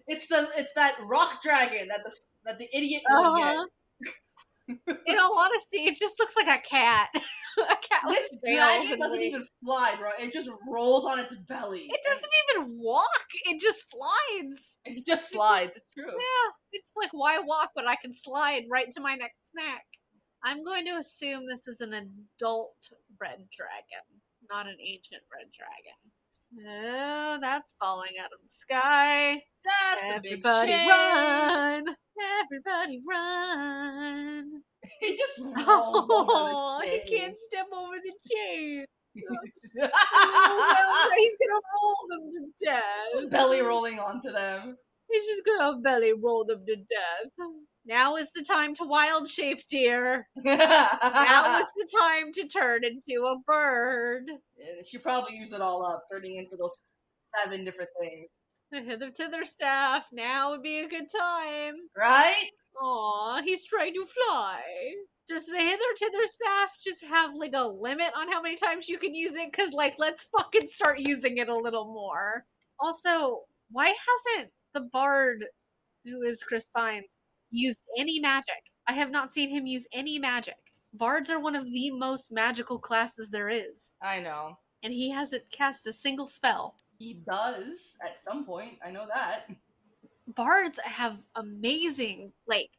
It's 0.06 0.28
the 0.28 0.48
it's 0.56 0.72
that 0.74 0.94
rock 1.08 1.42
dragon 1.42 1.88
that 1.88 2.04
the 2.04 2.12
that 2.44 2.58
the 2.58 2.68
idiot 2.72 3.02
uh-huh. 3.10 3.66
In 5.06 5.18
all 5.18 5.38
honesty, 5.38 5.78
it 5.78 5.96
just 5.96 6.18
looks 6.18 6.34
like 6.36 6.46
a 6.46 6.62
cat. 6.68 7.08
a 7.58 7.76
cat. 7.88 8.02
This 8.08 8.36
dragon 8.44 8.98
doesn't 8.98 9.22
even 9.22 9.44
fly, 9.64 9.94
bro. 9.98 10.10
It 10.20 10.32
just 10.32 10.50
rolls 10.68 11.04
on 11.04 11.18
its 11.18 11.34
belly. 11.48 11.86
It 11.88 12.00
doesn't 12.04 12.32
even 12.50 12.78
walk. 12.78 13.26
It 13.46 13.60
just 13.60 13.90
slides. 13.90 14.78
It 14.84 15.06
just 15.06 15.30
slides. 15.30 15.72
It's 15.76 15.86
true. 15.94 16.10
Yeah. 16.10 16.50
It's 16.72 16.92
like 16.96 17.10
why 17.12 17.38
walk 17.38 17.70
when 17.74 17.88
I 17.88 17.96
can 17.96 18.12
slide 18.12 18.64
right 18.70 18.90
to 18.92 19.00
my 19.00 19.14
next 19.14 19.50
snack. 19.52 19.84
I'm 20.44 20.64
going 20.64 20.84
to 20.86 20.96
assume 20.96 21.44
this 21.48 21.66
is 21.66 21.80
an 21.80 21.92
adult 21.92 22.76
red 23.20 23.46
dragon, 23.50 24.06
not 24.50 24.66
an 24.66 24.76
ancient 24.80 25.22
red 25.32 25.46
dragon. 25.52 25.98
Oh, 26.58 27.38
that's 27.40 27.72
falling 27.80 28.12
out 28.20 28.32
of 28.32 28.38
the 28.42 28.50
sky. 28.50 29.42
That's 29.64 30.16
Everybody 30.16 30.72
run! 30.72 31.84
Everybody 32.42 33.02
run! 33.08 34.62
He 35.00 35.16
just 35.16 35.38
rolls 35.40 36.06
oh, 36.08 36.80
he 36.84 37.00
can't 37.10 37.36
step 37.36 37.66
over 37.74 37.96
the 37.96 38.12
chain. 38.30 38.84
he's 39.14 39.24
gonna 39.74 39.90
roll 41.74 41.96
them 42.08 42.30
to 42.32 42.64
death. 42.64 42.82
Just 43.14 43.30
belly 43.30 43.62
rolling 43.62 43.98
onto 43.98 44.30
them. 44.30 44.76
He's 45.10 45.24
just 45.24 45.44
gonna 45.44 45.80
belly 45.80 46.12
roll 46.12 46.44
them 46.44 46.64
to 46.66 46.76
death. 46.76 47.30
Now 47.86 48.16
is 48.16 48.32
the 48.32 48.42
time 48.42 48.74
to 48.76 48.84
wild 48.84 49.28
shape, 49.28 49.60
dear. 49.70 50.26
now 50.36 51.60
is 51.60 51.72
the 51.76 51.88
time 51.96 52.32
to 52.32 52.48
turn 52.48 52.84
into 52.84 53.24
a 53.26 53.36
bird. 53.46 54.24
Eh, 54.60 54.82
she 54.84 54.98
probably 54.98 55.36
used 55.36 55.52
it 55.52 55.60
all 55.60 55.86
up, 55.86 56.02
turning 56.12 56.34
into 56.34 56.56
those 56.56 56.76
seven 57.36 57.64
different 57.64 57.90
things. 58.00 58.28
The 58.72 58.80
hither 58.82 59.10
to 59.10 59.46
staff. 59.46 60.08
Now 60.12 60.50
would 60.50 60.62
be 60.62 60.80
a 60.80 60.88
good 60.88 61.06
time. 61.16 61.74
Right? 61.96 62.50
Aw, 62.82 63.42
he's 63.44 63.64
trying 63.64 63.94
to 63.94 64.04
fly. 64.04 64.62
Does 65.28 65.46
the 65.46 65.56
hither 65.56 65.84
to 65.96 66.28
staff 66.28 66.70
just 66.84 67.04
have 67.04 67.34
like 67.34 67.54
a 67.54 67.68
limit 67.68 68.10
on 68.16 68.30
how 68.30 68.42
many 68.42 68.56
times 68.56 68.88
you 68.88 68.98
can 68.98 69.14
use 69.14 69.34
it? 69.34 69.52
Because, 69.52 69.72
like, 69.72 69.94
let's 69.98 70.26
fucking 70.36 70.66
start 70.66 70.98
using 70.98 71.38
it 71.38 71.48
a 71.48 71.56
little 71.56 71.86
more. 71.86 72.44
Also, 72.80 73.42
why 73.70 73.86
hasn't 73.86 74.50
the 74.74 74.82
bard, 74.92 75.44
who 76.04 76.22
is 76.22 76.42
Chris 76.42 76.68
Pines, 76.76 77.06
used 77.50 77.82
any 77.98 78.20
magic. 78.20 78.62
I 78.86 78.92
have 78.92 79.10
not 79.10 79.32
seen 79.32 79.50
him 79.50 79.66
use 79.66 79.86
any 79.92 80.18
magic. 80.18 80.56
Bards 80.94 81.30
are 81.30 81.40
one 81.40 81.56
of 81.56 81.66
the 81.66 81.90
most 81.90 82.32
magical 82.32 82.78
classes 82.78 83.30
there 83.30 83.50
is. 83.50 83.96
I 84.02 84.20
know. 84.20 84.58
And 84.82 84.92
he 84.92 85.10
hasn't 85.10 85.50
cast 85.50 85.86
a 85.86 85.92
single 85.92 86.26
spell. 86.26 86.76
He 86.98 87.14
does 87.14 87.96
at 88.04 88.18
some 88.18 88.44
point. 88.44 88.78
I 88.84 88.90
know 88.90 89.06
that. 89.12 89.46
Bards 90.28 90.78
have 90.84 91.18
amazing, 91.34 92.32
like, 92.46 92.70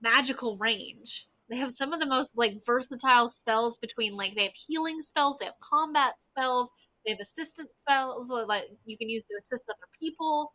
magical 0.00 0.56
range. 0.56 1.28
They 1.48 1.56
have 1.56 1.70
some 1.70 1.92
of 1.92 2.00
the 2.00 2.06
most, 2.06 2.36
like, 2.36 2.64
versatile 2.64 3.28
spells 3.28 3.78
between, 3.78 4.16
like, 4.16 4.34
they 4.34 4.44
have 4.44 4.54
healing 4.54 5.00
spells, 5.00 5.38
they 5.38 5.44
have 5.44 5.60
combat 5.60 6.14
spells, 6.20 6.70
they 7.04 7.12
have 7.12 7.20
assistant 7.20 7.68
spells, 7.76 8.30
like, 8.30 8.64
you 8.84 8.96
can 8.96 9.08
use 9.08 9.22
to 9.24 9.34
assist 9.40 9.66
other 9.68 9.88
people. 9.98 10.54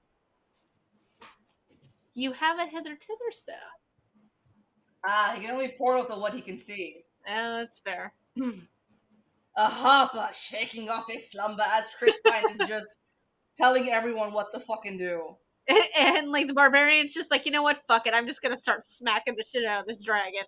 You 2.14 2.32
have 2.34 2.60
a 2.60 2.66
hither 2.66 2.96
thither 2.96 3.32
staff. 3.32 3.56
Ah, 5.06 5.34
he 5.36 5.42
can 5.42 5.52
only 5.52 5.74
portal 5.78 6.06
to 6.06 6.20
what 6.20 6.34
he 6.34 6.42
can 6.42 6.58
see. 6.58 7.04
Yeah, 7.26 7.58
that's 7.58 7.80
fair. 7.80 8.14
a 9.58 9.68
harper 9.68 10.28
shaking 10.34 10.90
off 10.90 11.06
his 11.10 11.32
slumber 11.32 11.64
as 11.66 11.86
Chris 11.98 12.20
Pine 12.26 12.44
is 12.52 12.68
just 12.68 13.04
telling 13.58 13.90
everyone 13.90 14.34
what 14.34 14.52
to 14.52 14.60
fucking 14.60 14.98
do. 14.98 15.36
And, 15.68 15.80
and, 15.98 16.32
like 16.32 16.48
the 16.48 16.54
barbarian's 16.54 17.14
just 17.14 17.32
like, 17.32 17.46
you 17.46 17.52
know 17.52 17.64
what, 17.64 17.78
fuck 17.78 18.08
it, 18.08 18.14
I'm 18.14 18.28
just 18.28 18.42
gonna 18.42 18.58
start 18.58 18.84
smacking 18.84 19.36
the 19.36 19.44
shit 19.44 19.66
out 19.66 19.82
of 19.82 19.88
this 19.88 20.04
dragon. 20.04 20.44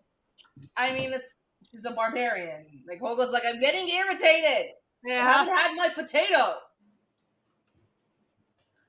I 0.78 0.94
mean, 0.94 1.14
it's 1.14 1.36
she's 1.70 1.86
a 1.86 1.92
barbarian. 1.92 2.66
Like 2.88 3.00
Holga's 3.00 3.32
like, 3.32 3.44
I'm 3.46 3.60
getting 3.60 3.88
irritated. 3.88 4.72
Yeah. 5.06 5.28
I 5.28 5.32
haven't 5.32 5.56
had 5.56 5.76
my 5.76 5.90
potato. 5.90 6.56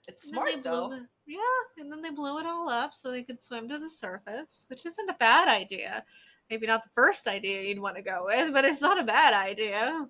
It's 0.06 0.28
smart 0.28 0.62
though. 0.62 1.00
Yeah, 1.26 1.38
and 1.78 1.90
then 1.90 2.02
they 2.02 2.10
blew 2.10 2.38
it 2.38 2.46
all 2.46 2.68
up 2.68 2.92
so 2.92 3.10
they 3.10 3.22
could 3.22 3.42
swim 3.42 3.68
to 3.68 3.78
the 3.78 3.88
surface, 3.88 4.66
which 4.68 4.84
isn't 4.84 5.08
a 5.08 5.14
bad 5.14 5.48
idea. 5.48 6.04
Maybe 6.50 6.66
not 6.66 6.82
the 6.82 6.90
first 6.94 7.26
idea 7.26 7.62
you'd 7.62 7.78
want 7.78 7.96
to 7.96 8.02
go 8.02 8.24
with, 8.26 8.52
but 8.52 8.64
it's 8.64 8.82
not 8.82 9.00
a 9.00 9.04
bad 9.04 9.32
idea. 9.32 10.06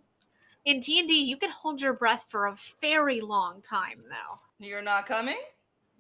In 0.65 0.81
D&D, 0.81 1.13
you 1.13 1.37
can 1.37 1.51
hold 1.51 1.81
your 1.81 1.93
breath 1.93 2.27
for 2.29 2.47
a 2.47 2.57
very 2.81 3.21
long 3.21 3.61
time 3.63 4.03
now. 4.09 4.41
You're 4.59 4.83
not 4.83 5.07
coming? 5.07 5.39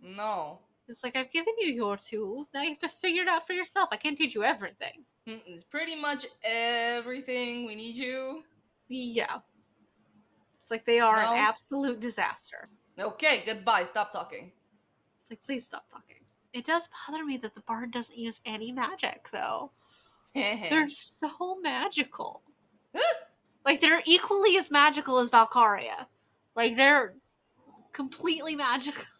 No. 0.02 0.58
It's 0.88 1.04
like 1.04 1.16
I've 1.16 1.30
given 1.30 1.54
you 1.58 1.68
your 1.68 1.96
tools. 1.96 2.48
Now 2.52 2.62
you 2.62 2.70
have 2.70 2.78
to 2.80 2.88
figure 2.88 3.22
it 3.22 3.28
out 3.28 3.46
for 3.46 3.52
yourself. 3.52 3.88
I 3.92 3.96
can't 3.96 4.18
teach 4.18 4.34
you 4.34 4.42
everything. 4.42 5.04
Mm, 5.28 5.40
it's 5.46 5.64
pretty 5.64 5.94
much 5.94 6.26
everything 6.44 7.66
we 7.66 7.74
need 7.74 7.94
you. 7.94 8.42
Yeah. 8.88 9.38
It's 10.60 10.70
like 10.70 10.84
they 10.84 11.00
are 11.00 11.22
no. 11.22 11.32
an 11.32 11.38
absolute 11.38 12.00
disaster. 12.00 12.68
Okay, 12.98 13.42
goodbye. 13.46 13.84
Stop 13.84 14.12
talking. 14.12 14.52
It's 15.24 15.30
like, 15.30 15.42
please 15.42 15.64
stop 15.64 15.88
talking. 15.90 16.16
It 16.52 16.66
does 16.66 16.88
bother 17.08 17.24
me 17.24 17.38
that 17.38 17.54
the 17.54 17.62
bard 17.62 17.92
doesn't 17.92 18.18
use 18.18 18.40
any 18.44 18.72
magic, 18.72 19.26
though. 19.32 19.70
they're 20.34 20.88
so 20.90 21.58
magical. 21.62 22.42
like 23.64 23.80
they're 23.80 24.02
equally 24.04 24.58
as 24.58 24.70
magical 24.70 25.18
as 25.18 25.30
Valkaria. 25.30 26.06
Like 26.54 26.76
they're 26.76 27.14
completely 27.92 28.54
magical. 28.54 29.04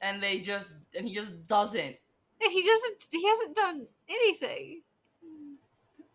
And 0.00 0.22
they 0.22 0.40
just 0.40 0.76
and 0.94 1.08
he 1.08 1.14
just 1.14 1.46
doesn't. 1.46 1.80
And 1.80 2.52
he 2.52 2.62
doesn't. 2.62 3.04
He 3.10 3.26
hasn't 3.26 3.56
done 3.56 3.86
anything. 4.06 4.82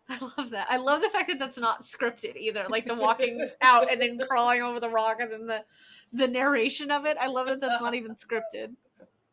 I 0.08 0.30
love 0.38 0.50
that. 0.50 0.68
I 0.70 0.76
love 0.76 1.02
the 1.02 1.08
fact 1.08 1.28
that 1.28 1.40
that's 1.40 1.58
not 1.58 1.82
scripted 1.82 2.36
either. 2.36 2.64
Like 2.68 2.86
the 2.86 2.94
walking 2.94 3.48
out 3.60 3.90
and 3.90 4.00
then 4.00 4.20
crawling 4.28 4.62
over 4.62 4.78
the 4.78 4.88
rock 4.88 5.20
and 5.20 5.32
then 5.32 5.46
the 5.46 5.64
the 6.12 6.28
narration 6.28 6.92
of 6.92 7.04
it. 7.04 7.16
I 7.20 7.26
love 7.26 7.48
that 7.48 7.60
that's 7.60 7.80
not 7.80 7.94
even 7.94 8.12
scripted. 8.12 8.76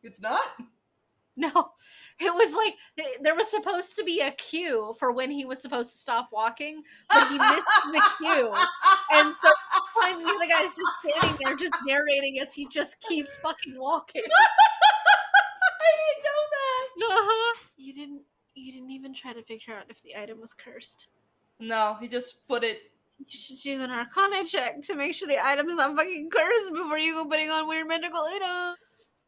It's 0.02 0.20
not? 0.20 0.40
No. 1.38 1.70
It 2.18 2.34
was 2.34 2.52
like 2.52 2.74
there 3.22 3.36
was 3.36 3.48
supposed 3.48 3.94
to 3.94 4.02
be 4.02 4.20
a 4.20 4.32
cue 4.32 4.92
for 4.98 5.12
when 5.12 5.30
he 5.30 5.44
was 5.44 5.62
supposed 5.62 5.92
to 5.92 5.98
stop 5.98 6.30
walking, 6.32 6.82
but 7.08 7.28
he 7.28 7.38
missed 7.38 7.64
the 7.92 8.02
cue. 8.18 8.52
And 9.12 9.32
so 9.40 9.48
finally 10.00 10.24
the 10.24 10.48
guy's 10.50 10.74
just 10.74 10.92
standing 11.00 11.38
there 11.44 11.54
just 11.54 11.76
narrating 11.86 12.40
as 12.40 12.52
he 12.52 12.66
just 12.66 13.00
keeps 13.08 13.36
fucking 13.36 13.78
walking. 13.78 14.24
I 15.80 15.90
didn't 15.94 16.24
know 16.24 16.42
that. 16.56 17.20
Uh-huh. 17.20 17.58
You 17.76 17.94
didn't 17.94 18.22
you 18.56 18.72
didn't 18.72 18.90
even 18.90 19.14
try 19.14 19.32
to 19.32 19.42
figure 19.44 19.74
out 19.74 19.84
if 19.88 20.02
the 20.02 20.16
item 20.16 20.40
was 20.40 20.52
cursed. 20.52 21.06
No, 21.60 21.98
he 22.00 22.08
just 22.08 22.48
put 22.48 22.64
it 22.64 22.78
you 23.18 23.26
should 23.28 23.58
do 23.62 23.80
an 23.80 23.92
arcana 23.92 24.44
check 24.44 24.82
to 24.82 24.96
make 24.96 25.14
sure 25.14 25.28
the 25.28 25.44
item 25.44 25.68
is 25.68 25.76
not 25.76 25.96
fucking 25.96 26.30
cursed 26.30 26.72
before 26.72 26.98
you 26.98 27.14
go 27.14 27.28
putting 27.30 27.48
on 27.50 27.68
weird 27.68 27.86
magical 27.86 28.20
items 28.20 28.76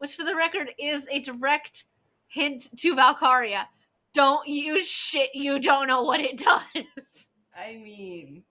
which 0.01 0.15
for 0.15 0.25
the 0.25 0.35
record 0.35 0.71
is 0.79 1.07
a 1.09 1.21
direct 1.21 1.85
hint 2.27 2.69
to 2.79 2.95
Valkaria. 2.95 3.67
Don't 4.13 4.49
use 4.49 4.89
shit 4.89 5.31
you 5.35 5.61
don't 5.61 5.87
know 5.87 6.03
what 6.03 6.21
it 6.21 6.39
does. 6.75 7.31
I 7.57 7.77
mean, 7.77 8.43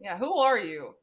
yeah, 0.00 0.18
who 0.18 0.36
are 0.38 0.58
you? 0.58 0.94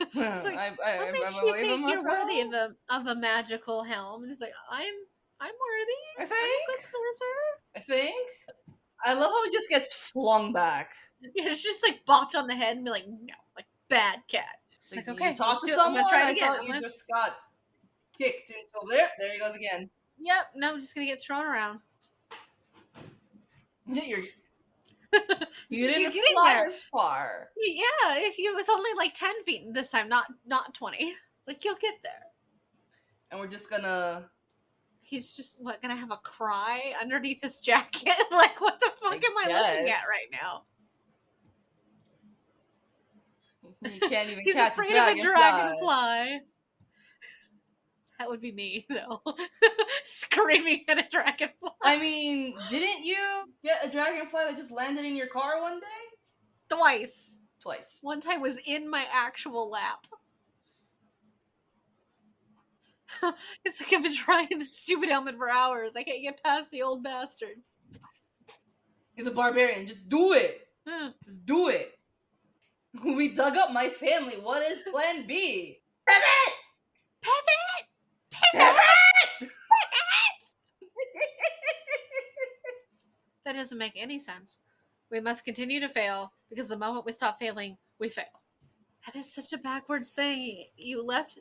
like, 0.14 0.16
I, 0.16 0.72
I, 0.84 0.98
what 0.98 1.12
makes 1.12 1.36
you 1.36 1.54
think 1.54 1.88
you're 1.88 2.04
worthy 2.04 2.40
of 2.40 2.52
a 2.52 2.74
of 2.90 3.06
a 3.06 3.14
magical 3.14 3.84
helm? 3.84 4.22
And 4.22 4.30
he's 4.30 4.40
like, 4.40 4.52
I'm 4.70 4.94
I'm 5.40 5.50
worthy. 5.50 6.24
I 6.24 6.24
think. 6.24 6.62
I'm 6.70 6.84
sorcerer. 6.84 7.50
I 7.76 7.80
think. 7.80 8.28
I 9.04 9.14
love 9.14 9.30
how 9.30 9.44
he 9.44 9.52
just 9.52 9.68
gets 9.68 10.10
flung 10.10 10.52
back. 10.52 10.90
Yeah, 11.36 11.44
it's 11.50 11.62
just 11.62 11.84
like 11.84 12.04
bopped 12.04 12.34
on 12.34 12.48
the 12.48 12.54
head 12.56 12.74
and 12.74 12.84
be 12.84 12.90
like, 12.90 13.06
no, 13.06 13.34
like 13.54 13.66
bad 13.88 14.18
cat. 14.26 14.58
It's 14.82 14.96
like, 14.96 15.08
okay, 15.08 15.32
talk 15.32 15.64
to 15.64 15.72
someone. 15.72 16.02
Try 16.08 16.30
it 16.30 16.36
again. 16.36 16.48
Oh, 16.48 16.54
I 16.54 16.56
thought 16.56 16.66
you 16.66 16.80
just 16.80 17.04
got 17.06 17.36
kicked 18.18 18.50
into 18.50 18.86
there. 18.90 19.06
There 19.16 19.32
he 19.32 19.38
goes 19.38 19.54
again. 19.54 19.88
Yep. 20.18 20.46
No, 20.56 20.72
I'm 20.72 20.80
just 20.80 20.92
gonna 20.92 21.06
get 21.06 21.22
thrown 21.22 21.44
around. 21.44 21.78
You're, 23.86 24.18
you 25.68 25.88
didn't 25.88 26.12
fly 26.32 26.54
there. 26.54 26.68
as 26.68 26.82
far. 26.84 27.50
Yeah, 27.56 28.16
if 28.16 28.38
you, 28.38 28.50
it 28.52 28.56
was 28.56 28.68
only 28.68 28.90
like 28.96 29.14
ten 29.14 29.40
feet 29.44 29.72
this 29.72 29.90
time, 29.90 30.08
not 30.08 30.26
not 30.46 30.74
twenty. 30.74 31.14
It's 31.44 31.48
like 31.48 31.64
you'll 31.64 31.74
get 31.74 31.94
there. 32.04 32.26
and 33.32 33.40
we're 33.40 33.48
just 33.48 33.68
gonna. 33.68 34.30
He's 35.00 35.34
just 35.34 35.60
what 35.60 35.82
gonna 35.82 35.96
have 35.96 36.12
a 36.12 36.18
cry 36.18 36.94
underneath 37.00 37.42
his 37.42 37.58
jacket? 37.58 38.14
like, 38.30 38.60
what 38.60 38.78
the 38.78 38.92
fuck 39.00 39.14
I 39.14 39.16
am 39.16 39.22
I 39.38 39.70
looking 39.70 39.90
at 39.90 40.02
right 40.08 40.28
now? 40.30 40.62
You 43.84 44.08
can't 44.08 44.30
even 44.30 44.44
He's 44.44 44.54
catch 44.54 44.72
afraid 44.72 44.90
a 44.90 44.94
dragonfly. 44.94 45.20
of 45.20 45.26
a 45.26 45.36
dragonfly. 45.36 46.40
That 48.18 48.28
would 48.28 48.40
be 48.40 48.52
me, 48.52 48.86
though. 48.88 49.20
Screaming 50.04 50.84
at 50.88 50.98
a 50.98 51.08
dragonfly. 51.10 51.70
I 51.82 51.98
mean, 51.98 52.54
didn't 52.70 53.04
you 53.04 53.44
get 53.64 53.84
a 53.84 53.90
dragonfly 53.90 54.40
that 54.44 54.56
just 54.56 54.70
landed 54.70 55.04
in 55.04 55.16
your 55.16 55.26
car 55.26 55.60
one 55.60 55.80
day? 55.80 55.86
Twice. 56.68 57.40
Twice. 57.60 57.98
One 58.02 58.20
time 58.20 58.40
was 58.40 58.58
in 58.66 58.88
my 58.88 59.04
actual 59.12 59.68
lap. 59.70 60.06
it's 63.64 63.80
like 63.80 63.92
I've 63.92 64.02
been 64.02 64.14
trying 64.14 64.48
this 64.58 64.76
stupid 64.76 65.08
helmet 65.08 65.36
for 65.36 65.50
hours. 65.50 65.96
I 65.96 66.02
can't 66.02 66.22
get 66.22 66.42
past 66.42 66.70
the 66.70 66.82
old 66.82 67.02
bastard. 67.02 67.56
He's 69.14 69.26
a 69.26 69.30
barbarian. 69.30 69.86
Just 69.86 70.08
do 70.08 70.32
it. 70.32 70.68
Hmm. 70.88 71.08
Just 71.24 71.44
do 71.44 71.68
it. 71.68 71.92
We 73.04 73.34
dug 73.34 73.56
up 73.56 73.72
my 73.72 73.88
family. 73.88 74.34
What 74.34 74.62
is 74.62 74.82
plan 74.82 75.26
B? 75.26 75.78
Pivot! 76.06 76.54
Pivot! 77.22 77.88
Pivot! 78.30 78.76
Pivot! 79.40 79.48
That 83.44 83.56
doesn't 83.56 83.78
make 83.78 83.94
any 83.96 84.20
sense. 84.20 84.58
We 85.10 85.18
must 85.18 85.44
continue 85.44 85.80
to 85.80 85.88
fail 85.88 86.32
because 86.48 86.68
the 86.68 86.76
moment 86.76 87.04
we 87.04 87.10
stop 87.10 87.40
failing, 87.40 87.76
we 87.98 88.08
fail. 88.08 88.24
That 89.04 89.16
is 89.18 89.34
such 89.34 89.52
a 89.52 89.58
backwards 89.58 90.14
thing. 90.14 90.66
You 90.76 91.02
left 91.04 91.40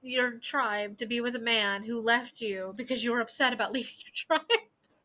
your 0.00 0.38
tribe 0.38 0.98
to 0.98 1.06
be 1.06 1.20
with 1.20 1.36
a 1.36 1.40
man 1.40 1.84
who 1.84 2.00
left 2.00 2.40
you 2.40 2.74
because 2.76 3.04
you 3.04 3.12
were 3.12 3.20
upset 3.20 3.52
about 3.52 3.72
leaving 3.72 3.94
your 4.04 4.38
tribe. 4.40 4.62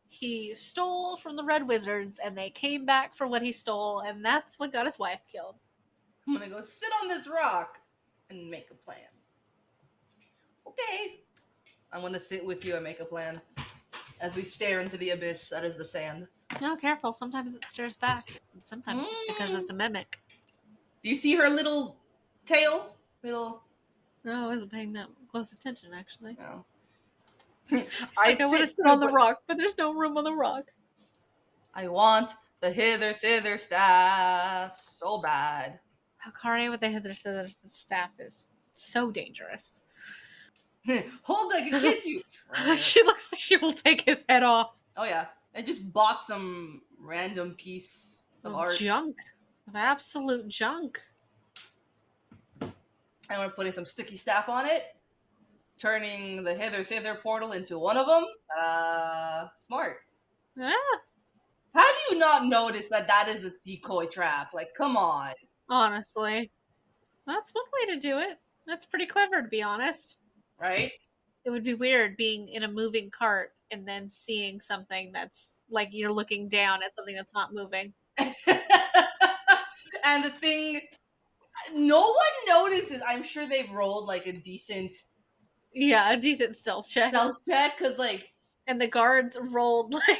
He 0.08 0.54
stole 0.54 1.16
from 1.16 1.36
the 1.36 1.44
Red 1.44 1.68
Wizards 1.68 2.18
and 2.18 2.36
they 2.36 2.50
came 2.50 2.86
back 2.86 3.14
for 3.14 3.26
what 3.26 3.42
he 3.42 3.52
stole, 3.52 4.00
and 4.00 4.24
that's 4.24 4.58
what 4.58 4.72
got 4.72 4.86
his 4.86 4.98
wife 4.98 5.20
killed. 5.30 5.56
I'm 6.26 6.34
gonna 6.34 6.48
go 6.48 6.62
sit 6.62 6.90
on 7.02 7.08
this 7.08 7.28
rock 7.28 7.78
and 8.30 8.50
make 8.50 8.70
a 8.70 8.74
plan. 8.74 8.98
Okay. 10.66 11.20
I'm 11.92 12.02
gonna 12.02 12.18
sit 12.18 12.44
with 12.44 12.64
you 12.64 12.74
and 12.74 12.84
make 12.84 13.00
a 13.00 13.04
plan. 13.04 13.40
As 14.20 14.34
we 14.34 14.42
stare 14.42 14.80
into 14.80 14.96
the 14.96 15.10
abyss 15.10 15.48
that 15.48 15.64
is 15.64 15.76
the 15.76 15.84
sand. 15.84 16.26
No, 16.60 16.74
careful. 16.76 17.12
Sometimes 17.12 17.54
it 17.54 17.64
stares 17.66 17.96
back, 17.96 18.40
and 18.52 18.62
sometimes 18.64 19.04
it's 19.06 19.24
because 19.32 19.54
it's 19.54 19.70
a 19.70 19.74
mm. 19.74 19.78
mimic. 19.78 20.18
Do 21.02 21.08
you 21.08 21.14
see 21.14 21.36
her 21.36 21.48
little 21.48 21.96
tail? 22.44 22.96
Little 23.22 23.62
No, 24.24 24.44
I 24.44 24.46
wasn't 24.54 24.72
paying 24.72 24.92
that 24.94 25.08
close 25.30 25.52
attention, 25.52 25.90
actually. 25.94 26.36
no. 26.38 26.64
It's 27.70 27.94
I'd 28.18 28.30
like 28.30 28.40
I 28.40 28.46
want 28.46 28.60
to 28.60 28.66
sit 28.66 28.76
sit 28.76 28.86
on 28.86 29.00
the 29.00 29.08
rock, 29.08 29.42
but 29.46 29.56
there's 29.58 29.76
no 29.78 29.92
room 29.94 30.16
on 30.16 30.24
the 30.24 30.32
rock. 30.34 30.64
I 31.74 31.88
want 31.88 32.32
the 32.60 32.70
hither 32.70 33.12
thither 33.12 33.58
staff 33.58 34.76
so 34.76 35.18
bad. 35.18 35.78
Valkaria 36.26 36.70
with 36.70 36.80
the 36.80 36.88
hither 36.88 37.12
thither 37.14 37.48
staff 37.68 38.10
is 38.18 38.48
so 38.74 39.10
dangerous. 39.10 39.82
Hold 41.22 41.52
I 41.54 41.68
can 41.68 41.80
kiss 41.80 42.06
you. 42.06 42.22
she 42.76 43.02
looks 43.04 43.30
like 43.32 43.40
she 43.40 43.56
will 43.58 43.72
take 43.72 44.02
his 44.02 44.24
head 44.28 44.42
off. 44.42 44.74
oh 44.96 45.04
yeah. 45.04 45.26
I 45.56 45.62
just 45.62 45.92
bought 45.92 46.24
some 46.24 46.82
random 47.00 47.54
piece 47.54 48.22
of 48.44 48.52
Of 48.52 48.58
art. 48.58 48.76
junk. 48.78 49.16
Of 49.66 49.74
absolute 49.76 50.46
junk. 50.48 51.00
and 52.60 52.72
we're 53.38 53.50
putting 53.50 53.72
some 53.72 53.84
sticky 53.84 54.16
staff 54.16 54.48
on 54.48 54.66
it, 54.66 54.94
turning 55.78 56.42
the 56.44 56.54
hither 56.54 56.82
thither 56.82 57.14
portal 57.14 57.52
into 57.52 57.78
one 57.78 57.96
of 57.96 58.06
them. 58.06 58.24
Uh, 58.58 59.46
smart. 59.56 59.98
Yeah, 60.56 60.72
How 61.74 61.84
do 61.84 62.14
you 62.14 62.18
not 62.18 62.46
notice 62.46 62.88
that 62.88 63.06
that 63.06 63.28
is 63.28 63.44
a 63.44 63.52
decoy 63.64 64.06
trap? 64.06 64.48
Like, 64.52 64.70
come 64.76 64.96
on, 64.96 65.30
honestly. 65.68 66.50
That's 67.26 67.52
one 67.52 67.64
way 67.78 67.94
to 67.94 68.00
do 68.00 68.18
it. 68.18 68.38
That's 68.66 68.86
pretty 68.86 69.06
clever, 69.06 69.42
to 69.42 69.48
be 69.48 69.62
honest. 69.62 70.16
right? 70.60 70.90
It 71.44 71.50
would 71.50 71.64
be 71.64 71.74
weird 71.74 72.16
being 72.16 72.48
in 72.48 72.64
a 72.64 72.68
moving 72.68 73.10
cart 73.10 73.52
and 73.70 73.86
then 73.86 74.08
seeing 74.08 74.60
something 74.60 75.12
that's 75.12 75.62
like 75.70 75.90
you're 75.92 76.12
looking 76.12 76.48
down 76.48 76.82
at 76.82 76.94
something 76.94 77.14
that's 77.14 77.34
not 77.34 77.54
moving. 77.54 77.92
and 78.18 78.34
the 80.24 80.30
thing, 80.40 80.80
no 81.74 82.00
one 82.00 82.48
notices. 82.48 83.02
I'm 83.06 83.22
sure 83.22 83.46
they've 83.46 83.70
rolled 83.70 84.06
like 84.06 84.26
a 84.26 84.32
decent 84.32 84.94
Yeah, 85.74 86.12
a 86.12 86.16
decent 86.16 86.56
stealth 86.56 86.88
check. 86.88 87.12
stealth 87.14 87.40
check 87.48 87.78
because, 87.78 87.98
like, 87.98 88.32
and 88.66 88.80
the 88.80 88.86
guards 88.86 89.38
rolled 89.40 89.92
like 89.94 90.02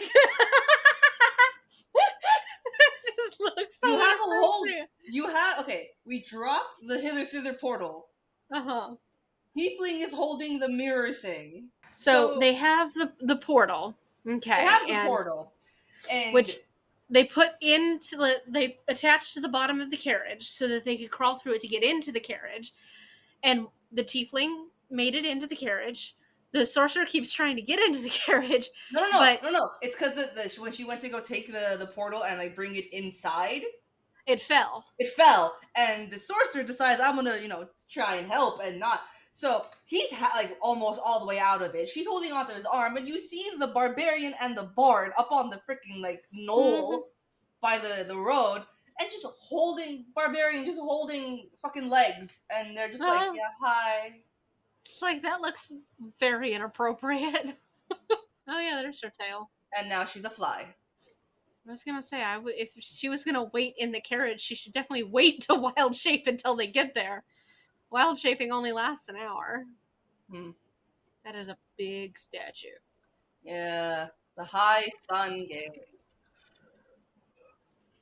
It 1.95 3.15
just 3.17 3.41
looks 3.41 3.79
so 3.83 3.89
You 3.91 3.99
have 3.99 4.19
a 4.19 4.23
whole- 4.25 4.67
you 5.11 5.27
have 5.29 5.61
okay. 5.61 5.91
We 6.07 6.23
dropped 6.23 6.87
the 6.87 7.01
hither 7.01 7.25
thither 7.25 7.55
portal. 7.55 8.09
uh-huh 8.53 8.95
Tiefling 9.59 10.05
is 10.07 10.13
holding 10.15 10.59
the 10.61 10.69
mirror 10.69 11.13
thing. 11.13 11.69
so, 11.95 12.35
So- 12.35 12.41
they 12.41 12.55
have 12.55 12.93
the 12.95 13.13
the 13.21 13.37
portal 13.37 13.95
okay 14.29 14.51
They 14.51 14.65
have 14.67 14.87
the 14.87 14.93
and- 14.95 15.07
portal, 15.09 15.53
and 16.13 16.33
which 16.35 16.59
they 17.11 17.25
put 17.25 17.53
into 17.61 18.17
the 18.17 18.37
they 18.47 18.79
attached 18.89 19.35
to 19.35 19.41
the 19.41 19.49
bottom 19.49 19.81
of 19.81 19.91
the 19.91 19.97
carriage 19.97 20.49
so 20.51 20.69
that 20.69 20.85
they 20.85 20.97
could 20.97 21.11
crawl 21.11 21.37
through 21.37 21.55
it 21.55 21.61
to 21.63 21.69
get 21.69 21.83
into 21.83 22.13
the 22.13 22.21
carriage 22.21 22.73
and 23.43 23.67
the 23.93 24.05
tiefling 24.05 24.67
made 24.91 25.15
it 25.15 25.25
into 25.25 25.47
the 25.47 25.57
carriage 25.57 26.15
the 26.53 26.65
sorcerer 26.65 27.05
keeps 27.05 27.31
trying 27.31 27.57
to 27.57 27.63
get 27.63 27.79
into 27.79 28.01
the 28.01 28.09
carriage 28.27 28.71
No, 28.93 29.03
no, 29.03 29.11
no, 29.11 29.19
But- 29.19 29.43
no, 29.43 29.51
no. 29.51 29.71
It's 29.83 29.97
because 29.97 30.59
when 30.59 30.73
she 30.73 30.85
went 30.85 31.01
to 31.03 31.09
go 31.09 31.21
take 31.21 31.53
the 31.53 31.77
the 31.79 31.87
portal 31.87 32.25
and 32.25 32.39
like 32.39 32.55
bring 32.55 32.75
it 32.75 32.93
inside, 32.93 33.63
it 34.27 34.41
fell 34.41 34.87
it 34.99 35.09
fell, 35.09 35.57
and 35.77 36.11
the 36.11 36.19
sorcerer 36.19 36.63
decides 36.63 37.01
I'm 37.01 37.17
gonna 37.17 37.39
you 37.39 37.49
know 37.49 37.69
try 37.89 38.17
and 38.17 38.27
help 38.29 38.61
and 38.63 38.79
not. 38.79 39.01
So 39.33 39.67
he's 39.85 40.13
ha- 40.13 40.33
like 40.37 40.59
almost 40.61 41.01
all 41.05 41.21
the 41.21 41.27
way 41.27 41.39
out 41.39 41.63
of 41.63 41.75
it. 41.75 41.89
She's 41.89 42.07
holding 42.07 42.33
onto 42.33 42.55
his 42.55 42.67
arm, 42.67 42.97
and 42.97 43.07
you 43.07 43.21
see 43.21 43.51
the 43.59 43.69
barbarian 43.69 44.35
and 44.41 44.57
the 44.57 44.65
bard 44.65 45.13
up 45.17 45.31
on 45.31 45.49
the 45.51 45.61
freaking 45.69 46.01
like 46.03 46.25
knoll 46.33 46.93
mm-hmm. 46.93 47.09
by 47.61 47.79
the 47.79 48.05
the 48.05 48.17
road, 48.17 48.63
and 48.99 49.11
just 49.11 49.25
holding 49.39 50.07
barbarian, 50.15 50.65
just 50.65 50.81
holding 50.81 51.49
fucking 51.63 51.89
legs, 51.89 52.41
and 52.51 52.77
they're 52.77 52.89
just 52.89 53.01
like, 53.01 53.29
Oh. 53.29 53.35
yeah, 53.35 53.43
hi. 53.63 54.21
It's 54.89 55.03
like 55.03 55.23
that 55.23 55.41
looks 55.41 55.73
very 56.19 56.53
inappropriate 56.53 57.55
oh 58.49 58.59
yeah 58.59 58.81
there's 58.83 59.03
her 59.03 59.11
tail 59.11 59.51
And 59.79 59.89
now 59.89 60.05
she's 60.05 60.25
a 60.25 60.31
fly. 60.31 60.67
I 61.67 61.71
was 61.71 61.85
gonna 61.85 62.01
say, 62.01 62.23
I 62.23 62.37
w- 62.37 62.57
if 62.59 62.71
she 62.79 63.11
was 63.11 63.25
gonna 63.25 63.45
wait 63.45 63.75
in 63.77 63.93
the 63.93 64.01
carriage, 64.01 64.41
she 64.41 64.55
should 64.55 64.73
definitely 64.73 65.03
wait 65.05 65.43
to 65.43 65.55
wild 65.77 65.95
shape 65.95 66.27
until 66.27 66.57
they 66.57 66.67
get 66.67 66.95
there. 66.95 67.25
Wild 67.91 68.19
shaping 68.19 68.51
only 68.53 68.73
lasts 68.73 69.09
an 69.11 69.17
hour. 69.17 69.65
Hmm. 70.31 70.51
That 71.27 71.35
is 71.35 71.49
a 71.49 71.59
big 71.77 72.17
statue. 72.19 72.69
Yeah, 73.45 74.07
the 74.39 74.45
high 74.45 74.89
sun 75.11 75.47
gaze. 75.47 76.05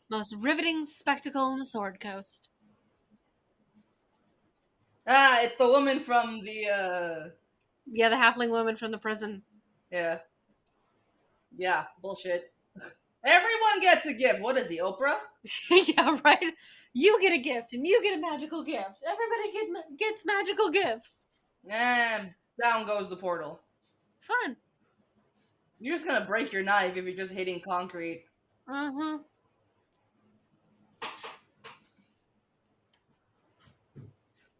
Most 0.09 0.37
riveting 0.39 0.87
spectacle 0.87 1.43
on 1.43 1.59
the 1.59 1.64
Sword 1.64 1.99
Coast. 1.99 2.51
Ah, 5.07 5.40
it's 5.42 5.57
the 5.57 5.68
woman 5.68 6.00
from 6.00 6.42
the 6.44 6.66
uh 6.68 7.28
Yeah, 7.86 8.09
the 8.09 8.16
halfling 8.16 8.50
woman 8.50 8.76
from 8.76 8.90
the 8.90 8.98
prison. 8.98 9.42
yeah. 9.90 10.18
Yeah, 11.57 11.84
bullshit. 12.02 12.52
Everyone 13.24 13.80
gets 13.80 14.04
a 14.07 14.12
gift. 14.14 14.40
What 14.42 14.57
is 14.57 14.68
he, 14.68 14.78
Oprah? 14.78 15.16
yeah, 15.70 16.18
right. 16.24 16.52
You 16.92 17.20
get 17.20 17.32
a 17.32 17.38
gift, 17.38 17.72
and 17.72 17.86
you 17.86 18.02
get 18.02 18.18
a 18.18 18.20
magical 18.20 18.62
gift. 18.62 19.02
Everybody 19.04 19.52
get, 19.52 19.66
ma- 19.70 19.96
gets 19.98 20.24
magical 20.26 20.70
gifts. 20.70 21.26
And 21.68 22.34
down 22.62 22.86
goes 22.86 23.09
the 23.09 23.16
portal. 23.16 23.61
Fun. 24.20 24.57
You're 25.80 25.96
just 25.96 26.07
gonna 26.07 26.24
break 26.24 26.52
your 26.52 26.62
knife 26.62 26.96
if 26.96 27.04
you're 27.04 27.16
just 27.16 27.32
hitting 27.34 27.61
concrete. 27.61 28.24
Uh 28.68 28.90
huh. 28.96 29.18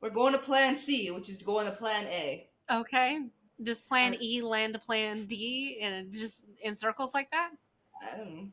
We're 0.07 0.13
going 0.13 0.35
to 0.35 0.39
plan 0.39 0.77
C, 0.77 1.11
which 1.11 1.29
is 1.29 1.43
going 1.43 1.67
to 1.67 1.73
plan 1.73 2.05
A. 2.05 2.47
Okay. 2.71 3.23
Does 3.61 3.81
Plan 3.81 4.13
Alright. 4.13 4.23
E 4.23 4.41
land 4.41 4.75
to 4.75 4.79
Plan 4.79 5.27
D, 5.27 5.81
and 5.83 6.13
just 6.13 6.47
in 6.63 6.77
circles 6.77 7.13
like 7.13 7.29
that? 7.33 7.51
Um, 8.15 8.53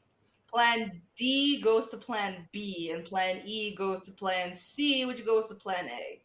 plan 0.51 0.99
D 1.16 1.62
goes 1.62 1.89
to 1.89 1.97
plan 1.97 2.47
B, 2.51 2.89
and 2.91 3.06
plan 3.06 3.39
E 3.45 3.76
goes 3.76 4.01
to 4.06 4.12
plan 4.12 4.56
C, 4.56 5.06
which 5.06 5.24
goes 5.28 5.47
to 5.49 5.54
plan 5.54 5.88
A. 5.89 6.24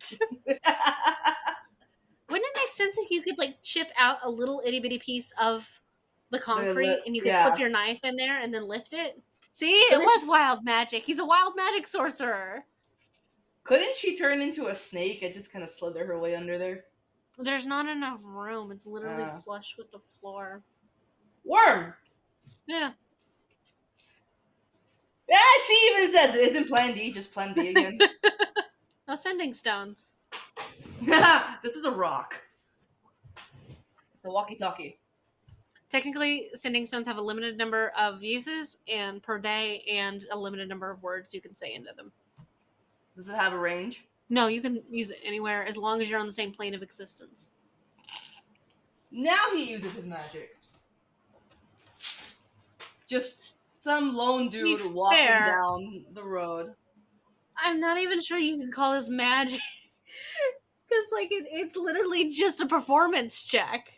Wouldn't 0.46 0.60
it 2.30 2.52
make 2.54 2.70
sense 2.70 2.96
if 2.98 3.10
you 3.10 3.20
could 3.20 3.36
like 3.36 3.60
chip 3.64 3.88
out 3.98 4.18
a 4.22 4.30
little 4.30 4.62
itty 4.64 4.78
bitty 4.78 5.00
piece 5.00 5.32
of 5.42 5.68
the 6.30 6.38
concrete 6.38 6.86
li- 6.86 7.02
and 7.04 7.16
you 7.16 7.22
could 7.22 7.30
yeah. 7.30 7.48
flip 7.48 7.58
your 7.58 7.68
knife 7.68 7.98
in 8.04 8.14
there 8.14 8.38
and 8.38 8.54
then 8.54 8.68
lift 8.68 8.92
it? 8.92 9.20
See, 9.50 9.72
it 9.72 9.98
was 9.98 10.28
wild 10.28 10.64
magic. 10.64 11.02
He's 11.02 11.18
a 11.18 11.24
wild 11.24 11.54
magic 11.56 11.84
sorcerer. 11.84 12.64
Couldn't 13.68 13.96
she 13.96 14.16
turn 14.16 14.40
into 14.40 14.68
a 14.68 14.74
snake 14.74 15.22
and 15.22 15.34
just 15.34 15.52
kind 15.52 15.62
of 15.62 15.68
slither 15.68 16.06
her 16.06 16.18
way 16.18 16.34
under 16.34 16.56
there? 16.56 16.84
There's 17.36 17.66
not 17.66 17.86
enough 17.86 18.22
room. 18.24 18.72
It's 18.72 18.86
literally 18.86 19.24
uh, 19.24 19.40
flush 19.40 19.74
with 19.76 19.92
the 19.92 19.98
floor. 20.22 20.62
Worm. 21.44 21.92
Yeah. 22.66 22.92
Yeah, 25.28 25.36
she 25.66 25.92
even 25.92 26.14
says 26.14 26.34
it 26.34 26.50
isn't 26.50 26.68
Plan 26.68 26.94
D, 26.94 27.12
just 27.12 27.30
Plan 27.30 27.52
B 27.52 27.68
again. 27.68 27.98
Ascending 29.06 29.52
stones. 29.52 30.14
this 31.02 31.76
is 31.76 31.84
a 31.84 31.90
rock. 31.90 32.40
It's 34.16 34.24
a 34.24 34.30
walkie-talkie. 34.30 34.98
Technically, 35.90 36.48
sending 36.54 36.86
stones 36.86 37.06
have 37.06 37.18
a 37.18 37.22
limited 37.22 37.58
number 37.58 37.92
of 37.98 38.22
uses 38.22 38.78
and 38.90 39.22
per 39.22 39.38
day, 39.38 39.84
and 39.90 40.24
a 40.30 40.38
limited 40.38 40.70
number 40.70 40.90
of 40.90 41.02
words 41.02 41.34
you 41.34 41.42
can 41.42 41.54
say 41.54 41.74
into 41.74 41.90
them. 41.94 42.12
Does 43.18 43.28
it 43.28 43.34
have 43.34 43.52
a 43.52 43.58
range? 43.58 44.04
No, 44.30 44.46
you 44.46 44.60
can 44.60 44.80
use 44.88 45.10
it 45.10 45.18
anywhere 45.24 45.66
as 45.66 45.76
long 45.76 46.00
as 46.00 46.08
you're 46.08 46.20
on 46.20 46.26
the 46.26 46.32
same 46.32 46.52
plane 46.52 46.72
of 46.72 46.84
existence. 46.84 47.48
Now 49.10 49.36
he 49.52 49.72
uses 49.72 49.92
his 49.94 50.06
magic. 50.06 50.56
Just 53.08 53.56
some 53.74 54.14
lone 54.14 54.50
dude 54.50 54.94
walking 54.94 55.18
fair. 55.18 55.46
down 55.46 56.04
the 56.12 56.22
road. 56.22 56.74
I'm 57.56 57.80
not 57.80 57.98
even 57.98 58.20
sure 58.20 58.38
you 58.38 58.56
can 58.56 58.70
call 58.70 58.94
this 58.94 59.08
magic. 59.08 59.60
Because, 60.88 61.04
like, 61.12 61.28
it, 61.30 61.44
it's 61.52 61.76
literally 61.76 62.30
just 62.30 62.62
a 62.62 62.66
performance 62.66 63.44
check. 63.44 63.92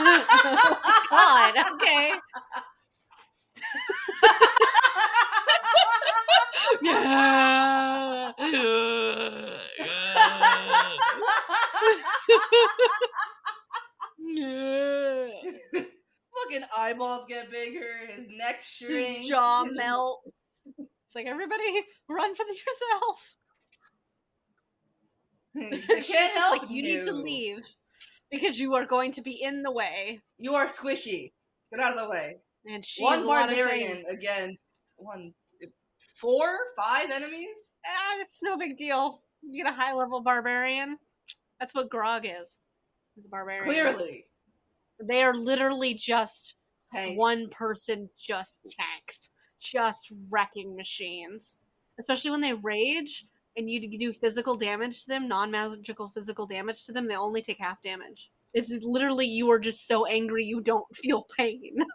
God, 1.10 1.54
okay. 1.74 2.12
Fucking 16.34 16.64
eyeballs 16.76 17.26
get 17.28 17.50
bigger, 17.50 17.86
his 18.08 18.28
neck 18.28 18.62
shrinks, 18.62 19.18
his 19.20 19.28
jaw 19.28 19.64
melts. 19.72 20.30
It's 20.78 21.14
like 21.14 21.26
everybody 21.26 21.84
run 22.08 22.34
for 22.34 22.44
yourself. 22.44 23.36
She's 26.02 26.34
help 26.34 26.60
like 26.60 26.70
you, 26.70 26.76
you 26.76 26.82
need 26.82 27.02
to 27.02 27.12
leave 27.12 27.66
because 28.30 28.58
you 28.58 28.74
are 28.74 28.84
going 28.84 29.12
to 29.12 29.22
be 29.22 29.42
in 29.42 29.62
the 29.62 29.70
way. 29.70 30.20
You 30.38 30.54
are 30.54 30.66
squishy. 30.66 31.32
Get 31.70 31.80
out 31.80 31.96
of 31.96 32.04
the 32.04 32.10
way. 32.10 32.36
And 32.68 32.84
one 32.98 33.24
barbarian 33.26 34.02
against 34.10 34.80
one, 34.96 35.32
four, 36.16 36.58
five 36.76 37.10
enemies. 37.10 37.76
Ah, 37.86 38.16
it's 38.20 38.40
no 38.42 38.56
big 38.56 38.76
deal. 38.76 39.22
You 39.42 39.64
get 39.64 39.72
a 39.72 39.74
high 39.74 39.94
level 39.94 40.20
barbarian. 40.20 40.98
That's 41.60 41.74
what 41.74 41.88
Grog 41.88 42.26
is. 42.26 42.58
He's 43.14 43.24
a 43.24 43.28
barbarian. 43.28 43.64
Clearly, 43.64 44.26
they 45.02 45.22
are 45.22 45.34
literally 45.34 45.94
just 45.94 46.56
Tanks. 46.92 47.16
one 47.16 47.48
person, 47.50 48.08
just 48.18 48.60
tanks, 48.78 49.30
just 49.60 50.12
wrecking 50.30 50.76
machines. 50.76 51.56
Especially 51.98 52.30
when 52.30 52.40
they 52.42 52.52
rage 52.52 53.24
and 53.56 53.70
you 53.70 53.98
do 53.98 54.12
physical 54.12 54.54
damage 54.54 55.04
to 55.04 55.08
them, 55.08 55.28
non 55.28 55.50
magical 55.50 56.10
physical 56.10 56.46
damage 56.46 56.84
to 56.84 56.92
them, 56.92 57.08
they 57.08 57.16
only 57.16 57.42
take 57.42 57.58
half 57.58 57.80
damage. 57.82 58.30
It's 58.54 58.70
literally 58.82 59.26
you 59.26 59.50
are 59.50 59.58
just 59.58 59.86
so 59.86 60.06
angry 60.06 60.44
you 60.44 60.60
don't 60.60 60.86
feel 60.96 61.26
pain. 61.36 61.76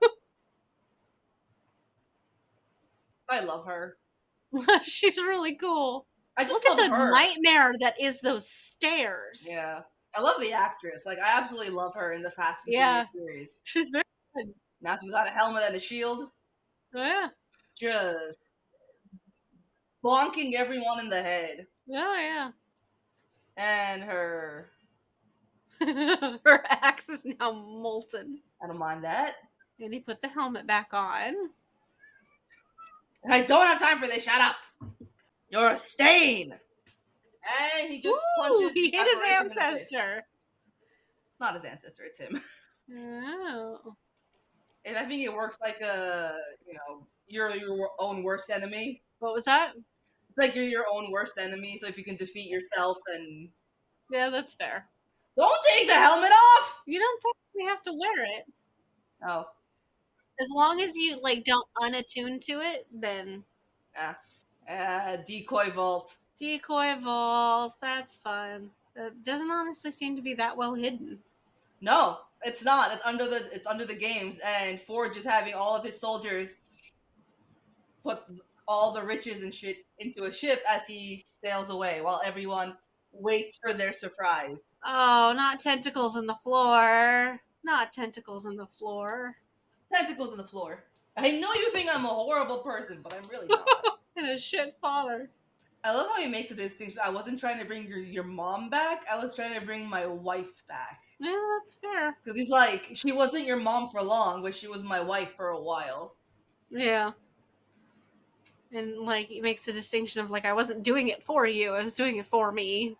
I 3.29 3.41
love 3.41 3.65
her. 3.65 3.97
She's 4.83 5.17
really 5.17 5.55
cool. 5.55 6.07
I 6.37 6.43
just 6.43 6.53
look 6.53 6.79
at 6.79 6.89
the 6.89 6.95
her. 6.95 7.11
nightmare 7.11 7.73
that 7.79 7.99
is 7.99 8.21
those 8.21 8.49
stairs. 8.49 9.47
Yeah, 9.49 9.81
I 10.15 10.21
love 10.21 10.39
the 10.41 10.53
actress. 10.53 11.03
Like 11.05 11.19
I 11.19 11.39
absolutely 11.39 11.71
love 11.71 11.93
her 11.95 12.13
in 12.13 12.23
the 12.23 12.31
Fast 12.31 12.63
and 12.67 12.73
yeah. 12.73 13.03
series. 13.03 13.59
She's 13.63 13.89
very 13.91 14.03
good. 14.35 14.53
Now 14.81 14.97
she's 15.01 15.11
got 15.11 15.27
a 15.27 15.31
helmet 15.31 15.63
and 15.65 15.75
a 15.75 15.79
shield. 15.79 16.29
Oh 16.95 17.03
yeah. 17.03 17.27
Just 17.77 18.39
bonking 20.03 20.53
everyone 20.53 20.99
in 20.99 21.09
the 21.09 21.21
head. 21.21 21.67
Oh 21.89 22.15
yeah. 22.15 22.51
And 23.57 24.03
her 24.03 24.69
her 26.45 26.63
axe 26.69 27.09
is 27.09 27.25
now 27.25 27.51
molten. 27.51 28.39
I 28.63 28.67
don't 28.67 28.77
mind 28.77 29.03
that. 29.03 29.35
And 29.79 29.93
he 29.93 29.99
put 29.99 30.21
the 30.21 30.27
helmet 30.27 30.67
back 30.67 30.89
on. 30.93 31.33
I 33.29 33.41
don't 33.41 33.67
have 33.67 33.79
time 33.79 33.99
for 33.99 34.07
this. 34.07 34.23
Shut 34.23 34.41
up. 34.41 34.55
You're 35.49 35.71
a 35.71 35.75
stain. 35.75 36.53
And 36.53 37.91
he 37.91 38.01
just 38.01 38.15
Ooh, 38.15 38.41
punches. 38.41 38.73
He 38.73 38.91
hit 38.91 39.07
his 39.07 39.31
ancestor. 39.31 40.23
It's 41.29 41.39
not 41.39 41.55
his 41.55 41.63
ancestor. 41.63 42.03
It's 42.03 42.19
him. 42.19 42.39
Oh. 42.93 43.95
And 44.83 44.97
I 44.97 45.05
think 45.05 45.23
it 45.23 45.31
works 45.31 45.57
like 45.61 45.79
a 45.79 46.35
you 46.67 46.73
know 46.73 47.07
you're 47.27 47.55
your 47.55 47.91
own 47.99 48.21
worst 48.21 48.49
enemy. 48.49 49.01
What 49.19 49.33
was 49.33 49.45
that? 49.45 49.71
It's 50.31 50.47
like 50.47 50.55
you're 50.55 50.63
your 50.63 50.85
own 50.91 51.11
worst 51.11 51.33
enemy. 51.37 51.77
So 51.77 51.87
if 51.87 51.97
you 51.97 52.03
can 52.03 52.15
defeat 52.15 52.49
yourself, 52.49 52.97
and 53.13 53.49
yeah, 54.09 54.29
that's 54.29 54.53
fair. 54.53 54.85
Don't 55.37 55.65
take 55.67 55.87
the 55.87 55.93
helmet 55.93 56.31
off. 56.31 56.81
You 56.85 56.99
don't 56.99 57.21
technically 57.21 57.69
have 57.69 57.83
to 57.83 57.93
wear 57.93 58.25
it. 58.37 58.45
Oh. 59.27 59.45
As 60.39 60.47
long 60.55 60.81
as 60.81 60.95
you 60.95 61.19
like 61.21 61.43
don't 61.43 61.67
unattune 61.81 62.39
to 62.45 62.61
it, 62.61 62.87
then 62.93 63.43
yeah. 63.95 64.15
Uh, 64.69 65.17
decoy 65.27 65.69
vault. 65.69 66.15
Decoy 66.39 66.95
vault. 67.01 67.75
That's 67.81 68.17
fun. 68.17 68.69
It 68.95 69.23
doesn't 69.23 69.51
honestly 69.51 69.91
seem 69.91 70.15
to 70.15 70.21
be 70.21 70.33
that 70.35 70.55
well 70.55 70.73
hidden. 70.73 71.19
No, 71.81 72.19
it's 72.43 72.63
not. 72.63 72.93
It's 72.93 73.05
under 73.05 73.27
the 73.27 73.49
it's 73.53 73.67
under 73.67 73.85
the 73.85 73.95
games, 73.95 74.39
and 74.45 74.79
Forge 74.79 75.17
is 75.17 75.25
having 75.25 75.53
all 75.53 75.75
of 75.75 75.83
his 75.83 75.99
soldiers 75.99 76.55
put 78.03 78.19
all 78.67 78.93
the 78.93 79.03
riches 79.03 79.43
and 79.43 79.53
shit 79.53 79.77
into 79.99 80.23
a 80.23 80.33
ship 80.33 80.61
as 80.69 80.85
he 80.85 81.21
sails 81.25 81.69
away, 81.69 82.01
while 82.01 82.21
everyone 82.25 82.75
waits 83.11 83.59
for 83.61 83.73
their 83.73 83.93
surprise. 83.93 84.77
Oh, 84.85 85.33
not 85.35 85.59
tentacles 85.59 86.15
on 86.15 86.25
the 86.25 86.37
floor. 86.43 87.39
Not 87.63 87.91
tentacles 87.91 88.45
on 88.45 88.55
the 88.55 88.65
floor. 88.65 89.35
Tentacles 89.93 90.31
on 90.31 90.37
the 90.37 90.43
floor. 90.43 90.85
I 91.17 91.31
know 91.31 91.53
you 91.53 91.71
think 91.71 91.89
I'm 91.93 92.05
a 92.05 92.09
horrible 92.09 92.59
person, 92.59 93.01
but 93.03 93.13
I'm 93.13 93.27
really 93.29 93.47
not. 93.47 93.67
and 94.15 94.29
a 94.29 94.37
shit 94.37 94.73
father. 94.81 95.29
I 95.83 95.93
love 95.93 96.07
how 96.07 96.21
he 96.21 96.27
makes 96.27 96.51
a 96.51 96.55
distinction. 96.55 96.99
I 97.03 97.09
wasn't 97.09 97.39
trying 97.39 97.59
to 97.59 97.65
bring 97.65 97.87
your, 97.87 97.99
your 97.99 98.23
mom 98.23 98.69
back. 98.69 99.01
I 99.11 99.17
was 99.17 99.35
trying 99.35 99.59
to 99.59 99.65
bring 99.65 99.87
my 99.87 100.05
wife 100.05 100.63
back. 100.67 100.99
Yeah, 101.19 101.35
that's 101.57 101.75
fair. 101.75 102.17
Because 102.23 102.39
he's 102.39 102.49
like, 102.49 102.89
she 102.93 103.11
wasn't 103.11 103.45
your 103.45 103.57
mom 103.57 103.89
for 103.89 104.01
long, 104.01 104.43
but 104.43 104.55
she 104.55 104.67
was 104.67 104.83
my 104.83 105.01
wife 105.01 105.33
for 105.35 105.49
a 105.49 105.61
while. 105.61 106.15
Yeah. 106.69 107.11
And 108.73 108.99
like, 108.99 109.27
he 109.27 109.41
makes 109.41 109.63
the 109.63 109.73
distinction 109.73 110.21
of 110.21 110.31
like, 110.31 110.45
I 110.45 110.53
wasn't 110.53 110.83
doing 110.83 111.09
it 111.09 111.23
for 111.23 111.45
you. 111.45 111.71
I 111.73 111.83
was 111.83 111.95
doing 111.95 112.17
it 112.17 112.25
for 112.25 112.51
me. 112.51 112.95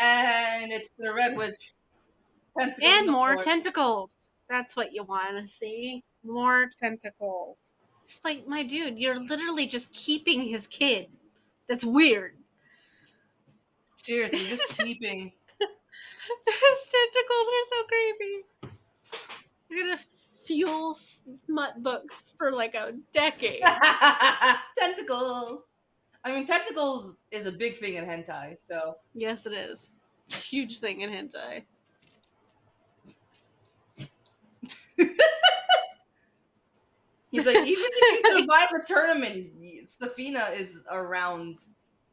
And 0.00 0.72
it's 0.72 0.90
the 0.98 1.12
red 1.12 1.36
witch. 1.36 1.72
And 2.82 3.08
more 3.08 3.34
floor. 3.34 3.44
tentacles. 3.44 4.16
That's 4.48 4.76
what 4.76 4.92
you 4.92 5.04
want 5.04 5.36
to 5.36 5.46
see. 5.46 6.02
More 6.24 6.68
tentacles. 6.80 7.74
It's 8.04 8.24
like, 8.24 8.46
my 8.46 8.62
dude, 8.62 8.98
you're 8.98 9.18
literally 9.18 9.66
just 9.66 9.92
keeping 9.92 10.42
his 10.42 10.66
kid. 10.66 11.08
That's 11.68 11.84
weird. 11.84 12.34
Seriously, 13.96 14.48
just 14.48 14.78
keeping. 14.78 15.32
his 16.46 16.90
tentacles 16.90 17.48
are 17.54 17.66
so 17.70 17.82
creepy. 17.84 18.44
You're 19.68 19.84
gonna 19.84 20.00
fuel 20.48 20.94
smut 20.94 21.82
books 21.82 22.32
for 22.38 22.50
like 22.50 22.74
a 22.74 22.94
decade. 23.12 23.62
tentacles. 24.78 25.62
I 26.24 26.32
mean, 26.32 26.46
tentacles 26.46 27.18
is 27.30 27.44
a 27.46 27.52
big 27.52 27.76
thing 27.76 27.96
in 27.96 28.04
hentai, 28.06 28.56
so. 28.58 28.96
Yes, 29.14 29.44
it 29.46 29.52
is. 29.52 29.90
It's 30.26 30.36
a 30.36 30.40
huge 30.40 30.80
thing 30.80 31.02
in 31.02 31.10
hentai. 31.10 31.64
He's 37.30 37.44
like, 37.44 37.56
even 37.56 37.66
if 37.68 38.24
you 38.24 38.30
survive 38.40 38.68
the 38.72 38.82
tournament, 38.86 39.52
Sofina 39.84 40.58
is 40.58 40.82
around 40.90 41.58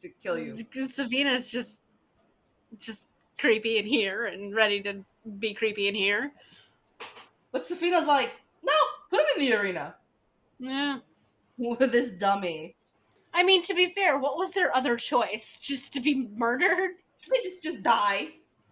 to 0.01 0.09
kill 0.21 0.37
you. 0.37 0.53
Sofina 0.53 1.31
is 1.31 1.49
just, 1.49 1.81
just 2.79 3.07
creepy 3.37 3.77
in 3.77 3.85
here 3.85 4.25
and 4.25 4.53
ready 4.53 4.83
to 4.83 5.05
be 5.39 5.53
creepy 5.53 5.87
in 5.87 5.95
here. 5.95 6.33
But 7.55 7.65
Sofina's 7.65 8.05
like, 8.05 8.41
no, 8.65 8.73
put 9.09 9.21
him 9.21 9.25
in 9.37 9.49
the 9.49 9.55
arena. 9.55 9.95
Yeah. 10.59 10.97
With 11.57 11.89
this 11.89 12.11
dummy. 12.11 12.75
I 13.33 13.43
mean, 13.43 13.63
to 13.63 13.73
be 13.73 13.87
fair, 13.87 14.19
what 14.19 14.37
was 14.37 14.51
their 14.51 14.75
other 14.75 14.97
choice? 14.97 15.57
Just 15.61 15.93
to 15.93 16.01
be 16.01 16.27
murdered? 16.35 16.95
They 17.31 17.49
just 17.49 17.63
just 17.63 17.81
die. 17.81 18.27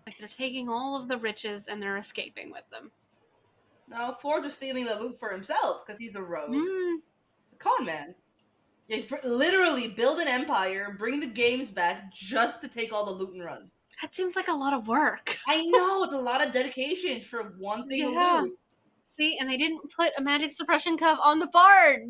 Like 0.06 0.18
they're 0.18 0.28
taking 0.28 0.68
all 0.68 0.98
of 0.98 1.08
the 1.08 1.18
riches 1.18 1.68
and 1.68 1.82
they're 1.82 1.96
escaping 1.96 2.52
with 2.52 2.70
them. 2.72 2.92
No, 3.88 4.18
Forge 4.22 4.44
was 4.44 4.54
stealing 4.54 4.84
the 4.86 5.00
loot 5.00 5.18
for 5.18 5.30
himself 5.30 5.86
because 5.86 5.98
he's 5.98 6.16
a 6.16 6.22
rogue. 6.22 6.52
Mm. 6.52 6.98
It's 7.42 7.54
a 7.54 7.56
con 7.56 7.86
man. 7.86 8.14
You 8.90 9.06
literally 9.24 9.88
build 9.88 10.20
an 10.20 10.28
empire, 10.28 10.98
bring 11.00 11.22
the 11.22 11.28
games 11.28 11.72
back 11.72 12.14
just 12.14 12.62
to 12.62 12.68
take 12.68 12.92
all 12.92 13.06
the 13.06 13.12
loot 13.12 13.34
and 13.34 13.46
run. 13.46 13.72
That 14.02 14.14
seems 14.14 14.36
like 14.36 14.50
a 14.50 14.54
lot 14.54 14.74
of 14.74 14.90
work. 14.90 15.38
I 15.48 15.66
know 15.68 16.04
it's 16.04 16.14
a 16.14 16.18
lot 16.18 16.46
of 16.46 16.52
dedication 16.52 17.22
for 17.22 17.56
one 17.58 17.88
thing 17.88 18.12
yeah. 18.12 18.42
loot. 18.42 18.60
See, 19.04 19.38
and 19.40 19.50
they 19.50 19.58
didn't 19.58 19.82
put 19.96 20.12
a 20.18 20.22
magic 20.22 20.52
suppression 20.52 20.98
cup 20.98 21.20
on 21.24 21.40
the 21.40 21.48
bard, 21.48 22.02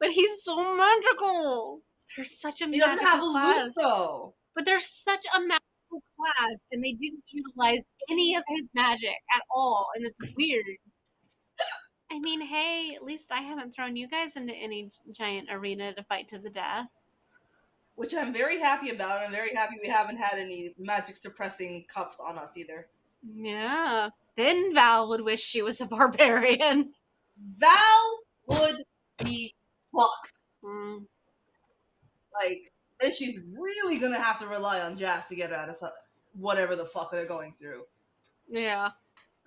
but 0.00 0.10
he's 0.10 0.42
so 0.42 0.76
magical. 0.76 1.80
There's 2.16 2.40
such 2.40 2.60
a 2.60 2.64
he 2.66 2.78
magical 2.78 2.96
doesn't 2.96 3.06
have 3.06 3.18
a 3.22 3.26
class. 3.30 3.64
loot 3.64 3.72
though. 3.80 4.34
But 4.54 4.64
there's 4.64 4.86
such 4.86 5.24
a 5.36 5.40
magical 5.40 6.02
class, 6.18 6.58
and 6.72 6.82
they 6.82 6.92
didn't 6.92 7.24
utilize 7.30 7.82
any 8.10 8.34
of 8.34 8.42
his 8.48 8.70
magic 8.74 9.16
at 9.34 9.42
all, 9.54 9.88
and 9.94 10.06
it's 10.06 10.20
weird. 10.36 10.64
I 12.10 12.18
mean, 12.20 12.40
hey, 12.40 12.94
at 12.94 13.02
least 13.02 13.32
I 13.32 13.40
haven't 13.40 13.72
thrown 13.74 13.96
you 13.96 14.08
guys 14.08 14.36
into 14.36 14.54
any 14.54 14.90
giant 15.12 15.48
arena 15.50 15.94
to 15.94 16.02
fight 16.04 16.28
to 16.28 16.38
the 16.38 16.50
death. 16.50 16.86
Which 17.96 18.14
I'm 18.14 18.32
very 18.32 18.58
happy 18.60 18.90
about. 18.90 19.20
I'm 19.20 19.32
very 19.32 19.54
happy 19.54 19.76
we 19.82 19.88
haven't 19.88 20.18
had 20.18 20.38
any 20.38 20.74
magic 20.78 21.16
suppressing 21.16 21.84
cups 21.92 22.20
on 22.20 22.38
us 22.38 22.56
either. 22.56 22.88
Yeah. 23.22 24.10
Then 24.36 24.74
Val 24.74 25.08
would 25.08 25.20
wish 25.20 25.42
she 25.42 25.62
was 25.62 25.80
a 25.80 25.86
barbarian. 25.86 26.92
Val 27.56 28.18
would 28.48 28.82
be 29.24 29.54
fucked. 29.92 30.38
Mm. 30.64 31.04
Like, 32.42 32.72
then 33.00 33.12
she's 33.12 33.56
really 33.58 33.98
gonna 33.98 34.20
have 34.20 34.38
to 34.40 34.46
rely 34.46 34.80
on 34.80 34.96
Jazz 34.96 35.26
to 35.28 35.36
get 35.36 35.50
her 35.50 35.56
out 35.56 35.68
of 35.68 35.78
whatever 36.38 36.74
the 36.74 36.84
fuck 36.84 37.10
they're 37.10 37.26
going 37.26 37.52
through. 37.52 37.82
Yeah. 38.48 38.90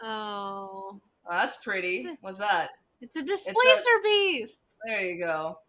Oh. 0.02 1.00
Oh, 1.30 1.38
that's 1.38 1.58
pretty. 1.58 2.08
What's 2.22 2.38
that? 2.38 2.70
It's 3.02 3.16
a 3.16 3.22
displacer 3.22 3.56
it's 3.56 3.86
a, 3.86 4.04
beast. 4.04 4.64
There 4.88 5.02
you 5.02 5.20
go. 5.20 5.60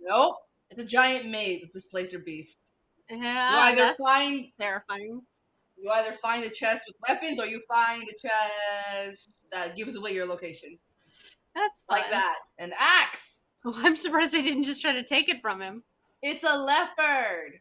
Nope. 0.00 0.36
It's 0.70 0.80
a 0.80 0.84
giant 0.84 1.28
maze 1.28 1.62
with 1.62 1.72
displacer 1.72 2.18
beasts. 2.18 2.72
Yeah, 3.10 3.52
you 3.52 3.58
either 3.68 3.76
that's 3.76 4.04
find 4.04 4.46
terrifying. 4.58 5.22
You 5.76 5.90
either 5.90 6.12
find 6.12 6.44
a 6.44 6.50
chest 6.50 6.82
with 6.86 6.96
weapons, 7.08 7.38
or 7.38 7.46
you 7.46 7.60
find 7.68 8.02
a 8.02 8.28
chest 8.28 9.30
that 9.52 9.76
gives 9.76 9.96
away 9.96 10.12
your 10.12 10.26
location. 10.26 10.78
That's 11.54 11.84
fun. 11.88 12.00
like 12.00 12.10
that. 12.10 12.38
An 12.58 12.72
axe. 12.78 13.40
Well, 13.64 13.74
I'm 13.78 13.96
surprised 13.96 14.32
they 14.32 14.42
didn't 14.42 14.62
just 14.62 14.80
try 14.80 14.92
to 14.92 15.02
take 15.02 15.28
it 15.28 15.42
from 15.42 15.60
him. 15.60 15.82
It's 16.22 16.44
a 16.44 16.56
leopard. 16.56 17.58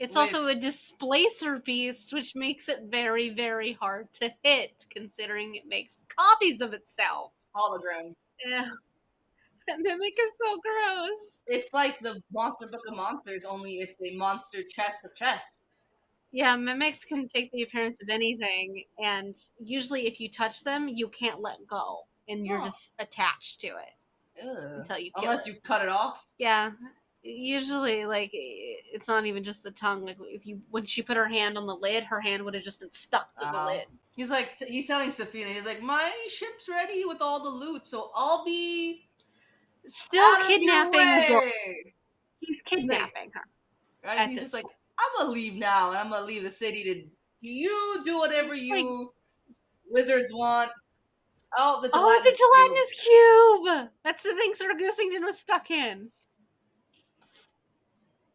It's 0.00 0.16
with... 0.16 0.34
also 0.34 0.48
a 0.48 0.54
displacer 0.56 1.60
beast, 1.60 2.12
which 2.12 2.34
makes 2.34 2.68
it 2.68 2.80
very, 2.88 3.30
very 3.30 3.72
hard 3.74 4.08
to 4.14 4.32
hit, 4.42 4.84
considering 4.90 5.54
it 5.54 5.62
makes 5.68 5.98
copies 6.08 6.60
of 6.60 6.72
itself. 6.72 7.32
Hologram. 7.54 8.14
Yeah. 8.44 8.66
That 9.68 9.80
mimic 9.80 10.14
is 10.18 10.38
so 10.42 10.58
gross. 10.62 11.40
It's 11.46 11.74
like 11.74 11.98
the 11.98 12.22
Monster 12.32 12.68
Book 12.68 12.80
of 12.88 12.96
Monsters, 12.96 13.44
only 13.44 13.80
it's 13.80 13.98
a 14.02 14.16
monster 14.16 14.60
chest 14.66 15.04
of 15.04 15.14
chests. 15.14 15.67
Yeah, 16.30 16.56
mimics 16.56 17.04
can 17.04 17.26
take 17.26 17.50
the 17.52 17.62
appearance 17.62 18.00
of 18.02 18.08
anything, 18.10 18.84
and 19.02 19.34
usually 19.58 20.06
if 20.06 20.20
you 20.20 20.28
touch 20.28 20.62
them, 20.62 20.88
you 20.88 21.08
can't 21.08 21.40
let 21.40 21.66
go, 21.66 22.00
and 22.28 22.46
you're 22.46 22.60
oh. 22.60 22.64
just 22.64 22.92
attached 22.98 23.60
to 23.62 23.68
it 23.68 24.44
Ugh. 24.46 24.78
until 24.78 24.98
you 24.98 25.10
Unless 25.16 25.46
it. 25.46 25.54
you 25.54 25.60
cut 25.62 25.82
it 25.82 25.88
off. 25.88 26.26
Yeah, 26.36 26.72
usually 27.22 28.06
like 28.06 28.30
it's 28.32 29.08
not 29.08 29.26
even 29.26 29.42
just 29.42 29.62
the 29.62 29.70
tongue 29.70 30.04
like 30.04 30.16
if 30.22 30.46
you 30.46 30.60
when 30.70 30.84
she 30.84 31.02
put 31.02 31.16
her 31.16 31.28
hand 31.28 31.58
on 31.58 31.66
the 31.66 31.74
lid 31.74 32.04
her 32.04 32.20
hand 32.20 32.42
would 32.42 32.54
have 32.54 32.62
just 32.62 32.80
been 32.80 32.92
stuck 32.92 33.34
to 33.34 33.48
the 33.52 33.64
lid 33.64 33.84
he's 34.16 34.30
like 34.30 34.50
he's 34.66 34.86
telling 34.86 35.10
Sofina 35.10 35.46
he's 35.46 35.66
like 35.66 35.82
my 35.82 36.10
ship's 36.30 36.68
ready 36.68 37.04
with 37.04 37.20
all 37.20 37.42
the 37.42 37.50
loot 37.50 37.86
so 37.86 38.10
i'll 38.14 38.44
be 38.44 39.08
still 39.86 40.36
kidnapping 40.46 41.50
he's 42.40 42.62
kidnapping 42.62 43.30
her 43.34 43.44
right 44.04 44.28
he's 44.28 44.40
just 44.40 44.54
like 44.54 44.64
i'm 44.98 45.08
gonna 45.16 45.30
leave 45.30 45.54
now 45.54 45.90
and 45.90 45.98
i'm 45.98 46.10
gonna 46.10 46.26
leave 46.26 46.42
the 46.42 46.50
city 46.50 46.82
to 46.84 47.04
you 47.40 48.02
do 48.04 48.18
whatever 48.18 48.54
it's 48.54 48.62
you 48.62 49.00
like, 49.00 49.08
wizards 49.90 50.32
want 50.32 50.70
Oh, 51.56 51.80
the 51.80 51.88
gelatinous, 51.88 52.18
oh, 52.18 52.22
the 52.24 52.36
gelatinous 52.36 52.90
cube. 53.00 53.78
cube. 53.78 53.90
That's 54.04 54.22
the 54.22 54.34
thing 54.34 54.52
Sir 54.54 54.72
Goosington 54.74 55.24
was 55.24 55.38
stuck 55.38 55.70
in. 55.70 56.10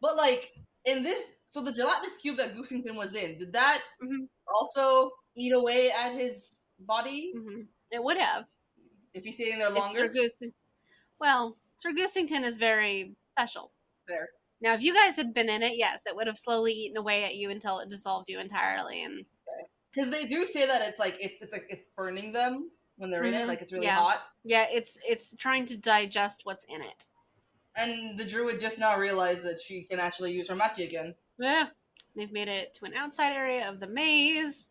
But 0.00 0.16
like 0.16 0.52
in 0.84 1.02
this, 1.02 1.34
so 1.46 1.62
the 1.62 1.72
gelatinous 1.72 2.16
cube 2.16 2.36
that 2.38 2.54
Goosington 2.54 2.96
was 2.96 3.14
in, 3.14 3.38
did 3.38 3.52
that 3.52 3.82
mm-hmm. 4.02 4.24
also 4.48 5.10
eat 5.36 5.52
away 5.52 5.92
at 5.92 6.12
his 6.14 6.66
body? 6.80 7.32
Mm-hmm. 7.36 7.60
It 7.92 8.02
would 8.02 8.18
have 8.18 8.46
if 9.14 9.24
he's 9.24 9.36
staying 9.36 9.60
there 9.60 9.70
longer. 9.70 9.94
Sir 9.94 10.08
Goosington, 10.08 10.52
well, 11.20 11.56
Sir 11.76 11.92
Goosington 11.92 12.44
is 12.44 12.58
very 12.58 13.14
special. 13.30 13.70
There. 14.08 14.28
Now, 14.64 14.72
if 14.72 14.82
you 14.82 14.94
guys 14.94 15.14
had 15.14 15.34
been 15.34 15.50
in 15.50 15.62
it, 15.62 15.76
yes, 15.76 16.04
it 16.06 16.16
would 16.16 16.26
have 16.26 16.38
slowly 16.38 16.72
eaten 16.72 16.96
away 16.96 17.24
at 17.24 17.34
you 17.34 17.50
until 17.50 17.80
it 17.80 17.90
dissolved 17.90 18.30
you 18.30 18.40
entirely. 18.40 19.04
And 19.04 19.26
because 19.92 20.10
they 20.10 20.24
do 20.24 20.46
say 20.46 20.66
that 20.66 20.80
it's 20.88 20.98
like 20.98 21.18
it's 21.20 21.42
it's 21.42 21.52
like 21.52 21.66
it's 21.68 21.90
burning 21.94 22.32
them 22.32 22.70
when 22.96 23.10
they're 23.10 23.24
mm-hmm. 23.24 23.28
in 23.28 23.34
it, 23.34 23.38
mm-hmm. 23.40 23.48
like 23.50 23.60
it's 23.60 23.74
really 23.74 23.84
yeah. 23.84 23.96
hot. 23.96 24.22
Yeah, 24.42 24.64
it's 24.72 24.96
it's 25.06 25.34
trying 25.36 25.66
to 25.66 25.76
digest 25.76 26.40
what's 26.44 26.64
in 26.64 26.80
it. 26.80 27.04
And 27.76 28.18
the 28.18 28.24
druid 28.24 28.58
just 28.58 28.78
now 28.78 28.96
realized 28.96 29.44
that 29.44 29.60
she 29.60 29.82
can 29.82 30.00
actually 30.00 30.32
use 30.32 30.48
her 30.48 30.56
magic 30.56 30.88
again. 30.88 31.14
Yeah. 31.38 31.66
They've 32.16 32.32
made 32.32 32.48
it 32.48 32.72
to 32.74 32.86
an 32.86 32.94
outside 32.94 33.34
area 33.34 33.68
of 33.68 33.80
the 33.80 33.88
maze. 33.88 34.70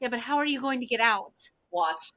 Yeah, 0.00 0.08
but 0.08 0.18
how 0.18 0.36
are 0.36 0.44
you 0.44 0.60
going 0.60 0.80
to 0.80 0.86
get 0.86 1.00
out? 1.00 1.32
Watch. 1.70 2.10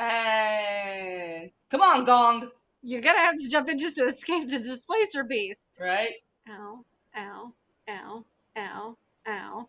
And 0.00 1.50
come 1.70 1.82
on, 1.82 2.04
Gong. 2.04 2.50
You're 2.82 3.00
gonna 3.00 3.18
have 3.18 3.36
to 3.36 3.48
jump 3.48 3.68
in 3.68 3.78
just 3.78 3.96
to 3.96 4.04
escape 4.04 4.48
the 4.48 4.58
displacer 4.58 5.24
beast. 5.24 5.60
Right? 5.78 6.12
Ow, 6.48 6.84
ow, 7.16 7.52
ow, 7.88 8.24
ow, 8.56 8.96
ow. 9.28 9.68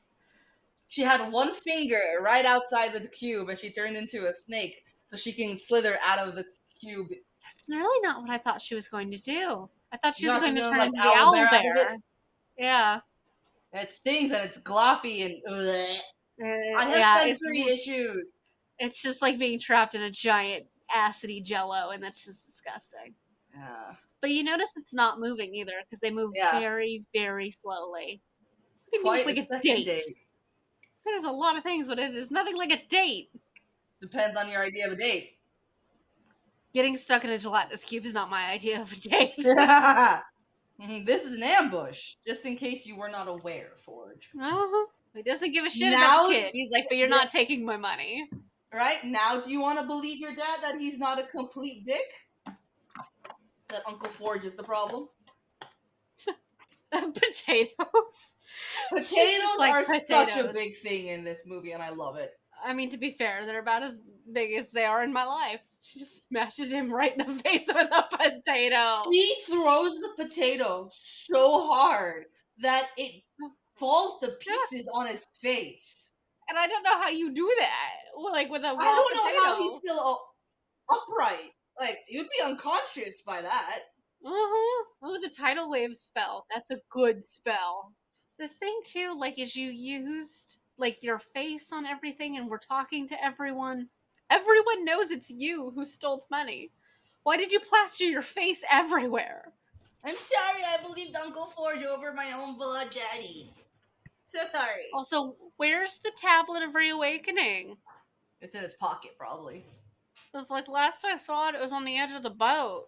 She 0.88 1.02
had 1.02 1.32
one 1.32 1.54
finger 1.54 2.20
right 2.22 2.46
outside 2.46 2.94
the 2.94 3.08
cube 3.08 3.50
and 3.50 3.58
she 3.58 3.72
turned 3.72 3.96
into 3.96 4.28
a 4.28 4.36
snake 4.36 4.84
so 5.06 5.16
she 5.16 5.32
can 5.32 5.58
slither 5.60 5.98
out 6.04 6.20
of 6.20 6.36
the 6.36 6.46
cube 6.80 7.08
that's 7.44 7.70
really 7.70 8.08
not 8.08 8.22
what 8.22 8.30
I 8.30 8.38
thought 8.38 8.62
she 8.62 8.76
was 8.76 8.88
going 8.88 9.12
to 9.12 9.18
do. 9.18 9.70
I 9.92 9.98
thought 9.98 10.16
she 10.16 10.26
you 10.26 10.34
was 10.34 10.42
going 10.42 10.56
to 10.56 10.62
turn 10.62 10.78
like 10.78 10.88
into 10.88 11.02
the 11.02 11.12
owl 11.16 11.34
bear. 11.34 11.50
bear. 11.50 11.98
Yeah. 12.58 13.00
It 13.74 13.92
stings 13.92 14.32
and 14.32 14.44
it's 14.44 14.60
gloppy 14.60 15.26
and. 15.26 15.42
Uh, 15.48 15.98
I 16.78 16.86
have 16.86 16.98
yeah, 16.98 17.24
sensory 17.24 17.62
issues. 17.62 18.34
It's 18.80 19.02
just 19.02 19.22
like 19.22 19.38
being 19.38 19.60
trapped 19.60 19.94
in 19.94 20.02
a 20.02 20.10
giant 20.10 20.66
acidy 20.96 21.44
jello, 21.44 21.90
and 21.90 22.04
that's 22.04 22.26
just 22.26 22.46
disgusting. 22.46 23.16
Yeah. 23.54 23.94
But 24.22 24.32
you 24.32 24.44
notice 24.44 24.72
it's 24.76 24.94
not 24.94 25.20
moving 25.20 25.54
either 25.54 25.74
because 25.84 26.00
they 26.00 26.12
move 26.12 26.32
yeah. 26.36 26.60
very, 26.60 27.04
very 27.14 27.52
slowly. 27.52 28.22
It 28.92 29.02
Quite 29.02 29.26
like 29.26 29.38
a, 29.38 29.56
a 29.56 29.60
date. 29.60 29.86
date. 29.86 30.18
It 31.06 31.10
is 31.10 31.24
a 31.24 31.32
lot 31.32 31.58
of 31.58 31.64
things, 31.64 31.88
but 31.88 32.00
it 32.00 32.14
is 32.14 32.32
nothing 32.32 32.56
like 32.56 32.72
a 32.72 32.82
date. 32.88 33.30
Depends 34.00 34.38
on 34.38 34.50
your 34.50 34.64
idea 34.64 34.88
of 34.88 34.94
a 34.94 34.96
date. 34.96 35.38
Getting 36.74 36.98
stuck 36.98 37.26
in 37.26 37.32
a 37.32 37.38
gelatinous 37.38 37.84
cube 37.84 38.06
is 38.06 38.14
not 38.14 38.30
my 38.30 38.50
idea 38.50 38.82
of 38.82 38.92
a 38.92 38.96
date. 38.96 39.34
Mm-hmm. 40.82 41.06
this 41.06 41.26
is 41.26 41.38
an 41.38 41.44
ambush, 41.44 42.16
just 42.26 42.44
in 42.44 42.56
case 42.56 42.88
you 42.88 42.98
were 42.98 43.10
not 43.10 43.28
aware, 43.28 43.74
Forge. 43.78 44.32
Uh-huh. 44.36 44.88
He 45.14 45.22
doesn't 45.22 45.52
give 45.52 45.64
a 45.64 45.70
shit 45.70 45.92
now, 45.92 46.26
about 46.26 46.30
the 46.30 46.34
kid. 46.34 46.52
He's 46.54 46.72
like, 46.72 46.86
but 46.90 46.98
you're 46.98 47.08
not 47.08 47.30
taking 47.30 47.64
my 47.64 47.78
money. 47.78 48.28
Right? 48.74 49.04
Now, 49.04 49.42
do 49.42 49.52
you 49.52 49.60
want 49.60 49.80
to 49.80 49.86
believe 49.86 50.20
your 50.20 50.34
dad 50.34 50.60
that 50.62 50.80
he's 50.80 50.98
not 50.98 51.20
a 51.20 51.24
complete 51.24 51.86
dick? 51.86 52.56
That 53.68 53.84
Uncle 53.88 54.10
Forge 54.10 54.46
is 54.46 54.56
the 54.56 54.64
problem? 54.64 55.10
potatoes. 56.92 58.36
Potatoes 58.90 59.58
like 59.58 59.74
are 59.74 59.84
potatoes. 59.84 60.08
such 60.08 60.38
a 60.38 60.54
big 60.54 60.78
thing 60.78 61.08
in 61.08 61.24
this 61.24 61.42
movie, 61.46 61.72
and 61.72 61.82
I 61.82 61.90
love 61.90 62.18
it. 62.18 62.34
I 62.64 62.74
mean, 62.74 62.90
to 62.92 62.98
be 62.98 63.16
fair, 63.18 63.46
they're 63.46 63.60
about 63.60 63.84
as 63.84 63.98
big 64.32 64.54
as 64.54 64.72
they 64.72 64.86
are 64.86 65.04
in 65.04 65.12
my 65.12 65.26
life. 65.26 65.62
She 65.82 66.00
just 66.00 66.28
smashes 66.28 66.70
him 66.70 66.94
right 66.94 67.18
in 67.18 67.26
the 67.26 67.44
face 67.44 67.66
with 67.68 67.90
a 67.92 68.06
potato. 68.12 69.02
He 69.10 69.34
throws 69.48 70.00
the 70.00 70.10
potato 70.16 70.90
so 70.94 71.72
hard 71.72 72.26
that 72.60 72.90
it 72.98 73.24
falls 73.76 74.20
to 74.20 74.28
pieces 74.40 74.88
yeah. 74.88 75.00
on 75.00 75.08
his 75.08 75.26
face. 75.42 76.11
And 76.52 76.60
I 76.60 76.68
don't 76.68 76.84
know 76.84 77.00
how 77.00 77.08
you 77.08 77.34
do 77.34 77.50
that. 77.60 78.32
Like 78.34 78.50
with 78.50 78.64
a 78.64 78.68
I 78.68 78.74
don't 78.74 79.18
potato. 79.18 79.38
know 79.38 79.46
how 79.46 79.62
he's 79.62 79.78
still 79.78 80.20
upright. 80.92 81.52
Like 81.80 81.96
you'd 82.10 82.28
be 82.38 82.44
unconscious 82.44 83.22
by 83.26 83.42
that. 83.42 83.80
Uh-huh. 84.26 84.86
Oh, 85.02 85.18
the 85.22 85.30
tidal 85.30 85.70
wave 85.70 85.96
spell. 85.96 86.46
That's 86.54 86.70
a 86.70 86.82
good 86.90 87.24
spell. 87.24 87.94
The 88.38 88.50
thing 88.50 88.78
too, 88.86 89.16
like, 89.18 89.40
is 89.40 89.56
you 89.56 89.70
used 89.70 90.60
like 90.78 91.02
your 91.02 91.20
face 91.20 91.72
on 91.72 91.86
everything 91.86 92.36
and 92.36 92.50
we're 92.50 92.58
talking 92.58 93.08
to 93.08 93.24
everyone. 93.24 93.88
Everyone 94.30 94.84
knows 94.84 95.10
it's 95.10 95.30
you 95.30 95.72
who 95.74 95.86
stole 95.86 96.18
the 96.18 96.36
money. 96.36 96.72
Why 97.24 97.38
did 97.38 97.54
you 97.54 97.62
plaster 97.62 98.04
your 98.04 98.24
face 98.24 98.62
everywhere? 98.70 99.54
I'm 100.04 100.18
sorry, 100.18 100.64
I 100.68 100.84
believed 100.84 101.16
Uncle 101.16 101.46
Forge 101.46 101.84
over 101.84 102.14
my 102.14 102.34
own 102.34 102.58
blood 102.58 102.90
daddy. 102.92 103.50
So 104.34 104.40
sorry. 104.54 104.86
Also, 104.94 105.36
where's 105.58 106.00
the 106.00 106.12
tablet 106.16 106.64
of 106.64 106.74
reawakening? 106.74 107.76
It's 108.40 108.56
in 108.56 108.62
his 108.62 108.74
pocket, 108.76 109.12
probably. 109.18 109.66
It 110.34 110.38
was 110.38 110.50
like 110.50 110.70
last 110.70 111.04
I 111.04 111.18
saw 111.18 111.50
it, 111.50 111.56
it 111.56 111.62
was 111.62 111.74
on 111.74 111.84
the 111.84 111.98
edge 111.98 112.12
of 112.12 112.24
the 112.24 112.30
boat. 112.30 112.88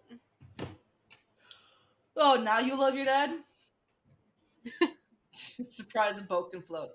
Oh, 2.16 2.40
now 2.42 2.60
you 2.60 2.78
love 2.78 2.94
your 2.94 3.04
dad? 3.04 3.30
Surprise, 5.32 6.14
the 6.16 6.22
boat 6.22 6.52
can 6.52 6.62
float. 6.62 6.90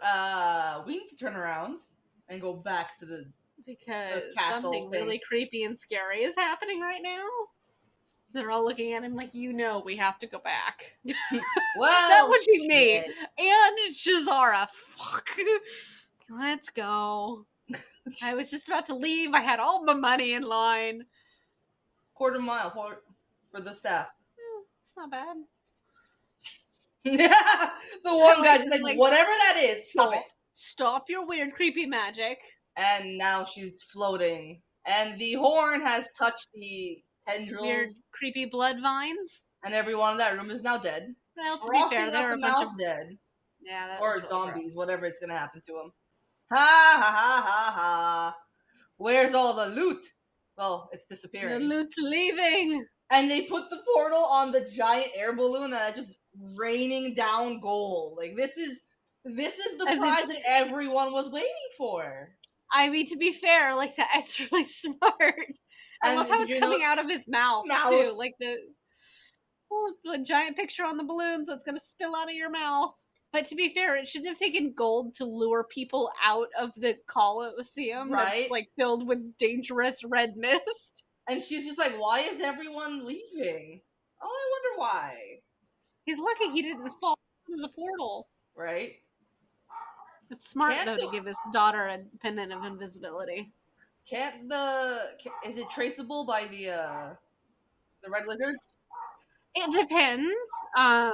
Uh, 0.00 0.82
we 0.86 0.98
need 0.98 1.08
to 1.08 1.16
turn 1.16 1.34
around 1.34 1.80
and 2.28 2.40
go 2.40 2.52
back 2.54 2.96
to 2.98 3.06
the 3.06 3.26
because 3.66 4.22
something 4.50 4.88
thing. 4.88 5.02
really 5.02 5.20
creepy 5.26 5.64
and 5.64 5.76
scary 5.76 6.22
is 6.22 6.34
happening 6.36 6.80
right 6.80 7.02
now. 7.02 7.26
They're 8.32 8.50
all 8.50 8.64
looking 8.64 8.92
at 8.92 9.02
him 9.02 9.14
like, 9.14 9.34
you 9.34 9.52
know, 9.52 9.82
we 9.84 9.96
have 9.96 10.18
to 10.20 10.26
go 10.26 10.38
back. 10.38 10.96
well, 11.04 12.08
that 12.08 12.26
would 12.28 12.40
be 12.46 12.68
me 12.68 12.96
and 12.98 13.94
Jazara. 13.94 14.68
Fuck, 14.68 15.30
let's 16.28 16.70
go. 16.70 17.46
I 18.22 18.34
was 18.34 18.50
just 18.50 18.68
about 18.68 18.86
to 18.86 18.94
leave. 18.94 19.32
I 19.32 19.40
had 19.40 19.58
all 19.58 19.84
my 19.84 19.94
money 19.94 20.32
in 20.32 20.42
line. 20.42 21.06
Quarter 22.14 22.40
mile 22.40 22.70
for, 22.70 23.02
for 23.50 23.60
the 23.60 23.74
staff. 23.74 24.06
Eh, 24.38 24.62
it's 24.82 24.94
not 24.96 25.10
bad. 25.10 25.36
the 27.04 27.34
one 28.04 28.42
guy 28.44 28.58
just 28.58 28.70
like, 28.70 28.82
like, 28.82 28.98
whatever 28.98 29.30
that 29.30 29.62
is, 29.64 29.90
stop 29.90 30.14
it. 30.14 30.22
Stop 30.52 31.08
your 31.08 31.26
weird, 31.26 31.54
creepy 31.54 31.86
magic. 31.86 32.38
And 32.76 33.16
now 33.16 33.44
she's 33.44 33.82
floating. 33.82 34.60
And 34.86 35.18
the 35.18 35.34
horn 35.34 35.80
has 35.80 36.08
touched 36.18 36.48
the 36.54 37.02
tendrils. 37.26 37.62
Weird, 37.62 37.88
creepy 38.20 38.44
blood 38.44 38.76
vines. 38.82 39.42
And 39.64 39.74
everyone 39.74 40.12
in 40.12 40.18
that 40.18 40.36
room 40.36 40.50
is 40.50 40.62
now 40.62 40.78
dead. 40.78 41.14
Well, 41.36 41.58
to 41.58 41.66
Frosting 41.66 41.88
be 41.88 41.94
fair, 41.96 42.10
they're 42.12 42.34
a 42.34 42.38
bunch 42.38 42.66
of 42.66 42.78
dead. 42.78 43.16
Yeah, 43.62 43.98
or 44.00 44.22
zombies, 44.22 44.74
whatever 44.74 45.06
it's 45.06 45.20
gonna 45.20 45.36
happen 45.36 45.60
to 45.66 45.72
them. 45.72 45.92
Ha 46.52 46.56
ha 46.56 47.12
ha 47.16 47.42
ha 47.46 47.72
ha! 47.74 48.36
Where's 48.96 49.34
all 49.34 49.54
the 49.54 49.66
loot? 49.66 50.02
Well, 50.56 50.88
it's 50.92 51.06
disappearing. 51.06 51.60
The 51.60 51.74
loot's 51.74 51.96
leaving. 51.98 52.86
And 53.10 53.30
they 53.30 53.42
put 53.42 53.70
the 53.70 53.82
portal 53.94 54.24
on 54.24 54.52
the 54.52 54.68
giant 54.74 55.08
air 55.16 55.34
balloon 55.34 55.72
that 55.72 55.96
just 55.96 56.14
raining 56.56 57.14
down 57.14 57.60
gold. 57.60 58.16
Like 58.16 58.36
this 58.36 58.56
is 58.56 58.82
this 59.24 59.58
is 59.58 59.78
the 59.78 59.88
As 59.88 59.98
prize 59.98 60.26
that 60.26 60.42
everyone 60.46 61.12
was 61.12 61.30
waiting 61.30 61.50
for. 61.76 62.30
I 62.72 62.88
mean, 62.88 63.06
to 63.08 63.16
be 63.16 63.32
fair, 63.32 63.74
like 63.74 63.96
that's 64.14 64.40
really 64.40 64.64
smart. 64.64 65.46
I 66.02 66.14
love 66.14 66.28
how 66.28 66.42
it's 66.42 66.58
coming 66.58 66.80
know, 66.80 66.86
out 66.86 66.98
of 66.98 67.10
his 67.10 67.28
mouth, 67.28 67.66
mouth, 67.66 67.90
too. 67.90 68.14
Like 68.16 68.34
the 68.40 68.56
oh, 69.70 69.94
well, 70.04 70.16
the 70.16 70.22
giant 70.24 70.56
picture 70.56 70.84
on 70.84 70.96
the 70.96 71.04
balloon, 71.04 71.44
so 71.44 71.54
it's 71.54 71.64
gonna 71.64 71.80
spill 71.80 72.16
out 72.16 72.28
of 72.28 72.34
your 72.34 72.50
mouth. 72.50 72.94
But 73.32 73.44
to 73.46 73.54
be 73.54 73.72
fair, 73.72 73.96
it 73.96 74.08
shouldn't 74.08 74.28
have 74.30 74.38
taken 74.38 74.72
gold 74.72 75.14
to 75.14 75.24
lure 75.24 75.64
people 75.64 76.10
out 76.24 76.48
of 76.58 76.72
the 76.74 76.96
Colosseum 77.06 78.10
right? 78.10 78.24
that's 78.24 78.50
like 78.50 78.68
filled 78.76 79.06
with 79.06 79.36
dangerous 79.36 80.02
red 80.04 80.36
mist. 80.36 81.04
And 81.28 81.40
she's 81.40 81.64
just 81.64 81.78
like, 81.78 81.92
"Why 81.92 82.20
is 82.20 82.40
everyone 82.40 83.06
leaving? 83.06 83.80
Oh, 84.20 84.26
I 84.26 84.50
wonder 84.50 84.80
why." 84.80 85.40
He's 86.04 86.18
lucky 86.18 86.50
he 86.50 86.62
didn't 86.62 86.90
fall 87.00 87.16
into 87.48 87.62
the 87.62 87.68
portal. 87.68 88.26
Right. 88.56 88.94
It's 90.30 90.48
smart 90.48 90.74
Can't 90.74 90.86
though 90.86 91.06
to 91.06 91.12
give 91.12 91.26
his 91.26 91.38
daughter 91.52 91.86
a 91.86 92.00
pendant 92.20 92.52
of 92.52 92.64
invisibility. 92.64 93.52
Can't 94.08 94.48
the 94.48 95.10
is 95.46 95.56
it 95.56 95.70
traceable 95.70 96.24
by 96.24 96.46
the 96.50 96.70
uh 96.70 97.14
the 98.02 98.10
red 98.10 98.24
wizards? 98.26 98.74
It 99.54 99.72
depends 99.72 100.34
um 100.76 101.12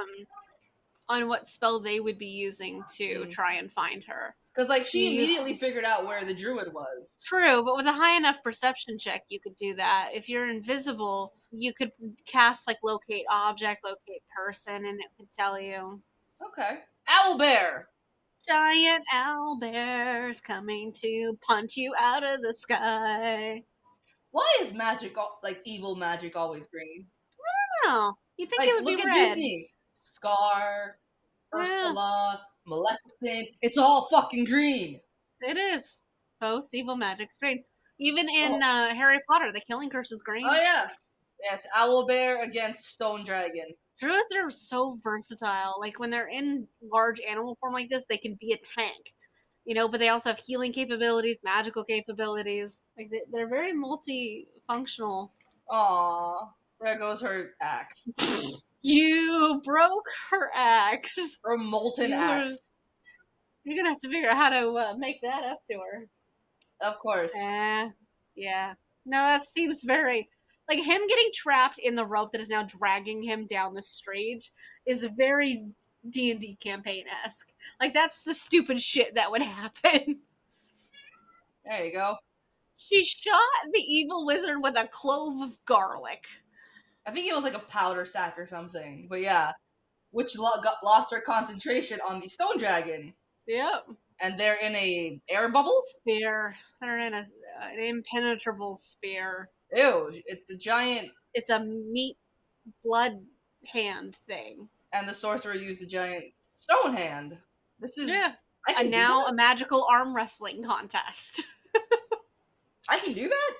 on 1.09 1.27
what 1.27 1.47
spell 1.47 1.79
they 1.79 1.99
would 1.99 2.17
be 2.17 2.27
using 2.27 2.83
to 2.97 3.03
mm. 3.03 3.29
try 3.29 3.53
and 3.53 3.71
find 3.71 4.03
her. 4.03 4.35
Because 4.53 4.69
like 4.69 4.85
she 4.85 5.13
immediately 5.13 5.53
figured 5.53 5.85
out 5.85 6.05
where 6.05 6.25
the 6.25 6.33
druid 6.33 6.73
was. 6.73 7.17
True, 7.23 7.63
but 7.63 7.77
with 7.77 7.85
a 7.85 7.91
high 7.91 8.17
enough 8.17 8.41
perception 8.43 8.97
check, 8.97 9.23
you 9.29 9.39
could 9.39 9.55
do 9.55 9.75
that. 9.75 10.09
If 10.13 10.27
you're 10.27 10.49
invisible, 10.49 11.33
you 11.51 11.73
could 11.73 11.91
cast 12.25 12.67
like 12.67 12.77
locate 12.83 13.25
object, 13.29 13.83
locate 13.85 14.23
person, 14.35 14.85
and 14.85 14.99
it 14.99 15.07
could 15.15 15.31
tell 15.31 15.59
you. 15.59 16.01
Okay. 16.43 16.79
Owl 17.07 17.37
bear. 17.37 17.87
Giant 18.45 19.03
owl 19.11 19.57
bears 19.59 20.41
coming 20.41 20.91
to 21.01 21.37
punch 21.45 21.75
you 21.75 21.93
out 21.99 22.23
of 22.23 22.41
the 22.41 22.53
sky. 22.53 23.63
Why 24.31 24.57
is 24.61 24.73
magic 24.73 25.15
like 25.43 25.61
evil 25.65 25.95
magic 25.95 26.35
always 26.35 26.67
green? 26.67 27.05
I 27.39 27.89
don't 27.89 27.93
know. 27.93 28.13
You 28.37 28.45
think 28.45 28.59
like, 28.59 28.69
it 28.69 28.75
would 28.75 28.85
look 28.85 28.97
be 28.97 29.01
at 29.01 29.07
red? 29.07 29.25
Disney. 29.29 29.71
Scar, 30.03 30.97
Ursula, 31.55 32.41
Maleficent. 32.65 33.49
It's 33.61 33.77
all 33.77 34.07
fucking 34.07 34.45
green. 34.45 34.99
It 35.41 35.57
is. 35.57 36.01
Post 36.41 36.73
evil 36.75 36.95
magic's 36.95 37.37
green. 37.37 37.63
Even 37.99 38.29
in 38.29 38.61
oh. 38.63 38.89
uh, 38.89 38.93
Harry 38.93 39.19
Potter, 39.29 39.51
the 39.51 39.61
killing 39.61 39.89
curse 39.89 40.11
is 40.11 40.21
green. 40.21 40.45
Oh 40.47 40.53
yeah. 40.53 40.87
Yes, 41.43 41.67
owl 41.75 42.05
bear 42.05 42.43
against 42.43 42.93
stone 42.93 43.23
dragon. 43.23 43.67
Druids 43.99 44.35
are 44.35 44.51
so 44.51 44.99
versatile. 45.03 45.75
Like 45.79 45.99
when 45.99 46.09
they're 46.09 46.27
in 46.29 46.67
large 46.81 47.19
animal 47.19 47.57
form 47.59 47.73
like 47.73 47.89
this, 47.89 48.05
they 48.07 48.17
can 48.17 48.37
be 48.39 48.53
a 48.53 48.57
tank. 48.57 49.13
You 49.65 49.75
know, 49.75 49.89
but 49.89 49.99
they 49.99 50.09
also 50.09 50.29
have 50.29 50.39
healing 50.39 50.71
capabilities, 50.71 51.41
magical 51.43 51.83
capabilities. 51.83 52.83
Like 52.97 53.11
they're 53.31 53.49
very 53.49 53.73
multifunctional. 53.73 55.31
Aw, 55.69 56.49
there 56.79 56.97
goes 56.97 57.21
her 57.21 57.51
axe. 57.61 58.07
You 58.83 59.59
broke 59.65 60.05
her 60.31 60.49
axe. 60.55 61.37
Her 61.43 61.57
molten 61.57 62.11
you're, 62.11 62.19
axe. 62.19 62.73
You're 63.65 63.75
gonna 63.75 63.89
have 63.89 63.99
to 63.99 64.07
figure 64.07 64.29
out 64.29 64.37
how 64.37 64.49
to 64.49 64.69
uh, 64.69 64.93
make 64.97 65.19
that 65.23 65.43
up 65.43 65.59
to 65.69 65.79
her. 65.79 66.07
Of 66.81 66.97
course. 66.99 67.31
Yeah. 67.35 67.89
Yeah. 68.35 68.75
No, 69.05 69.17
that 69.17 69.45
seems 69.45 69.83
very 69.83 70.29
like 70.69 70.79
him 70.79 71.01
getting 71.07 71.29
trapped 71.33 71.79
in 71.79 71.95
the 71.95 72.05
rope 72.05 72.31
that 72.31 72.41
is 72.41 72.49
now 72.49 72.63
dragging 72.63 73.21
him 73.21 73.45
down 73.45 73.73
the 73.73 73.83
street 73.83 74.49
is 74.85 75.07
very 75.15 75.65
D 76.09 76.31
and 76.31 76.39
D 76.39 76.57
campaign 76.61 77.05
esque. 77.23 77.53
Like 77.79 77.93
that's 77.93 78.23
the 78.23 78.33
stupid 78.33 78.81
shit 78.81 79.15
that 79.15 79.31
would 79.31 79.41
happen. 79.43 80.19
There 81.65 81.85
you 81.85 81.91
go. 81.91 82.15
She 82.77 83.03
shot 83.03 83.41
the 83.73 83.81
evil 83.81 84.25
wizard 84.25 84.61
with 84.61 84.77
a 84.77 84.87
clove 84.91 85.41
of 85.41 85.57
garlic. 85.65 86.25
I 87.05 87.11
think 87.11 87.29
it 87.29 87.35
was 87.35 87.43
like 87.43 87.55
a 87.55 87.59
powder 87.59 88.05
sack 88.05 88.37
or 88.37 88.45
something. 88.45 89.07
But 89.09 89.21
yeah, 89.21 89.51
which 90.11 90.37
lo- 90.37 90.61
got, 90.63 90.75
lost 90.83 91.09
their 91.09 91.21
concentration 91.21 91.99
on 92.07 92.19
the 92.19 92.27
stone 92.27 92.57
dragon. 92.57 93.13
Yep. 93.47 93.87
And 94.21 94.39
they're 94.39 94.59
in 94.61 94.75
a 94.75 95.19
air 95.29 95.51
bubble 95.51 95.81
sphere. 95.99 96.55
They're 96.81 96.99
in 96.99 97.13
a, 97.13 97.19
uh, 97.19 97.67
an 97.71 97.79
impenetrable 97.79 98.75
sphere. 98.75 99.49
Ew! 99.75 100.11
It's 100.25 100.49
a 100.51 100.57
giant. 100.57 101.09
It's 101.33 101.49
a 101.49 101.59
meat 101.59 102.17
blood 102.83 103.19
hand 103.65 104.15
thing. 104.27 104.69
And 104.93 105.07
the 105.07 105.13
sorcerer 105.13 105.55
used 105.55 105.81
a 105.81 105.85
giant 105.85 106.25
stone 106.55 106.93
hand. 106.93 107.37
This 107.79 107.97
is 107.97 108.09
yeah. 108.09 108.31
And 108.77 108.91
now 108.91 109.25
a 109.25 109.33
magical 109.33 109.87
arm 109.89 110.15
wrestling 110.15 110.63
contest. 110.63 111.43
I 112.89 112.99
can 112.99 113.13
do 113.13 113.27
that. 113.29 113.53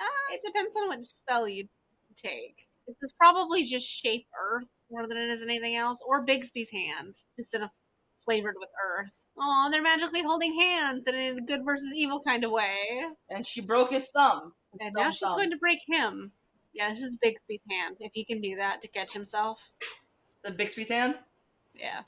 Uh, 0.00 0.32
it 0.32 0.40
depends 0.44 0.74
on 0.76 0.90
which 0.90 1.04
spell 1.04 1.48
you 1.48 1.68
take. 2.16 2.66
This 2.86 2.96
is 3.02 3.14
probably 3.18 3.64
just 3.64 3.86
shape 3.88 4.26
Earth 4.38 4.70
more 4.90 5.06
than 5.06 5.16
it 5.16 5.30
is 5.30 5.42
anything 5.42 5.76
else, 5.76 6.02
or 6.06 6.24
Bigsby's 6.24 6.70
hand, 6.70 7.14
just 7.38 7.54
in 7.54 7.62
a 7.62 7.70
flavored 8.24 8.56
with 8.58 8.68
Earth. 8.84 9.26
Oh, 9.38 9.68
they're 9.70 9.82
magically 9.82 10.22
holding 10.22 10.52
hands 10.58 11.06
in 11.06 11.14
a 11.14 11.40
good 11.40 11.64
versus 11.64 11.92
evil 11.94 12.20
kind 12.20 12.44
of 12.44 12.50
way. 12.50 12.76
And 13.30 13.46
she 13.46 13.60
broke 13.60 13.90
his 13.90 14.10
thumb. 14.10 14.52
And 14.80 14.94
now 14.96 15.10
she's 15.10 15.28
going 15.28 15.50
to 15.50 15.56
break 15.56 15.78
him. 15.86 16.32
Yeah, 16.72 16.90
this 16.90 17.00
is 17.00 17.18
Bigsby's 17.24 17.62
hand. 17.70 17.96
If 18.00 18.12
he 18.14 18.24
can 18.24 18.40
do 18.40 18.56
that 18.56 18.80
to 18.82 18.88
catch 18.88 19.12
himself. 19.12 19.70
The 20.42 20.50
Bigsby's 20.50 20.88
hand? 20.88 21.16
Yeah. 21.74 22.00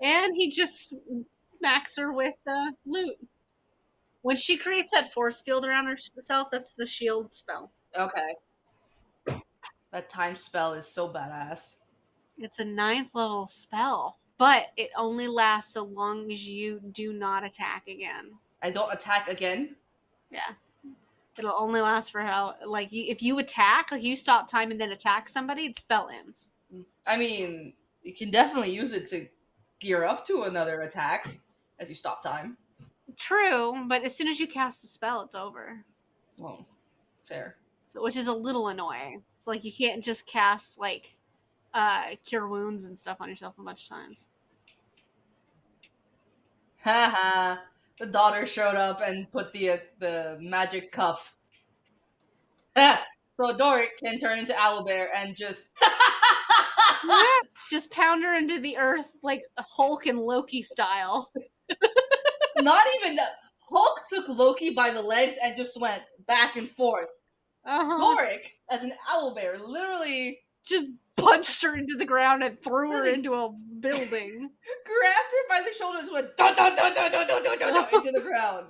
And 0.00 0.32
he 0.36 0.50
just 0.50 0.94
smacks 1.58 1.96
her 1.96 2.12
with 2.12 2.34
the 2.44 2.72
loot. 2.86 3.16
When 4.22 4.36
she 4.36 4.56
creates 4.56 4.90
that 4.92 5.12
force 5.12 5.40
field 5.40 5.64
around 5.64 5.86
herself, 5.86 6.48
that's 6.50 6.74
the 6.74 6.86
shield 6.86 7.32
spell. 7.32 7.70
Okay. 7.96 9.40
That 9.92 10.08
time 10.10 10.36
spell 10.36 10.74
is 10.74 10.86
so 10.86 11.08
badass. 11.08 11.76
It's 12.38 12.58
a 12.58 12.64
ninth 12.64 13.10
level 13.14 13.46
spell, 13.46 14.18
but 14.36 14.66
it 14.76 14.90
only 14.96 15.28
lasts 15.28 15.74
so 15.74 15.84
long 15.84 16.30
as 16.30 16.46
you 16.46 16.80
do 16.90 17.12
not 17.12 17.44
attack 17.44 17.88
again. 17.88 18.32
I 18.62 18.70
don't 18.70 18.92
attack 18.92 19.28
again? 19.28 19.76
Yeah. 20.30 20.54
It'll 21.38 21.54
only 21.56 21.80
last 21.80 22.10
for 22.10 22.20
how, 22.20 22.54
like, 22.64 22.92
you, 22.92 23.04
if 23.08 23.22
you 23.22 23.38
attack, 23.38 23.92
like, 23.92 24.02
you 24.02 24.16
stop 24.16 24.50
time 24.50 24.70
and 24.70 24.80
then 24.80 24.92
attack 24.92 25.28
somebody, 25.28 25.68
the 25.68 25.80
spell 25.80 26.08
ends. 26.08 26.48
I 27.06 27.16
mean, 27.16 27.74
you 28.02 28.14
can 28.14 28.30
definitely 28.30 28.72
use 28.72 28.92
it 28.92 29.08
to 29.10 29.26
gear 29.80 30.04
up 30.04 30.26
to 30.26 30.44
another 30.44 30.80
attack 30.82 31.38
as 31.78 31.88
you 31.88 31.94
stop 31.94 32.22
time. 32.22 32.56
True, 33.16 33.84
but 33.86 34.04
as 34.04 34.14
soon 34.14 34.28
as 34.28 34.40
you 34.40 34.46
cast 34.46 34.82
the 34.82 34.88
spell, 34.88 35.22
it's 35.22 35.34
over. 35.34 35.84
Well, 36.38 36.66
fair 37.26 37.56
So, 37.88 38.02
which 38.02 38.16
is 38.16 38.26
a 38.26 38.32
little 38.32 38.68
annoying. 38.68 39.22
It's 39.38 39.46
like 39.46 39.64
you 39.64 39.72
can't 39.72 40.02
just 40.02 40.26
cast 40.26 40.78
like 40.78 41.16
uh 41.74 42.14
cure 42.24 42.46
wounds 42.48 42.84
and 42.84 42.98
stuff 42.98 43.18
on 43.20 43.28
yourself 43.28 43.58
a 43.58 43.62
bunch 43.62 43.84
of 43.84 43.88
times. 43.88 44.28
Haha. 46.82 47.60
The 47.98 48.06
daughter 48.06 48.46
showed 48.46 48.74
up 48.74 49.00
and 49.00 49.30
put 49.30 49.52
the 49.52 49.70
uh, 49.70 49.76
the 49.98 50.38
magic 50.40 50.92
cuff. 50.92 51.34
so 52.76 53.56
Doric 53.56 53.98
can 54.02 54.18
turn 54.18 54.38
into 54.38 54.52
Owlbear 54.52 55.08
and 55.14 55.36
just 55.36 55.64
just 57.70 57.90
pound 57.90 58.22
her 58.22 58.34
into 58.34 58.60
the 58.60 58.76
earth 58.76 59.16
like 59.22 59.42
Hulk 59.58 60.06
and 60.06 60.18
Loki 60.18 60.62
style. 60.62 61.32
Not 62.58 62.84
even 63.00 63.16
that. 63.16 63.36
Hulk 63.68 64.00
took 64.12 64.28
Loki 64.28 64.70
by 64.70 64.90
the 64.90 65.02
legs 65.02 65.34
and 65.42 65.56
just 65.56 65.80
went 65.80 66.02
back 66.26 66.56
and 66.56 66.68
forth. 66.68 67.08
Uh-huh. 67.64 67.98
Doric, 67.98 68.52
as 68.70 68.84
an 68.84 68.92
owlbear, 69.10 69.58
literally 69.66 70.38
just 70.64 70.86
punched 71.16 71.62
her 71.62 71.76
into 71.76 71.96
the 71.96 72.04
ground 72.04 72.42
and 72.42 72.60
threw 72.60 72.92
her 72.92 73.06
into 73.06 73.34
a 73.34 73.50
building. 73.80 74.50
Grabbed 74.86 75.32
her 75.32 75.48
by 75.48 75.62
the 75.62 75.72
shoulders, 75.76 76.10
went 76.12 76.36
dun, 76.36 76.54
dun, 76.54 76.76
dun, 76.76 76.94
dun, 76.94 77.10
dun, 77.10 77.26
dun, 77.26 77.42
dun, 77.42 77.58
dun, 77.58 77.94
into 77.94 78.12
the 78.12 78.20
ground. 78.20 78.66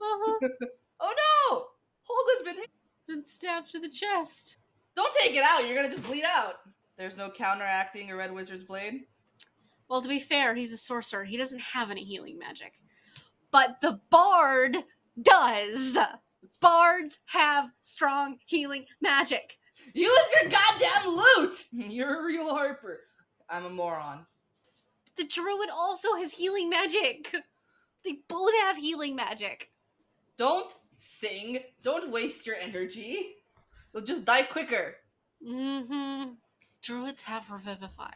Uh-huh. 0.00 0.48
oh 1.00 1.14
no! 1.50 1.66
Hulk 2.02 2.26
has 2.36 2.44
been 2.44 2.56
hit. 2.56 2.70
been 3.06 3.24
stabbed 3.26 3.70
to 3.72 3.78
the 3.78 3.88
chest. 3.88 4.56
Don't 4.96 5.14
take 5.20 5.34
it 5.34 5.44
out. 5.44 5.66
You're 5.66 5.76
gonna 5.76 5.90
just 5.90 6.06
bleed 6.06 6.24
out. 6.26 6.54
There's 6.96 7.16
no 7.16 7.30
counteracting 7.30 8.10
a 8.10 8.16
red 8.16 8.32
wizard's 8.32 8.62
blade. 8.62 9.04
Well, 9.88 10.02
to 10.02 10.08
be 10.08 10.18
fair, 10.18 10.54
he's 10.54 10.72
a 10.72 10.76
sorcerer. 10.76 11.24
He 11.24 11.36
doesn't 11.36 11.60
have 11.60 11.90
any 11.90 12.04
healing 12.04 12.38
magic. 12.38 12.74
But 13.50 13.80
the 13.80 14.00
bard 14.10 14.76
does. 15.20 15.98
Bards 16.60 17.18
have 17.26 17.70
strong 17.80 18.38
healing 18.46 18.86
magic. 19.00 19.58
Use 19.94 20.28
your 20.34 20.50
goddamn 20.50 21.08
loot! 21.08 21.64
You're 21.72 22.20
a 22.20 22.24
real 22.24 22.54
Harper. 22.54 23.00
I'm 23.48 23.64
a 23.64 23.70
moron. 23.70 24.26
The 25.16 25.24
druid 25.24 25.70
also 25.70 26.14
has 26.14 26.32
healing 26.32 26.70
magic. 26.70 27.34
They 28.02 28.16
both 28.28 28.54
have 28.62 28.78
healing 28.78 29.14
magic. 29.14 29.72
Don't 30.38 30.72
sing. 30.96 31.58
Don't 31.82 32.10
waste 32.10 32.46
your 32.46 32.56
energy. 32.56 33.34
You'll 33.92 34.04
just 34.04 34.24
die 34.24 34.40
quicker. 34.44 34.96
Mm-hmm. 35.46 36.30
Druids 36.82 37.22
have 37.24 37.50
revivify. 37.50 38.12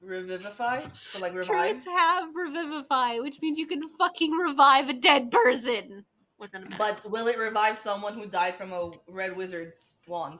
Revivify? 0.00 0.80
So 1.12 1.18
like 1.18 1.34
revive? 1.34 1.46
Druids 1.46 1.84
have 1.84 2.34
revivify, 2.34 3.18
which 3.18 3.38
means 3.42 3.58
you 3.58 3.66
can 3.66 3.86
fucking 3.86 4.32
revive 4.32 4.88
a 4.88 4.94
dead 4.94 5.30
person 5.30 6.06
within 6.38 6.62
a 6.62 6.64
minute. 6.64 6.78
But 6.78 7.10
will 7.10 7.26
it 7.26 7.38
revive 7.38 7.76
someone 7.76 8.14
who 8.14 8.26
died 8.26 8.54
from 8.54 8.72
a 8.72 8.90
red 9.08 9.36
wizard's 9.36 9.98
wand? 10.06 10.38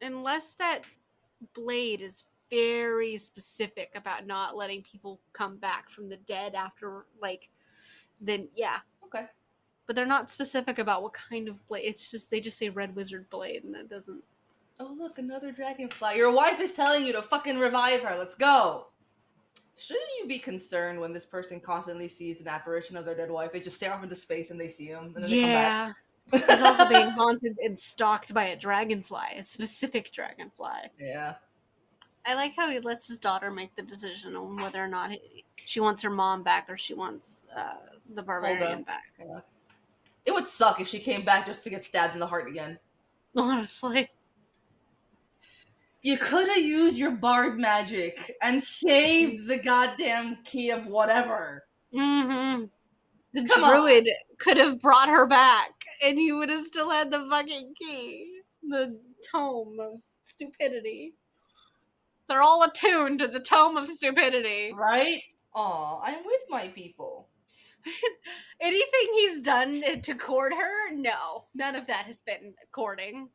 Unless 0.00 0.54
that 0.54 0.82
blade 1.54 2.00
is 2.00 2.24
very 2.50 3.16
specific 3.16 3.90
about 3.94 4.26
not 4.26 4.56
letting 4.56 4.82
people 4.82 5.20
come 5.32 5.56
back 5.56 5.90
from 5.90 6.08
the 6.08 6.16
dead 6.16 6.54
after 6.54 7.06
like 7.20 7.48
then 8.20 8.48
yeah. 8.54 8.78
Okay. 9.04 9.26
But 9.86 9.96
they're 9.96 10.06
not 10.06 10.30
specific 10.30 10.78
about 10.78 11.02
what 11.02 11.12
kind 11.12 11.48
of 11.48 11.66
blade. 11.68 11.84
It's 11.84 12.10
just 12.10 12.30
they 12.30 12.40
just 12.40 12.58
say 12.58 12.68
red 12.68 12.94
wizard 12.94 13.28
blade 13.30 13.64
and 13.64 13.74
that 13.74 13.88
doesn't 13.88 14.22
Oh, 14.78 14.94
look, 14.96 15.18
another 15.18 15.52
dragonfly. 15.52 16.16
Your 16.16 16.30
wife 16.30 16.60
is 16.60 16.74
telling 16.74 17.06
you 17.06 17.12
to 17.14 17.22
fucking 17.22 17.58
revive 17.58 18.02
her. 18.02 18.16
Let's 18.18 18.34
go. 18.34 18.88
Shouldn't 19.78 20.08
you 20.20 20.28
be 20.28 20.38
concerned 20.38 21.00
when 21.00 21.12
this 21.12 21.24
person 21.24 21.60
constantly 21.60 22.08
sees 22.08 22.40
an 22.40 22.48
apparition 22.48 22.96
of 22.96 23.04
their 23.04 23.14
dead 23.14 23.30
wife? 23.30 23.52
They 23.52 23.60
just 23.60 23.76
stare 23.76 23.92
off 23.92 24.02
into 24.02 24.16
space 24.16 24.50
and 24.50 24.60
they 24.60 24.68
see 24.68 24.86
him. 24.86 25.12
And 25.14 25.24
then 25.24 25.30
yeah. 25.30 25.92
He's 26.32 26.62
also 26.62 26.88
being 26.88 27.10
haunted 27.10 27.56
and 27.62 27.78
stalked 27.78 28.34
by 28.34 28.44
a 28.44 28.56
dragonfly, 28.56 29.36
a 29.38 29.44
specific 29.44 30.12
dragonfly. 30.12 30.90
Yeah. 30.98 31.34
I 32.26 32.34
like 32.34 32.54
how 32.56 32.68
he 32.68 32.80
lets 32.80 33.06
his 33.06 33.18
daughter 33.18 33.50
make 33.50 33.74
the 33.76 33.82
decision 33.82 34.34
on 34.34 34.56
whether 34.56 34.82
or 34.82 34.88
not 34.88 35.12
he, 35.12 35.44
she 35.64 35.78
wants 35.78 36.02
her 36.02 36.10
mom 36.10 36.42
back 36.42 36.66
or 36.68 36.76
she 36.76 36.94
wants 36.94 37.44
uh, 37.56 37.74
the 38.14 38.22
barbarian 38.22 38.82
back. 38.82 39.04
Yeah. 39.18 39.40
It 40.24 40.34
would 40.34 40.48
suck 40.48 40.80
if 40.80 40.88
she 40.88 40.98
came 40.98 41.22
back 41.22 41.46
just 41.46 41.62
to 41.64 41.70
get 41.70 41.84
stabbed 41.84 42.14
in 42.14 42.20
the 42.20 42.26
heart 42.26 42.48
again. 42.48 42.80
Honestly. 43.36 44.10
You 46.02 46.18
could 46.18 46.48
have 46.48 46.58
used 46.58 46.96
your 46.96 47.12
bard 47.12 47.58
magic 47.58 48.36
and 48.42 48.60
saved 48.60 49.46
the 49.46 49.58
goddamn 49.58 50.38
key 50.44 50.70
of 50.70 50.86
whatever. 50.86 51.64
Mm-hmm. 51.94 52.64
The 53.34 53.48
Come 53.48 53.70
druid 53.70 54.06
on. 54.06 54.36
could 54.38 54.56
have 54.56 54.80
brought 54.80 55.08
her 55.08 55.26
back, 55.26 55.75
and 56.02 56.18
you 56.18 56.36
would 56.38 56.48
have 56.48 56.66
still 56.66 56.90
had 56.90 57.10
the 57.10 57.26
fucking 57.30 57.74
key. 57.78 58.40
The 58.68 58.98
tome 59.30 59.78
of 59.80 60.00
stupidity. 60.22 61.14
They're 62.28 62.42
all 62.42 62.64
attuned 62.64 63.20
to 63.20 63.28
the 63.28 63.40
tome 63.40 63.76
of 63.76 63.88
stupidity. 63.88 64.72
Right? 64.74 65.20
Aw, 65.54 66.00
I'm 66.02 66.24
with 66.24 66.42
my 66.48 66.68
people. 66.68 67.28
Anything 68.60 69.08
he's 69.12 69.40
done 69.40 69.82
to 70.02 70.14
court 70.14 70.52
her? 70.52 70.92
No. 70.92 71.44
None 71.54 71.76
of 71.76 71.86
that 71.86 72.06
has 72.06 72.22
been 72.22 72.54
courting. 72.72 73.28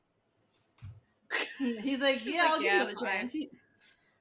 He's 1.58 2.02
like, 2.02 2.26
yeah, 2.26 2.44
like, 2.44 2.52
I'll 2.52 2.62
yeah, 2.62 2.80
give 2.80 2.90
you 2.90 2.96
the 2.96 3.06
chance. 3.06 3.32
He, 3.32 3.50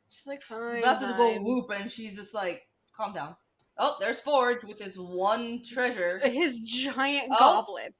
she's 0.09 0.27
like, 0.27 0.43
fine. 0.43 0.79
About 0.79 1.01
to 1.01 1.15
go 1.17 1.41
whoop, 1.41 1.71
and 1.75 1.91
she's 1.91 2.17
just 2.17 2.35
like, 2.35 2.69
calm 2.97 3.13
down. 3.13 3.35
Oh, 3.77 3.97
there's 3.99 4.21
Forge 4.21 4.63
with 4.65 4.79
his 4.79 4.99
one 4.99 5.63
treasure. 5.65 6.21
His 6.23 6.61
giant 6.61 7.29
oh. 7.33 7.39
goblet. 7.39 7.97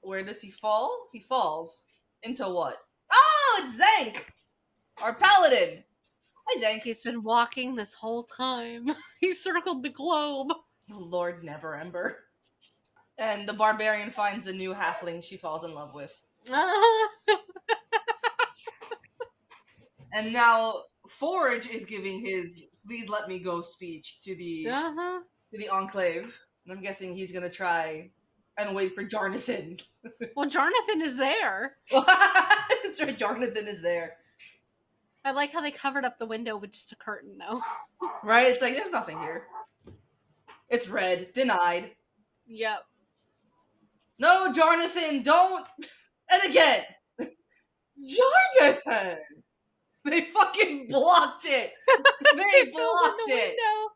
Where 0.00 0.22
does 0.22 0.40
he 0.40 0.50
fall? 0.50 1.08
He 1.12 1.20
falls 1.20 1.84
into 2.22 2.48
what? 2.48 2.78
Oh, 3.12 3.64
it's 3.64 3.80
Xenk, 3.80 4.22
our 5.02 5.14
paladin. 5.14 5.84
Hi, 6.46 6.62
Xenk. 6.62 6.82
He's 6.82 7.02
been 7.02 7.22
walking 7.22 7.74
this 7.74 7.92
whole 7.92 8.24
time. 8.24 8.90
he 9.20 9.34
circled 9.34 9.82
the 9.82 9.90
globe. 9.90 10.52
Lord 10.90 11.42
Neverember. 11.42 12.14
And 13.18 13.48
the 13.48 13.52
barbarian 13.52 14.10
finds 14.10 14.46
a 14.46 14.52
new 14.52 14.72
halfling 14.72 15.22
she 15.22 15.36
falls 15.36 15.64
in 15.64 15.74
love 15.74 15.92
with. 15.94 16.18
and 20.14 20.32
now 20.32 20.84
Forge 21.08 21.68
is 21.68 21.84
giving 21.84 22.20
his 22.20 22.66
"Please 22.86 23.08
let 23.08 23.28
me 23.28 23.40
go" 23.40 23.60
speech 23.60 24.20
to 24.20 24.34
the 24.36 24.68
uh-huh. 24.70 25.20
to 25.52 25.58
the 25.58 25.68
Enclave. 25.68 26.40
And 26.64 26.72
I'm 26.72 26.82
guessing 26.82 27.14
he's 27.14 27.32
gonna 27.32 27.50
try 27.50 28.10
and 28.58 28.74
wait 28.74 28.94
for 28.94 29.04
Jarnathan. 29.04 29.82
well, 30.36 30.48
Jarnathan 30.48 31.00
is 31.00 31.16
there. 31.16 31.76
That's 31.90 33.00
right, 33.00 33.18
Jarnathan 33.18 33.66
is 33.68 33.82
there. 33.82 34.16
I 35.24 35.32
like 35.32 35.52
how 35.52 35.60
they 35.60 35.70
covered 35.70 36.04
up 36.04 36.18
the 36.18 36.26
window 36.26 36.56
with 36.56 36.72
just 36.72 36.92
a 36.92 36.96
curtain, 36.96 37.38
though. 37.38 37.60
right? 38.22 38.46
It's 38.48 38.62
like 38.62 38.74
there's 38.74 38.90
nothing 38.90 39.18
here. 39.20 39.44
It's 40.68 40.88
red. 40.88 41.32
Denied. 41.34 41.92
Yep. 42.46 42.78
No, 44.18 44.52
Jarnathan, 44.52 45.22
don't. 45.24 45.66
And 46.30 46.50
again, 46.50 46.82
Jarnathan. 48.60 49.18
They 50.04 50.22
fucking 50.22 50.88
blocked 50.88 51.44
it. 51.44 51.72
They, 52.36 52.44
they 52.64 52.70
blocked 52.70 53.20
the 53.26 53.32
it. 53.32 53.56
Window. 53.56 53.92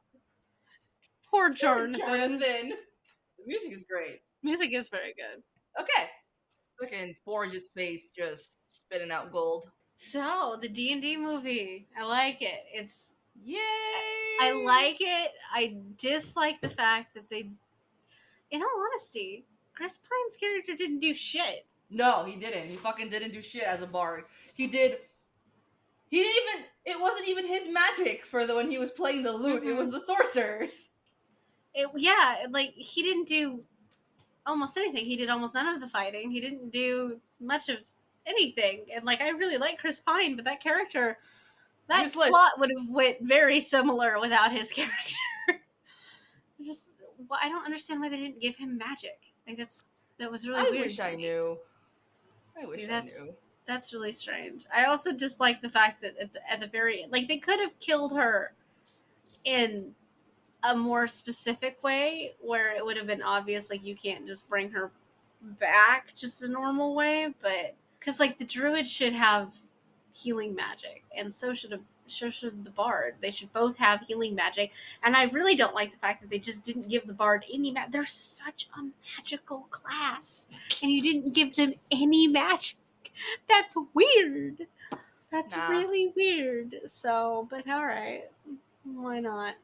Poor 1.31 1.51
Jordan. 1.51 1.99
Jordan. 1.99 2.39
The 2.39 2.75
music 3.47 3.73
is 3.73 3.85
great. 3.85 4.21
Music 4.43 4.73
is 4.73 4.89
very 4.89 5.15
good. 5.15 5.43
Okay. 5.81 6.09
Fucking 6.81 7.15
Forge's 7.25 7.69
face 7.69 8.11
just 8.11 8.59
spitting 8.69 9.11
out 9.11 9.33
gold. 9.33 9.71
So 9.95 10.59
the 10.61 10.69
D 10.69 10.93
and 10.93 11.01
D 11.01 11.17
movie, 11.17 11.87
I 11.99 12.05
like 12.05 12.43
it. 12.43 12.65
It's 12.73 13.15
yay. 13.45 13.59
I, 14.41 14.51
I 14.51 14.65
like 14.65 14.97
it. 15.01 15.33
I 15.53 15.77
dislike 15.99 16.61
the 16.61 16.69
fact 16.69 17.15
that 17.15 17.29
they. 17.31 17.51
In 18.51 18.63
all 18.63 18.87
honesty, 18.91 19.47
Chris 19.75 19.99
Pine's 19.99 20.37
character 20.37 20.75
didn't 20.75 20.99
do 20.99 21.15
shit. 21.15 21.67
No, 21.91 22.25
he 22.25 22.37
didn't. 22.37 22.69
He 22.69 22.77
fucking 22.77 23.11
didn't 23.11 23.33
do 23.33 23.43
shit 23.43 23.65
as 23.65 23.83
a 23.83 23.87
bard. 23.87 24.25
He 24.55 24.67
did 24.67 24.99
he 26.13 26.19
didn't 26.19 26.43
even. 26.43 26.67
It 26.85 27.01
wasn't 27.01 27.29
even 27.29 27.47
his 27.47 27.69
magic 27.71 28.23
for 28.27 28.47
the 28.47 28.55
when 28.55 28.71
he 28.71 28.77
was 28.77 28.91
playing 28.91 29.23
the 29.23 29.33
lute. 29.33 29.63
Mm-hmm. 29.63 29.71
It 29.71 29.77
was 29.77 29.87
mm-hmm. 29.87 29.95
the 29.95 30.01
sorcerers. 30.01 30.91
It 31.75 31.89
yeah, 31.97 32.45
like 32.51 32.73
he 32.75 33.03
didn't 33.03 33.27
do 33.27 33.65
almost 34.47 34.77
anything. 34.77 35.05
He 35.05 35.17
did 35.17 35.31
almost 35.31 35.55
none 35.55 35.75
of 35.75 35.81
the 35.81 35.89
fighting. 35.89 36.31
He 36.31 36.41
didn't 36.41 36.71
do 36.71 37.21
much 37.41 37.69
of 37.69 37.79
anything. 38.27 38.87
And 38.95 39.05
like 39.05 39.21
I 39.21 39.31
really 39.31 39.59
like 39.59 39.79
Chris 39.79 40.01
Pine, 40.01 40.37
but 40.37 40.45
that 40.45 40.63
character, 40.63 41.19
that 41.89 42.05
Useless. 42.05 42.31
plot 42.31 42.53
would 42.59 42.71
have 42.77 42.89
went 42.89 43.19
very 43.23 43.61
similar 43.61 44.21
without 44.21 44.53
his 44.53 44.71
character. 44.73 45.15
Just 46.65 46.91
well, 47.29 47.41
I 47.43 47.49
don't 47.49 47.65
understand 47.65 48.01
why 48.01 48.09
they 48.09 48.19
didn't 48.19 48.41
give 48.41 48.57
him 48.57 48.79
magic. 48.79 49.21
Like 49.47 49.57
that's 49.57 49.85
that 50.19 50.31
was 50.31 50.47
really 50.47 50.63
weird. 50.63 50.69
I 50.69 50.71
weird. 50.71 50.85
wish 50.85 51.01
I 51.01 51.15
knew. 51.15 51.59
I 52.61 52.67
wish 52.67 52.87
that's, 52.87 53.21
I 53.21 53.25
knew 53.25 53.35
that's 53.67 53.93
really 53.93 54.13
strange. 54.13 54.67
I 54.75 54.85
also 54.85 55.13
dislike 55.13 55.61
the 55.63 55.69
fact 55.69 56.03
that 56.03 56.17
at 56.19 56.33
the, 56.33 56.51
at 56.51 56.61
the 56.61 56.67
very 56.67 57.07
like 57.11 57.29
they 57.29 57.39
could 57.39 57.61
have 57.61 57.79
killed 57.79 58.13
her 58.13 58.55
in 59.45 59.93
a 60.65 60.77
more 60.77 61.07
specific 61.07 61.83
way 61.83 62.35
where 62.41 62.75
it 62.77 62.85
would 62.85 62.97
have 62.97 63.07
been 63.07 63.23
obvious 63.23 63.71
like 63.71 63.85
you 63.85 63.97
can't 63.97 64.27
just 64.27 64.49
bring 64.49 64.71
her 64.71 64.91
back 65.59 66.15
just 66.15 66.43
a 66.43 66.49
normal 66.49 66.95
way, 66.95 67.35
but 67.43 67.75
because 67.99 68.21
like 68.21 68.39
the 68.39 68.45
druid 68.45 68.87
should 68.87 69.13
have 69.13 69.55
healing 70.15 70.55
magic, 70.55 71.05
and 71.17 71.33
so 71.33 71.55
should 71.55 71.73
have 71.73 71.81
so 72.07 72.31
should 72.31 72.65
the 72.65 72.71
bard. 72.71 73.15
They 73.21 73.31
should 73.31 73.53
both 73.53 73.77
have 73.79 74.03
healing 74.03 74.35
magic. 74.35 74.73
And 75.03 75.17
I 75.17 75.25
really 75.27 75.55
don't 75.55 75.75
like 75.75 75.93
the 75.93 75.99
fact 75.99 76.21
that 76.21 76.31
they 76.31 76.39
just 76.39 76.63
didn't 76.63 76.89
give 76.89 77.07
the 77.07 77.15
bard 77.15 77.45
any 77.53 77.71
magic. 77.71 77.93
They're 77.93 78.05
such 78.05 78.69
a 78.77 78.83
magical 79.17 79.67
class, 79.71 80.47
and 80.83 80.91
you 80.91 81.01
didn't 81.01 81.35
give 81.35 81.57
them 81.57 81.75
any 81.91 82.29
magic. 82.29 82.77
That's 83.49 83.77
weird. 83.95 84.67
That's 85.31 85.57
nah. 85.57 85.69
really 85.69 86.13
weird. 86.15 86.77
So, 86.87 87.49
but 87.51 87.69
all 87.69 87.87
right, 87.87 88.25
why 88.85 89.21
not? 89.21 89.55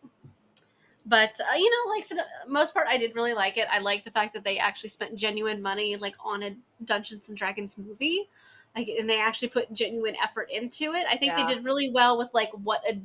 But 1.08 1.40
uh, 1.40 1.56
you 1.56 1.70
know, 1.70 1.90
like 1.90 2.06
for 2.06 2.14
the 2.14 2.24
most 2.46 2.74
part, 2.74 2.86
I 2.88 2.98
did 2.98 3.14
really 3.14 3.34
like 3.34 3.56
it. 3.56 3.66
I 3.70 3.78
like 3.80 4.04
the 4.04 4.10
fact 4.10 4.34
that 4.34 4.44
they 4.44 4.58
actually 4.58 4.90
spent 4.90 5.16
genuine 5.16 5.60
money, 5.60 5.96
like 5.96 6.14
on 6.20 6.42
a 6.42 6.56
Dungeons 6.84 7.28
and 7.28 7.36
Dragons 7.36 7.76
movie 7.76 8.28
like 8.76 8.88
and 8.88 9.08
they 9.08 9.20
actually 9.20 9.48
put 9.48 9.72
genuine 9.72 10.16
effort 10.22 10.48
into 10.50 10.92
it. 10.94 11.06
I 11.10 11.16
think 11.16 11.32
yeah. 11.36 11.46
they 11.46 11.54
did 11.54 11.64
really 11.64 11.90
well 11.90 12.18
with 12.18 12.28
like 12.32 12.50
what 12.52 12.82
a 12.88 13.00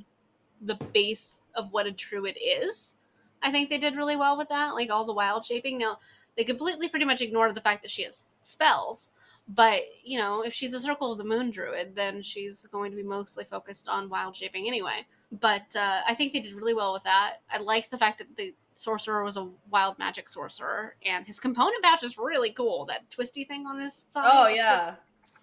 the 0.62 0.76
base 0.94 1.42
of 1.56 1.72
what 1.72 1.88
a 1.88 1.92
druid 1.92 2.38
is. 2.42 2.96
I 3.42 3.52
think 3.52 3.70
they 3.70 3.78
did 3.78 3.98
really 3.98 4.16
well 4.16 4.38
with 4.38 4.50
that, 4.50 4.76
like 4.76 4.90
all 4.90 5.06
the 5.06 5.14
wild 5.14 5.44
shaping. 5.44 5.78
Now 5.78 6.00
they 6.38 6.44
completely 6.44 6.88
pretty 6.88 7.06
much 7.06 7.22
ignored 7.22 7.56
the 7.56 7.62
fact 7.62 7.82
that 7.82 7.92
she 7.92 8.04
has 8.04 8.28
spells, 8.44 9.10
but 9.48 9.82
you 10.04 10.18
know, 10.18 10.42
if 10.42 10.54
she's 10.54 10.74
a 10.74 10.80
circle 10.80 11.12
of 11.12 11.18
the 11.18 11.24
moon 11.24 11.50
druid, 11.50 11.96
then 11.96 12.22
she's 12.22 12.66
going 12.68 12.92
to 12.92 12.98
be 12.98 13.04
mostly 13.04 13.44
focused 13.44 13.90
on 13.90 14.10
wild 14.10 14.36
shaping 14.36 14.68
anyway. 14.68 15.06
But 15.40 15.76
uh, 15.76 16.02
I 16.08 16.14
think 16.14 16.34
they 16.34 16.40
did 16.40 16.54
really 16.54 16.76
well 16.76 16.94
with 16.94 17.04
that. 17.04 17.38
I 17.52 17.58
like 17.58 17.90
the 17.90 17.98
fact 17.98 18.20
that 18.20 18.36
the 18.38 18.54
sorcerer 18.76 19.24
was 19.24 19.38
a 19.38 19.50
wild 19.70 19.98
magic 19.98 20.30
sorcerer, 20.30 20.96
and 21.06 21.26
his 21.26 21.40
component 21.40 21.82
pouch 21.84 22.04
is 22.04 22.18
really 22.18 22.52
cool. 22.52 22.86
That 22.86 23.10
twisty 23.10 23.44
thing 23.44 23.66
on 23.66 23.80
his 23.80 24.06
side. 24.10 24.30
Oh 24.32 24.48
yeah, 24.48 24.96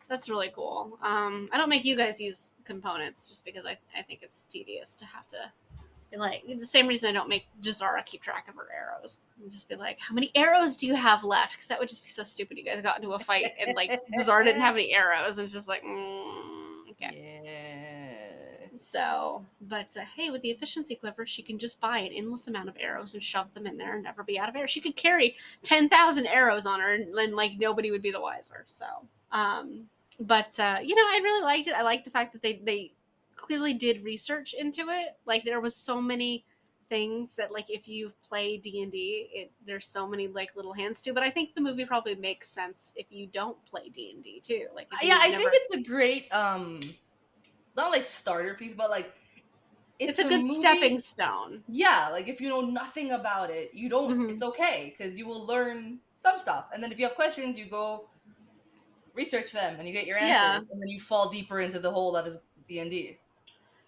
that's 0.09 0.29
really 0.29 0.51
cool. 0.55 0.99
Um, 1.03 1.49
I 1.53 1.59
don't 1.59 1.69
make 1.69 1.85
you 1.85 1.97
guys 1.97 2.21
use 2.21 2.55
components 2.65 3.29
just 3.29 3.45
because 3.45 3.67
I, 3.67 3.79
I 3.97 4.03
think 4.03 4.21
it's 4.23 4.45
tedious 4.45 4.95
to 4.97 5.07
have 5.07 5.27
to 5.29 5.39
like 6.19 6.43
the 6.47 6.67
same 6.67 6.89
reason 6.89 7.09
I 7.09 7.13
don't 7.13 7.29
make 7.29 7.47
Jazara 7.63 8.05
keep 8.05 8.23
track 8.23 8.49
of 8.49 8.57
her 8.57 8.67
arrows. 8.75 9.19
And 9.41 9.51
just 9.51 9.69
be 9.69 9.77
like, 9.77 9.99
how 10.01 10.15
many 10.15 10.31
arrows 10.35 10.77
do 10.77 10.87
you 10.87 10.95
have 10.95 11.25
left? 11.25 11.53
Because 11.53 11.69
that 11.69 11.79
would 11.79 11.89
just 11.89 12.03
be 12.03 12.11
so 12.11 12.23
stupid. 12.25 12.59
You 12.59 12.65
guys 12.65 12.83
got 12.83 12.97
into 12.97 13.13
a 13.13 13.19
fight 13.19 13.47
and 13.61 13.75
like 13.77 14.01
Jazara 14.19 14.45
didn't 14.45 14.63
have 14.63 14.75
any 14.75 14.93
arrows, 14.93 15.39
and 15.39 15.47
it's 15.47 15.55
just 15.55 15.69
like, 15.69 15.83
mm, 15.83 16.91
okay. 16.91 17.41
Yeah. 17.45 18.00
So, 18.77 19.45
but 19.61 19.89
uh, 19.97 20.05
hey, 20.17 20.31
with 20.31 20.43
the 20.43 20.51
efficiency 20.51 20.95
quiver, 20.95 21.27
she 21.27 21.43
can 21.43 21.59
just 21.59 21.81
buy 21.81 21.99
an 21.99 22.13
endless 22.13 22.49
amount 22.49 22.69
of 22.69 22.77
arrows 22.79 23.15
and 23.15 23.23
shove 23.23 23.53
them 23.55 23.67
in 23.67 23.77
there 23.77 23.95
and 23.95 24.03
never 24.03 24.23
be 24.23 24.39
out 24.39 24.49
of 24.49 24.57
air. 24.57 24.69
She 24.69 24.81
could 24.81 24.97
carry 24.97 25.37
ten 25.63 25.89
thousand 25.89 26.27
arrows 26.27 26.67
on 26.67 26.81
her, 26.81 26.95
and, 26.95 27.15
and 27.15 27.35
like 27.35 27.53
nobody 27.59 27.91
would 27.91 28.03
be 28.03 28.11
the 28.11 28.21
wiser. 28.21 28.65
So, 28.69 28.87
um, 29.33 29.87
but 30.19 30.59
uh, 30.59 30.79
you 30.83 30.95
know, 30.95 31.03
I 31.03 31.21
really 31.23 31.45
liked 31.45 31.69
it. 31.69 31.75
I 31.75 31.83
like 31.83 32.05
the 32.05 32.11
fact 32.11 32.33
that 32.33 32.43
they 32.43 32.61
they 32.65 32.93
clearly 33.37 33.73
did 33.75 34.05
research 34.05 34.55
into 34.55 34.89
it. 34.91 35.17
Like 35.25 35.45
there 35.45 35.61
was 35.61 35.75
so 35.75 36.01
many 36.01 36.45
things 36.91 37.37
that 37.37 37.53
like 37.53 37.71
if 37.71 37.89
you 37.89 38.13
play 38.29 38.59
D&D, 38.59 39.31
it 39.33 39.51
there's 39.65 39.87
so 39.87 40.07
many 40.07 40.29
like 40.29 40.55
little 40.57 40.75
hands 40.75 41.01
too, 41.01 41.15
but 41.15 41.23
I 41.23 41.31
think 41.31 41.55
the 41.55 41.61
movie 41.61 41.87
probably 41.87 42.17
makes 42.17 42.51
sense 42.51 42.93
if 42.97 43.07
you 43.11 43.27
don't 43.29 43.57
play 43.65 43.89
D&D 43.89 44.41
too. 44.41 44.67
Like 44.75 44.89
Yeah, 45.01 45.19
I 45.21 45.31
never... 45.31 45.45
think 45.45 45.53
it's 45.55 45.75
a 45.77 45.83
great 45.89 46.33
um 46.35 46.81
not 47.77 47.91
like 47.91 48.07
starter 48.07 48.55
piece, 48.55 48.75
but 48.75 48.91
like 48.91 49.13
it's, 49.99 50.19
it's 50.19 50.19
a, 50.19 50.27
a, 50.27 50.29
good 50.29 50.43
movie. 50.43 50.61
stepping 50.61 50.99
stone. 50.99 51.63
Yeah, 51.69 52.09
like 52.11 52.29
if 52.29 52.41
you 52.41 52.49
know 52.49 52.61
nothing 52.61 53.13
about 53.13 53.51
it, 53.51 53.71
you 53.75 53.89
don't 53.89 54.13
mm-hmm. 54.13 54.31
it's 54.31 54.43
okay 54.43 54.95
cuz 54.99 55.19
you 55.19 55.27
will 55.27 55.47
learn 55.47 55.99
some 56.21 56.39
stuff. 56.39 56.67
And 56.73 56.83
then 56.83 56.93
if 56.93 56.99
you 56.99 57.07
have 57.07 57.15
questions, 57.15 57.59
you 57.59 57.67
go 57.67 58.09
research 59.15 59.53
them 59.53 59.77
and 59.79 59.87
you 59.87 59.93
get 59.93 60.07
your 60.07 60.19
answers 60.19 60.67
yeah. 60.67 60.73
and 60.73 60.81
then 60.81 60.89
you 60.89 61.01
fall 61.01 61.29
deeper 61.29 61.61
into 61.61 61.79
the 61.79 61.91
hole 61.91 62.13
that 62.13 62.27
is 62.27 62.39
D&D. 62.69 63.19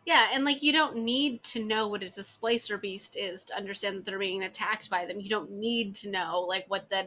Yeah, 0.04 0.28
and 0.32 0.44
like 0.44 0.62
you 0.62 0.72
don't 0.72 0.96
need 0.96 1.42
to 1.44 1.64
know 1.64 1.86
what 1.86 2.02
a 2.02 2.08
displacer 2.08 2.76
beast 2.76 3.16
is 3.16 3.44
to 3.44 3.56
understand 3.56 3.96
that 3.96 4.04
they're 4.04 4.18
being 4.18 4.42
attacked 4.42 4.90
by 4.90 5.06
them. 5.06 5.20
You 5.20 5.30
don't 5.30 5.52
need 5.52 5.94
to 5.96 6.10
know 6.10 6.44
like 6.48 6.64
what 6.68 6.90
the 6.90 7.06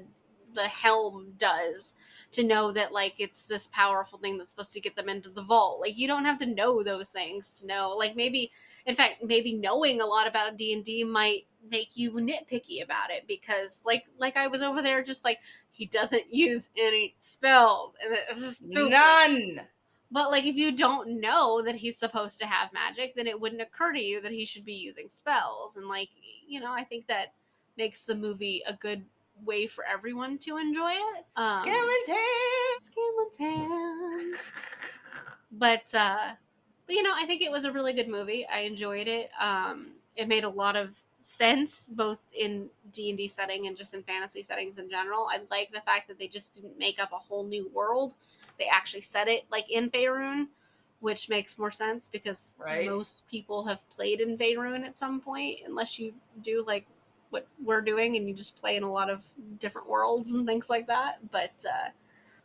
the 0.55 0.67
helm 0.67 1.33
does 1.37 1.93
to 2.31 2.43
know 2.43 2.71
that 2.71 2.91
like 2.91 3.15
it's 3.19 3.45
this 3.45 3.67
powerful 3.67 4.17
thing 4.19 4.37
that's 4.37 4.51
supposed 4.51 4.73
to 4.73 4.81
get 4.81 4.95
them 4.95 5.09
into 5.09 5.29
the 5.29 5.41
vault. 5.41 5.79
Like 5.79 5.97
you 5.97 6.07
don't 6.07 6.25
have 6.25 6.37
to 6.39 6.45
know 6.45 6.83
those 6.83 7.09
things 7.09 7.51
to 7.53 7.67
know. 7.67 7.91
Like 7.91 8.15
maybe 8.15 8.51
in 8.85 8.95
fact 8.95 9.23
maybe 9.23 9.53
knowing 9.53 10.01
a 10.01 10.05
lot 10.05 10.27
about 10.27 10.57
D&D 10.57 11.03
might 11.03 11.45
make 11.69 11.89
you 11.95 12.11
nitpicky 12.11 12.83
about 12.83 13.09
it 13.09 13.25
because 13.27 13.81
like 13.85 14.05
like 14.19 14.37
I 14.37 14.47
was 14.47 14.61
over 14.61 14.81
there 14.81 15.03
just 15.03 15.23
like 15.25 15.39
he 15.71 15.85
doesn't 15.85 16.33
use 16.33 16.69
any 16.77 17.15
spells 17.19 17.95
and 18.03 18.17
it's 18.29 18.57
stupid. 18.57 18.91
none 18.91 19.61
but 20.11 20.29
like 20.29 20.45
if 20.45 20.55
you 20.55 20.71
don't 20.71 21.19
know 21.19 21.61
that 21.63 21.75
he's 21.75 21.97
supposed 21.97 22.39
to 22.39 22.45
have 22.45 22.71
magic 22.73 23.15
then 23.15 23.27
it 23.27 23.39
wouldn't 23.39 23.61
occur 23.61 23.91
to 23.91 23.99
you 23.99 24.21
that 24.21 24.31
he 24.31 24.45
should 24.45 24.63
be 24.65 24.73
using 24.73 25.09
spells 25.09 25.75
and 25.75 25.87
like 25.87 26.09
you 26.47 26.59
know 26.59 26.71
i 26.71 26.83
think 26.83 27.07
that 27.07 27.33
makes 27.77 28.05
the 28.05 28.15
movie 28.15 28.61
a 28.67 28.73
good 28.73 29.03
way 29.43 29.67
for 29.67 29.83
everyone 29.83 30.37
to 30.39 30.57
enjoy 30.57 30.91
it. 30.91 31.25
Um, 31.35 31.63
Skeleton. 32.83 34.33
but 35.51 35.93
uh 35.93 36.31
but 36.85 36.95
you 36.95 37.03
know 37.03 37.13
i 37.15 37.25
think 37.25 37.41
it 37.41 37.51
was 37.51 37.65
a 37.65 37.71
really 37.71 37.93
good 37.93 38.07
movie. 38.07 38.45
I 38.47 38.59
enjoyed 38.61 39.07
it. 39.07 39.29
Um 39.39 39.91
it 40.15 40.27
made 40.27 40.43
a 40.43 40.49
lot 40.49 40.75
of 40.75 40.97
sense 41.21 41.87
both 41.87 42.21
in 42.37 42.69
d&d 42.93 43.27
setting 43.27 43.65
and 43.65 43.75
just 43.75 43.95
in 43.95 44.03
fantasy 44.03 44.43
settings 44.43 44.77
in 44.77 44.89
general. 44.89 45.27
I 45.31 45.41
like 45.49 45.71
the 45.71 45.81
fact 45.81 46.07
that 46.07 46.19
they 46.19 46.27
just 46.27 46.53
didn't 46.53 46.77
make 46.77 46.99
up 46.99 47.11
a 47.11 47.17
whole 47.17 47.43
new 47.43 47.69
world. 47.73 48.13
They 48.59 48.67
actually 48.71 49.01
set 49.01 49.27
it 49.27 49.45
like 49.51 49.69
in 49.71 49.89
Faerun, 49.89 50.47
which 50.99 51.27
makes 51.27 51.57
more 51.57 51.71
sense 51.71 52.07
because 52.07 52.55
right. 52.59 52.87
most 52.87 53.27
people 53.27 53.65
have 53.65 53.87
played 53.89 54.21
in 54.21 54.37
Faerun 54.37 54.85
at 54.85 54.97
some 54.97 55.19
point 55.19 55.59
unless 55.65 55.97
you 55.97 56.13
do 56.43 56.63
like 56.65 56.85
what 57.35 57.47
we're 57.63 57.81
doing 57.81 58.15
and 58.15 58.27
you 58.27 58.33
just 58.33 58.57
play 58.57 58.75
in 58.75 58.83
a 58.83 58.91
lot 58.91 59.09
of 59.09 59.25
different 59.59 59.89
worlds 59.89 60.31
and 60.31 60.47
things 60.47 60.69
like 60.69 60.87
that 60.87 61.19
but 61.31 61.53
uh 61.69 61.89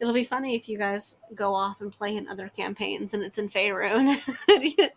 it'll 0.00 0.14
be 0.14 0.24
funny 0.24 0.56
if 0.56 0.68
you 0.68 0.76
guys 0.76 1.16
go 1.34 1.54
off 1.54 1.80
and 1.80 1.92
play 1.92 2.16
in 2.16 2.28
other 2.28 2.48
campaigns 2.48 3.14
and 3.14 3.22
it's 3.22 3.38
in 3.38 3.48
Faerun 3.48 4.18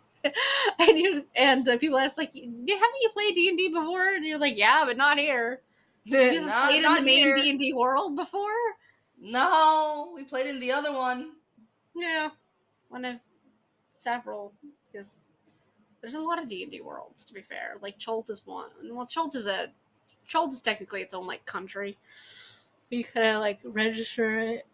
and 0.78 0.98
you 0.98 1.24
and 1.36 1.68
uh, 1.68 1.76
people 1.78 1.98
ask 1.98 2.16
like, 2.16 2.32
haven't 2.34 2.50
you 2.68 3.10
played 3.12 3.34
D 3.34 3.48
and 3.48 3.58
D 3.58 3.68
before? 3.68 4.14
And 4.14 4.24
you're 4.24 4.38
like, 4.38 4.56
yeah, 4.56 4.84
but 4.86 4.96
not 4.96 5.18
here. 5.18 5.60
You 6.06 6.44
not, 6.44 6.68
played 6.68 6.82
not 6.82 6.98
in 6.98 7.04
the 7.06 7.10
main 7.10 7.34
D 7.34 7.50
and 7.50 7.58
D 7.58 7.72
world 7.72 8.14
before? 8.14 8.50
No, 9.18 10.12
we 10.14 10.22
played 10.22 10.46
in 10.46 10.60
the 10.60 10.70
other 10.70 10.92
one. 10.92 11.30
Yeah, 11.96 12.28
one 12.88 13.06
of 13.06 13.16
several 13.94 14.52
because 14.92 15.20
there's 16.02 16.12
a 16.12 16.20
lot 16.20 16.38
of 16.38 16.46
D 16.46 16.62
and 16.62 16.70
D 16.70 16.82
worlds. 16.82 17.24
To 17.24 17.32
be 17.32 17.40
fair, 17.40 17.76
like 17.80 17.98
Chult 17.98 18.28
is 18.28 18.42
one. 18.44 18.68
Well, 18.90 19.06
Chult 19.06 19.34
is 19.34 19.46
a 19.46 19.68
Chult 20.26 20.52
is 20.52 20.60
technically 20.60 21.02
its 21.02 21.14
own 21.14 21.26
like 21.26 21.44
country. 21.46 21.96
You 22.90 23.04
kind 23.04 23.26
of 23.26 23.40
like 23.40 23.60
register 23.64 24.38
it 24.38 24.66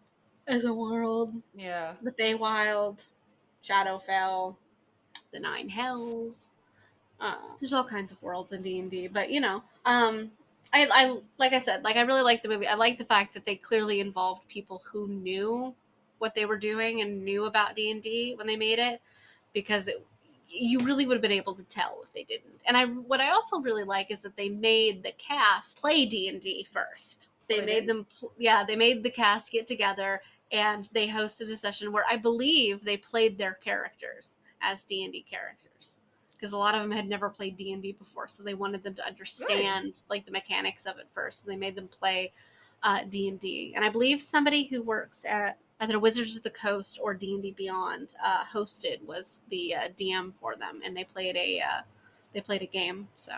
as 0.47 0.65
a 0.65 0.73
world. 0.73 1.33
Yeah. 1.55 1.93
The 2.01 2.11
Feywild, 2.11 3.05
Shadowfell, 3.63 4.55
the 5.31 5.39
Nine 5.39 5.69
Hells. 5.69 6.49
Uh, 7.19 7.35
there's 7.59 7.73
all 7.73 7.83
kinds 7.83 8.11
of 8.11 8.21
worlds 8.21 8.51
in 8.51 8.61
D 8.61 8.79
and 8.79 8.89
D, 8.89 9.07
but 9.07 9.29
you 9.29 9.39
know, 9.39 9.63
um, 9.85 10.31
I, 10.73 10.87
I 10.91 11.19
like 11.37 11.53
I 11.53 11.59
said, 11.59 11.83
like 11.83 11.95
I 11.95 12.01
really 12.01 12.23
like 12.23 12.41
the 12.41 12.49
movie. 12.49 12.67
I 12.67 12.75
like 12.75 12.97
the 12.97 13.05
fact 13.05 13.33
that 13.33 13.45
they 13.45 13.55
clearly 13.55 13.99
involved 13.99 14.47
people 14.47 14.81
who 14.91 15.07
knew 15.07 15.73
what 16.17 16.33
they 16.33 16.45
were 16.45 16.57
doing 16.57 17.01
and 17.01 17.23
knew 17.23 17.45
about 17.45 17.75
D 17.75 17.91
and 17.91 18.01
D 18.01 18.33
when 18.35 18.47
they 18.47 18.55
made 18.55 18.79
it, 18.79 19.01
because 19.53 19.87
it, 19.87 20.05
you 20.51 20.79
really 20.79 21.05
would 21.05 21.15
have 21.15 21.21
been 21.21 21.31
able 21.31 21.55
to 21.55 21.63
tell 21.63 21.99
if 22.03 22.11
they 22.13 22.23
didn't. 22.23 22.61
And 22.65 22.75
I, 22.75 22.85
what 22.85 23.21
I 23.21 23.29
also 23.29 23.59
really 23.59 23.83
like 23.83 24.11
is 24.11 24.21
that 24.23 24.35
they 24.35 24.49
made 24.49 25.03
the 25.03 25.13
cast 25.17 25.79
play 25.79 26.05
D 26.05 26.27
and 26.27 26.41
D 26.41 26.67
first. 26.69 27.29
They 27.47 27.65
made 27.65 27.87
them, 27.87 28.05
yeah, 28.37 28.63
they 28.63 28.77
made 28.77 29.03
the 29.03 29.09
cast 29.09 29.51
get 29.51 29.67
together 29.67 30.21
and 30.51 30.89
they 30.93 31.07
hosted 31.07 31.51
a 31.51 31.57
session 31.57 31.91
where 31.91 32.05
I 32.09 32.17
believe 32.17 32.83
they 32.83 32.97
played 32.97 33.37
their 33.37 33.55
characters 33.55 34.37
as 34.61 34.85
D 34.85 35.03
and 35.03 35.13
D 35.13 35.21
characters 35.21 35.97
because 36.41 36.53
a 36.53 36.57
lot 36.57 36.75
of 36.75 36.81
them 36.81 36.91
had 36.91 37.07
never 37.07 37.29
played 37.29 37.55
D 37.55 37.71
and 37.71 37.81
D 37.81 37.93
before, 37.93 38.27
so 38.27 38.41
they 38.41 38.55
wanted 38.55 38.83
them 38.83 38.95
to 38.95 39.05
understand 39.05 39.93
Good. 39.93 40.09
like 40.09 40.25
the 40.25 40.31
mechanics 40.31 40.85
of 40.85 40.97
it 40.97 41.07
first. 41.13 41.41
So 41.41 41.47
they 41.47 41.55
made 41.55 41.75
them 41.75 41.87
play 41.87 42.33
uh, 42.83 43.01
D 43.09 43.29
and 43.29 43.39
D, 43.39 43.73
and 43.75 43.85
I 43.85 43.89
believe 43.89 44.21
somebody 44.21 44.65
who 44.65 44.81
works 44.81 45.23
at 45.25 45.57
either 45.81 45.99
Wizards 45.99 46.37
of 46.37 46.43
the 46.43 46.49
Coast 46.51 46.99
or 47.01 47.13
D 47.13 47.33
and 47.33 47.43
D 47.43 47.51
Beyond 47.51 48.13
uh, 48.23 48.43
hosted 48.45 49.03
was 49.03 49.43
the 49.49 49.75
uh, 49.75 49.89
DM 49.99 50.33
for 50.39 50.55
them, 50.55 50.79
and 50.83 50.95
they 50.95 51.03
played 51.03 51.35
a 51.35 51.59
uh, 51.59 51.81
they 52.33 52.41
played 52.41 52.61
a 52.61 52.67
game. 52.67 53.07
So 53.15 53.33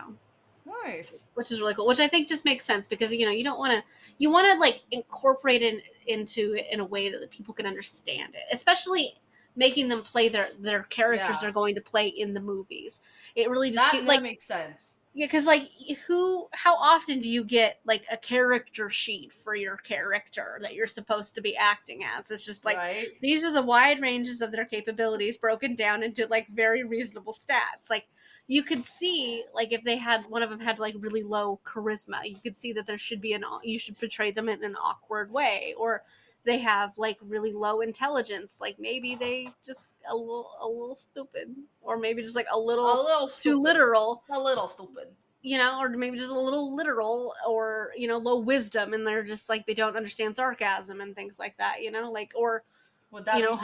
nice, 0.65 1.25
which 1.33 1.51
is 1.51 1.59
really 1.59 1.73
cool. 1.73 1.87
Which 1.87 1.99
I 1.99 2.07
think 2.07 2.27
just 2.27 2.45
makes 2.45 2.65
sense 2.65 2.85
because 2.85 3.13
you 3.13 3.25
know 3.25 3.31
you 3.31 3.43
don't 3.43 3.59
want 3.59 3.71
to 3.71 3.83
you 4.17 4.29
want 4.29 4.51
to 4.51 4.59
like 4.59 4.83
incorporate 4.91 5.61
it 5.61 5.83
into 6.07 6.53
it 6.53 6.67
in 6.71 6.79
a 6.79 6.85
way 6.85 7.09
that 7.09 7.31
people 7.31 7.53
can 7.53 7.65
understand 7.65 8.35
it, 8.35 8.43
especially 8.51 9.15
making 9.55 9.87
them 9.87 10.01
play 10.01 10.29
their 10.29 10.49
their 10.59 10.83
characters 10.83 11.41
yeah. 11.41 11.47
are 11.47 11.51
going 11.51 11.75
to 11.75 11.81
play 11.81 12.07
in 12.07 12.33
the 12.33 12.39
movies. 12.39 13.01
It 13.35 13.49
really 13.49 13.71
just 13.71 13.93
that, 13.93 14.05
like 14.05 14.21
makes 14.21 14.43
sense. 14.43 14.92
Yeah, 15.15 15.27
because 15.27 15.45
like 15.45 15.69
who 16.07 16.48
how 16.53 16.76
often 16.76 17.19
do 17.19 17.30
you 17.30 17.44
get 17.44 17.80
like 17.85 18.03
a 18.11 18.18
character 18.18 18.90
sheet 18.90 19.31
for 19.31 19.53
your 19.53 19.77
character 19.77 20.57
that 20.64 20.73
you're 20.73 20.88
supposed 20.88 21.35
to 21.35 21.41
be 21.41 21.56
acting 21.56 22.03
as? 22.03 22.31
It's 22.31 22.44
just 22.44 22.65
like 22.65 22.77
right. 22.77 23.07
these 23.22 23.44
are 23.44 23.53
the 23.53 23.61
wide 23.61 24.02
ranges 24.02 24.41
of 24.41 24.52
their 24.52 24.65
capabilities 24.65 25.38
broken 25.38 25.76
down 25.76 26.02
into 26.02 26.26
like 26.27 26.48
very 26.48 26.84
reasonable 26.84 27.34
stats. 27.34 27.91
Like 27.91 28.07
you 28.48 28.64
could 28.64 28.85
see 28.85 29.44
like 29.53 29.72
if 29.72 29.84
they 29.84 29.98
had 29.98 30.26
one 30.30 30.41
of 30.41 30.49
them 30.49 30.60
had 30.60 30.80
like 30.80 30.95
really 30.98 31.22
low 31.22 31.60
charisma, 31.64 32.26
you 32.26 32.38
could 32.41 32.57
see 32.57 32.73
that 32.73 32.88
there 32.88 32.98
should 32.98 33.22
be 33.22 33.34
an 33.34 33.44
you 33.61 33.77
should 33.77 33.99
portray 33.99 34.31
them 34.31 34.49
in 34.49 34.64
an 34.64 34.76
awkward 34.76 35.31
way 35.31 35.76
or 35.77 36.02
they 36.44 36.57
have 36.57 36.98
like 36.98 37.18
really 37.22 37.53
low 37.53 37.80
intelligence 37.80 38.57
like 38.60 38.77
maybe 38.77 39.15
they 39.15 39.49
just 39.65 39.85
a 40.09 40.15
little 40.15 40.51
a 40.61 40.67
little 40.67 40.95
stupid 40.95 41.55
or 41.81 41.97
maybe 41.97 42.21
just 42.21 42.35
like 42.35 42.47
a 42.51 42.57
little, 42.57 42.85
a 42.85 43.03
little 43.03 43.27
too 43.27 43.61
literal. 43.61 44.23
A 44.30 44.39
little 44.39 44.67
stupid. 44.67 45.07
You 45.41 45.57
know 45.57 45.81
or 45.81 45.89
maybe 45.89 46.17
just 46.17 46.31
a 46.31 46.39
little 46.39 46.73
literal 46.75 47.34
or 47.47 47.91
you 47.97 48.07
know 48.07 48.17
low 48.17 48.39
wisdom 48.39 48.93
and 48.93 49.05
they're 49.05 49.23
just 49.23 49.49
like 49.49 49.65
they 49.65 49.73
don't 49.73 49.97
understand 49.97 50.35
sarcasm 50.35 51.01
and 51.01 51.15
things 51.15 51.38
like 51.38 51.57
that 51.57 51.81
you 51.81 51.91
know 51.91 52.09
like 52.09 52.31
or 52.34 52.63
would 53.11 53.25
that 53.25 53.38
you 53.38 53.43
know 53.43 53.59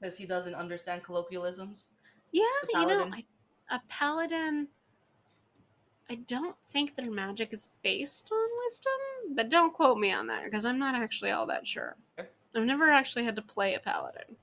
because 0.00 0.16
he 0.16 0.26
doesn't 0.26 0.54
understand 0.54 1.02
colloquialisms? 1.02 1.88
Yeah 2.30 2.44
you 2.72 2.86
know 2.86 3.10
I, 3.12 3.24
a 3.70 3.80
paladin 3.88 4.68
I 6.10 6.16
don't 6.16 6.56
think 6.68 6.94
their 6.94 7.10
magic 7.10 7.52
is 7.52 7.70
based 7.82 8.30
on 8.30 8.48
wisdom, 8.64 9.34
but 9.34 9.48
don't 9.48 9.72
quote 9.72 9.98
me 9.98 10.12
on 10.12 10.26
that 10.26 10.44
because 10.44 10.64
I'm 10.64 10.78
not 10.78 10.94
actually 10.94 11.30
all 11.30 11.46
that 11.46 11.66
sure. 11.66 11.96
I've 12.54 12.64
never 12.64 12.90
actually 12.90 13.24
had 13.24 13.36
to 13.36 13.42
play 13.42 13.74
a 13.74 13.80
paladin. 13.80 14.36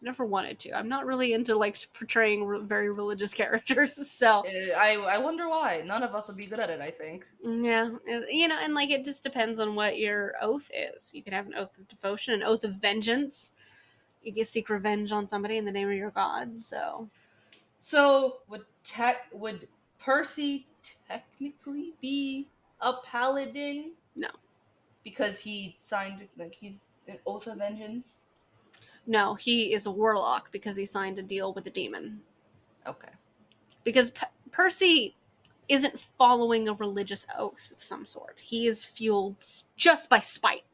Never 0.00 0.24
wanted 0.24 0.60
to. 0.60 0.78
I'm 0.78 0.88
not 0.88 1.06
really 1.06 1.32
into 1.32 1.56
like 1.56 1.88
portraying 1.92 2.44
re- 2.44 2.60
very 2.60 2.90
religious 2.90 3.34
characters, 3.42 3.94
so 4.08 4.44
uh, 4.46 4.76
I 4.76 4.94
I 5.08 5.18
wonder 5.18 5.48
why. 5.48 5.82
None 5.84 6.04
of 6.04 6.14
us 6.14 6.28
would 6.28 6.36
be 6.36 6.46
good 6.46 6.60
at 6.60 6.70
it. 6.70 6.80
I 6.80 6.90
think. 6.90 7.26
Yeah, 7.42 7.90
you 8.30 8.46
know, 8.46 8.58
and 8.62 8.74
like 8.74 8.90
it 8.90 9.04
just 9.04 9.24
depends 9.24 9.58
on 9.58 9.74
what 9.74 9.98
your 9.98 10.34
oath 10.40 10.70
is. 10.72 11.12
You 11.12 11.22
could 11.22 11.32
have 11.32 11.46
an 11.46 11.54
oath 11.54 11.76
of 11.78 11.88
devotion, 11.88 12.34
an 12.34 12.44
oath 12.44 12.62
of 12.62 12.74
vengeance. 12.74 13.50
You 14.22 14.32
can 14.32 14.44
seek 14.44 14.68
revenge 14.68 15.10
on 15.10 15.26
somebody 15.28 15.56
in 15.56 15.64
the 15.64 15.72
name 15.72 15.88
of 15.88 15.96
your 15.96 16.10
god. 16.10 16.60
So, 16.60 17.08
so 17.78 18.38
would 18.48 18.64
tech 18.84 19.26
would 19.32 19.66
Percy 19.98 20.66
technically 21.08 21.94
be 22.00 22.46
a 22.80 22.94
paladin? 23.04 23.92
No. 24.14 24.28
Because 25.02 25.40
he 25.40 25.74
signed 25.76 26.28
like 26.38 26.54
he's 26.54 26.86
an 27.08 27.18
oath 27.26 27.48
of 27.48 27.58
vengeance? 27.58 28.20
No, 29.08 29.34
he 29.34 29.72
is 29.72 29.86
a 29.86 29.90
warlock 29.90 30.52
because 30.52 30.76
he 30.76 30.84
signed 30.84 31.18
a 31.18 31.22
deal 31.22 31.54
with 31.54 31.66
a 31.66 31.70
demon. 31.70 32.20
Okay. 32.86 33.08
Because 33.82 34.10
P- 34.10 34.26
Percy 34.50 35.16
isn't 35.68 35.98
following 35.98 36.68
a 36.68 36.74
religious 36.74 37.24
oath 37.38 37.72
of 37.74 37.82
some 37.82 38.04
sort. 38.04 38.38
He 38.38 38.66
is 38.66 38.84
fueled 38.84 39.42
just 39.76 40.10
by 40.10 40.20
spite. 40.20 40.64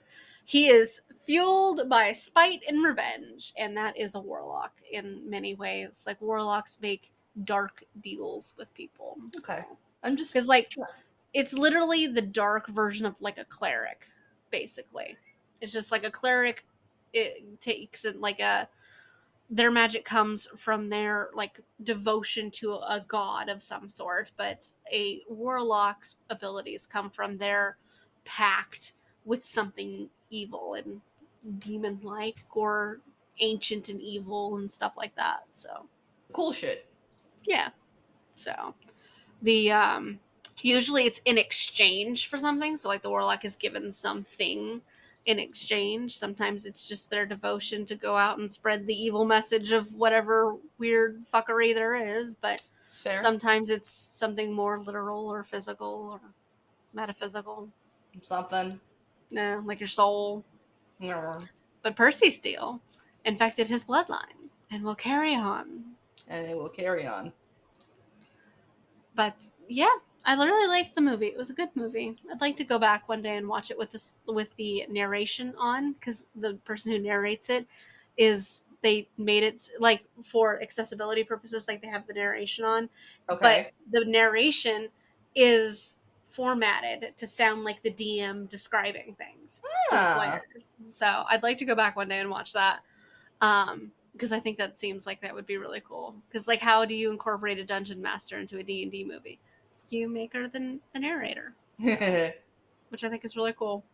He 0.47 0.69
is 0.69 1.01
fueled 1.15 1.89
by 1.89 2.13
spite 2.13 2.63
and 2.69 2.85
revenge, 2.85 3.53
and 3.57 3.77
that 3.77 3.97
is 3.97 4.17
a 4.17 4.21
warlock 4.21 4.73
in 4.91 5.23
many 5.31 5.55
ways. 5.55 6.05
Like 6.05 6.21
warlocks 6.21 6.81
make 6.83 7.13
dark 7.45 7.85
deals 8.01 8.53
with 8.59 8.75
people. 8.75 9.17
Okay. 9.37 9.63
So. 9.63 9.77
I'm 10.03 10.17
just 10.17 10.33
because 10.33 10.49
like 10.49 10.75
it's 11.35 11.55
literally 11.55 12.09
the 12.09 12.21
dark 12.21 12.69
version 12.69 13.07
of 13.07 13.21
like 13.21 13.39
a 13.39 13.45
cleric, 13.45 14.09
basically. 14.51 15.17
It's 15.61 15.73
just 15.73 15.93
like 15.93 16.05
a 16.05 16.11
cleric. 16.11 16.65
It 17.15 17.61
takes 17.61 18.05
it 18.05 18.21
like 18.21 18.41
a 18.41 18.69
their 19.51 19.71
magic 19.71 20.05
comes 20.05 20.49
from 20.57 20.89
their 20.89 21.29
like 21.35 21.61
devotion 21.83 22.51
to 22.51 22.73
a 22.75 23.05
god 23.07 23.49
of 23.49 23.63
some 23.63 23.89
sort, 23.89 24.33
but 24.37 24.67
a 24.93 25.23
warlock's 25.29 26.17
abilities 26.31 26.87
come 26.87 27.11
from 27.11 27.37
their 27.37 27.77
pact 28.25 28.95
with 29.25 29.45
something 29.45 30.09
evil 30.31 30.75
and 30.75 31.01
demon 31.61 32.01
like 32.03 32.45
or 32.55 33.01
ancient 33.41 33.89
and 33.89 34.01
evil 34.01 34.57
and 34.57 34.71
stuff 34.71 34.95
like 34.97 35.15
that. 35.17 35.45
So 35.53 35.87
cool 36.33 36.53
shit. 36.53 36.91
Yeah. 37.47 37.69
So 38.37 38.75
the 39.43 39.71
um 39.73 40.21
usually 40.63 41.05
it's 41.05 41.21
in 41.25 41.39
exchange 41.39 42.29
for 42.29 42.39
something. 42.39 42.77
So 42.77 42.89
like 42.89 43.03
the 43.03 43.11
warlock 43.11 43.45
is 43.45 43.57
given 43.57 43.93
something 43.93 44.81
in 45.27 45.39
exchange. 45.39 46.19
Sometimes 46.19 46.67
it's 46.67 46.87
just 46.87 47.11
their 47.11 47.27
devotion 47.27 47.85
to 47.87 47.95
go 47.95 48.17
out 48.17 48.39
and 48.39 48.51
spread 48.51 48.87
the 48.87 48.95
evil 48.95 49.25
message 49.25 49.73
of 49.73 49.95
whatever 49.95 50.57
weird 50.79 51.23
fuckery 51.33 51.75
there 51.75 51.95
is. 51.95 52.35
But 52.35 52.63
sometimes 52.85 53.71
it's 53.71 53.91
something 53.91 54.53
more 54.53 54.79
literal 54.79 55.27
or 55.27 55.43
physical 55.43 56.11
or 56.13 56.21
metaphysical. 56.93 57.69
Something. 58.23 58.79
Yeah, 59.31 59.61
like 59.65 59.81
your 59.81 59.89
soul. 59.89 60.45
Yeah. 61.01 61.41
But 61.83 61.97
Percy 61.97 62.31
Steele 62.31 62.81
infected 63.25 63.69
his 63.69 63.85
bloodline 63.85 64.51
and 64.71 64.85
will 64.85 64.95
carry 64.95 65.35
on. 65.35 65.85
And 66.29 66.47
it 66.47 66.57
will 66.57 66.69
carry 66.69 67.07
on. 67.07 67.33
But 69.15 69.35
yeah, 69.69 69.95
I 70.27 70.35
really 70.35 70.69
liked 70.69 70.95
the 70.95 71.01
movie. 71.01 71.27
It 71.27 71.37
was 71.37 71.51
a 71.51 71.55
good 71.55 71.69
movie. 71.75 72.17
I'd 72.31 72.41
like 72.41 72.57
to 72.57 72.65
go 72.65 72.79
back 72.79 73.09
one 73.09 73.21
day 73.21 73.37
and 73.37 73.47
watch 73.47 73.71
it 73.71 73.79
with 73.79 73.91
this 73.91 74.17
with 74.27 74.55
the 74.57 74.87
narration 74.89 75.55
on 75.59 75.93
because 75.93 76.27
the 76.35 76.55
person 76.65 76.93
who 76.93 76.99
narrates 76.99 77.51
it 77.51 77.67
is 78.17 78.65
they 78.81 79.09
made 79.19 79.43
it 79.43 79.69
like 79.79 80.05
for 80.23 80.63
accessibility 80.63 81.25
purposes, 81.25 81.69
like 81.69 81.83
they 81.83 81.89
have 81.89 82.07
the 82.07 82.15
narration 82.15 82.65
on. 82.65 82.89
Okay. 83.29 83.73
But 83.91 84.01
the 84.01 84.11
narration 84.11 84.89
is 85.35 85.99
formatted 86.27 87.17
to 87.17 87.27
sound 87.27 87.65
like 87.65 87.83
the 87.83 87.91
DM 87.91 88.49
describing 88.49 89.17
things 89.19 89.63
ah. 89.93 90.41
players. 90.53 90.77
So 90.89 91.25
I'd 91.29 91.43
like 91.43 91.59
to 91.59 91.65
go 91.65 91.75
back 91.75 91.97
one 91.97 92.09
day 92.09 92.19
and 92.19 92.31
watch 92.31 92.53
that. 92.53 92.81
Um, 93.41 93.93
because 94.13 94.33
I 94.33 94.39
think 94.39 94.59
that 94.59 94.79
seems 94.79 95.07
like 95.07 95.21
that 95.23 95.35
would 95.35 95.47
be 95.47 95.57
really 95.57 95.83
cool. 95.87 96.15
Because 96.29 96.47
like, 96.47 96.61
how 96.61 96.85
do 96.85 96.95
you 96.95 97.11
incorporate 97.11 97.59
a 97.59 97.65
dungeon 97.65 98.01
master 98.01 98.39
into 98.39 98.59
a 98.59 98.63
D 98.63 98.83
and 98.83 98.93
D 98.93 99.05
movie? 99.05 99.41
You 99.91 100.09
make 100.09 100.33
her 100.33 100.49
the, 100.49 100.79
the 100.93 100.99
narrator, 100.99 101.55
which 101.79 103.05
I 103.05 103.09
think 103.09 103.25
is 103.25 103.37
really 103.37 103.53
cool. 103.53 103.85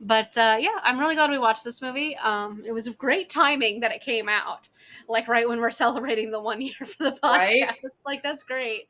But 0.00 0.36
uh, 0.36 0.56
yeah, 0.60 0.78
I'm 0.82 0.98
really 0.98 1.16
glad 1.16 1.30
we 1.30 1.38
watched 1.38 1.64
this 1.64 1.82
movie. 1.82 2.16
Um, 2.16 2.62
it 2.64 2.72
was 2.72 2.86
a 2.86 2.92
great 2.92 3.28
timing 3.28 3.80
that 3.80 3.92
it 3.92 4.00
came 4.00 4.28
out, 4.28 4.68
like 5.08 5.28
right 5.28 5.48
when 5.48 5.60
we're 5.60 5.70
celebrating 5.84 6.30
the 6.30 6.40
one 6.40 6.60
year 6.60 6.74
for 6.84 7.04
the 7.04 7.12
podcast. 7.12 7.22
Right? 7.22 7.70
Like 8.06 8.22
that's 8.22 8.44
great. 8.44 8.88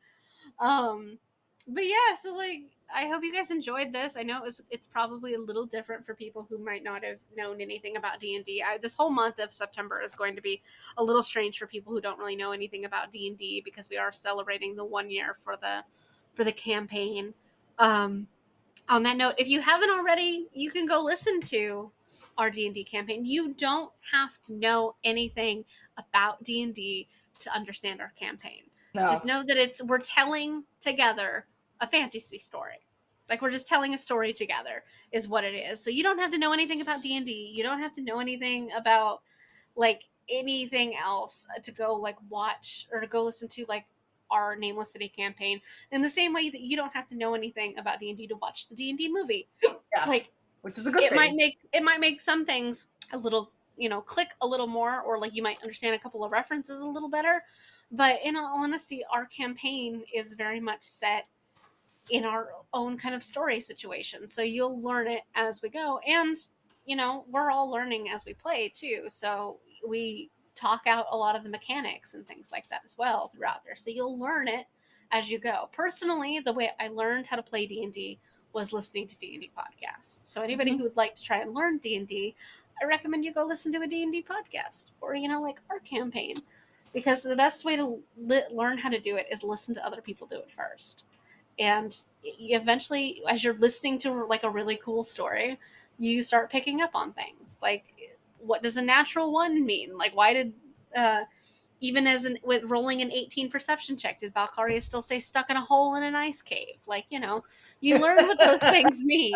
Um, 0.61 1.19
but 1.67 1.87
yeah, 1.87 2.15
so 2.21 2.35
like 2.35 2.63
I 2.95 3.07
hope 3.07 3.23
you 3.23 3.33
guys 3.33 3.51
enjoyed 3.51 3.93
this. 3.93 4.17
I 4.17 4.23
know 4.23 4.39
it 4.39 4.45
was 4.45 4.61
it's 4.71 4.87
probably 4.87 5.35
a 5.35 5.39
little 5.41 5.67
different 5.67 6.07
for 6.07 6.15
people 6.15 6.47
who 6.49 6.59
might 6.59 6.83
not 6.83 7.05
have 7.05 7.19
known 7.37 7.61
anything 7.61 7.97
about 7.97 8.21
D 8.21 8.37
and 8.37 8.45
D. 8.45 8.63
This 8.81 8.95
whole 8.95 9.11
month 9.11 9.39
of 9.39 9.53
September 9.53 10.01
is 10.01 10.15
going 10.15 10.35
to 10.37 10.43
be 10.43 10.63
a 10.97 11.05
little 11.05 11.23
strange 11.23 11.59
for 11.59 11.67
people 11.67 11.93
who 11.93 12.01
don't 12.01 12.19
really 12.19 12.37
know 12.37 12.53
anything 12.53 12.85
about 12.85 13.11
D 13.11 13.29
and 13.29 13.37
D 13.37 13.63
because 13.65 13.91
we 13.91 13.99
are 13.99 14.13
celebrating 14.13 14.75
the 14.75 14.85
one 14.85 15.11
year 15.11 15.35
for 15.35 15.57
the 15.57 15.85
for 16.39 16.45
the 16.45 16.53
campaign. 16.53 17.35
Um, 17.81 18.29
on 18.89 19.03
that 19.03 19.17
note, 19.17 19.35
if 19.39 19.49
you 19.49 19.61
haven't 19.61 19.91
already, 19.91 20.47
you 20.55 20.71
can 20.71 20.87
go 20.87 21.03
listen 21.03 21.41
to 21.43 21.91
our 22.39 22.49
D 22.49 22.65
and 22.67 22.75
D 22.75 22.85
campaign. 22.85 23.25
You 23.25 23.55
don't 23.55 23.91
have 24.13 24.41
to 24.43 24.55
know 24.55 24.95
anything 25.03 25.65
about 25.97 26.45
D 26.45 26.63
and 26.63 26.73
D 26.73 27.09
to 27.41 27.53
understand 27.53 28.01
our 28.01 28.13
campaign. 28.19 28.63
No. 28.95 29.07
Just 29.07 29.25
know 29.25 29.43
that 29.49 29.57
it's 29.57 29.83
we're 29.83 29.99
telling 29.99 30.63
together 30.81 31.47
a 31.81 31.89
fantasy 31.89 32.39
story. 32.39 32.87
Like 33.29 33.43
we're 33.43 33.51
just 33.51 33.67
telling 33.67 33.93
a 33.93 33.99
story 33.99 34.33
together 34.33 34.85
is 35.11 35.27
what 35.27 35.43
it 35.43 35.55
is. 35.55 35.83
So 35.83 35.91
you 35.91 36.05
don't 36.05 36.21
have 36.21 36.31
to 36.31 36.39
know 36.39 36.53
anything 36.53 36.81
about 36.81 37.03
D&D. 37.03 37.53
You 37.53 37.65
don't 37.65 37.81
have 37.81 37.93
to 37.95 38.03
know 38.03 38.21
anything 38.21 38.71
about 38.77 39.23
like 39.75 40.05
anything 40.31 40.97
else 40.97 41.47
to 41.65 41.73
go 41.73 41.95
like 41.95 42.17
watch 42.31 42.87
or 42.93 43.01
to 43.01 43.09
go 43.09 43.25
listen 43.25 43.49
to 43.49 43.67
like 43.69 43.87
our 44.31 44.57
nameless 44.57 44.93
city 44.93 45.09
campaign 45.09 45.61
in 45.91 46.03
the 46.03 46.09
same 46.09 46.33
way 46.33 46.51
that 46.51 46.61
you 46.61 46.77
don't 46.77 46.93
have 46.95 47.07
to 47.07 47.17
know 47.17 47.35
anything 47.35 47.77
about 47.79 48.01
d&d 48.01 48.27
to 48.27 48.37
watch 48.37 48.69
the 48.69 48.75
d&d 48.75 49.11
movie 49.13 49.49
yeah, 49.63 50.05
like 50.07 50.31
which 50.63 50.77
is 50.79 50.87
a 50.87 50.91
good 50.91 51.03
it 51.03 51.11
thing. 51.11 51.19
might 51.19 51.35
make 51.35 51.59
it 51.73 51.83
might 51.83 52.01
make 52.01 52.21
some 52.21 52.45
things 52.45 52.89
a 53.13 53.19
little 53.19 53.51
you 53.77 53.89
know 53.89 54.01
click 54.01 54.29
a 54.41 54.47
little 54.47 54.67
more 54.67 55.01
or 55.01 55.19
like 55.19 55.35
you 55.35 55.43
might 55.43 55.61
understand 55.63 55.95
a 55.95 55.99
couple 55.99 56.25
of 56.25 56.31
references 56.31 56.81
a 56.81 56.87
little 56.87 57.09
better 57.09 57.43
but 57.91 58.19
in 58.25 58.37
all 58.37 58.63
honesty 58.63 59.03
our 59.13 59.27
campaign 59.27 60.03
is 60.15 60.35
very 60.35 60.61
much 60.61 60.83
set 60.83 61.27
in 62.11 62.25
our 62.25 62.51
own 62.73 62.97
kind 62.97 63.15
of 63.15 63.23
story 63.23 63.61
situation. 63.61 64.27
So 64.27 64.43
you'll 64.43 64.81
learn 64.81 65.09
it 65.09 65.23
as 65.35 65.63
we 65.63 65.69
go. 65.69 65.99
And, 66.07 66.37
you 66.87 66.97
know, 66.97 67.25
we're 67.29 67.51
all 67.51 67.71
learning 67.71 68.11
as 68.11 68.25
we 68.25 68.35
play 68.35 68.71
too. 68.75 69.05
So 69.09 69.59
we 69.87 70.31
talk 70.59 70.83
out 70.87 71.07
a 71.11 71.17
lot 71.17 71.37
of 71.37 71.45
the 71.45 71.49
mechanics 71.49 72.15
and 72.15 72.27
things 72.27 72.51
like 72.51 72.69
that 72.71 72.83
as 72.85 72.97
well 72.99 73.29
throughout 73.29 73.65
there. 73.65 73.77
So 73.77 73.91
you'll 73.91 74.19
learn 74.19 74.49
it 74.49 74.67
as 75.13 75.31
you 75.31 75.39
go. 75.39 75.69
Personally, 75.73 76.41
the 76.41 76.53
way 76.53 76.71
I 76.81 76.89
learned 76.89 77.27
how 77.27 77.37
to 77.37 77.43
play 77.43 77.67
D&D 77.67 78.19
was 78.53 78.73
listening 78.73 79.07
to 79.09 79.19
D&D 79.19 79.51
podcasts. 79.57 80.21
So 80.25 80.43
anybody 80.43 80.71
mm-hmm. 80.71 80.79
who 80.79 80.85
would 80.85 80.97
like 80.97 81.15
to 81.15 81.23
try 81.23 81.41
and 81.41 81.55
learn 81.55 81.79
D&D, 81.79 82.35
I 82.81 82.87
recommend 82.87 83.25
you 83.25 83.33
go 83.33 83.45
listen 83.45 83.73
to 83.73 83.83
a 83.83 83.87
D&D 83.87 84.25
podcast 84.25 84.93
or, 85.01 85.15
you 85.15 85.29
know, 85.29 85.41
like 85.41 85.61
our 85.71 85.81
campaign 85.81 86.37
because 86.93 87.23
the 87.23 87.37
best 87.37 87.65
way 87.65 87.77
to 87.77 87.99
li- 88.17 88.43
learn 88.51 88.79
how 88.79 88.89
to 88.89 89.01
do 89.01 89.17
it 89.17 89.27
is 89.31 89.43
listen 89.43 89.75
to 89.75 89.87
other 89.87 90.01
people 90.01 90.27
do 90.27 90.37
it 90.37 90.51
first 90.51 91.05
and 91.59 92.05
eventually 92.25 93.23
as 93.29 93.43
you're 93.43 93.55
listening 93.55 93.99
to 93.99 94.25
like 94.27 94.45
a 94.45 94.51
really 94.51 94.77
cool 94.77 95.03
story 95.03 95.59
you 95.99 96.23
start 96.23 96.51
picking 96.51 96.81
up 96.81 96.91
on 96.95 97.13
things 97.13 97.59
like 97.63 98.18
what 98.39 98.63
does 98.63 98.77
a 98.77 98.83
natural 98.83 99.33
one 99.33 99.65
mean 99.65 99.97
like 99.97 100.15
why 100.15 100.33
did 100.33 100.53
uh 100.97 101.21
even 101.81 102.07
as 102.07 102.25
an 102.25 102.39
with 102.43 102.65
rolling 102.65 103.03
an 103.03 103.13
18 103.13 103.51
perception 103.51 103.97
check 103.97 104.21
did 104.21 104.35
Valkaria 104.35 104.83
still 104.83 105.03
say 105.03 105.19
stuck 105.19 105.51
in 105.51 105.57
a 105.57 105.61
hole 105.61 105.95
in 105.95 106.03
an 106.03 106.15
ice 106.15 106.43
cave 106.43 106.77
like 106.87 107.07
you 107.11 107.21
know 107.21 107.45
you 107.81 107.99
learn 107.99 108.27
what 108.27 108.39
those 108.39 108.59
things 108.71 109.05
mean 109.05 109.35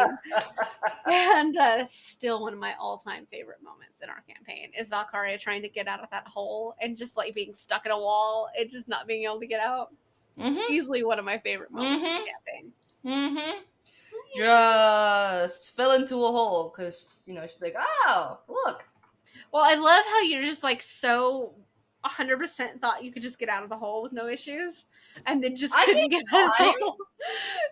and 1.07 1.57
uh, 1.57 1.77
it's 1.79 1.97
still 1.97 2.43
one 2.43 2.53
of 2.53 2.59
my 2.59 2.75
all-time 2.81 3.27
favorite 3.31 3.63
moments 3.63 4.01
in 4.03 4.09
our 4.09 4.23
campaign 4.29 4.71
is 4.79 4.91
Valkaria 4.91 5.39
trying 5.39 5.63
to 5.63 5.69
get 5.69 5.87
out 5.87 6.03
of 6.03 6.11
that 6.11 6.27
hole 6.27 6.75
and 6.81 6.97
just 6.97 7.17
like 7.17 7.35
being 7.35 7.55
stuck 7.55 7.87
in 7.87 7.93
a 7.93 7.99
wall 7.99 8.49
and 8.59 8.71
just 8.71 8.89
not 8.89 9.07
being 9.07 9.25
able 9.25 9.41
to 9.41 9.47
get 9.47 9.61
out 9.61 9.93
mm-hmm. 10.39 10.73
easily 10.73 11.05
one 11.05 11.19
of 11.19 11.25
my 11.25 11.39
favorite 11.39 11.71
moments 11.71 12.05
mm-hmm. 12.05 12.17
in 12.17 12.25
the 13.05 13.15
campaign 13.15 13.43
mm-hmm. 13.45 13.61
just 14.37 15.77
fell 15.77 15.93
into 15.93 16.17
a 16.17 16.29
hole 16.33 16.73
because 16.75 17.23
you 17.27 17.35
know 17.35 17.47
she's 17.47 17.63
like 17.63 17.75
oh 17.79 18.39
look 18.49 18.85
well 19.53 19.63
i 19.65 19.75
love 19.75 20.05
how 20.07 20.23
you're 20.23 20.43
just 20.43 20.63
like 20.63 20.83
so 20.83 21.55
100% 22.05 22.81
thought 22.81 23.05
you 23.05 23.13
could 23.13 23.23
just 23.23 23.39
get 23.39 23.49
out 23.49 23.63
of 23.63 23.69
the 23.69 23.77
hole 23.77 24.03
with 24.03 24.13
no 24.13 24.27
issues 24.27 24.87
and 25.27 25.43
then 25.43 25.57
just 25.57 25.75
couldn't 25.85 26.09
get 26.09 26.25
out 26.33 26.51
of 26.51 26.57
the 26.59 26.65
hole. 26.81 26.97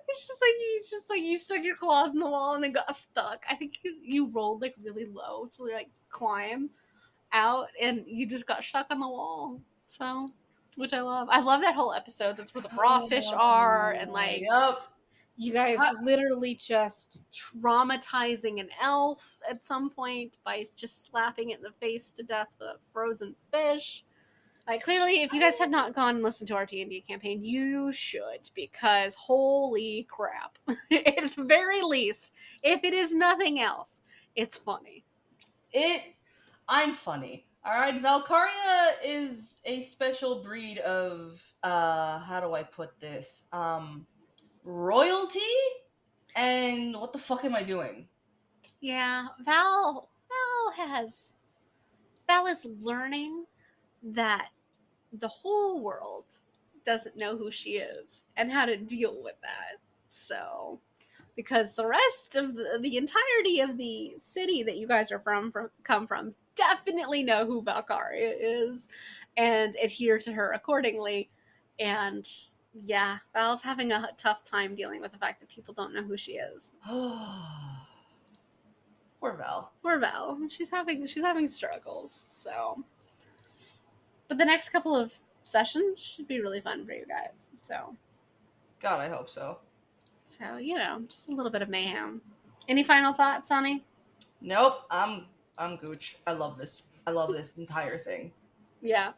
It's 0.08 0.26
just 0.26 0.40
like 0.40 0.50
you 0.60 0.82
just 0.88 1.10
like 1.10 1.22
you 1.22 1.38
stuck 1.38 1.64
your 1.64 1.76
claws 1.76 2.10
in 2.10 2.18
the 2.18 2.28
wall 2.28 2.54
and 2.54 2.62
then 2.62 2.72
got 2.72 2.94
stuck. 2.94 3.44
I 3.48 3.54
think 3.54 3.74
you 3.82 4.28
rolled 4.28 4.62
like 4.62 4.74
really 4.82 5.06
low 5.06 5.48
to 5.56 5.64
like 5.64 5.88
climb 6.08 6.70
out 7.32 7.66
and 7.80 8.04
you 8.06 8.26
just 8.26 8.46
got 8.46 8.62
stuck 8.62 8.86
on 8.90 9.00
the 9.00 9.08
wall. 9.08 9.60
So, 9.86 10.30
which 10.76 10.92
I 10.92 11.00
love. 11.00 11.28
I 11.30 11.40
love 11.40 11.60
that 11.62 11.74
whole 11.74 11.92
episode. 11.92 12.36
That's 12.36 12.54
where 12.54 12.62
the 12.62 12.70
raw 12.78 13.06
fish 13.06 13.26
oh, 13.32 13.36
are 13.36 13.92
and 13.92 14.12
like 14.12 14.42
yep. 14.42 14.80
You 15.40 15.54
guys 15.54 15.78
literally 16.02 16.54
just 16.54 17.22
traumatizing 17.32 18.60
an 18.60 18.68
elf 18.82 19.40
at 19.48 19.64
some 19.64 19.88
point 19.88 20.34
by 20.44 20.66
just 20.76 21.06
slapping 21.06 21.48
it 21.48 21.56
in 21.56 21.62
the 21.62 21.72
face 21.80 22.12
to 22.12 22.22
death 22.22 22.54
with 22.58 22.68
a 22.68 22.78
frozen 22.78 23.32
fish. 23.32 24.04
Like 24.68 24.84
clearly, 24.84 25.22
if 25.22 25.32
you 25.32 25.40
guys 25.40 25.58
have 25.58 25.70
not 25.70 25.94
gone 25.94 26.16
and 26.16 26.22
listened 26.22 26.48
to 26.48 26.56
our 26.56 26.66
D 26.66 26.82
and 26.82 26.90
D 26.90 27.00
campaign, 27.00 27.42
you 27.42 27.90
should 27.90 28.50
because 28.54 29.14
holy 29.14 30.06
crap! 30.10 30.58
At 30.68 31.32
the 31.32 31.44
very 31.44 31.80
least, 31.80 32.32
if 32.62 32.84
it 32.84 32.92
is 32.92 33.14
nothing 33.14 33.60
else, 33.60 34.02
it's 34.36 34.58
funny. 34.58 35.06
It, 35.72 36.02
I'm 36.68 36.92
funny. 36.92 37.46
All 37.64 37.72
right, 37.72 37.94
Valkaria 37.94 38.92
is 39.02 39.60
a 39.64 39.84
special 39.84 40.42
breed 40.42 40.80
of 40.80 41.42
uh, 41.62 42.18
how 42.18 42.40
do 42.40 42.52
I 42.52 42.62
put 42.62 43.00
this? 43.00 43.44
Um, 43.54 44.06
royalty. 44.64 45.40
And 46.36 46.94
what 46.94 47.12
the 47.12 47.18
fuck 47.18 47.44
am 47.44 47.54
I 47.54 47.62
doing? 47.62 48.08
Yeah, 48.80 49.26
Val. 49.40 50.08
Val 50.28 50.86
has. 50.86 51.34
Val 52.26 52.46
is 52.46 52.68
learning 52.80 53.44
that 54.02 54.48
the 55.12 55.28
whole 55.28 55.82
world 55.82 56.24
doesn't 56.84 57.16
know 57.16 57.36
who 57.36 57.50
she 57.50 57.70
is 57.72 58.22
and 58.36 58.50
how 58.50 58.64
to 58.64 58.76
deal 58.76 59.22
with 59.22 59.34
that. 59.42 59.78
So, 60.08 60.80
because 61.36 61.74
the 61.74 61.86
rest 61.86 62.36
of 62.36 62.54
the, 62.54 62.78
the 62.80 62.96
entirety 62.96 63.60
of 63.60 63.76
the 63.76 64.14
city 64.18 64.62
that 64.62 64.76
you 64.76 64.86
guys 64.86 65.12
are 65.12 65.20
from, 65.20 65.50
from 65.50 65.70
come 65.82 66.06
from 66.06 66.34
definitely 66.54 67.22
know 67.22 67.46
who 67.46 67.62
Valkaria 67.62 68.34
is 68.38 68.88
and 69.36 69.74
adhere 69.82 70.18
to 70.18 70.32
her 70.32 70.52
accordingly. 70.52 71.30
And 71.78 72.26
yeah, 72.74 73.18
Val's 73.34 73.62
having 73.62 73.92
a 73.92 74.10
tough 74.16 74.44
time 74.44 74.74
dealing 74.74 75.00
with 75.00 75.12
the 75.12 75.18
fact 75.18 75.40
that 75.40 75.48
people 75.48 75.74
don't 75.74 75.94
know 75.94 76.02
who 76.02 76.16
she 76.16 76.32
is. 76.32 76.74
Poor 79.20 79.34
Val. 79.36 79.72
Poor 79.82 79.98
Val. 79.98 80.38
She's 80.48 80.70
having 80.70 81.06
she's 81.06 81.22
having 81.22 81.46
struggles. 81.48 82.24
So 82.28 82.84
but 84.30 84.38
the 84.38 84.44
next 84.44 84.68
couple 84.68 84.94
of 84.94 85.12
sessions 85.42 86.00
should 86.00 86.28
be 86.28 86.40
really 86.40 86.60
fun 86.60 86.86
for 86.86 86.92
you 86.92 87.04
guys. 87.04 87.50
So, 87.58 87.96
God, 88.80 89.00
I 89.00 89.08
hope 89.08 89.28
so. 89.28 89.58
So 90.24 90.56
you 90.56 90.78
know, 90.78 91.02
just 91.08 91.28
a 91.28 91.32
little 91.32 91.50
bit 91.50 91.62
of 91.62 91.68
mayhem. 91.68 92.22
Any 92.68 92.84
final 92.84 93.12
thoughts, 93.12 93.48
Sonny? 93.48 93.84
Nope. 94.40 94.82
I'm 94.88 95.26
I'm 95.58 95.76
gooch. 95.76 96.16
I 96.28 96.32
love 96.32 96.56
this. 96.56 96.84
I 97.08 97.10
love 97.10 97.32
this 97.32 97.58
entire 97.58 97.98
thing. 97.98 98.30
Yeah, 98.80 99.12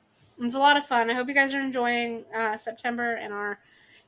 it's 0.47 0.55
a 0.55 0.59
lot 0.59 0.77
of 0.77 0.85
fun. 0.85 1.11
I 1.11 1.15
hope 1.15 1.29
you 1.29 1.35
guys 1.35 1.55
are 1.55 1.61
enjoying 1.61 2.25
uh, 2.35 2.57
September 2.57 3.15
and 3.15 3.33
our 3.33 3.61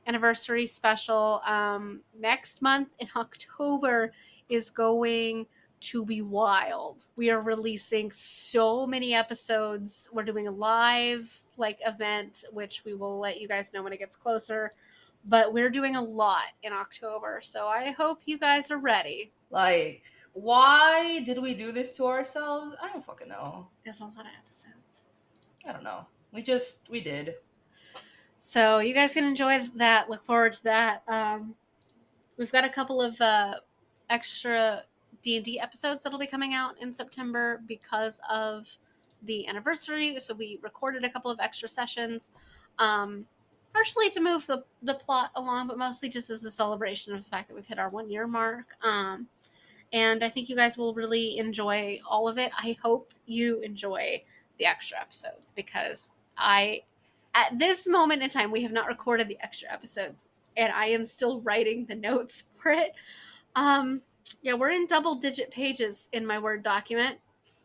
anniversary 0.07 0.67
special. 0.67 1.41
Um, 1.45 2.01
next 2.19 2.61
month 2.61 2.93
in 2.99 3.07
October 3.15 4.11
is 4.49 4.69
going 4.69 5.47
to 5.81 6.05
be 6.05 6.21
wild. 6.21 7.05
We 7.15 7.29
are 7.29 7.41
releasing 7.41 8.11
so 8.11 8.85
many 8.87 9.13
episodes. 9.13 10.09
We're 10.11 10.23
doing 10.23 10.47
a 10.47 10.51
live 10.51 11.41
like 11.57 11.79
event, 11.85 12.43
which 12.51 12.83
we 12.85 12.95
will 12.95 13.19
let 13.19 13.39
you 13.39 13.47
guys 13.47 13.71
know 13.73 13.83
when 13.83 13.93
it 13.93 13.99
gets 13.99 14.15
closer. 14.15 14.73
But 15.27 15.53
we're 15.53 15.69
doing 15.69 15.95
a 15.95 16.01
lot 16.01 16.53
in 16.63 16.71
October, 16.71 17.39
so 17.41 17.67
I 17.67 17.91
hope 17.91 18.21
you 18.25 18.37
guys 18.37 18.69
are 18.69 18.77
ready. 18.77 19.31
Like, 19.49 20.03
why 20.33 21.23
did 21.25 21.41
we 21.41 21.53
do 21.53 21.71
this 21.71 21.95
to 21.97 22.05
ourselves? 22.05 22.75
I 22.81 22.89
don't 22.89 23.03
fucking 23.03 23.29
know. 23.29 23.67
There's 23.83 24.01
a 24.01 24.03
lot 24.03 24.19
of 24.19 24.31
episodes. 24.39 25.01
I 25.67 25.71
don't 25.71 25.83
know. 25.83 26.05
We 26.35 26.43
just 26.43 26.89
we 26.89 26.99
did. 26.99 27.35
So 28.39 28.79
you 28.79 28.93
guys 28.93 29.13
can 29.13 29.23
enjoy 29.23 29.67
that. 29.75 30.09
Look 30.09 30.23
forward 30.23 30.53
to 30.53 30.63
that. 30.65 31.01
Um, 31.07 31.55
we've 32.37 32.51
got 32.51 32.65
a 32.65 32.69
couple 32.69 33.01
of 33.01 33.19
uh, 33.21 33.55
extra 34.09 34.83
D&D 35.23 35.59
episodes 35.59 36.03
that'll 36.03 36.19
be 36.19 36.27
coming 36.27 36.53
out 36.53 36.79
in 36.79 36.93
September 36.93 37.61
because 37.67 38.19
of 38.29 38.67
the 39.23 39.47
anniversary. 39.47 40.19
So 40.19 40.35
we 40.35 40.59
recorded 40.61 41.03
a 41.03 41.09
couple 41.09 41.31
of 41.31 41.39
extra 41.39 41.67
sessions, 41.67 42.31
um, 42.77 43.25
partially 43.73 44.09
to 44.11 44.21
move 44.21 44.45
the, 44.45 44.63
the 44.83 44.93
plot 44.93 45.31
along, 45.35 45.67
but 45.67 45.77
mostly 45.77 46.09
just 46.09 46.29
as 46.29 46.43
a 46.43 46.51
celebration 46.51 47.13
of 47.13 47.23
the 47.23 47.29
fact 47.29 47.47
that 47.47 47.55
we've 47.55 47.65
hit 47.65 47.79
our 47.79 47.89
one 47.89 48.09
year 48.09 48.27
mark. 48.27 48.75
Um, 48.83 49.27
and 49.93 50.23
I 50.23 50.29
think 50.29 50.49
you 50.49 50.55
guys 50.55 50.77
will 50.77 50.93
really 50.93 51.37
enjoy 51.37 51.99
all 52.07 52.27
of 52.27 52.37
it. 52.37 52.51
I 52.61 52.75
hope 52.83 53.13
you 53.25 53.61
enjoy 53.61 54.21
the 54.59 54.65
extra 54.65 54.99
episodes 54.99 55.51
because 55.55 56.09
I, 56.37 56.81
at 57.33 57.57
this 57.57 57.87
moment 57.87 58.23
in 58.23 58.29
time, 58.29 58.51
we 58.51 58.63
have 58.63 58.71
not 58.71 58.87
recorded 58.87 59.27
the 59.27 59.37
extra 59.41 59.71
episodes 59.71 60.25
and 60.57 60.71
I 60.73 60.87
am 60.87 61.05
still 61.05 61.41
writing 61.41 61.85
the 61.85 61.95
notes 61.95 62.43
for 62.57 62.71
it. 62.71 62.93
Um, 63.55 64.01
yeah, 64.41 64.53
we're 64.53 64.71
in 64.71 64.87
double 64.87 65.15
digit 65.15 65.51
pages 65.51 66.09
in 66.11 66.25
my 66.25 66.39
Word 66.39 66.63
document 66.63 67.17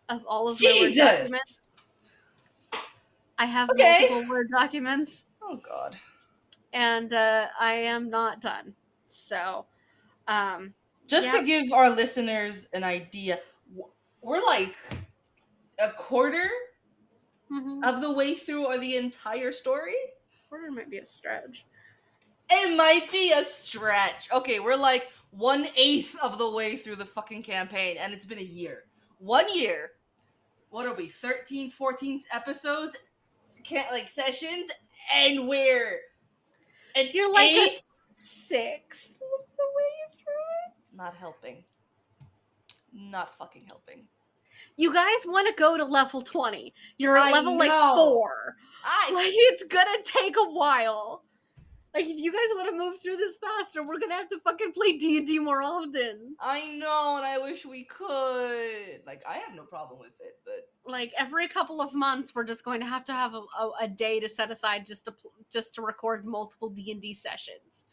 of 0.09 0.25
all 0.27 0.49
of 0.49 0.61
my 0.63 0.79
Word 0.81 0.95
documents. 0.95 1.61
I 3.39 3.47
have 3.47 3.71
okay. 3.71 4.09
multiple 4.11 4.29
Word 4.29 4.51
documents. 4.51 5.27
Oh 5.43 5.57
God. 5.57 5.97
And 6.73 7.13
uh, 7.13 7.47
I 7.59 7.73
am 7.73 8.11
not 8.11 8.41
done. 8.41 8.75
So, 9.07 9.65
um, 10.29 10.75
just 11.09 11.27
yeah. 11.27 11.41
to 11.41 11.45
give 11.45 11.73
our 11.73 11.91
listeners 11.91 12.69
an 12.73 12.85
idea, 12.85 13.41
we're 14.23 14.45
like 14.45 14.77
a 15.81 15.89
quarter 15.89 16.49
mm-hmm. 17.53 17.85
of 17.85 18.01
the 18.01 18.13
way 18.13 18.35
through 18.35 18.67
or 18.67 18.79
the 18.79 18.97
entire 18.97 19.53
story. 19.53 19.95
Quarter 20.49 20.71
might 20.71 20.91
be 20.91 20.99
a 20.99 21.07
stretch. 21.07 21.65
It 22.51 22.77
might 22.77 23.11
be 23.13 23.33
a 23.33 23.45
stretch. 23.45 24.29
Okay, 24.33 24.59
we're 24.59 24.77
like 24.77 25.09
one 25.31 25.69
eighth 25.77 26.17
of 26.23 26.39
the 26.39 26.51
way 26.51 26.77
through 26.77 26.97
the 26.97 27.05
fucking 27.05 27.43
campaign, 27.43 27.97
and 27.99 28.13
it's 28.13 28.25
been 28.25 28.39
a 28.39 28.43
year. 28.43 28.85
One 29.19 29.47
year. 29.55 29.93
What 30.71 30.87
are 30.87 30.95
we? 30.95 31.09
13, 31.09 31.71
14 31.71 32.23
episodes? 32.33 32.97
Can't 33.65 33.91
like 33.93 34.09
sessions, 34.09 34.71
and 35.15 35.49
we're 35.49 36.01
and 36.97 37.09
you're 37.13 37.33
like 37.33 37.51
eight? 37.51 37.71
a 37.71 37.75
sixth 37.75 39.11
of 39.11 39.47
the 39.57 39.65
way 39.77 40.13
through 40.13 40.25
it. 40.67 40.75
It's 40.83 40.95
not 40.95 41.15
helping. 41.15 41.65
Not 42.93 43.37
fucking 43.37 43.65
helping. 43.67 44.07
You 44.77 44.93
guys 44.93 45.25
want 45.27 45.49
to 45.49 45.55
go 45.61 45.77
to 45.77 45.85
level 45.85 46.21
20. 46.21 46.73
You're 46.99 47.17
at 47.17 47.33
level 47.33 47.53
know. 47.53 47.59
like 47.59 47.71
four. 47.71 48.57
I... 48.85 49.13
Like 49.15 49.33
it's 49.33 49.65
gonna 49.65 50.03
take 50.05 50.37
a 50.37 50.51
while. 50.51 51.25
Like, 51.93 52.05
if 52.05 52.21
you 52.21 52.31
guys 52.33 52.41
want 52.55 52.71
to 52.71 52.77
move 52.77 52.99
through 53.03 53.17
this 53.17 53.37
faster, 53.37 53.83
we're 53.83 53.99
gonna 53.99 54.15
have 54.15 54.29
to 54.29 54.39
fucking 54.39 54.73
play 54.73 54.97
D 54.97 55.19
and 55.19 55.27
D 55.27 55.41
more 55.41 55.61
often. 55.61 56.37
I 56.41 56.69
know, 56.77 57.17
and 57.17 57.27
I 57.27 57.39
wish 57.39 57.67
we 57.67 57.85
could. 57.85 59.05
Like, 59.05 59.23
I 59.29 59.39
have 59.39 59.57
no 59.57 59.65
problem 59.65 59.99
with 59.99 60.13
it, 60.21 60.39
but 60.45 60.69
like 60.91 61.13
every 61.19 61.49
couple 61.49 61.81
of 61.81 61.93
months, 61.95 62.35
we're 62.35 62.45
just 62.45 62.65
going 62.65 62.81
to 62.81 62.87
have 62.87 63.05
to 63.07 63.13
have 63.13 63.35
a, 63.35 63.43
a, 63.59 63.73
a 63.83 63.89
day 63.89 64.21
to 64.21 64.29
set 64.29 64.51
aside 64.51 64.87
just 64.87 65.07
to 65.07 65.15
just 65.51 65.75
to 65.75 65.83
record 65.83 66.25
multiple 66.25 66.71
D 66.71 66.93
and 66.93 67.03
D 67.03 67.13
sessions. 67.13 67.85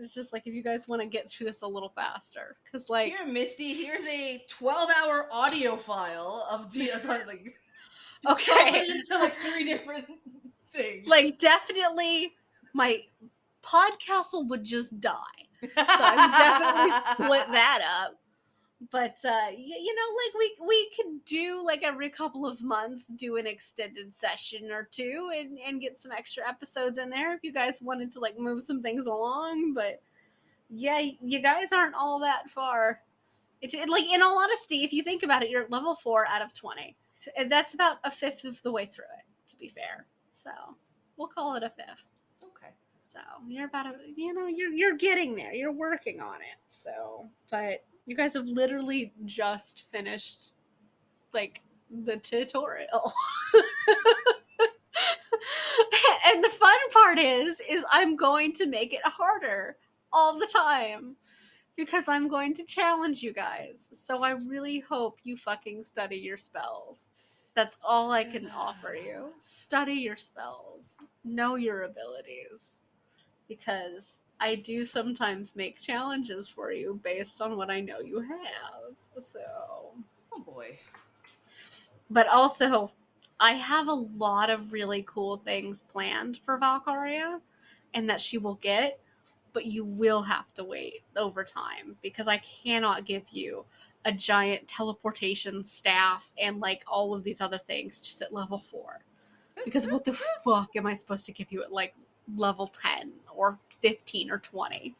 It's 0.00 0.14
just 0.14 0.32
like 0.32 0.46
if 0.46 0.54
you 0.54 0.62
guys 0.62 0.86
want 0.88 1.02
to 1.02 1.08
get 1.08 1.30
through 1.30 1.46
this 1.46 1.62
a 1.62 1.66
little 1.66 1.90
faster, 1.90 2.56
because 2.64 2.88
like 2.88 3.14
here, 3.14 3.26
Misty, 3.26 3.74
here's 3.74 4.04
a 4.06 4.42
twelve-hour 4.48 5.28
audio 5.32 5.76
file 5.76 6.46
of 6.50 6.72
D. 6.72 6.90
like, 7.06 7.54
okay, 8.30 8.80
into 8.80 9.18
like 9.18 9.34
three 9.34 9.64
different 9.64 10.06
things. 10.72 11.06
Like, 11.06 11.38
definitely 11.38 12.34
my 12.74 13.02
Podcastle 13.62 14.48
would 14.48 14.64
just 14.64 15.00
die. 15.00 15.14
So 15.62 15.68
I 15.76 16.96
would 17.16 17.18
definitely 17.18 17.26
split 17.26 17.52
that 17.52 18.04
up. 18.04 18.14
But 18.92 19.16
uh, 19.24 19.50
you, 19.50 19.74
you 19.74 19.94
know, 19.94 20.02
like 20.24 20.34
we 20.38 20.66
we 20.68 20.90
could 20.96 21.24
do 21.24 21.64
like 21.64 21.82
every 21.82 22.08
couple 22.08 22.46
of 22.46 22.62
months 22.62 23.08
do 23.08 23.36
an 23.36 23.46
extended 23.46 24.14
session 24.14 24.70
or 24.70 24.88
two 24.90 25.30
and 25.36 25.58
and 25.58 25.80
get 25.80 25.98
some 25.98 26.12
extra 26.12 26.48
episodes 26.48 26.98
in 26.98 27.10
there 27.10 27.34
if 27.34 27.42
you 27.42 27.52
guys 27.52 27.82
wanted 27.82 28.12
to 28.12 28.20
like 28.20 28.38
move 28.38 28.62
some 28.62 28.80
things 28.80 29.06
along. 29.06 29.74
But 29.74 30.00
yeah, 30.70 31.00
you 31.20 31.40
guys 31.40 31.72
aren't 31.72 31.96
all 31.96 32.20
that 32.20 32.50
far. 32.50 33.00
It's 33.60 33.74
it, 33.74 33.88
like 33.88 34.04
in 34.04 34.22
all 34.22 34.38
honesty, 34.38 34.84
if 34.84 34.92
you 34.92 35.02
think 35.02 35.24
about 35.24 35.42
it, 35.42 35.50
you're 35.50 35.64
at 35.64 35.72
level 35.72 35.96
four 35.96 36.26
out 36.28 36.42
of 36.42 36.52
twenty. 36.52 36.94
And 37.36 37.50
that's 37.50 37.74
about 37.74 37.96
a 38.04 38.10
fifth 38.12 38.44
of 38.44 38.62
the 38.62 38.70
way 38.70 38.86
through 38.86 39.06
it, 39.18 39.50
to 39.50 39.56
be 39.56 39.68
fair. 39.68 40.06
So 40.32 40.50
we'll 41.16 41.26
call 41.26 41.56
it 41.56 41.64
a 41.64 41.70
fifth. 41.70 42.04
Okay. 42.44 42.72
So 43.08 43.18
you're 43.48 43.66
about 43.66 43.86
a 43.86 43.94
you 44.14 44.32
know, 44.32 44.46
you're 44.46 44.72
you're 44.72 44.96
getting 44.96 45.34
there. 45.34 45.52
You're 45.52 45.72
working 45.72 46.20
on 46.20 46.36
it. 46.36 46.58
So 46.68 47.28
but 47.50 47.84
you 48.08 48.16
guys 48.16 48.32
have 48.32 48.48
literally 48.48 49.12
just 49.26 49.90
finished 49.90 50.54
like 51.34 51.60
the 52.04 52.16
tutorial. 52.16 53.12
and 56.32 56.42
the 56.42 56.48
fun 56.48 56.78
part 56.90 57.18
is 57.18 57.60
is 57.70 57.84
I'm 57.92 58.16
going 58.16 58.54
to 58.54 58.66
make 58.66 58.94
it 58.94 59.02
harder 59.04 59.76
all 60.10 60.38
the 60.38 60.48
time 60.50 61.16
because 61.76 62.08
I'm 62.08 62.28
going 62.28 62.54
to 62.54 62.64
challenge 62.64 63.22
you 63.22 63.34
guys. 63.34 63.90
So 63.92 64.22
I 64.22 64.30
really 64.32 64.80
hope 64.80 65.18
you 65.22 65.36
fucking 65.36 65.82
study 65.82 66.16
your 66.16 66.38
spells. 66.38 67.08
That's 67.54 67.76
all 67.84 68.10
I 68.10 68.24
can 68.24 68.50
offer 68.56 68.94
you. 68.94 69.32
Study 69.38 69.92
your 69.92 70.16
spells. 70.16 70.96
Know 71.24 71.56
your 71.56 71.82
abilities. 71.82 72.78
Because 73.48 74.22
I 74.40 74.54
do 74.54 74.84
sometimes 74.84 75.56
make 75.56 75.80
challenges 75.80 76.48
for 76.48 76.72
you 76.72 77.00
based 77.02 77.40
on 77.40 77.56
what 77.56 77.70
I 77.70 77.80
know 77.80 78.00
you 78.00 78.20
have. 78.20 79.22
So, 79.22 79.40
oh 80.32 80.40
boy. 80.46 80.78
But 82.10 82.28
also, 82.28 82.92
I 83.40 83.52
have 83.52 83.88
a 83.88 83.92
lot 83.92 84.50
of 84.50 84.72
really 84.72 85.04
cool 85.06 85.38
things 85.38 85.82
planned 85.82 86.38
for 86.44 86.58
Valkaria 86.58 87.40
and 87.94 88.08
that 88.08 88.20
she 88.20 88.38
will 88.38 88.56
get 88.56 89.00
but 89.52 89.66
you 89.66 89.84
will 89.84 90.22
have 90.22 90.52
to 90.54 90.64
wait 90.64 91.02
over 91.16 91.42
time 91.42 91.96
because 92.02 92.28
I 92.28 92.36
cannot 92.38 93.04
give 93.04 93.24
you 93.30 93.64
a 94.04 94.12
giant 94.12 94.68
teleportation 94.68 95.64
staff 95.64 96.32
and 96.40 96.60
like 96.60 96.84
all 96.86 97.14
of 97.14 97.24
these 97.24 97.40
other 97.40 97.58
things 97.58 98.00
just 98.00 98.22
at 98.22 98.32
level 98.32 98.60
four. 98.60 99.00
Because 99.64 99.88
what 99.88 100.04
the 100.04 100.12
fuck 100.12 100.70
am 100.76 100.86
I 100.86 100.94
supposed 100.94 101.26
to 101.26 101.32
give 101.32 101.50
you 101.50 101.64
at 101.64 101.72
like 101.72 101.94
level 102.36 102.66
10 102.66 103.12
or 103.34 103.58
15 103.70 104.30
or 104.30 104.38
20? 104.38 104.94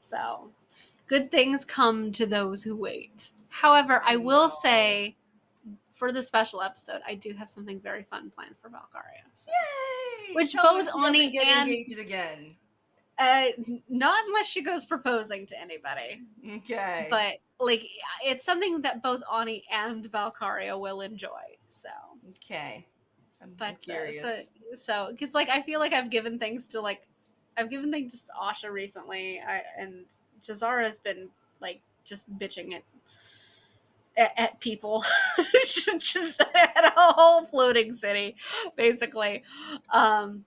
So, 0.00 0.50
good 1.06 1.30
things 1.30 1.64
come 1.64 2.12
to 2.12 2.26
those 2.26 2.62
who 2.62 2.76
wait. 2.76 3.30
However, 3.48 4.02
I 4.06 4.16
will 4.16 4.48
say 4.48 5.16
for 5.92 6.12
the 6.12 6.22
special 6.22 6.62
episode, 6.62 7.00
I 7.06 7.14
do 7.14 7.34
have 7.34 7.50
something 7.50 7.78
very 7.78 8.04
fun 8.04 8.30
planned 8.34 8.54
for 8.60 8.70
Valkaria. 8.70 9.22
So. 9.34 9.50
Yay! 9.50 10.34
Which 10.34 10.52
Tell 10.52 10.82
both 10.82 10.88
Ani 10.94 11.30
get 11.30 11.46
and 11.46 11.68
engaged 11.68 12.00
again. 12.00 12.56
Uh, 13.18 13.48
not 13.90 14.24
unless 14.26 14.46
she 14.46 14.62
goes 14.62 14.86
proposing 14.86 15.44
to 15.44 15.60
anybody. 15.60 16.22
Okay. 16.56 17.06
But 17.10 17.34
like, 17.62 17.82
it's 18.24 18.46
something 18.46 18.80
that 18.80 19.02
both 19.02 19.20
Ani 19.30 19.62
and 19.70 20.02
Valkaria 20.10 20.80
will 20.80 21.02
enjoy. 21.02 21.58
So. 21.68 21.90
Okay. 22.30 22.86
I'm 23.42 23.54
but 23.56 23.80
curious. 23.80 24.22
Uh, 24.22 24.42
so, 24.76 25.08
because 25.10 25.32
so, 25.32 25.38
like 25.38 25.48
I 25.48 25.62
feel 25.62 25.80
like 25.80 25.92
I've 25.92 26.10
given 26.10 26.38
things 26.38 26.68
to 26.68 26.80
like, 26.80 27.06
I've 27.56 27.70
given 27.70 27.90
things 27.90 28.22
to 28.22 28.32
Asha 28.40 28.70
recently, 28.70 29.40
I, 29.40 29.62
and 29.78 30.04
Jazara 30.42 30.84
has 30.84 30.98
been 30.98 31.28
like 31.60 31.80
just 32.04 32.30
bitching 32.38 32.74
at 32.74 32.82
at, 34.16 34.32
at 34.36 34.60
people, 34.60 35.04
just 35.64 36.40
at 36.40 36.84
a 36.84 36.92
whole 36.96 37.44
floating 37.44 37.92
city, 37.92 38.36
basically. 38.76 39.42
Um, 39.92 40.44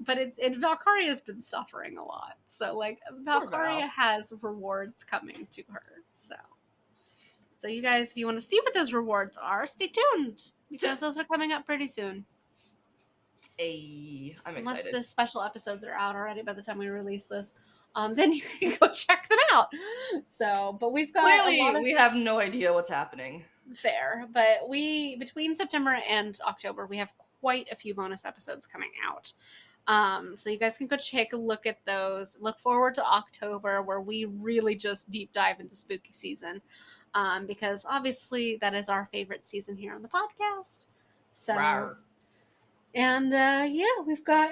but 0.00 0.18
it's 0.18 0.38
and 0.38 0.56
Valkaria 0.56 1.06
has 1.06 1.20
been 1.20 1.40
suffering 1.40 1.98
a 1.98 2.04
lot. 2.04 2.36
So 2.44 2.76
like 2.76 2.98
Valkaria 3.24 3.88
has 3.88 4.32
rewards 4.42 5.02
coming 5.02 5.46
to 5.52 5.62
her. 5.70 6.02
So 6.14 6.36
so 7.56 7.68
you 7.68 7.80
guys, 7.80 8.10
if 8.10 8.16
you 8.18 8.26
want 8.26 8.36
to 8.36 8.42
see 8.42 8.60
what 8.62 8.74
those 8.74 8.92
rewards 8.92 9.38
are, 9.38 9.66
stay 9.66 9.88
tuned 9.88 10.50
because 10.70 11.00
those 11.00 11.16
are 11.16 11.24
coming 11.24 11.52
up 11.52 11.64
pretty 11.64 11.86
soon. 11.86 12.24
Hey, 13.58 14.36
I'm 14.44 14.56
Unless 14.56 14.80
excited. 14.80 15.00
the 15.00 15.02
special 15.02 15.42
episodes 15.42 15.84
are 15.84 15.94
out 15.94 16.14
already 16.14 16.42
by 16.42 16.52
the 16.52 16.62
time 16.62 16.78
we 16.78 16.88
release 16.88 17.26
this. 17.26 17.54
Um, 17.94 18.14
then 18.16 18.32
you 18.32 18.42
can 18.42 18.76
go 18.80 18.92
check 18.92 19.28
them 19.28 19.38
out. 19.52 19.68
So, 20.26 20.76
but 20.80 20.92
we've 20.92 21.12
got 21.12 21.24
clearly 21.24 21.82
we 21.82 21.92
have 21.92 22.14
no 22.14 22.40
idea 22.40 22.72
what's 22.72 22.90
happening. 22.90 23.44
Fair, 23.74 24.26
but 24.32 24.68
we 24.68 25.16
between 25.16 25.56
September 25.56 25.98
and 26.08 26.38
October 26.46 26.86
we 26.86 26.98
have 26.98 27.12
quite 27.40 27.66
a 27.72 27.74
few 27.74 27.94
bonus 27.94 28.24
episodes 28.24 28.66
coming 28.66 28.90
out. 29.08 29.32
Um, 29.88 30.36
so 30.36 30.50
you 30.50 30.58
guys 30.58 30.76
can 30.76 30.88
go 30.88 30.96
take 30.96 31.32
a 31.32 31.36
look 31.36 31.64
at 31.66 31.84
those. 31.84 32.36
Look 32.40 32.58
forward 32.58 32.94
to 32.96 33.04
October 33.04 33.82
where 33.82 34.00
we 34.00 34.24
really 34.24 34.74
just 34.74 35.10
deep 35.10 35.32
dive 35.32 35.60
into 35.60 35.76
spooky 35.76 36.12
season. 36.12 36.60
Um, 37.14 37.46
because 37.46 37.86
obviously 37.88 38.58
that 38.60 38.74
is 38.74 38.88
our 38.88 39.08
favorite 39.10 39.46
season 39.46 39.76
here 39.76 39.94
on 39.94 40.02
the 40.02 40.08
podcast. 40.08 40.86
So 41.32 41.54
Rawr. 41.54 41.96
And 42.94 43.32
uh, 43.32 43.66
yeah, 43.68 44.02
we've 44.06 44.24
got 44.24 44.50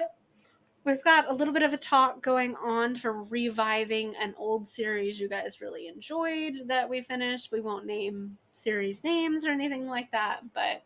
we've 0.83 1.03
got 1.03 1.29
a 1.29 1.33
little 1.33 1.53
bit 1.53 1.63
of 1.63 1.73
a 1.73 1.77
talk 1.77 2.21
going 2.21 2.55
on 2.55 2.95
for 2.95 3.23
reviving 3.23 4.13
an 4.21 4.35
old 4.37 4.67
series 4.67 5.19
you 5.19 5.27
guys 5.27 5.59
really 5.61 5.87
enjoyed 5.87 6.53
that 6.67 6.87
we 6.87 7.01
finished. 7.01 7.51
We 7.51 7.61
won't 7.61 7.85
name 7.85 8.37
series 8.51 9.03
names 9.03 9.45
or 9.45 9.51
anything 9.51 9.87
like 9.87 10.11
that, 10.11 10.41
but 10.53 10.83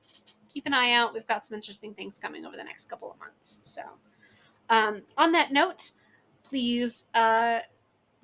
keep 0.54 0.66
an 0.66 0.74
eye 0.74 0.94
out. 0.94 1.14
We've 1.14 1.28
got 1.28 1.46
some 1.46 1.56
interesting 1.56 1.94
things 1.94 2.18
coming 2.18 2.46
over 2.46 2.56
the 2.56 2.64
next 2.64 2.90
couple 2.90 3.12
of 3.12 3.20
months. 3.20 3.60
So 3.64 3.82
um, 4.70 5.02
on 5.18 5.32
that 5.34 5.52
note, 5.52 5.92
please 6.44 7.06
uh, 7.14 7.60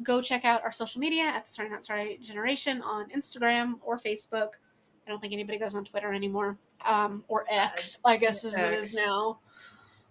go 0.03 0.21
check 0.21 0.45
out 0.45 0.63
our 0.63 0.71
social 0.71 0.99
media 0.99 1.23
at 1.23 1.47
Starting 1.47 1.71
Not 1.71 1.85
Sorry 1.85 2.17
Generation 2.21 2.81
on 2.81 3.09
Instagram 3.09 3.75
or 3.81 3.97
Facebook. 3.97 4.49
I 5.05 5.09
don't 5.09 5.19
think 5.19 5.33
anybody 5.33 5.59
goes 5.59 5.75
on 5.75 5.85
Twitter 5.85 6.13
anymore, 6.13 6.57
um, 6.85 7.23
or 7.27 7.45
X, 7.49 7.99
I 8.05 8.17
guess 8.17 8.43
as 8.43 8.55
X. 8.55 8.63
it 8.63 8.79
is 8.79 8.95
now. 8.95 9.39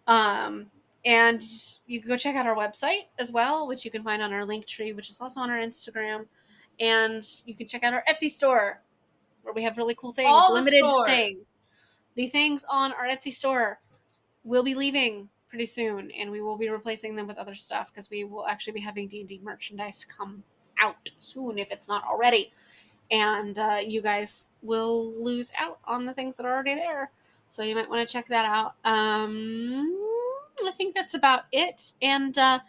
Um, 0.06 0.66
and 1.04 1.42
you 1.86 2.00
can 2.00 2.08
go 2.08 2.16
check 2.16 2.34
out 2.36 2.46
our 2.46 2.56
website 2.56 3.06
as 3.18 3.30
well, 3.30 3.66
which 3.66 3.84
you 3.84 3.90
can 3.90 4.02
find 4.02 4.22
on 4.22 4.32
our 4.32 4.44
link 4.44 4.66
tree, 4.66 4.92
which 4.92 5.10
is 5.10 5.20
also 5.20 5.40
on 5.40 5.50
our 5.50 5.58
Instagram. 5.58 6.26
And 6.80 7.22
you 7.46 7.54
can 7.54 7.66
check 7.66 7.84
out 7.84 7.92
our 7.92 8.02
Etsy 8.08 8.30
store, 8.30 8.80
where 9.42 9.54
we 9.54 9.62
have 9.62 9.76
really 9.76 9.94
cool 9.94 10.12
things, 10.12 10.28
All 10.30 10.54
limited 10.54 10.82
things. 11.06 11.44
The 12.14 12.26
things 12.28 12.64
on 12.68 12.92
our 12.92 13.04
Etsy 13.04 13.32
store 13.32 13.80
will 14.44 14.62
be 14.62 14.74
leaving 14.74 15.28
pretty 15.48 15.66
soon, 15.66 16.10
and 16.12 16.30
we 16.30 16.40
will 16.40 16.56
be 16.56 16.68
replacing 16.68 17.14
them 17.14 17.26
with 17.26 17.38
other 17.38 17.54
stuff 17.54 17.92
because 17.92 18.10
we 18.10 18.24
will 18.24 18.46
actually 18.46 18.72
be 18.72 18.80
having 18.80 19.06
D 19.06 19.20
and 19.20 19.28
D 19.28 19.40
merchandise 19.42 20.04
come 20.04 20.42
out 20.80 21.10
soon 21.20 21.58
if 21.58 21.70
it's 21.70 21.88
not 21.88 22.04
already, 22.04 22.52
and 23.10 23.58
uh, 23.58 23.78
you 23.84 24.00
guys 24.00 24.48
will 24.62 25.12
lose 25.22 25.50
out 25.58 25.78
on 25.84 26.04
the 26.04 26.14
things 26.14 26.36
that 26.36 26.46
are 26.46 26.52
already 26.52 26.74
there. 26.74 27.10
So 27.50 27.62
you 27.62 27.74
might 27.74 27.88
want 27.88 28.06
to 28.06 28.12
check 28.12 28.28
that 28.28 28.44
out. 28.44 28.74
Um, 28.84 29.96
I 30.66 30.72
think 30.76 30.94
that's 30.94 31.14
about 31.14 31.44
it. 31.52 31.92
And 32.02 32.36
uh, 32.36 32.60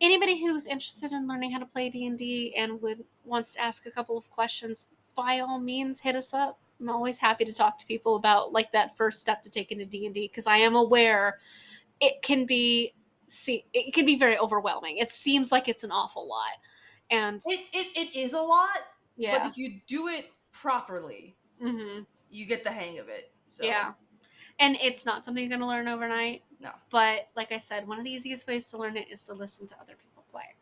anybody 0.00 0.40
who's 0.40 0.66
interested 0.66 1.12
in 1.12 1.26
learning 1.26 1.52
how 1.52 1.58
to 1.58 1.66
play 1.66 1.88
D 1.88 2.06
and 2.06 2.18
D 2.18 2.54
and 2.56 2.80
would 2.82 3.04
wants 3.24 3.52
to 3.52 3.60
ask 3.60 3.86
a 3.86 3.90
couple 3.90 4.16
of 4.16 4.30
questions, 4.30 4.84
by 5.14 5.40
all 5.40 5.58
means, 5.58 6.00
hit 6.00 6.16
us 6.16 6.34
up. 6.34 6.58
I'm 6.80 6.90
always 6.90 7.18
happy 7.18 7.44
to 7.46 7.54
talk 7.54 7.78
to 7.78 7.86
people 7.86 8.16
about 8.16 8.52
like 8.52 8.72
that 8.72 8.96
first 8.96 9.20
step 9.20 9.42
to 9.42 9.50
take 9.50 9.72
into 9.72 9.86
D 9.86 10.04
and 10.06 10.14
D 10.14 10.28
because 10.28 10.46
I 10.46 10.58
am 10.58 10.76
aware 10.76 11.38
it 12.00 12.20
can 12.22 12.44
be 12.44 12.92
see 13.28 13.64
it 13.72 13.94
can 13.94 14.04
be 14.04 14.18
very 14.18 14.38
overwhelming. 14.38 14.98
It 14.98 15.10
seems 15.10 15.50
like 15.50 15.68
it's 15.68 15.84
an 15.84 15.90
awful 15.90 16.28
lot. 16.28 16.58
And 17.10 17.40
it, 17.46 17.60
it, 17.72 17.96
it 17.96 18.18
is 18.18 18.32
a 18.32 18.40
lot. 18.40 18.68
Yeah. 19.16 19.38
But 19.38 19.48
if 19.48 19.56
you 19.56 19.80
do 19.86 20.08
it 20.08 20.30
properly, 20.52 21.36
mm-hmm. 21.62 22.02
you 22.30 22.46
get 22.46 22.64
the 22.64 22.70
hang 22.70 22.98
of 22.98 23.08
it. 23.08 23.32
So. 23.46 23.64
Yeah. 23.64 23.92
And 24.58 24.76
it's 24.80 25.04
not 25.04 25.24
something 25.24 25.42
you're 25.42 25.50
going 25.50 25.60
to 25.60 25.66
learn 25.66 25.88
overnight. 25.88 26.42
No. 26.60 26.70
But 26.90 27.28
like 27.36 27.52
I 27.52 27.58
said, 27.58 27.86
one 27.86 27.98
of 27.98 28.04
the 28.04 28.10
easiest 28.10 28.46
ways 28.46 28.66
to 28.68 28.78
learn 28.78 28.96
it 28.96 29.08
is 29.10 29.22
to 29.24 29.34
listen 29.34 29.66
to 29.68 29.74
other 29.80 29.94
people 30.00 30.24
play. 30.30 30.54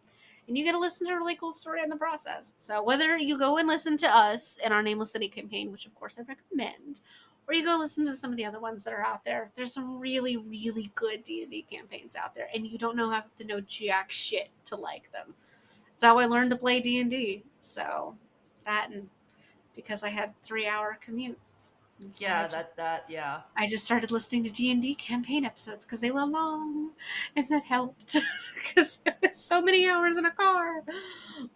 And 0.49 0.59
you 0.59 0.65
get 0.65 0.73
to 0.73 0.79
listen 0.79 1.07
to 1.07 1.15
a 1.15 1.17
really 1.17 1.37
cool 1.37 1.53
story 1.53 1.83
in 1.83 1.89
the 1.89 1.97
process. 1.97 2.55
So 2.59 2.83
whether 2.83 3.17
you 3.17 3.39
go 3.39 3.59
and 3.59 3.69
listen 3.69 3.97
to 3.99 4.09
us 4.09 4.59
in 4.65 4.73
our 4.73 4.83
Nameless 4.83 5.13
City 5.13 5.29
campaign, 5.29 5.71
which 5.71 5.87
of 5.87 5.95
course 5.95 6.19
I 6.19 6.23
recommend, 6.23 7.01
or 7.47 7.55
you 7.55 7.65
go 7.65 7.77
listen 7.77 8.05
to 8.07 8.17
some 8.17 8.31
of 8.31 8.37
the 8.37 8.45
other 8.45 8.61
ones 8.61 8.85
that 8.85 8.95
are 8.95 9.05
out 9.05 9.25
there. 9.25 9.51
There's 9.55 9.73
some 9.73 9.99
really, 9.99 10.37
really 10.37 10.91
good 10.95 11.23
D 11.23 11.43
and 11.43 11.51
D 11.51 11.63
campaigns 11.63 12.17
out 12.17 12.35
there, 12.35 12.49
and 12.55 12.67
you 12.67 12.79
don't 12.79 12.97
know 12.97 13.11
have 13.11 13.35
to 13.37 13.45
know 13.45 13.61
jack 13.61 14.11
shit 14.11 14.49
to 14.67 14.77
like 14.77 15.13
them. 15.13 15.35
That's 15.93 16.05
how 16.05 16.19
I 16.19 16.27
learned 16.27 16.51
to 16.51 16.57
play 16.57 16.81
D 16.81 17.01
and 17.01 17.11
D. 17.11 17.45
So 17.61 18.17
that 18.65 18.91
and 18.93 19.09
because 19.75 20.03
I 20.03 20.09
had 20.11 20.35
three 20.43 20.67
hour 20.67 20.99
commutes. 21.07 21.35
So 22.01 22.09
Yeah, 22.19 22.43
just- 22.45 22.57
that 22.57 22.77
that 22.77 23.05
yeah. 23.09 23.41
I 23.57 23.67
just 23.69 23.85
started 23.85 24.11
listening 24.11 24.45
to 24.45 24.51
D 24.51 24.71
and 24.71 24.83
D 24.83 24.95
campaign 24.95 25.45
episodes 25.45 25.85
because 25.85 26.01
they 26.01 26.11
were 26.11 26.25
long, 26.25 26.91
and 27.37 27.49
that 27.49 27.65
helped 27.65 28.17
because 28.55 28.99
it 29.07 29.17
was 29.23 29.37
so 29.37 29.63
many 29.63 29.89
hours 29.89 30.17
in 30.17 30.25
a 30.25 30.31
car. 30.31 30.83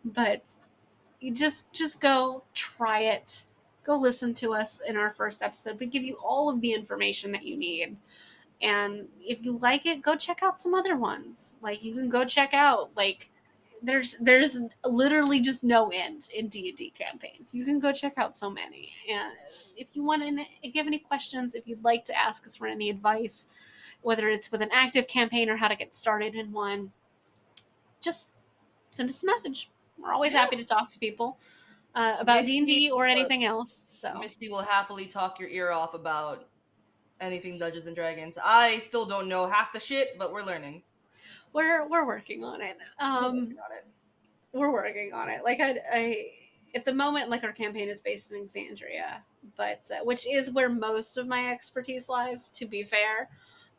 But 0.05 0.43
you 1.20 1.32
just 1.32 1.72
just 1.72 2.01
go 2.01 2.44
try 2.55 3.01
it. 3.01 3.44
Go 3.85 3.97
listen 3.97 4.35
to 4.35 4.55
us 4.55 4.80
in 4.86 4.97
our 4.97 5.10
first 5.10 5.43
episode. 5.43 5.80
We 5.80 5.86
give 5.86 6.05
you 6.05 6.16
all 6.22 6.48
of 6.48 6.60
the 6.60 6.72
information 6.72 7.32
that 7.32 7.44
you 7.44 7.56
need. 7.56 7.97
And 8.60 9.06
if 9.24 9.44
you 9.44 9.56
like 9.59 9.86
it, 9.86 10.02
go 10.02 10.14
check 10.16 10.43
out 10.43 10.60
some 10.60 10.74
other 10.74 10.97
ones. 10.97 11.55
Like 11.62 11.82
you 11.82 11.94
can 11.94 12.09
go 12.09 12.24
check 12.24 12.52
out 12.55 12.90
like 12.97 13.30
there's 13.82 14.16
there's 14.20 14.60
literally 14.84 15.40
just 15.40 15.64
no 15.64 15.88
end 15.90 16.28
in 16.34 16.48
D&D 16.48 16.90
campaigns. 16.90 17.55
You 17.55 17.64
can 17.64 17.78
go 17.78 17.92
check 17.92 18.14
out 18.16 18.36
so 18.36 18.50
many. 18.50 18.90
And 19.10 19.32
if 19.76 19.94
you 19.94 20.05
want 20.05 20.22
to 20.22 20.44
if 20.62 20.74
you 20.74 20.78
have 20.80 20.86
any 20.86 20.98
questions, 20.98 21.55
if 21.55 21.66
you'd 21.66 21.84
like 21.84 22.05
to 22.05 22.18
ask 22.18 22.46
us 22.46 22.56
for 22.56 22.66
any 22.66 22.90
advice, 22.90 23.48
whether 24.02 24.28
it's 24.28 24.50
with 24.50 24.62
an 24.62 24.70
active 24.72 25.06
campaign 25.06 25.48
or 25.48 25.56
how 25.56 25.68
to 25.68 25.76
get 25.76 25.94
started 25.94 26.34
in 26.34 26.52
one, 26.52 26.92
just 28.00 28.30
send 28.90 29.10
us 29.10 29.22
a 29.22 29.26
message. 29.26 29.70
We're 29.98 30.12
always 30.12 30.32
Yeah. 30.32 30.40
happy 30.40 30.56
to 30.56 30.64
talk 30.64 30.90
to 30.92 30.98
people 30.98 31.38
uh, 31.94 32.16
about 32.20 32.36
Misty 32.38 32.64
D&D 32.64 32.90
or 32.90 33.06
anything 33.06 33.44
else. 33.44 33.72
So 33.72 34.18
Misty 34.18 34.48
will 34.48 34.62
happily 34.62 35.06
talk 35.06 35.38
your 35.40 35.48
ear 35.48 35.72
off 35.72 35.94
about 35.94 36.48
anything 37.20 37.59
Dungeons 37.59 37.86
and 37.86 37.96
Dragons. 37.96 38.38
I 38.42 38.78
still 38.78 39.05
don't 39.05 39.28
know 39.28 39.46
half 39.46 39.72
the 39.72 39.80
shit, 39.80 40.18
but 40.18 40.32
we're 40.32 40.44
learning. 40.44 40.82
We're 41.52 41.86
we're 41.88 42.06
working 42.06 42.44
on 42.44 42.60
it. 42.60 42.76
We're 43.00 43.06
Um 43.06 43.38
working 43.40 43.56
on 43.58 43.72
it. 43.76 43.86
we're 44.52 44.72
working 44.72 45.12
on 45.12 45.28
it. 45.28 45.44
Like 45.44 45.60
I, 45.60 45.76
I 45.92 46.26
at 46.74 46.84
the 46.84 46.92
moment, 46.92 47.30
like 47.30 47.44
our 47.44 47.52
campaign 47.52 47.88
is 47.88 48.00
based 48.00 48.32
in 48.32 48.44
Exandria, 48.44 49.20
but 49.56 49.84
uh, 49.90 50.04
which 50.04 50.26
is 50.26 50.50
where 50.50 50.68
most 50.68 51.16
of 51.16 51.26
my 51.26 51.50
expertise 51.50 52.08
lies. 52.08 52.50
To 52.50 52.66
be 52.66 52.82
fair, 52.82 53.28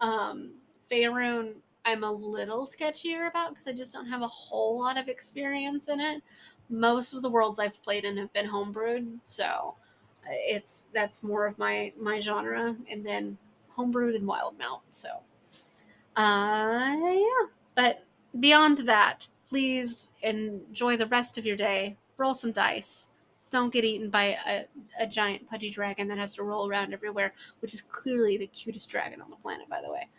um, 0.02 0.54
Faerun, 0.92 1.54
I'm 1.86 2.04
a 2.04 2.12
little 2.12 2.66
sketchier 2.66 3.28
about 3.28 3.50
because 3.50 3.68
I 3.68 3.74
just 3.74 3.94
don't 3.94 4.08
have 4.08 4.22
a 4.22 4.28
whole 4.28 4.80
lot 4.80 4.98
of 4.98 5.08
experience 5.08 5.88
in 5.88 6.00
it. 6.00 6.24
Most 6.70 7.14
of 7.14 7.22
the 7.22 7.30
worlds 7.30 7.60
I've 7.60 7.82
played 7.84 8.06
in 8.06 8.18
have 8.18 8.32
been 8.34 8.48
homebrewed, 8.48 9.20
so 9.24 9.76
uh, 10.26 10.30
it's 10.32 10.86
that's 10.94 11.24
more 11.24 11.46
of 11.46 11.58
my 11.58 11.94
my 12.00 12.20
genre, 12.20 12.76
and 12.90 13.06
then 13.06 13.38
homebrewed 13.76 14.16
and 14.16 14.28
Wildemount. 14.28 14.82
So, 14.90 15.10
uh, 16.16 16.96
yeah. 17.00 17.59
But 17.80 18.04
beyond 18.38 18.80
that, 18.80 19.30
please 19.48 20.10
enjoy 20.22 20.98
the 20.98 21.06
rest 21.06 21.38
of 21.38 21.46
your 21.46 21.56
day. 21.56 21.96
Roll 22.18 22.34
some 22.34 22.52
dice. 22.52 23.08
Don't 23.50 23.72
get 23.72 23.86
eaten 23.86 24.10
by 24.10 24.36
a, 24.46 24.66
a 25.00 25.08
giant 25.08 25.48
pudgy 25.50 25.70
dragon 25.70 26.10
that 26.10 26.18
has 26.18 26.36
to 26.36 26.44
roll 26.44 26.70
around 26.70 26.92
everywhere, 26.94 27.32
which 27.62 27.74
is 27.74 27.82
clearly 27.82 28.36
the 28.38 28.48
cutest 28.48 28.90
dragon 28.90 29.22
on 29.22 29.30
the 29.30 29.38
planet, 29.38 29.70
by 29.70 29.82
the 29.82 29.90
way. 29.90 30.10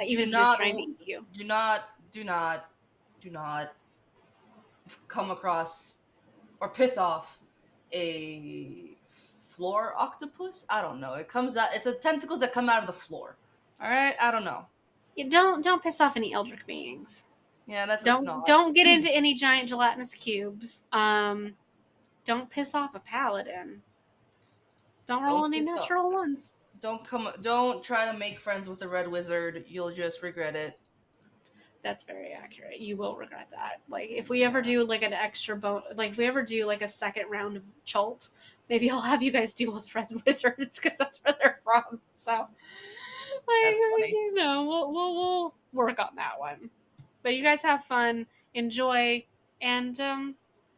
Uh, 0.00 0.04
even 0.04 0.26
Do 0.26 0.28
if 0.28 0.32
not- 0.32 0.56
trying 0.58 0.76
to 0.76 0.82
eat 0.82 1.08
you. 1.08 1.26
Do 1.36 1.42
not, 1.42 1.80
do 2.12 2.22
not, 2.22 2.70
do 3.20 3.30
not 3.30 3.74
come 5.08 5.32
across 5.32 5.96
or 6.60 6.68
piss 6.68 6.98
off 6.98 7.40
a 7.92 8.92
floor 9.10 9.92
octopus. 9.96 10.64
I 10.70 10.82
don't 10.82 11.00
know. 11.00 11.14
It 11.14 11.28
comes 11.28 11.56
out. 11.56 11.70
It's 11.74 11.86
a 11.86 11.94
tentacles 11.94 12.38
that 12.40 12.52
come 12.52 12.68
out 12.68 12.78
of 12.80 12.86
the 12.86 12.92
floor. 12.92 13.36
All 13.82 13.90
right. 13.90 14.14
I 14.20 14.30
don't 14.30 14.44
know. 14.44 14.66
You 15.18 15.28
don't 15.28 15.64
don't 15.64 15.82
piss 15.82 16.00
off 16.00 16.16
any 16.16 16.32
eldritch 16.32 16.64
beings. 16.66 17.24
Yeah, 17.66 17.84
that's 17.86 18.04
Don't 18.04 18.24
not. 18.24 18.46
don't 18.46 18.72
get 18.72 18.86
into 18.86 19.10
any 19.14 19.34
giant 19.34 19.68
gelatinous 19.68 20.14
cubes. 20.14 20.84
Um, 20.92 21.54
don't 22.24 22.48
piss 22.48 22.74
off 22.74 22.94
a 22.94 23.00
paladin. 23.00 23.82
Don't 25.06 25.22
roll 25.24 25.40
Don't 25.42 25.54
any 25.54 25.62
piss 25.66 25.70
off- 25.70 25.80
natural 25.80 26.10
ones. 26.10 26.52
Don't 26.80 27.04
come. 27.04 27.28
Don't 27.42 27.82
try 27.82 28.10
to 28.10 28.16
make 28.16 28.38
friends 28.38 28.68
with 28.68 28.80
a 28.82 28.88
red 28.88 29.08
wizard. 29.08 29.64
You'll 29.66 29.90
just 29.90 30.22
regret 30.22 30.54
it. 30.54 30.78
That's 31.82 32.04
very 32.04 32.32
accurate. 32.32 32.78
You 32.78 32.96
will 32.96 33.16
regret 33.16 33.48
that. 33.50 33.80
Like 33.88 34.10
if 34.10 34.28
we 34.28 34.44
ever 34.44 34.62
do 34.62 34.84
like 34.84 35.02
an 35.02 35.12
extra 35.12 35.56
bone, 35.56 35.82
like 35.96 36.12
if 36.12 36.16
we 36.18 36.26
ever 36.26 36.42
do 36.42 36.64
like 36.66 36.82
a 36.82 36.88
second 36.88 37.28
round 37.28 37.56
of 37.56 37.64
Chult, 37.84 38.28
maybe 38.68 38.88
I'll 38.90 39.00
have 39.00 39.22
you 39.22 39.32
guys 39.32 39.52
deal 39.54 39.72
with 39.72 39.92
red 39.94 40.06
wizards 40.26 40.78
because 40.80 40.96
that's 40.98 41.18
where 41.24 41.34
they're 41.42 41.60
from. 41.64 42.00
So, 42.14 42.46
like 43.48 44.10
you 44.10 44.34
know, 44.34 44.64
we'll 44.64 44.92
we'll 44.92 45.14
we'll 45.16 45.54
work 45.72 45.98
on 45.98 46.16
that 46.16 46.38
one. 46.38 46.70
But 47.22 47.34
you 47.34 47.42
guys 47.42 47.62
have 47.62 47.84
fun, 47.84 48.26
enjoy, 48.54 49.24
and 49.60 49.98
um, 50.00 50.34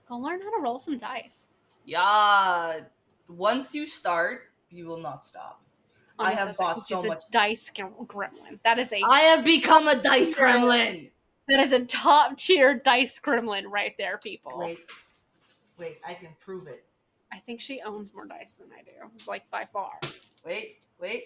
go 0.08 0.16
learn 0.16 0.40
how 0.40 0.56
to 0.56 0.62
roll 0.62 0.78
some 0.78 0.98
dice. 0.98 1.50
Yeah. 1.84 2.80
Once 3.28 3.74
you 3.74 3.86
start, 3.86 4.50
you 4.70 4.86
will 4.86 4.98
not 4.98 5.24
stop. 5.24 5.62
I 6.18 6.32
have 6.32 6.48
says 6.48 6.56
bought 6.58 6.82
so 6.82 7.02
much- 7.02 7.22
dice 7.30 7.70
gremlin. 7.70 8.58
That 8.64 8.78
is 8.78 8.92
a 8.92 9.00
I 9.08 9.20
have 9.20 9.44
become 9.44 9.88
a 9.88 9.96
dice 9.96 10.34
gremlin. 10.34 11.10
that 11.48 11.60
is 11.60 11.72
a 11.72 11.84
top 11.84 12.36
tier 12.36 12.74
dice 12.74 13.18
gremlin 13.20 13.64
right 13.66 13.94
there, 13.98 14.18
people. 14.18 14.58
Wait, 14.58 14.80
wait. 15.78 15.98
I 16.06 16.14
can 16.14 16.28
prove 16.40 16.66
it. 16.66 16.84
I 17.32 17.38
think 17.38 17.60
she 17.60 17.80
owns 17.80 18.12
more 18.12 18.26
dice 18.26 18.56
than 18.56 18.68
I 18.76 18.82
do, 18.82 18.90
like 19.26 19.48
by 19.50 19.64
far. 19.72 19.92
Wait, 20.44 20.80
wait. 21.00 21.22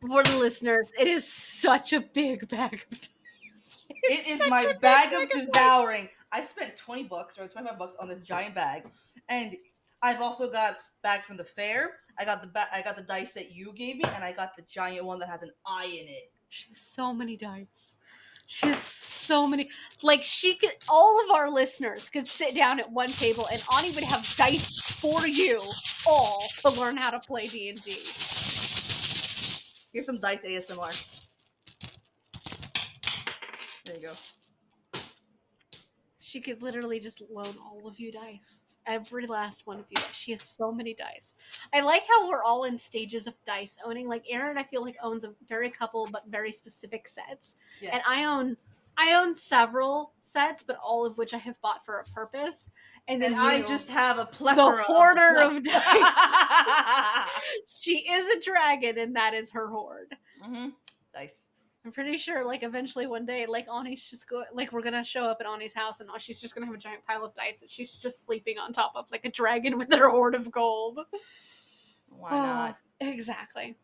For 0.00 0.22
the 0.22 0.36
listeners, 0.38 0.90
it 0.98 1.06
is 1.06 1.30
such 1.30 1.92
a 1.92 2.00
big 2.00 2.48
bag 2.48 2.84
of 2.90 2.98
dice. 3.00 3.84
It 3.88 4.26
is 4.40 4.48
my 4.48 4.72
bag 4.80 5.12
of 5.12 5.28
devouring. 5.28 6.08
I 6.32 6.44
spent 6.44 6.76
20 6.76 7.04
bucks 7.04 7.38
or 7.38 7.46
25 7.48 7.78
bucks 7.78 7.96
on 8.00 8.08
this 8.08 8.22
giant 8.22 8.54
bag. 8.54 8.84
And 9.28 9.56
I've 10.02 10.20
also 10.20 10.50
got 10.50 10.76
bags 11.02 11.24
from 11.24 11.36
the 11.36 11.44
fair. 11.44 11.94
I 12.18 12.24
got 12.24 12.42
the 12.42 12.48
ba- 12.48 12.68
I 12.72 12.82
got 12.82 12.96
the 12.96 13.02
dice 13.02 13.32
that 13.32 13.52
you 13.52 13.72
gave 13.74 13.96
me 13.96 14.04
and 14.04 14.24
I 14.24 14.32
got 14.32 14.56
the 14.56 14.62
giant 14.62 15.04
one 15.04 15.18
that 15.20 15.28
has 15.28 15.42
an 15.42 15.50
eye 15.66 15.86
in 15.86 16.08
it. 16.08 16.30
She 16.48 16.68
has 16.68 16.78
so 16.78 17.12
many 17.12 17.36
dice. 17.36 17.96
She 18.46 18.66
has 18.68 18.78
so 18.78 19.46
many. 19.46 19.70
Like 20.02 20.22
she 20.22 20.54
could, 20.54 20.70
all 20.88 21.24
of 21.24 21.30
our 21.36 21.50
listeners 21.50 22.08
could 22.08 22.26
sit 22.26 22.54
down 22.54 22.78
at 22.80 22.90
one 22.90 23.08
table, 23.08 23.46
and 23.52 23.62
Ani 23.76 23.90
would 23.90 24.04
have 24.04 24.34
dice 24.36 24.80
for 24.80 25.26
you 25.26 25.58
all 26.06 26.44
to 26.62 26.70
learn 26.80 26.96
how 26.96 27.10
to 27.10 27.18
play 27.18 27.48
D 27.48 27.70
and 27.70 27.82
D. 27.82 27.90
Here's 29.92 30.06
some 30.06 30.18
dice 30.18 30.40
ASMR. 30.44 31.22
There 33.84 33.96
you 33.96 34.02
go. 34.02 34.12
She 36.20 36.40
could 36.40 36.62
literally 36.62 37.00
just 37.00 37.22
loan 37.30 37.54
all 37.64 37.86
of 37.86 37.98
you 37.98 38.12
dice. 38.12 38.62
Every 38.86 39.26
last 39.26 39.66
one 39.66 39.78
of 39.78 39.84
you. 39.90 40.00
She 40.12 40.30
has 40.32 40.42
so 40.42 40.70
many 40.72 40.94
dice. 40.94 41.34
I 41.74 41.80
like 41.80 42.02
how 42.08 42.28
we're 42.28 42.42
all 42.42 42.64
in 42.64 42.78
stages 42.78 43.26
of 43.26 43.34
dice 43.44 43.78
owning. 43.84 44.08
Like 44.08 44.24
Aaron, 44.28 44.58
I 44.58 44.62
feel 44.62 44.82
like 44.82 44.96
owns 45.02 45.24
a 45.24 45.32
very 45.48 45.70
couple 45.70 46.06
but 46.10 46.24
very 46.28 46.52
specific 46.52 47.08
sets. 47.08 47.56
Yes. 47.80 47.94
and 47.94 48.02
I 48.06 48.24
own 48.24 48.56
I 48.98 49.14
own 49.14 49.34
several 49.34 50.12
sets, 50.22 50.62
but 50.62 50.78
all 50.82 51.04
of 51.04 51.18
which 51.18 51.34
I 51.34 51.38
have 51.38 51.60
bought 51.60 51.84
for 51.84 51.98
a 52.00 52.04
purpose. 52.04 52.70
And 53.08 53.22
then 53.22 53.34
and 53.34 53.40
I 53.40 53.60
just 53.62 53.88
have 53.90 54.18
a 54.18 54.24
plethora 54.24 54.82
hoarder 54.84 55.40
of, 55.40 55.56
of 55.56 55.62
dice. 55.64 57.28
she 57.68 57.98
is 57.98 58.26
a 58.36 58.40
dragon, 58.50 58.98
and 58.98 59.14
that 59.16 59.34
is 59.34 59.50
her 59.50 59.68
hoard. 59.68 60.16
hmm 60.42 60.68
Dice. 61.12 61.48
I'm 61.86 61.92
pretty 61.92 62.16
sure, 62.16 62.44
like 62.44 62.64
eventually 62.64 63.06
one 63.06 63.24
day, 63.24 63.46
like 63.46 63.68
Ani's 63.68 64.10
just 64.10 64.28
go 64.28 64.42
like 64.52 64.72
we're 64.72 64.82
gonna 64.82 65.04
show 65.04 65.22
up 65.22 65.36
at 65.40 65.46
Ani's 65.46 65.72
house, 65.72 66.00
and 66.00 66.10
she's 66.18 66.40
just 66.40 66.52
gonna 66.52 66.66
have 66.66 66.74
a 66.74 66.78
giant 66.78 67.06
pile 67.06 67.24
of 67.24 67.32
dice 67.36 67.60
that 67.60 67.70
she's 67.70 67.94
just 67.94 68.26
sleeping 68.26 68.58
on 68.58 68.72
top 68.72 68.90
of, 68.96 69.08
like 69.12 69.24
a 69.24 69.30
dragon 69.30 69.78
with 69.78 69.94
her 69.94 70.10
hoard 70.10 70.34
of 70.34 70.50
gold. 70.50 70.98
Why 72.08 72.30
oh, 72.32 72.42
not? 72.42 72.78
Oh, 73.00 73.08
exactly. 73.08 73.76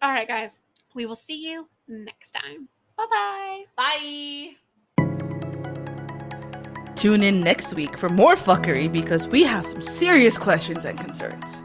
All 0.00 0.10
right, 0.10 0.26
guys. 0.26 0.62
We 0.94 1.04
will 1.04 1.14
see 1.14 1.50
you 1.50 1.68
next 1.86 2.30
time. 2.30 2.66
Bye 2.96 3.06
bye. 3.10 3.64
Bye. 3.76 4.52
Tune 6.94 7.22
in 7.22 7.40
next 7.40 7.74
week 7.74 7.98
for 7.98 8.08
more 8.08 8.36
fuckery 8.36 8.90
because 8.90 9.28
we 9.28 9.42
have 9.42 9.66
some 9.66 9.82
serious 9.82 10.38
questions 10.38 10.86
and 10.86 10.98
concerns. 10.98 11.60